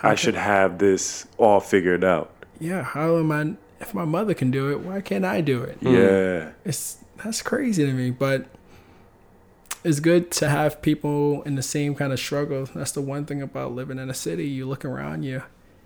I 0.02 0.14
should 0.14 0.34
have 0.34 0.78
this 0.78 1.26
all 1.38 1.60
figured 1.60 2.04
out. 2.04 2.30
Yeah. 2.58 2.82
How 2.82 3.18
am 3.18 3.30
I? 3.32 3.54
If 3.80 3.94
my 3.94 4.04
mother 4.04 4.34
can 4.34 4.50
do 4.50 4.70
it, 4.70 4.80
why 4.80 5.00
can't 5.00 5.24
I 5.24 5.40
do 5.40 5.62
it? 5.62 5.78
Yeah. 5.80 6.44
Hmm. 6.44 6.50
It's 6.64 6.98
that's 7.22 7.42
crazy 7.42 7.84
to 7.84 7.92
me. 7.92 8.10
But 8.10 8.46
it's 9.84 10.00
good 10.00 10.30
to 10.32 10.48
have 10.48 10.80
people 10.82 11.42
in 11.42 11.56
the 11.56 11.62
same 11.62 11.94
kind 11.94 12.12
of 12.12 12.20
struggle. 12.20 12.68
That's 12.74 12.92
the 12.92 13.00
one 13.00 13.24
thing 13.26 13.42
about 13.42 13.72
living 13.72 13.98
in 13.98 14.08
a 14.10 14.14
city. 14.14 14.46
You 14.46 14.66
look 14.68 14.84
around 14.84 15.24
you, 15.24 15.42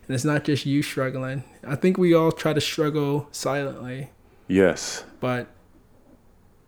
and 0.06 0.14
it's 0.14 0.24
not 0.24 0.44
just 0.44 0.66
you 0.66 0.82
struggling. 0.82 1.44
I 1.66 1.76
think 1.76 1.96
we 1.96 2.12
all 2.14 2.32
try 2.32 2.52
to 2.52 2.60
struggle 2.60 3.28
silently. 3.32 4.10
Yes. 4.48 5.02
but 5.18 5.48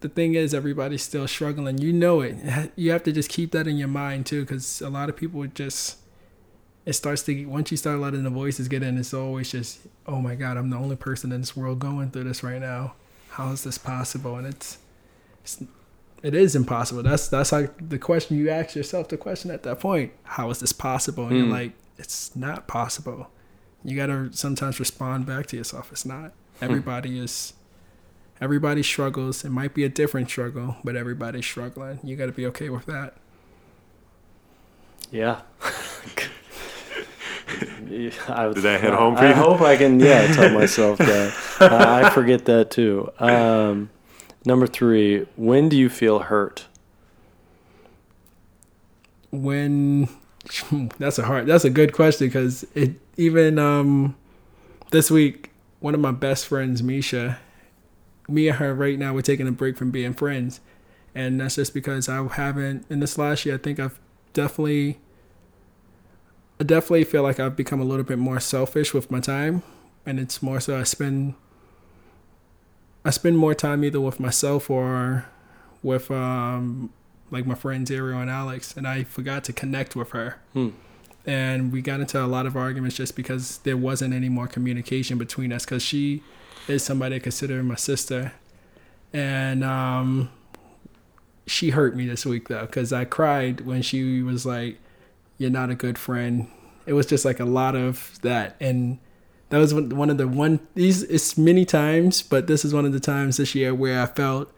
the 0.01 0.09
thing 0.09 0.34
is 0.34 0.53
everybody's 0.55 1.03
still 1.03 1.26
struggling 1.28 1.78
you 1.78 1.92
know 1.92 2.20
it 2.20 2.36
you 2.76 2.90
have 2.90 3.03
to 3.05 3.12
just 3.12 3.28
keep 3.28 3.51
that 3.53 3.66
in 3.68 3.76
your 3.76 3.88
mind 3.88 4.26
too 4.26 4.42
because 4.42 4.80
a 4.80 4.88
lot 4.88 5.09
of 5.09 5.16
people 5.16 5.44
just 5.46 5.99
it 6.89 6.95
starts 6.95 7.22
to 7.22 7.45
once 7.47 7.70
you 7.70 7.76
start 7.76 7.99
letting 7.99 8.22
the 8.24 8.30
voices 8.30 8.66
get 8.68 8.82
in 8.82 8.97
it's 8.99 9.12
always 9.14 9.51
just 9.53 9.80
oh 10.07 10.20
my 10.20 10.34
god 10.34 10.57
i'm 10.57 10.70
the 10.70 10.76
only 10.76 10.97
person 10.97 11.30
in 11.32 11.41
this 11.43 11.55
world 11.57 11.78
going 11.78 12.11
through 12.11 12.24
this 12.24 12.43
right 12.43 12.61
now 12.61 12.95
how 13.30 13.51
is 13.53 13.62
this 13.64 13.78
possible 13.78 14.36
and 14.36 14.47
it's, 14.47 14.78
it's 15.45 15.62
it 16.20 16.34
is 16.34 16.57
impossible. 16.57 17.05
That's 17.05 17.28
that's 17.28 17.53
like 17.53 17.70
the 17.91 17.97
question 17.99 18.36
you 18.39 18.51
ask 18.51 18.74
yourself. 18.74 19.07
The 19.07 19.16
question 19.16 19.53
at 19.53 19.62
that 19.62 19.78
point: 19.78 20.11
How 20.24 20.51
is 20.51 20.59
this 20.59 20.72
possible? 20.72 21.28
And 21.28 21.32
Mm. 21.32 21.39
you're 21.39 21.47
like, 21.61 21.72
it's 21.97 22.34
not 22.34 22.66
possible. 22.66 23.30
You 23.84 23.95
gotta 23.95 24.30
sometimes 24.32 24.80
respond 24.80 25.26
back 25.26 25.47
to 25.47 25.57
yourself. 25.57 25.93
It's 25.93 26.05
not. 26.05 26.32
Everybody 26.61 27.20
is. 27.20 27.53
Everybody 28.41 28.82
struggles. 28.82 29.45
It 29.45 29.51
might 29.51 29.74
be 29.74 29.84
a 29.84 29.89
different 29.89 30.28
struggle, 30.28 30.74
but 30.82 30.97
everybody's 30.97 31.47
struggling. 31.47 32.01
You 32.03 32.16
gotta 32.16 32.32
be 32.32 32.47
okay 32.47 32.68
with 32.68 32.86
that. 32.86 33.14
Yeah. 35.12 35.43
Yeah, 37.91 38.11
I, 38.28 38.45
Did 38.53 38.62
that 38.62 38.80
hit 38.80 38.93
home 38.93 39.16
for 39.16 39.22
I 39.22 39.28
you? 39.28 39.34
hope 39.34 39.61
I 39.61 39.76
can, 39.76 39.99
yeah, 40.01 40.26
tell 40.32 40.51
myself 40.59 40.99
that. 40.99 41.34
I 41.61 42.03
I 42.07 42.11
forget 42.11 42.45
that 42.47 42.70
too. 42.70 43.11
Um, 43.18 43.91
number 44.45 44.66
three, 44.66 45.26
when 45.36 45.68
do 45.68 45.76
you 45.76 45.89
feel 45.89 46.20
hurt? 46.20 46.66
when 49.30 50.09
that's 50.99 51.18
a 51.18 51.22
hard 51.24 51.47
that's 51.47 51.64
a 51.64 51.70
good 51.70 51.93
question 51.93 52.28
because 52.28 52.66
it 52.74 52.93
even 53.18 53.59
um 53.59 54.16
this 54.91 55.11
week 55.11 55.51
one 55.80 55.95
of 55.95 56.01
my 56.01 56.11
best 56.12 56.47
friends 56.47 56.82
misha 56.82 57.39
me 58.26 58.49
and 58.49 58.57
her 58.57 58.74
right 58.74 58.99
now 58.99 59.12
we're 59.12 59.20
taking 59.20 59.47
a 59.47 59.53
break 59.53 59.76
from 59.76 59.91
being 59.91 60.14
friends 60.14 60.61
and 61.14 61.41
that's 61.41 61.57
just 61.57 61.74
because 61.74 62.09
i 62.09 62.26
haven't 62.28 62.86
in 62.89 63.01
this 63.01 63.18
last 63.18 63.45
year 63.45 63.57
i 63.57 63.59
think 63.59 63.78
i've 63.78 63.99
definitely 64.32 64.99
i 66.61 66.64
definitely 66.64 67.04
feel 67.04 67.22
like 67.22 67.38
i've 67.40 67.56
become 67.56 67.80
a 67.80 67.84
little 67.84 68.04
bit 68.04 68.18
more 68.18 68.40
selfish 68.40 68.92
with 68.94 69.11
my 69.11 69.20
time 69.20 69.62
and 70.04 70.18
it's 70.18 70.42
more 70.42 70.61
so 70.61 70.78
i 70.78 70.82
spend 70.82 71.34
i 73.04 73.11
spend 73.11 73.36
more 73.36 73.54
time 73.54 73.84
either 73.84 74.00
with 74.00 74.18
myself 74.18 74.70
or 74.70 75.26
with 75.82 76.11
um 76.11 76.90
like 77.30 77.46
my 77.46 77.54
friends 77.54 77.90
Ariel 77.90 78.20
and 78.20 78.30
Alex, 78.30 78.76
and 78.76 78.86
I 78.86 79.04
forgot 79.04 79.44
to 79.44 79.52
connect 79.52 79.94
with 79.94 80.11
her. 80.11 80.36
Hmm. 80.52 80.70
And 81.26 81.72
we 81.72 81.82
got 81.82 82.00
into 82.00 82.22
a 82.22 82.26
lot 82.26 82.46
of 82.46 82.56
arguments 82.56 82.96
just 82.96 83.14
because 83.14 83.59
there 83.59 83.76
wasn't 83.76 84.14
any 84.14 84.28
more 84.28 84.46
communication 84.46 85.18
between 85.18 85.52
us. 85.52 85.64
Because 85.64 85.82
she 85.82 86.22
is 86.66 86.82
somebody 86.82 87.16
I 87.16 87.18
consider 87.18 87.62
my 87.62 87.74
sister, 87.74 88.32
and 89.12 89.62
um, 89.62 90.30
she 91.46 91.70
hurt 91.70 91.96
me 91.96 92.06
this 92.06 92.24
week 92.24 92.48
though, 92.48 92.66
because 92.66 92.92
I 92.92 93.04
cried 93.04 93.62
when 93.62 93.82
she 93.82 94.22
was 94.22 94.46
like, 94.46 94.78
"You're 95.39 95.51
not 95.51 95.70
a 95.70 95.74
good 95.74 95.97
friend." 95.99 96.49
It 96.86 96.93
was 96.93 97.07
just 97.07 97.24
like 97.24 97.41
a 97.41 97.45
lot 97.45 97.74
of 97.74 98.18
that, 98.22 98.57
and 98.61 98.99
that 99.51 99.59
was 99.59 99.72
one 99.72 100.11
of 100.11 100.18
the 100.18 100.28
one 100.28 100.61
these 100.74 101.03
it's 101.05 101.39
many 101.39 101.64
times, 101.64 102.22
but 102.22 102.47
this 102.47 102.64
is 102.64 102.74
one 102.74 102.84
of 102.84 102.93
the 102.93 103.01
times 103.01 103.39
this 103.39 103.55
year 103.55 103.74
where 103.74 104.03
I 104.03 104.07
felt 104.07 104.53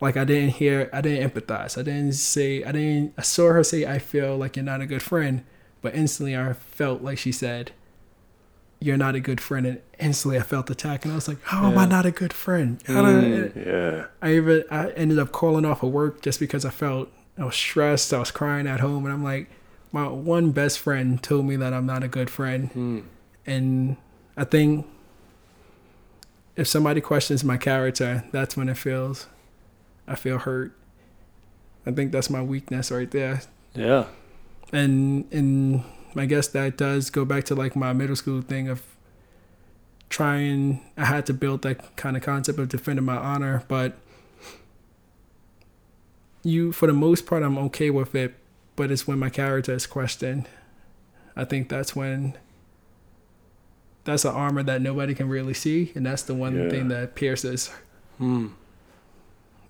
like 0.00 0.16
I 0.16 0.24
didn't 0.24 0.50
hear, 0.50 0.88
I 0.92 1.00
didn't 1.00 1.30
empathize. 1.30 1.76
I 1.76 1.82
didn't 1.82 2.12
say, 2.12 2.62
I 2.62 2.72
didn't, 2.72 3.14
I 3.18 3.22
saw 3.22 3.48
her 3.48 3.64
say, 3.64 3.84
I 3.84 3.98
feel 3.98 4.36
like 4.36 4.56
you're 4.56 4.64
not 4.64 4.80
a 4.80 4.86
good 4.86 5.02
friend. 5.02 5.44
But 5.80 5.94
instantly 5.94 6.36
I 6.36 6.52
felt 6.52 7.02
like 7.02 7.18
she 7.18 7.32
said, 7.32 7.72
you're 8.80 8.96
not 8.96 9.16
a 9.16 9.20
good 9.20 9.40
friend. 9.40 9.66
And 9.66 9.80
instantly 9.98 10.38
I 10.38 10.42
felt 10.42 10.70
attacked. 10.70 11.04
And 11.04 11.12
I 11.12 11.14
was 11.16 11.26
like, 11.26 11.42
how 11.42 11.70
am 11.70 11.78
I 11.78 11.84
not 11.86 12.06
a 12.06 12.10
good 12.12 12.32
friend? 12.32 12.78
Do 12.84 12.96
I, 12.96 13.02
mm, 13.02 13.66
Yeah. 13.66 14.06
I 14.22 14.34
even, 14.34 14.64
I 14.70 14.90
ended 14.90 15.18
up 15.18 15.32
calling 15.32 15.64
off 15.64 15.82
of 15.82 15.90
work 15.90 16.22
just 16.22 16.38
because 16.38 16.64
I 16.64 16.70
felt, 16.70 17.08
I 17.36 17.44
was 17.44 17.56
stressed. 17.56 18.12
I 18.12 18.20
was 18.20 18.30
crying 18.30 18.66
at 18.68 18.80
home. 18.80 19.04
And 19.04 19.12
I'm 19.12 19.24
like, 19.24 19.50
my 19.92 20.06
one 20.08 20.50
best 20.50 20.78
friend 20.78 21.22
told 21.22 21.46
me 21.46 21.56
that 21.56 21.72
I'm 21.72 21.86
not 21.86 22.02
a 22.02 22.08
good 22.08 22.30
friend. 22.30 22.70
Hmm. 22.70 23.00
And 23.46 23.96
I 24.36 24.44
think 24.44 24.86
if 26.56 26.66
somebody 26.66 27.00
questions 27.00 27.44
my 27.44 27.56
character, 27.56 28.24
that's 28.32 28.56
when 28.56 28.68
it 28.68 28.76
feels, 28.76 29.26
I 30.06 30.14
feel 30.14 30.38
hurt. 30.38 30.72
I 31.86 31.92
think 31.92 32.12
that's 32.12 32.28
my 32.28 32.42
weakness 32.42 32.90
right 32.90 33.10
there. 33.10 33.40
Yeah. 33.74 34.06
And 34.72 35.24
and 35.32 35.84
I 36.16 36.26
guess 36.26 36.48
that 36.48 36.76
does 36.76 37.10
go 37.10 37.24
back 37.24 37.44
to 37.44 37.54
like 37.54 37.74
my 37.74 37.92
middle 37.92 38.16
school 38.16 38.42
thing 38.42 38.68
of 38.68 38.82
trying. 40.10 40.82
I 40.96 41.06
had 41.06 41.24
to 41.26 41.32
build 41.32 41.62
that 41.62 41.96
kind 41.96 42.16
of 42.16 42.22
concept 42.22 42.58
of 42.58 42.68
defending 42.68 43.04
my 43.04 43.16
honor, 43.16 43.64
but 43.68 43.96
you, 46.42 46.72
for 46.72 46.86
the 46.86 46.92
most 46.92 47.26
part, 47.26 47.42
I'm 47.42 47.58
okay 47.58 47.90
with 47.90 48.14
it. 48.14 48.34
But 48.78 48.92
it's 48.92 49.08
when 49.08 49.18
my 49.18 49.28
character 49.28 49.74
is 49.74 49.88
questioned. 49.88 50.48
I 51.34 51.44
think 51.44 51.68
that's 51.68 51.96
when 51.96 52.38
that's 54.04 54.24
an 54.24 54.32
armor 54.32 54.62
that 54.62 54.80
nobody 54.80 55.16
can 55.16 55.28
really 55.28 55.52
see, 55.52 55.90
and 55.96 56.06
that's 56.06 56.22
the 56.22 56.32
one 56.34 56.54
Yeah. 56.56 56.68
thing 56.70 56.86
that 56.86 57.16
pierces. 57.16 57.72
Hmm. 58.18 58.46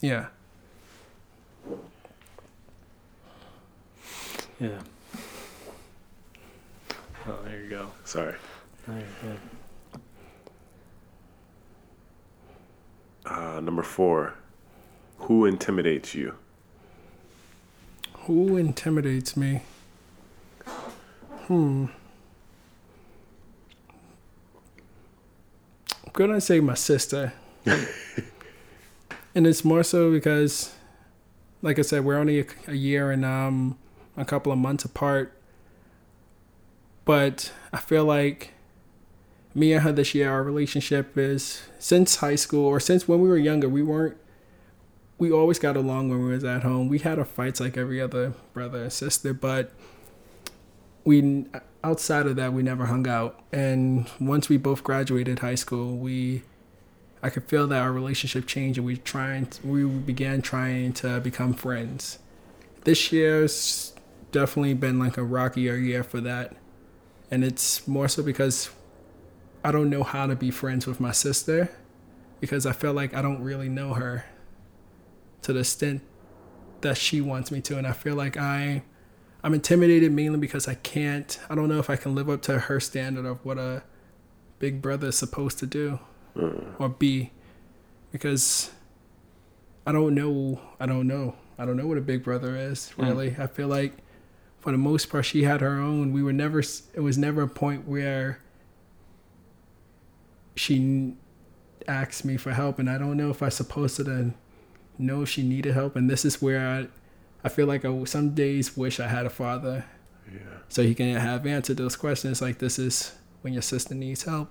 Yeah. 0.00 0.26
Yeah. 4.60 4.80
Oh, 7.26 7.38
there 7.44 7.62
you 7.62 7.70
go. 7.70 7.90
Sorry. 8.04 8.34
There 8.86 8.98
you 8.98 9.04
go. 13.24 13.30
Uh, 13.30 13.60
number 13.60 13.82
four. 13.82 14.34
Who 15.20 15.46
intimidates 15.46 16.14
you? 16.14 16.34
Who 18.28 18.58
intimidates 18.58 19.38
me? 19.38 19.62
Hmm. 21.46 21.86
I'm 26.04 26.12
gonna 26.12 26.38
say 26.38 26.60
my 26.60 26.74
sister. 26.74 27.32
and 29.34 29.46
it's 29.46 29.64
more 29.64 29.82
so 29.82 30.12
because, 30.12 30.74
like 31.62 31.78
I 31.78 31.82
said, 31.82 32.04
we're 32.04 32.18
only 32.18 32.40
a, 32.40 32.44
a 32.66 32.74
year 32.74 33.10
and 33.10 33.24
um, 33.24 33.78
a 34.14 34.26
couple 34.26 34.52
of 34.52 34.58
months 34.58 34.84
apart. 34.84 35.32
But 37.06 37.50
I 37.72 37.78
feel 37.78 38.04
like 38.04 38.52
me 39.54 39.72
and 39.72 39.84
her 39.84 39.92
this 39.92 40.14
year, 40.14 40.30
our 40.30 40.42
relationship 40.42 41.16
is 41.16 41.62
since 41.78 42.16
high 42.16 42.36
school 42.36 42.66
or 42.66 42.78
since 42.78 43.08
when 43.08 43.22
we 43.22 43.28
were 43.30 43.38
younger, 43.38 43.70
we 43.70 43.82
weren't 43.82 44.18
we 45.18 45.32
always 45.32 45.58
got 45.58 45.76
along 45.76 46.08
when 46.08 46.24
we 46.24 46.32
was 46.32 46.44
at 46.44 46.62
home. 46.62 46.88
We 46.88 47.00
had 47.00 47.18
our 47.18 47.24
fights 47.24 47.60
like 47.60 47.76
every 47.76 48.00
other 48.00 48.34
brother 48.52 48.84
and 48.84 48.92
sister, 48.92 49.34
but 49.34 49.72
we 51.04 51.46
outside 51.82 52.26
of 52.26 52.36
that 52.36 52.52
we 52.52 52.62
never 52.62 52.86
hung 52.86 53.06
out. 53.08 53.40
And 53.52 54.08
once 54.20 54.48
we 54.48 54.56
both 54.56 54.84
graduated 54.84 55.40
high 55.40 55.56
school, 55.56 55.96
we 55.96 56.42
I 57.20 57.30
could 57.30 57.44
feel 57.44 57.66
that 57.66 57.82
our 57.82 57.92
relationship 57.92 58.46
changed, 58.46 58.78
and 58.78 58.86
we 58.86 58.96
trying 58.96 59.48
we 59.64 59.84
began 59.84 60.40
trying 60.40 60.92
to 60.94 61.20
become 61.20 61.52
friends. 61.52 62.20
This 62.84 63.12
year's 63.12 63.92
definitely 64.30 64.74
been 64.74 65.00
like 65.00 65.16
a 65.16 65.24
rockier 65.24 65.74
year 65.74 66.04
for 66.04 66.20
that, 66.20 66.54
and 67.28 67.42
it's 67.42 67.88
more 67.88 68.06
so 68.06 68.22
because 68.22 68.70
I 69.64 69.72
don't 69.72 69.90
know 69.90 70.04
how 70.04 70.28
to 70.28 70.36
be 70.36 70.52
friends 70.52 70.86
with 70.86 71.00
my 71.00 71.10
sister 71.10 71.70
because 72.38 72.66
I 72.66 72.72
feel 72.72 72.92
like 72.92 73.14
I 73.14 73.20
don't 73.20 73.42
really 73.42 73.68
know 73.68 73.94
her 73.94 74.24
to 75.42 75.52
the 75.52 75.60
extent 75.60 76.02
that 76.80 76.96
she 76.96 77.20
wants 77.20 77.50
me 77.50 77.60
to 77.60 77.76
and 77.76 77.86
I 77.86 77.92
feel 77.92 78.14
like 78.14 78.36
I 78.36 78.82
I'm 79.42 79.54
intimidated 79.54 80.12
mainly 80.12 80.38
because 80.38 80.68
I 80.68 80.74
can't 80.74 81.38
I 81.48 81.54
don't 81.54 81.68
know 81.68 81.78
if 81.78 81.90
I 81.90 81.96
can 81.96 82.14
live 82.14 82.28
up 82.28 82.42
to 82.42 82.58
her 82.58 82.80
standard 82.80 83.24
of 83.24 83.44
what 83.44 83.58
a 83.58 83.82
big 84.58 84.82
brother 84.82 85.08
is 85.08 85.16
supposed 85.16 85.58
to 85.58 85.66
do 85.66 86.00
hmm. 86.34 86.60
or 86.78 86.88
be 86.88 87.32
because 88.12 88.70
I 89.86 89.92
don't 89.92 90.14
know 90.14 90.60
I 90.80 90.86
don't 90.86 91.06
know 91.06 91.36
I 91.58 91.64
don't 91.64 91.76
know 91.76 91.86
what 91.86 91.98
a 91.98 92.02
big 92.02 92.22
brother 92.22 92.56
is 92.56 92.90
hmm. 92.90 93.04
really. 93.04 93.36
I 93.38 93.46
feel 93.46 93.68
like 93.68 93.92
for 94.60 94.72
the 94.72 94.78
most 94.78 95.10
part 95.10 95.24
she 95.24 95.44
had 95.44 95.60
her 95.60 95.78
own. 95.78 96.12
We 96.12 96.22
were 96.22 96.32
never 96.32 96.60
it 96.60 97.00
was 97.00 97.18
never 97.18 97.42
a 97.42 97.48
point 97.48 97.86
where 97.86 98.40
she 100.56 101.14
asked 101.86 102.24
me 102.24 102.36
for 102.36 102.52
help 102.52 102.78
and 102.78 102.90
I 102.90 102.98
don't 102.98 103.16
know 103.16 103.30
if 103.30 103.42
I 103.42 103.48
supposed 103.48 103.96
to 103.96 104.04
then 104.04 104.34
know 104.98 105.22
if 105.22 105.28
she 105.28 105.42
needed 105.42 105.74
help 105.74 105.96
and 105.96 106.08
this 106.10 106.24
is 106.24 106.42
where 106.42 106.66
I 106.68 106.88
I 107.44 107.48
feel 107.48 107.66
like 107.66 107.84
I 107.84 108.04
some 108.04 108.34
days 108.34 108.76
wish 108.76 108.98
I 109.00 109.06
had 109.08 109.24
a 109.26 109.30
father 109.30 109.84
Yeah. 110.32 110.40
so 110.68 110.82
he 110.82 110.94
can 110.94 111.14
have 111.16 111.46
answered 111.46 111.76
those 111.76 111.96
questions 111.96 112.42
like 112.42 112.58
this 112.58 112.78
is 112.78 113.14
when 113.42 113.52
your 113.52 113.62
sister 113.62 113.94
needs 113.94 114.24
help 114.24 114.50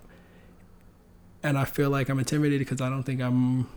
and 1.44 1.58
I 1.58 1.66
feel 1.66 1.90
like 1.90 2.10
I'm 2.10 2.20
intimidated 2.20 2.60
because 2.60 2.82
I 2.82 2.90
don't 2.90 3.04
think 3.04 3.22
I'm 3.22 3.68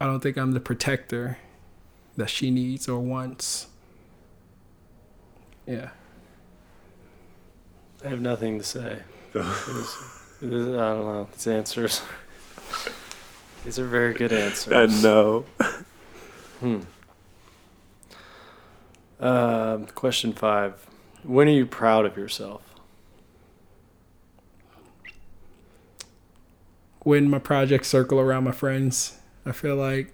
I 0.00 0.06
don't 0.06 0.20
think 0.20 0.36
I'm 0.36 0.52
the 0.52 0.60
protector 0.60 1.38
that 2.16 2.28
she 2.30 2.50
needs 2.50 2.88
or 2.88 2.98
wants 3.00 3.68
yeah 5.66 5.90
I 8.04 8.08
have 8.08 8.20
nothing 8.20 8.58
to 8.58 8.64
say. 8.64 8.98
This- 9.32 9.96
this- 10.42 10.68
I 10.68 10.92
don't 10.92 11.04
know. 11.06 11.28
These 11.32 11.46
answers. 11.46 12.02
These 13.64 13.78
are 13.78 13.86
very 13.86 14.14
good 14.14 14.32
answers. 14.32 14.72
I 14.72 15.02
know. 15.02 15.44
Hmm. 16.60 16.80
Um, 19.20 19.86
question 19.94 20.32
five. 20.32 20.86
When 21.22 21.48
are 21.48 21.52
you 21.52 21.66
proud 21.66 22.04
of 22.04 22.16
yourself? 22.16 22.62
when 27.04 27.28
my 27.28 27.38
projects 27.38 27.88
circle 27.88 28.18
around 28.18 28.44
my 28.44 28.50
friends. 28.52 29.18
I 29.46 29.52
feel 29.52 29.76
like 29.76 30.12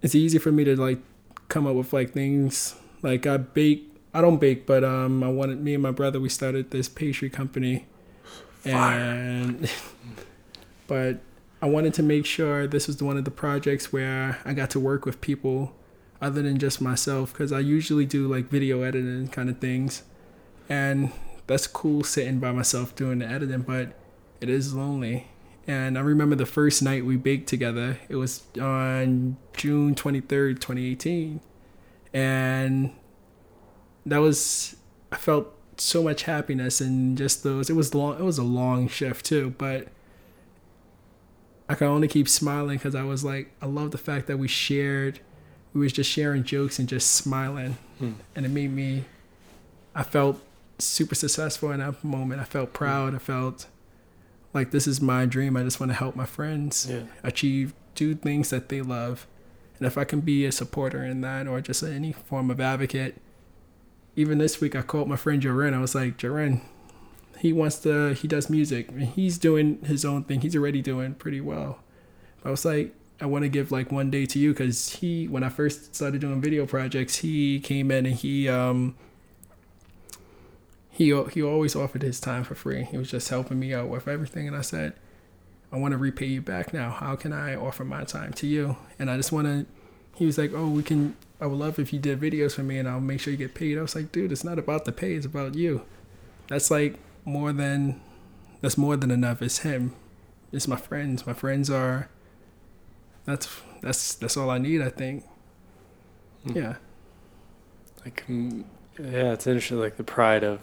it's 0.00 0.14
easy 0.14 0.38
for 0.38 0.50
me 0.52 0.64
to 0.64 0.76
like 0.76 1.00
come 1.48 1.66
up 1.66 1.74
with 1.74 1.92
like 1.92 2.12
things 2.12 2.76
like 3.02 3.26
I 3.26 3.36
bake. 3.36 3.92
I 4.14 4.22
don't 4.22 4.40
bake, 4.40 4.64
but 4.66 4.82
um, 4.82 5.22
I 5.22 5.28
wanted 5.28 5.60
me 5.60 5.74
and 5.74 5.82
my 5.82 5.90
brother 5.90 6.18
we 6.18 6.30
started 6.30 6.70
this 6.70 6.88
pastry 6.88 7.28
company, 7.28 7.84
Fire. 8.60 8.98
and 8.98 9.70
but 10.86 11.18
I 11.66 11.68
wanted 11.68 11.94
to 11.94 12.02
make 12.04 12.26
sure 12.26 12.68
this 12.68 12.86
was 12.86 13.02
one 13.02 13.16
of 13.16 13.24
the 13.24 13.30
projects 13.32 13.92
where 13.92 14.38
I 14.44 14.54
got 14.54 14.70
to 14.70 14.78
work 14.78 15.04
with 15.04 15.20
people 15.20 15.74
other 16.22 16.40
than 16.40 16.60
just 16.60 16.80
myself 16.80 17.32
because 17.32 17.50
I 17.50 17.58
usually 17.58 18.06
do 18.06 18.32
like 18.32 18.48
video 18.48 18.82
editing 18.82 19.26
kind 19.26 19.50
of 19.50 19.58
things, 19.58 20.04
and 20.68 21.10
that's 21.48 21.66
cool 21.66 22.04
sitting 22.04 22.38
by 22.38 22.52
myself 22.52 22.94
doing 22.94 23.18
the 23.18 23.26
editing, 23.26 23.62
but 23.62 23.94
it 24.40 24.48
is 24.48 24.74
lonely. 24.74 25.26
And 25.66 25.98
I 25.98 26.02
remember 26.02 26.36
the 26.36 26.46
first 26.46 26.84
night 26.84 27.04
we 27.04 27.16
baked 27.16 27.48
together. 27.48 27.98
It 28.08 28.14
was 28.14 28.44
on 28.60 29.36
June 29.56 29.96
23rd, 29.96 30.60
2018. 30.60 31.40
And 32.14 32.92
that 34.06 34.18
was 34.18 34.76
I 35.10 35.16
felt 35.16 35.52
so 35.78 36.04
much 36.04 36.22
happiness 36.22 36.80
and 36.80 37.18
just 37.18 37.42
those 37.42 37.68
it 37.68 37.74
was 37.74 37.92
long 37.92 38.20
it 38.20 38.22
was 38.22 38.38
a 38.38 38.44
long 38.44 38.86
shift 38.86 39.26
too, 39.26 39.52
but 39.58 39.88
I 41.68 41.74
could 41.74 41.88
only 41.88 42.08
keep 42.08 42.28
smiling 42.28 42.78
because 42.78 42.94
I 42.94 43.02
was 43.02 43.24
like 43.24 43.50
I 43.60 43.66
love 43.66 43.90
the 43.90 43.98
fact 43.98 44.26
that 44.28 44.38
we 44.38 44.48
shared 44.48 45.20
we 45.72 45.80
was 45.80 45.92
just 45.92 46.10
sharing 46.10 46.42
jokes 46.44 46.78
and 46.78 46.88
just 46.88 47.10
smiling. 47.10 47.76
Hmm. 47.98 48.12
And 48.34 48.46
it 48.46 48.50
made 48.50 48.72
me 48.72 49.04
I 49.94 50.02
felt 50.02 50.40
super 50.78 51.14
successful 51.14 51.70
in 51.72 51.80
that 51.80 52.02
moment. 52.04 52.40
I 52.40 52.44
felt 52.44 52.72
proud. 52.72 53.14
I 53.14 53.18
felt 53.18 53.66
like 54.52 54.70
this 54.70 54.86
is 54.86 55.00
my 55.00 55.26
dream. 55.26 55.56
I 55.56 55.62
just 55.62 55.80
want 55.80 55.90
to 55.90 55.96
help 55.96 56.16
my 56.16 56.24
friends 56.26 56.86
Yeah. 56.88 57.02
achieve, 57.22 57.74
do 57.94 58.14
things 58.14 58.50
that 58.50 58.68
they 58.68 58.80
love. 58.82 59.26
And 59.78 59.86
if 59.86 59.98
I 59.98 60.04
can 60.04 60.20
be 60.20 60.46
a 60.46 60.52
supporter 60.52 61.02
in 61.04 61.20
that 61.22 61.46
or 61.46 61.60
just 61.60 61.82
any 61.82 62.12
form 62.12 62.50
of 62.50 62.60
advocate, 62.60 63.20
even 64.14 64.38
this 64.38 64.60
week 64.60 64.74
I 64.74 64.82
called 64.82 65.08
my 65.08 65.16
friend 65.16 65.42
Jaren. 65.42 65.74
I 65.74 65.80
was 65.80 65.94
like, 65.94 66.16
Jaren, 66.16 66.60
he 67.38 67.52
wants 67.52 67.78
to, 67.80 68.14
he 68.14 68.28
does 68.28 68.48
music. 68.48 68.90
He's 68.98 69.38
doing 69.38 69.80
his 69.84 70.04
own 70.04 70.24
thing. 70.24 70.40
He's 70.40 70.56
already 70.56 70.82
doing 70.82 71.14
pretty 71.14 71.40
well. 71.40 71.80
I 72.44 72.50
was 72.50 72.64
like, 72.64 72.94
I 73.20 73.26
want 73.26 73.44
to 73.44 73.48
give 73.48 73.72
like 73.72 73.90
one 73.90 74.10
day 74.10 74.26
to 74.26 74.38
you 74.38 74.52
because 74.52 74.96
he, 74.96 75.26
when 75.26 75.42
I 75.42 75.48
first 75.48 75.94
started 75.94 76.20
doing 76.20 76.40
video 76.40 76.66
projects, 76.66 77.16
he 77.16 77.60
came 77.60 77.90
in 77.90 78.06
and 78.06 78.14
he, 78.14 78.48
um, 78.48 78.94
he 80.96 81.14
he 81.32 81.42
always 81.42 81.76
offered 81.76 82.02
his 82.02 82.20
time 82.20 82.42
for 82.42 82.54
free. 82.54 82.84
He 82.84 82.96
was 82.96 83.10
just 83.10 83.28
helping 83.28 83.58
me 83.58 83.74
out 83.74 83.88
with 83.88 84.08
everything, 84.08 84.48
and 84.48 84.56
I 84.56 84.62
said, 84.62 84.94
I 85.70 85.76
want 85.76 85.92
to 85.92 85.98
repay 85.98 86.24
you 86.24 86.40
back 86.40 86.72
now. 86.72 86.88
How 86.90 87.16
can 87.16 87.34
I 87.34 87.54
offer 87.54 87.84
my 87.84 88.04
time 88.04 88.32
to 88.34 88.46
you? 88.46 88.76
And 88.98 89.10
I 89.10 89.18
just 89.18 89.30
want 89.30 89.46
to. 89.46 89.66
He 90.14 90.24
was 90.24 90.38
like, 90.38 90.52
Oh, 90.54 90.68
we 90.68 90.82
can. 90.82 91.14
I 91.38 91.46
would 91.46 91.58
love 91.58 91.78
if 91.78 91.92
you 91.92 91.98
did 91.98 92.18
videos 92.18 92.52
for 92.52 92.62
me, 92.62 92.78
and 92.78 92.88
I'll 92.88 93.00
make 93.00 93.20
sure 93.20 93.30
you 93.30 93.36
get 93.36 93.54
paid. 93.54 93.76
I 93.76 93.82
was 93.82 93.94
like, 93.94 94.10
Dude, 94.10 94.32
it's 94.32 94.42
not 94.42 94.58
about 94.58 94.86
the 94.86 94.92
pay. 94.92 95.12
It's 95.14 95.26
about 95.26 95.54
you. 95.54 95.82
That's 96.48 96.70
like 96.70 96.98
more 97.26 97.52
than. 97.52 98.00
That's 98.62 98.78
more 98.78 98.96
than 98.96 99.10
enough. 99.10 99.42
It's 99.42 99.58
him. 99.58 99.94
It's 100.52 100.66
my 100.66 100.76
friends. 100.76 101.26
My 101.26 101.34
friends 101.34 101.68
are. 101.68 102.08
That's 103.26 103.48
that's 103.82 104.14
that's 104.14 104.36
all 104.36 104.48
I 104.48 104.56
need. 104.58 104.80
I 104.80 104.88
think. 104.88 105.24
Hmm. 106.46 106.56
Yeah. 106.56 106.74
Like, 108.04 108.24
mm, 108.28 108.64
yeah, 108.98 109.32
it's 109.32 109.46
interesting. 109.46 109.80
Like 109.80 109.96
the 109.96 110.04
pride 110.04 110.44
of, 110.44 110.60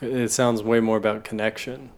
it 0.00 0.30
sounds 0.30 0.62
way 0.62 0.80
more 0.80 0.96
about 0.96 1.22
connection, 1.24 1.90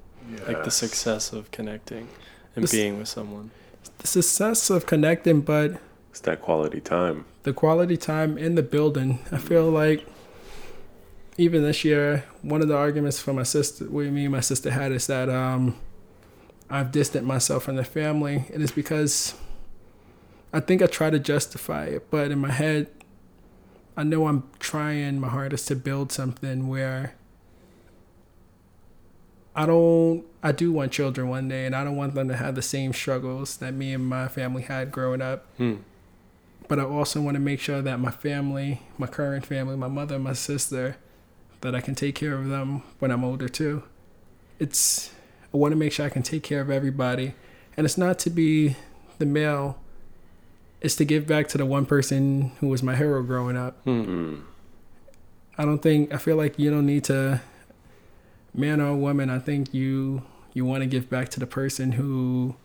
like 0.46 0.64
the 0.64 0.70
success 0.72 1.32
of 1.32 1.50
connecting 1.52 2.08
and 2.56 2.64
This- 2.64 2.72
being 2.72 2.98
with 2.98 3.08
someone. 3.08 3.52
The 3.98 4.06
success 4.08 4.68
of 4.70 4.86
connecting, 4.86 5.40
but 5.42 5.78
It's 6.10 6.20
that 6.20 6.42
quality 6.42 6.80
time. 6.80 7.24
the 7.44 7.52
quality 7.52 7.96
time 7.96 8.36
in 8.36 8.54
the 8.56 8.62
building. 8.62 9.20
I 9.30 9.38
feel 9.38 9.70
like 9.70 10.04
even 11.40 11.62
this 11.62 11.84
year, 11.86 12.24
one 12.42 12.60
of 12.60 12.68
the 12.68 12.76
arguments 12.76 13.18
for 13.18 13.32
my 13.32 13.44
sister, 13.44 13.86
we 13.86 14.10
me 14.10 14.24
and 14.24 14.32
my 14.32 14.40
sister 14.40 14.70
had 14.70 14.92
is 14.92 15.06
that 15.06 15.30
um, 15.30 15.74
I've 16.68 16.92
distanced 16.92 17.26
myself 17.26 17.62
from 17.64 17.76
the 17.76 17.84
family. 17.84 18.44
It 18.52 18.60
is 18.60 18.70
because 18.70 19.34
I 20.52 20.60
think 20.60 20.82
I 20.82 20.86
try 20.86 21.08
to 21.08 21.18
justify 21.18 21.86
it, 21.86 22.10
but 22.10 22.30
in 22.30 22.40
my 22.40 22.50
head, 22.50 22.88
I 23.96 24.02
know 24.02 24.26
I'm 24.26 24.50
trying 24.58 25.18
my 25.18 25.28
hardest 25.28 25.66
to 25.68 25.76
build 25.76 26.12
something 26.12 26.68
where 26.68 27.14
I 29.56 29.64
don't. 29.64 30.24
I 30.42 30.52
do 30.52 30.72
want 30.72 30.92
children 30.92 31.28
one 31.30 31.48
day, 31.48 31.64
and 31.64 31.74
I 31.74 31.84
don't 31.84 31.96
want 31.96 32.14
them 32.14 32.28
to 32.28 32.36
have 32.36 32.54
the 32.54 32.62
same 32.62 32.92
struggles 32.92 33.56
that 33.58 33.72
me 33.72 33.94
and 33.94 34.06
my 34.06 34.28
family 34.28 34.62
had 34.62 34.92
growing 34.92 35.22
up 35.22 35.46
Hmm. 35.56 35.76
but 36.68 36.78
I 36.78 36.84
also 36.84 37.20
want 37.22 37.34
to 37.34 37.40
make 37.40 37.60
sure 37.60 37.80
that 37.82 37.98
my 37.98 38.10
family, 38.10 38.82
my 38.98 39.06
current 39.06 39.46
family, 39.46 39.76
my 39.76 39.88
mother, 39.88 40.18
my 40.18 40.34
sister, 40.34 40.96
that 41.60 41.74
I 41.74 41.80
can 41.80 41.94
take 41.94 42.14
care 42.14 42.34
of 42.34 42.48
them 42.48 42.82
when 42.98 43.10
I'm 43.10 43.24
older 43.24 43.48
too. 43.48 43.82
It's 44.58 45.12
I 45.52 45.56
want 45.56 45.72
to 45.72 45.76
make 45.76 45.92
sure 45.92 46.06
I 46.06 46.10
can 46.10 46.22
take 46.22 46.42
care 46.42 46.60
of 46.60 46.70
everybody, 46.70 47.34
and 47.76 47.84
it's 47.84 47.98
not 47.98 48.18
to 48.20 48.30
be 48.30 48.76
the 49.18 49.26
male. 49.26 49.78
It's 50.80 50.96
to 50.96 51.04
give 51.04 51.26
back 51.26 51.48
to 51.48 51.58
the 51.58 51.66
one 51.66 51.84
person 51.84 52.52
who 52.60 52.68
was 52.68 52.82
my 52.82 52.96
hero 52.96 53.22
growing 53.22 53.56
up. 53.56 53.82
Hmm. 53.84 53.90
Mm. 53.90 54.42
I 55.58 55.64
don't 55.64 55.82
think 55.82 56.14
I 56.14 56.16
feel 56.16 56.36
like 56.36 56.58
you 56.58 56.70
don't 56.70 56.86
need 56.86 57.04
to, 57.04 57.42
man 58.54 58.80
or 58.80 58.96
woman. 58.96 59.28
I 59.28 59.38
think 59.38 59.74
you 59.74 60.22
you 60.54 60.64
want 60.64 60.82
to 60.82 60.86
give 60.86 61.10
back 61.10 61.28
to 61.30 61.40
the 61.40 61.46
person 61.46 61.92
who 61.92 62.56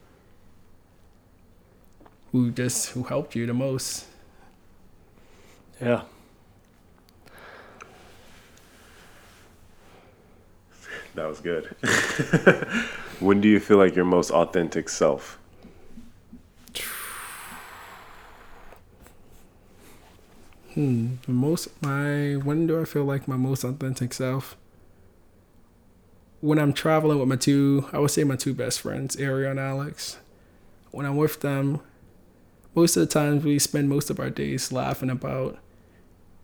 who 2.31 2.51
just 2.51 2.89
who 2.89 3.03
helped 3.03 3.35
you 3.35 3.45
the 3.45 3.53
most. 3.53 4.05
Yeah. 5.81 6.03
That 11.15 11.29
was 11.29 11.39
good. 11.39 11.65
when 13.19 13.39
do 13.39 13.47
you 13.47 13.61
feel 13.61 13.77
like 13.77 13.95
your 13.95 14.05
most 14.05 14.31
authentic 14.31 14.89
self? 14.89 15.39
Hmm. 20.73 21.15
Most 21.25 21.69
my 21.81 22.33
when 22.33 22.67
do 22.67 22.79
I 22.79 22.83
feel 22.83 23.05
like 23.05 23.29
my 23.29 23.37
most 23.37 23.63
authentic 23.63 24.13
self? 24.13 24.57
When 26.41 26.59
I'm 26.59 26.73
traveling 26.73 27.17
with 27.17 27.29
my 27.29 27.37
two, 27.37 27.87
I 27.93 27.99
would 27.99 28.11
say 28.11 28.25
my 28.25 28.35
two 28.35 28.53
best 28.53 28.81
friends, 28.81 29.15
Ariel 29.15 29.51
and 29.51 29.59
Alex. 29.59 30.17
When 30.91 31.05
I'm 31.05 31.15
with 31.15 31.39
them, 31.39 31.79
most 32.75 32.97
of 32.97 33.07
the 33.07 33.07
times 33.07 33.45
we 33.45 33.57
spend 33.57 33.87
most 33.87 34.09
of 34.09 34.19
our 34.19 34.29
days 34.29 34.73
laughing 34.73 35.09
about 35.09 35.57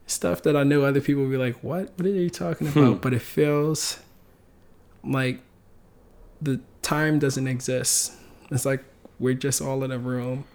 stuff 0.08 0.42
that 0.44 0.56
I 0.56 0.64
know 0.64 0.84
other 0.84 1.02
people 1.02 1.24
will 1.24 1.30
be 1.30 1.36
like, 1.36 1.62
"What? 1.62 1.92
What 1.98 2.06
are 2.06 2.10
you 2.10 2.30
talking 2.30 2.70
about?" 2.70 3.02
But 3.02 3.14
it 3.14 3.22
feels 3.22 4.00
like 5.04 5.42
the 6.42 6.60
time 6.82 7.20
doesn't 7.20 7.48
exist. 7.48 8.14
It's 8.50 8.66
like 8.66 8.84
we're 9.20 9.34
just 9.36 9.62
all 9.62 9.84
in 9.84 9.92
a 9.92 9.98
room 10.00 10.46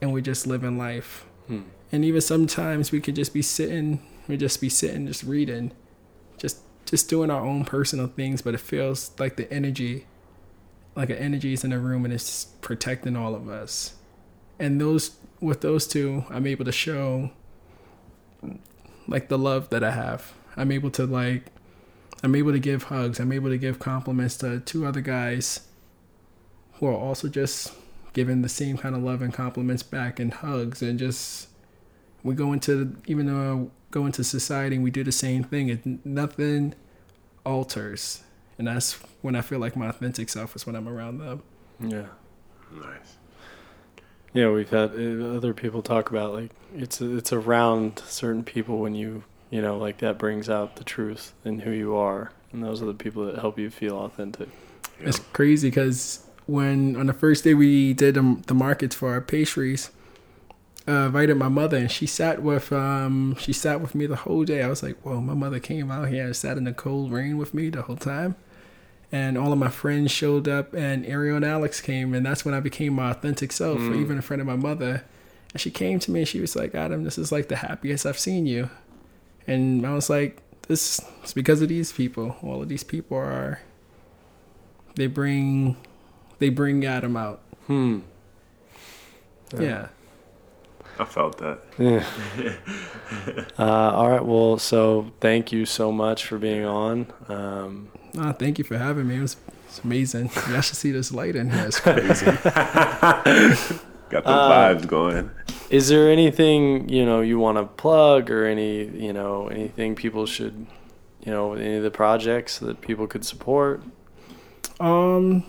and 0.00 0.12
we're 0.12 0.20
just 0.20 0.46
living 0.46 0.76
life 0.78 1.24
Hmm. 1.46 1.60
and 1.92 2.04
even 2.04 2.20
sometimes 2.20 2.90
we 2.90 3.00
could 3.00 3.14
just 3.14 3.32
be 3.32 3.40
sitting 3.40 4.00
we 4.26 4.36
just 4.36 4.60
be 4.60 4.68
sitting 4.68 5.06
just 5.06 5.22
reading 5.22 5.70
just 6.38 6.58
just 6.84 7.08
doing 7.08 7.30
our 7.30 7.40
own 7.46 7.64
personal 7.64 8.08
things 8.08 8.42
but 8.42 8.52
it 8.52 8.60
feels 8.60 9.12
like 9.20 9.36
the 9.36 9.50
energy 9.52 10.06
like 10.96 11.08
an 11.08 11.16
energy 11.16 11.52
is 11.52 11.62
in 11.62 11.70
the 11.70 11.78
room 11.78 12.04
and 12.04 12.12
it's 12.12 12.46
protecting 12.62 13.14
all 13.16 13.34
of 13.36 13.48
us 13.48 13.94
and 14.58 14.80
those 14.80 15.12
with 15.40 15.60
those 15.60 15.86
two 15.86 16.24
i'm 16.30 16.48
able 16.48 16.64
to 16.64 16.72
show 16.72 17.30
like 19.06 19.28
the 19.28 19.38
love 19.38 19.70
that 19.70 19.84
i 19.84 19.92
have 19.92 20.32
i'm 20.56 20.72
able 20.72 20.90
to 20.90 21.06
like 21.06 21.44
i'm 22.22 22.34
able 22.34 22.52
to 22.52 22.58
give 22.58 22.84
hugs 22.84 23.20
i'm 23.20 23.32
able 23.32 23.50
to 23.50 23.58
give 23.58 23.78
compliments 23.78 24.36
to 24.36 24.60
two 24.60 24.86
other 24.86 25.00
guys 25.00 25.60
who 26.74 26.86
are 26.86 26.92
also 26.94 27.28
just 27.28 27.72
giving 28.12 28.42
the 28.42 28.48
same 28.48 28.76
kind 28.78 28.94
of 28.94 29.02
love 29.02 29.20
and 29.22 29.34
compliments 29.34 29.82
back 29.82 30.18
and 30.18 30.34
hugs 30.34 30.82
and 30.82 30.98
just 30.98 31.48
we 32.22 32.34
go 32.34 32.52
into 32.52 32.96
even 33.06 33.26
though 33.26 33.70
I 33.70 33.70
go 33.90 34.06
into 34.06 34.24
society 34.24 34.76
and 34.76 34.84
we 34.84 34.90
do 34.90 35.04
the 35.04 35.12
same 35.12 35.44
thing 35.44 35.68
it 35.68 36.04
nothing 36.04 36.74
alters 37.44 38.22
and 38.58 38.66
that's 38.66 38.94
when 39.22 39.36
i 39.36 39.40
feel 39.40 39.58
like 39.58 39.76
my 39.76 39.88
authentic 39.88 40.28
self 40.28 40.56
is 40.56 40.66
when 40.66 40.74
i'm 40.74 40.88
around 40.88 41.18
them 41.18 41.42
Yeah. 41.80 42.06
Nice. 42.72 43.16
Yeah, 44.34 44.50
we've 44.50 44.68
had 44.68 44.90
uh, 44.90 45.36
other 45.36 45.54
people 45.54 45.82
talk 45.82 46.10
about 46.10 46.32
like 46.34 46.50
it's 46.74 47.00
it's 47.00 47.32
around 47.32 48.02
certain 48.06 48.42
people 48.44 48.78
when 48.78 48.94
you 48.94 49.22
you 49.50 49.62
know 49.62 49.78
like 49.78 49.98
that 49.98 50.18
brings 50.18 50.48
out 50.48 50.76
the 50.76 50.84
truth 50.84 51.32
in 51.44 51.60
who 51.60 51.70
you 51.70 51.96
are, 51.96 52.32
and 52.52 52.62
those 52.62 52.82
are 52.82 52.86
the 52.86 52.94
people 52.94 53.26
that 53.26 53.38
help 53.38 53.58
you 53.58 53.70
feel 53.70 53.98
authentic. 53.98 54.48
It's 55.00 55.18
crazy 55.32 55.68
because 55.68 56.26
when 56.46 56.96
on 56.96 57.06
the 57.06 57.12
first 57.12 57.44
day 57.44 57.54
we 57.54 57.92
did 57.92 58.14
the 58.14 58.54
markets 58.54 58.94
for 58.94 59.10
our 59.12 59.20
pastries, 59.20 59.90
uh, 60.88 61.06
invited 61.06 61.36
my 61.36 61.48
mother 61.48 61.76
and 61.76 61.90
she 61.90 62.06
sat 62.06 62.42
with 62.42 62.72
um 62.72 63.36
she 63.38 63.52
sat 63.52 63.80
with 63.80 63.94
me 63.94 64.06
the 64.06 64.16
whole 64.16 64.44
day. 64.44 64.62
I 64.62 64.68
was 64.68 64.82
like, 64.82 64.96
whoa, 65.02 65.20
my 65.20 65.34
mother 65.34 65.58
came 65.58 65.90
out 65.90 66.08
here 66.08 66.24
and 66.24 66.36
sat 66.36 66.56
in 66.56 66.64
the 66.64 66.72
cold 66.72 67.12
rain 67.12 67.36
with 67.38 67.52
me 67.54 67.70
the 67.70 67.82
whole 67.82 67.96
time. 67.96 68.36
And 69.12 69.38
all 69.38 69.52
of 69.52 69.58
my 69.58 69.68
friends 69.68 70.10
showed 70.10 70.48
up, 70.48 70.74
and 70.74 71.06
Ariel 71.06 71.36
and 71.36 71.44
Alex 71.44 71.80
came, 71.80 72.12
and 72.12 72.26
that's 72.26 72.44
when 72.44 72.54
I 72.54 72.60
became 72.60 72.94
my 72.94 73.12
authentic 73.12 73.52
self. 73.52 73.78
Mm. 73.78 74.00
Even 74.00 74.16
in 74.16 74.22
front 74.22 74.40
of 74.40 74.48
my 74.48 74.56
mother, 74.56 75.04
And 75.52 75.60
she 75.60 75.70
came 75.70 75.98
to 76.00 76.10
me 76.10 76.20
and 76.20 76.28
she 76.28 76.40
was 76.40 76.54
like, 76.54 76.74
Adam, 76.74 77.04
this 77.04 77.16
is 77.16 77.32
like 77.32 77.48
the 77.48 77.56
happiest 77.56 78.04
I've 78.04 78.18
seen 78.18 78.46
you. 78.46 78.68
And 79.46 79.86
I 79.86 79.94
was 79.94 80.10
like, 80.10 80.42
this 80.68 81.00
is 81.24 81.32
because 81.32 81.62
of 81.62 81.68
these 81.68 81.92
people. 81.92 82.36
All 82.42 82.62
of 82.62 82.68
these 82.68 82.82
people 82.84 83.16
are 83.16 83.60
they 84.96 85.06
bring 85.06 85.76
they 86.38 86.48
bring 86.48 86.84
Adam 86.84 87.16
out. 87.16 87.40
Hmm. 87.66 88.00
Yeah. 89.58 89.88
I 90.98 91.04
felt 91.04 91.38
that. 91.38 91.60
Yeah. 91.78 92.04
uh, 93.58 93.62
all 93.94 94.08
right. 94.10 94.24
Well, 94.24 94.56
so 94.58 95.12
thank 95.20 95.52
you 95.52 95.66
so 95.66 95.92
much 95.92 96.24
for 96.24 96.38
being 96.38 96.64
on. 96.64 97.12
Um, 97.28 97.88
Ah, 98.18 98.32
thank 98.32 98.56
you 98.58 98.64
for 98.64 98.78
having 98.78 99.06
me. 99.08 99.16
It 99.16 99.20
was 99.20 99.36
it's 99.68 99.84
amazing. 99.84 100.30
Y'all 100.50 100.62
should 100.62 100.76
see 100.76 100.90
this 100.90 101.12
light 101.12 101.36
in 101.36 101.50
here. 101.50 101.66
It's 101.66 101.80
crazy. 101.80 102.26
Got 104.10 104.24
the 104.24 104.30
Uh, 104.30 104.50
vibes 104.74 104.86
going. 104.86 105.30
is 105.70 105.88
there 105.88 106.10
anything 106.10 106.88
you 106.88 107.04
know 107.04 107.20
you 107.20 107.38
want 107.38 107.58
to 107.58 107.64
plug, 107.64 108.30
or 108.30 108.44
any 108.46 108.84
you 108.84 109.12
know 109.12 109.48
anything 109.48 109.94
people 109.94 110.26
should, 110.26 110.66
you 111.24 111.32
know, 111.32 111.54
any 111.54 111.76
of 111.76 111.82
the 111.82 111.90
projects 111.90 112.58
that 112.60 112.80
people 112.80 113.06
could 113.06 113.24
support? 113.24 113.82
um, 114.80 115.42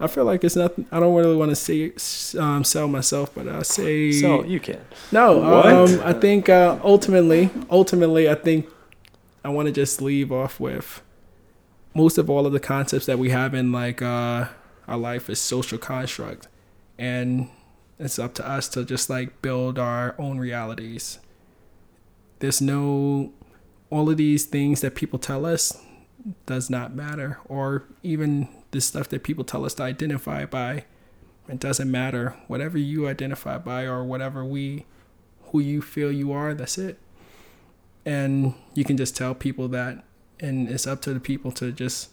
I 0.00 0.06
feel 0.08 0.24
like 0.24 0.42
it's 0.42 0.56
nothing. 0.56 0.86
I 0.90 0.98
don't 0.98 1.14
really 1.14 1.36
want 1.36 1.50
to 1.50 1.56
say 1.56 1.92
um, 2.40 2.64
sell 2.64 2.88
myself, 2.88 3.32
but 3.34 3.46
I 3.46 3.62
say 3.62 4.10
So 4.10 4.42
you 4.44 4.58
can. 4.58 4.80
no. 5.12 5.38
What? 5.38 5.66
Um, 5.66 6.00
I 6.04 6.12
think 6.12 6.48
uh, 6.48 6.78
ultimately, 6.82 7.50
ultimately, 7.70 8.28
I 8.28 8.34
think 8.34 8.66
I 9.44 9.50
want 9.50 9.66
to 9.66 9.72
just 9.72 10.02
leave 10.02 10.32
off 10.32 10.58
with 10.58 11.02
most 11.94 12.18
of 12.18 12.28
all 12.30 12.46
of 12.46 12.52
the 12.52 12.58
concepts 12.60 13.06
that 13.06 13.18
we 13.18 13.30
have 13.30 13.54
in 13.54 13.70
like 13.70 14.02
uh, 14.02 14.46
our 14.88 14.96
life 14.96 15.30
is 15.30 15.38
social 15.40 15.78
construct, 15.78 16.48
and 16.98 17.48
it's 17.98 18.18
up 18.18 18.34
to 18.34 18.48
us 18.48 18.68
to 18.70 18.84
just 18.84 19.08
like 19.08 19.42
build 19.42 19.78
our 19.78 20.14
own 20.18 20.38
realities. 20.38 21.18
There's 22.40 22.60
no 22.60 23.32
all 23.90 24.08
of 24.08 24.16
these 24.16 24.46
things 24.46 24.80
that 24.80 24.94
people 24.94 25.18
tell 25.18 25.44
us 25.44 25.78
does 26.46 26.70
not 26.70 26.94
matter, 26.94 27.38
or 27.44 27.84
even 28.02 28.48
the 28.70 28.80
stuff 28.80 29.08
that 29.10 29.22
people 29.22 29.44
tell 29.44 29.64
us 29.64 29.74
to 29.74 29.82
identify 29.82 30.46
by. 30.46 30.84
It 31.48 31.60
doesn't 31.60 31.90
matter. 31.90 32.36
Whatever 32.46 32.78
you 32.78 33.08
identify 33.08 33.58
by, 33.58 33.82
or 33.82 34.02
whatever 34.04 34.44
we, 34.44 34.86
who 35.46 35.60
you 35.60 35.82
feel 35.82 36.10
you 36.10 36.32
are, 36.32 36.54
that's 36.54 36.78
it. 36.78 36.98
And 38.06 38.54
you 38.74 38.84
can 38.84 38.96
just 38.96 39.16
tell 39.16 39.34
people 39.34 39.68
that, 39.68 40.04
and 40.40 40.68
it's 40.68 40.86
up 40.86 41.02
to 41.02 41.14
the 41.14 41.20
people 41.20 41.52
to 41.52 41.70
just. 41.72 42.10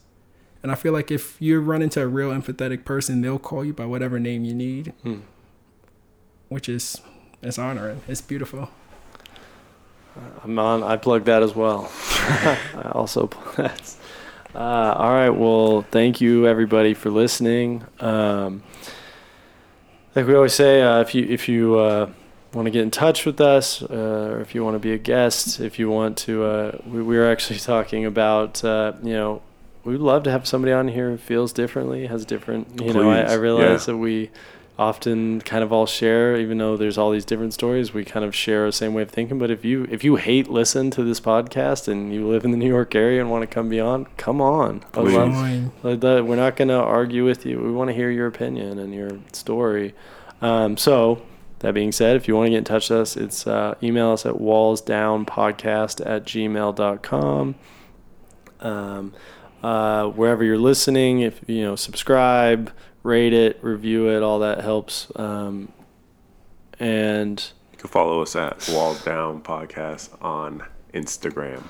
And 0.61 0.71
I 0.71 0.75
feel 0.75 0.91
like 0.91 1.09
if 1.09 1.41
you 1.41 1.59
run 1.61 1.81
into 1.81 2.01
a 2.01 2.07
real 2.07 2.31
empathetic 2.31 2.83
person, 2.83 3.21
they'll 3.21 3.39
call 3.39 3.63
you 3.63 3.73
by 3.73 3.85
whatever 3.85 4.19
name 4.19 4.43
you 4.43 4.53
need, 4.53 4.93
Hmm. 5.03 5.19
which 6.49 6.67
is 6.67 7.01
it's 7.41 7.57
honoring. 7.57 8.01
It's 8.07 8.21
beautiful. 8.21 8.69
I'm 10.43 10.59
on. 10.59 10.83
I 10.83 10.97
plug 10.97 11.23
that 11.25 11.43
as 11.43 11.55
well. 11.55 11.89
I 12.19 12.91
also 12.91 13.27
plug 13.33 13.55
that. 13.55 13.95
Uh, 14.53 14.57
all 14.97 15.11
right. 15.13 15.29
Well, 15.29 15.85
thank 15.91 16.19
you 16.19 16.47
everybody 16.47 16.93
for 16.93 17.09
listening. 17.09 17.83
Um, 18.01 18.63
like 20.15 20.27
we 20.27 20.35
always 20.35 20.53
say, 20.53 20.81
uh, 20.81 20.99
if 21.01 21.15
you 21.15 21.25
if 21.29 21.47
you 21.47 21.77
uh, 21.77 22.09
want 22.53 22.65
to 22.65 22.71
get 22.71 22.81
in 22.81 22.91
touch 22.91 23.25
with 23.25 23.39
us, 23.39 23.81
uh, 23.83 24.31
or 24.33 24.41
if 24.41 24.53
you 24.55 24.63
want 24.65 24.75
to 24.75 24.79
be 24.79 24.91
a 24.91 24.97
guest, 24.97 25.59
if 25.61 25.79
you 25.79 25.89
want 25.89 26.17
to, 26.17 26.43
uh, 26.43 26.77
we, 26.85 27.01
we 27.03 27.15
were 27.17 27.29
actually 27.31 27.59
talking 27.73 28.05
about, 28.05 28.61
uh, 28.65 28.93
you 29.03 29.13
know, 29.13 29.41
we'd 29.89 29.99
love 29.99 30.23
to 30.23 30.31
have 30.31 30.47
somebody 30.47 30.71
on 30.71 30.87
here 30.87 31.09
who 31.09 31.17
feels 31.17 31.51
differently, 31.51 32.07
has 32.07 32.25
different. 32.25 32.81
You 32.81 32.93
know, 32.93 33.09
I, 33.09 33.21
I 33.21 33.33
realize 33.33 33.87
yeah. 33.87 33.93
that 33.93 33.97
we 33.97 34.29
often 34.79 35.41
kind 35.41 35.61
of 35.61 35.73
all 35.73 35.85
share 35.85 36.37
even 36.37 36.57
though 36.57 36.77
there's 36.77 36.97
all 36.97 37.11
these 37.11 37.25
different 37.25 37.53
stories 37.53 37.93
we 37.93 38.05
kind 38.05 38.23
of 38.23 38.33
share 38.33 38.65
the 38.65 38.71
same 38.71 38.93
way 38.93 39.01
of 39.01 39.11
thinking 39.11 39.37
but 39.37 39.51
if 39.51 39.65
you 39.65 39.85
if 39.91 40.05
you 40.05 40.15
hate 40.15 40.49
listen 40.49 40.89
to 40.89 41.03
this 41.03 41.19
podcast 41.19 41.89
and 41.89 42.13
you 42.13 42.25
live 42.25 42.45
in 42.45 42.51
the 42.51 42.57
new 42.57 42.67
york 42.67 42.95
area 42.95 43.19
and 43.19 43.29
want 43.29 43.41
to 43.41 43.47
come 43.47 43.67
beyond 43.67 44.07
come 44.15 44.39
on 44.39 44.79
Please. 44.93 45.13
love- 45.13 45.83
like 45.83 45.99
that, 45.99 46.25
we're 46.25 46.37
not 46.37 46.55
going 46.55 46.69
to 46.69 46.79
argue 46.79 47.25
with 47.25 47.45
you 47.45 47.59
we 47.59 47.71
want 47.71 47.89
to 47.89 47.93
hear 47.93 48.09
your 48.09 48.27
opinion 48.27 48.79
and 48.79 48.93
your 48.93 49.11
story 49.33 49.93
um, 50.41 50.77
so 50.77 51.21
that 51.59 51.73
being 51.73 51.91
said 51.91 52.15
if 52.15 52.29
you 52.29 52.35
want 52.37 52.45
to 52.45 52.51
get 52.51 52.59
in 52.59 52.63
touch 52.63 52.89
with 52.89 52.99
us 53.01 53.17
it's 53.17 53.45
uh, 53.45 53.75
email 53.83 54.11
us 54.11 54.25
at 54.25 54.35
wallsdownpodcast 54.35 56.05
at 56.05 56.23
gmail.com 56.23 57.55
um, 58.61 59.13
uh, 59.63 60.05
wherever 60.07 60.43
you're 60.43 60.57
listening 60.57 61.21
if 61.21 61.39
you 61.47 61.63
know 61.63 61.75
subscribe 61.75 62.71
rate 63.03 63.33
it 63.33 63.57
review 63.63 64.09
it 64.09 64.21
all 64.23 64.39
that 64.39 64.61
helps 64.61 65.11
um, 65.15 65.71
and 66.79 67.51
You 67.73 67.77
can 67.79 67.89
follow 67.89 68.21
us 68.21 68.35
at 68.35 68.69
Walls 68.71 69.03
Down 69.03 69.41
Podcast 69.41 70.09
on 70.23 70.63
Instagram. 70.93 71.63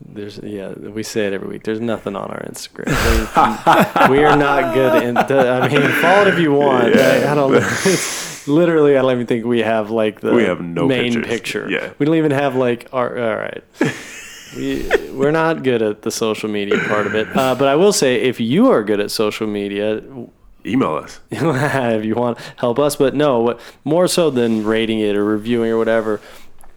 there's 0.00 0.38
yeah 0.38 0.70
we 0.72 1.02
say 1.02 1.26
it 1.26 1.32
every 1.32 1.46
week 1.48 1.62
there's 1.64 1.80
nothing 1.80 2.16
on 2.16 2.30
our 2.30 2.40
instagram 2.44 4.08
we 4.10 4.24
are 4.24 4.34
not 4.36 4.72
good 4.72 5.02
in 5.02 5.14
i 5.18 5.68
mean 5.68 5.82
follow 6.00 6.22
it 6.22 6.28
if 6.28 6.38
you 6.38 6.52
want 6.52 6.94
Yeah. 6.94 7.26
I, 7.26 7.32
I 7.32 7.34
don't 7.34 7.52
literally 8.48 8.96
i 8.96 9.02
don't 9.02 9.12
even 9.12 9.26
think 9.26 9.44
we 9.44 9.58
have 9.60 9.90
like 9.90 10.20
the 10.20 10.32
We 10.32 10.44
have 10.44 10.60
no 10.62 10.86
main 10.86 11.12
pictures. 11.12 11.26
picture 11.26 11.70
Yeah. 11.70 11.92
we 11.98 12.06
don't 12.06 12.14
even 12.14 12.30
have 12.30 12.56
like 12.56 12.88
our 12.94 13.18
all 13.18 13.36
right 13.36 13.62
we, 14.56 15.10
we're 15.12 15.30
not 15.30 15.62
good 15.62 15.82
at 15.82 16.02
the 16.02 16.10
social 16.10 16.48
media 16.48 16.78
part 16.86 17.06
of 17.06 17.14
it. 17.14 17.28
Uh, 17.36 17.54
but 17.54 17.68
i 17.68 17.76
will 17.76 17.92
say 17.92 18.22
if 18.22 18.40
you 18.40 18.70
are 18.70 18.82
good 18.82 19.00
at 19.00 19.10
social 19.10 19.46
media 19.46 20.02
Email 20.66 20.96
us. 20.96 21.20
if 21.30 22.04
you 22.04 22.14
want 22.14 22.38
help 22.56 22.78
us. 22.78 22.94
But 22.96 23.14
no 23.14 23.40
what 23.40 23.60
more 23.84 24.06
so 24.06 24.28
than 24.30 24.64
rating 24.64 25.00
it 25.00 25.16
or 25.16 25.24
reviewing 25.24 25.70
or 25.70 25.78
whatever 25.78 26.20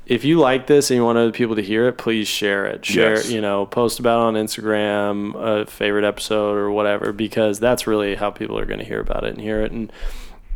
if 0.06 0.26
you 0.26 0.38
like 0.38 0.68
this 0.68 0.92
and 0.92 0.98
you 0.98 1.04
want 1.06 1.18
other 1.18 1.32
people 1.32 1.56
to 1.56 1.62
hear 1.62 1.88
it 1.88 1.98
please 1.98 2.28
share 2.28 2.66
it. 2.66 2.86
Share 2.86 3.16
Yes. 3.16 3.30
you 3.30 3.42
know 3.42 3.66
post 3.66 4.00
about 4.00 4.20
it 4.20 4.24
on 4.24 4.34
instagram 4.36 5.36
a 5.36 5.66
favorite 5.66 6.06
episode 6.06 6.56
or 6.56 6.72
whatever 6.72 7.12
because 7.12 7.60
that's 7.60 7.86
really 7.88 8.16
how 8.16 8.30
people 8.32 8.58
are 8.58 8.66
going 8.66 8.80
to 8.80 8.86
hear 8.86 9.00
about 9.02 9.24
it 9.26 9.32
and 9.32 9.42
hear 9.42 9.62
it. 9.62 9.72
And 9.72 9.92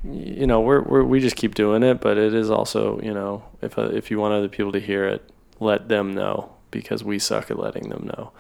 you 0.06 0.48
know 0.48 0.62
we're, 0.62 0.82
we're 0.82 1.04
we 1.04 1.20
just 1.20 1.36
keep 1.36 1.54
doing 1.56 1.84
it 1.84 2.00
but 2.00 2.18
it 2.18 2.34
is 2.34 2.50
also 2.50 3.00
you 3.02 3.14
know 3.14 3.44
if 3.62 3.78
uh, 3.78 3.84
if 3.84 4.10
you 4.12 4.20
want 4.20 4.34
other 4.34 4.48
people 4.48 4.72
to 4.72 4.80
hear 4.80 5.06
it 5.06 5.30
let 5.60 5.90
them 5.90 6.14
know 6.14 6.54
because 6.72 7.04
we 7.04 7.20
suck 7.20 7.50
at 7.52 7.58
letting 7.60 7.90
them 7.90 8.10
know 8.18 8.32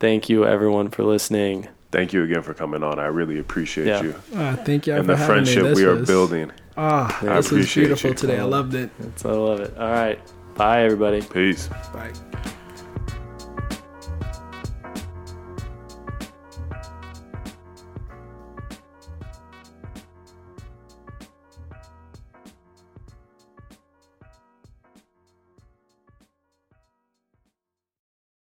thank 0.00 0.28
you 0.28 0.44
everyone 0.46 0.88
for 0.88 1.04
listening 1.04 1.68
Thank 1.92 2.12
you 2.12 2.24
again 2.24 2.42
for 2.42 2.52
coming 2.52 2.82
on. 2.82 2.98
I 2.98 3.06
really 3.06 3.38
appreciate 3.38 3.86
Yeah. 3.86 4.02
you 4.02 4.14
Ah, 4.34 4.56
thank 4.64 4.86
you 4.88 4.94
and 4.94 5.08
the 5.08 5.16
friendship 5.16 5.76
we 5.76 5.84
are 5.84 5.94
was- 5.94 6.06
building. 6.06 6.50
Ah, 6.76 7.16
I 7.22 7.36
this 7.36 7.36
was 7.36 7.46
appreciate 7.46 7.84
beautiful 7.84 8.10
you. 8.10 8.16
today. 8.16 8.38
I 8.38 8.42
loved 8.44 8.74
it. 8.74 8.90
That's- 8.98 9.24
i 9.24 9.30
love 9.30 9.60
it 9.60 9.72
all 9.78 9.90
right 9.90 10.18
bye 10.56 10.82
everybody 10.82 11.22
Peace. 11.22 11.68
Bye. 11.94 12.12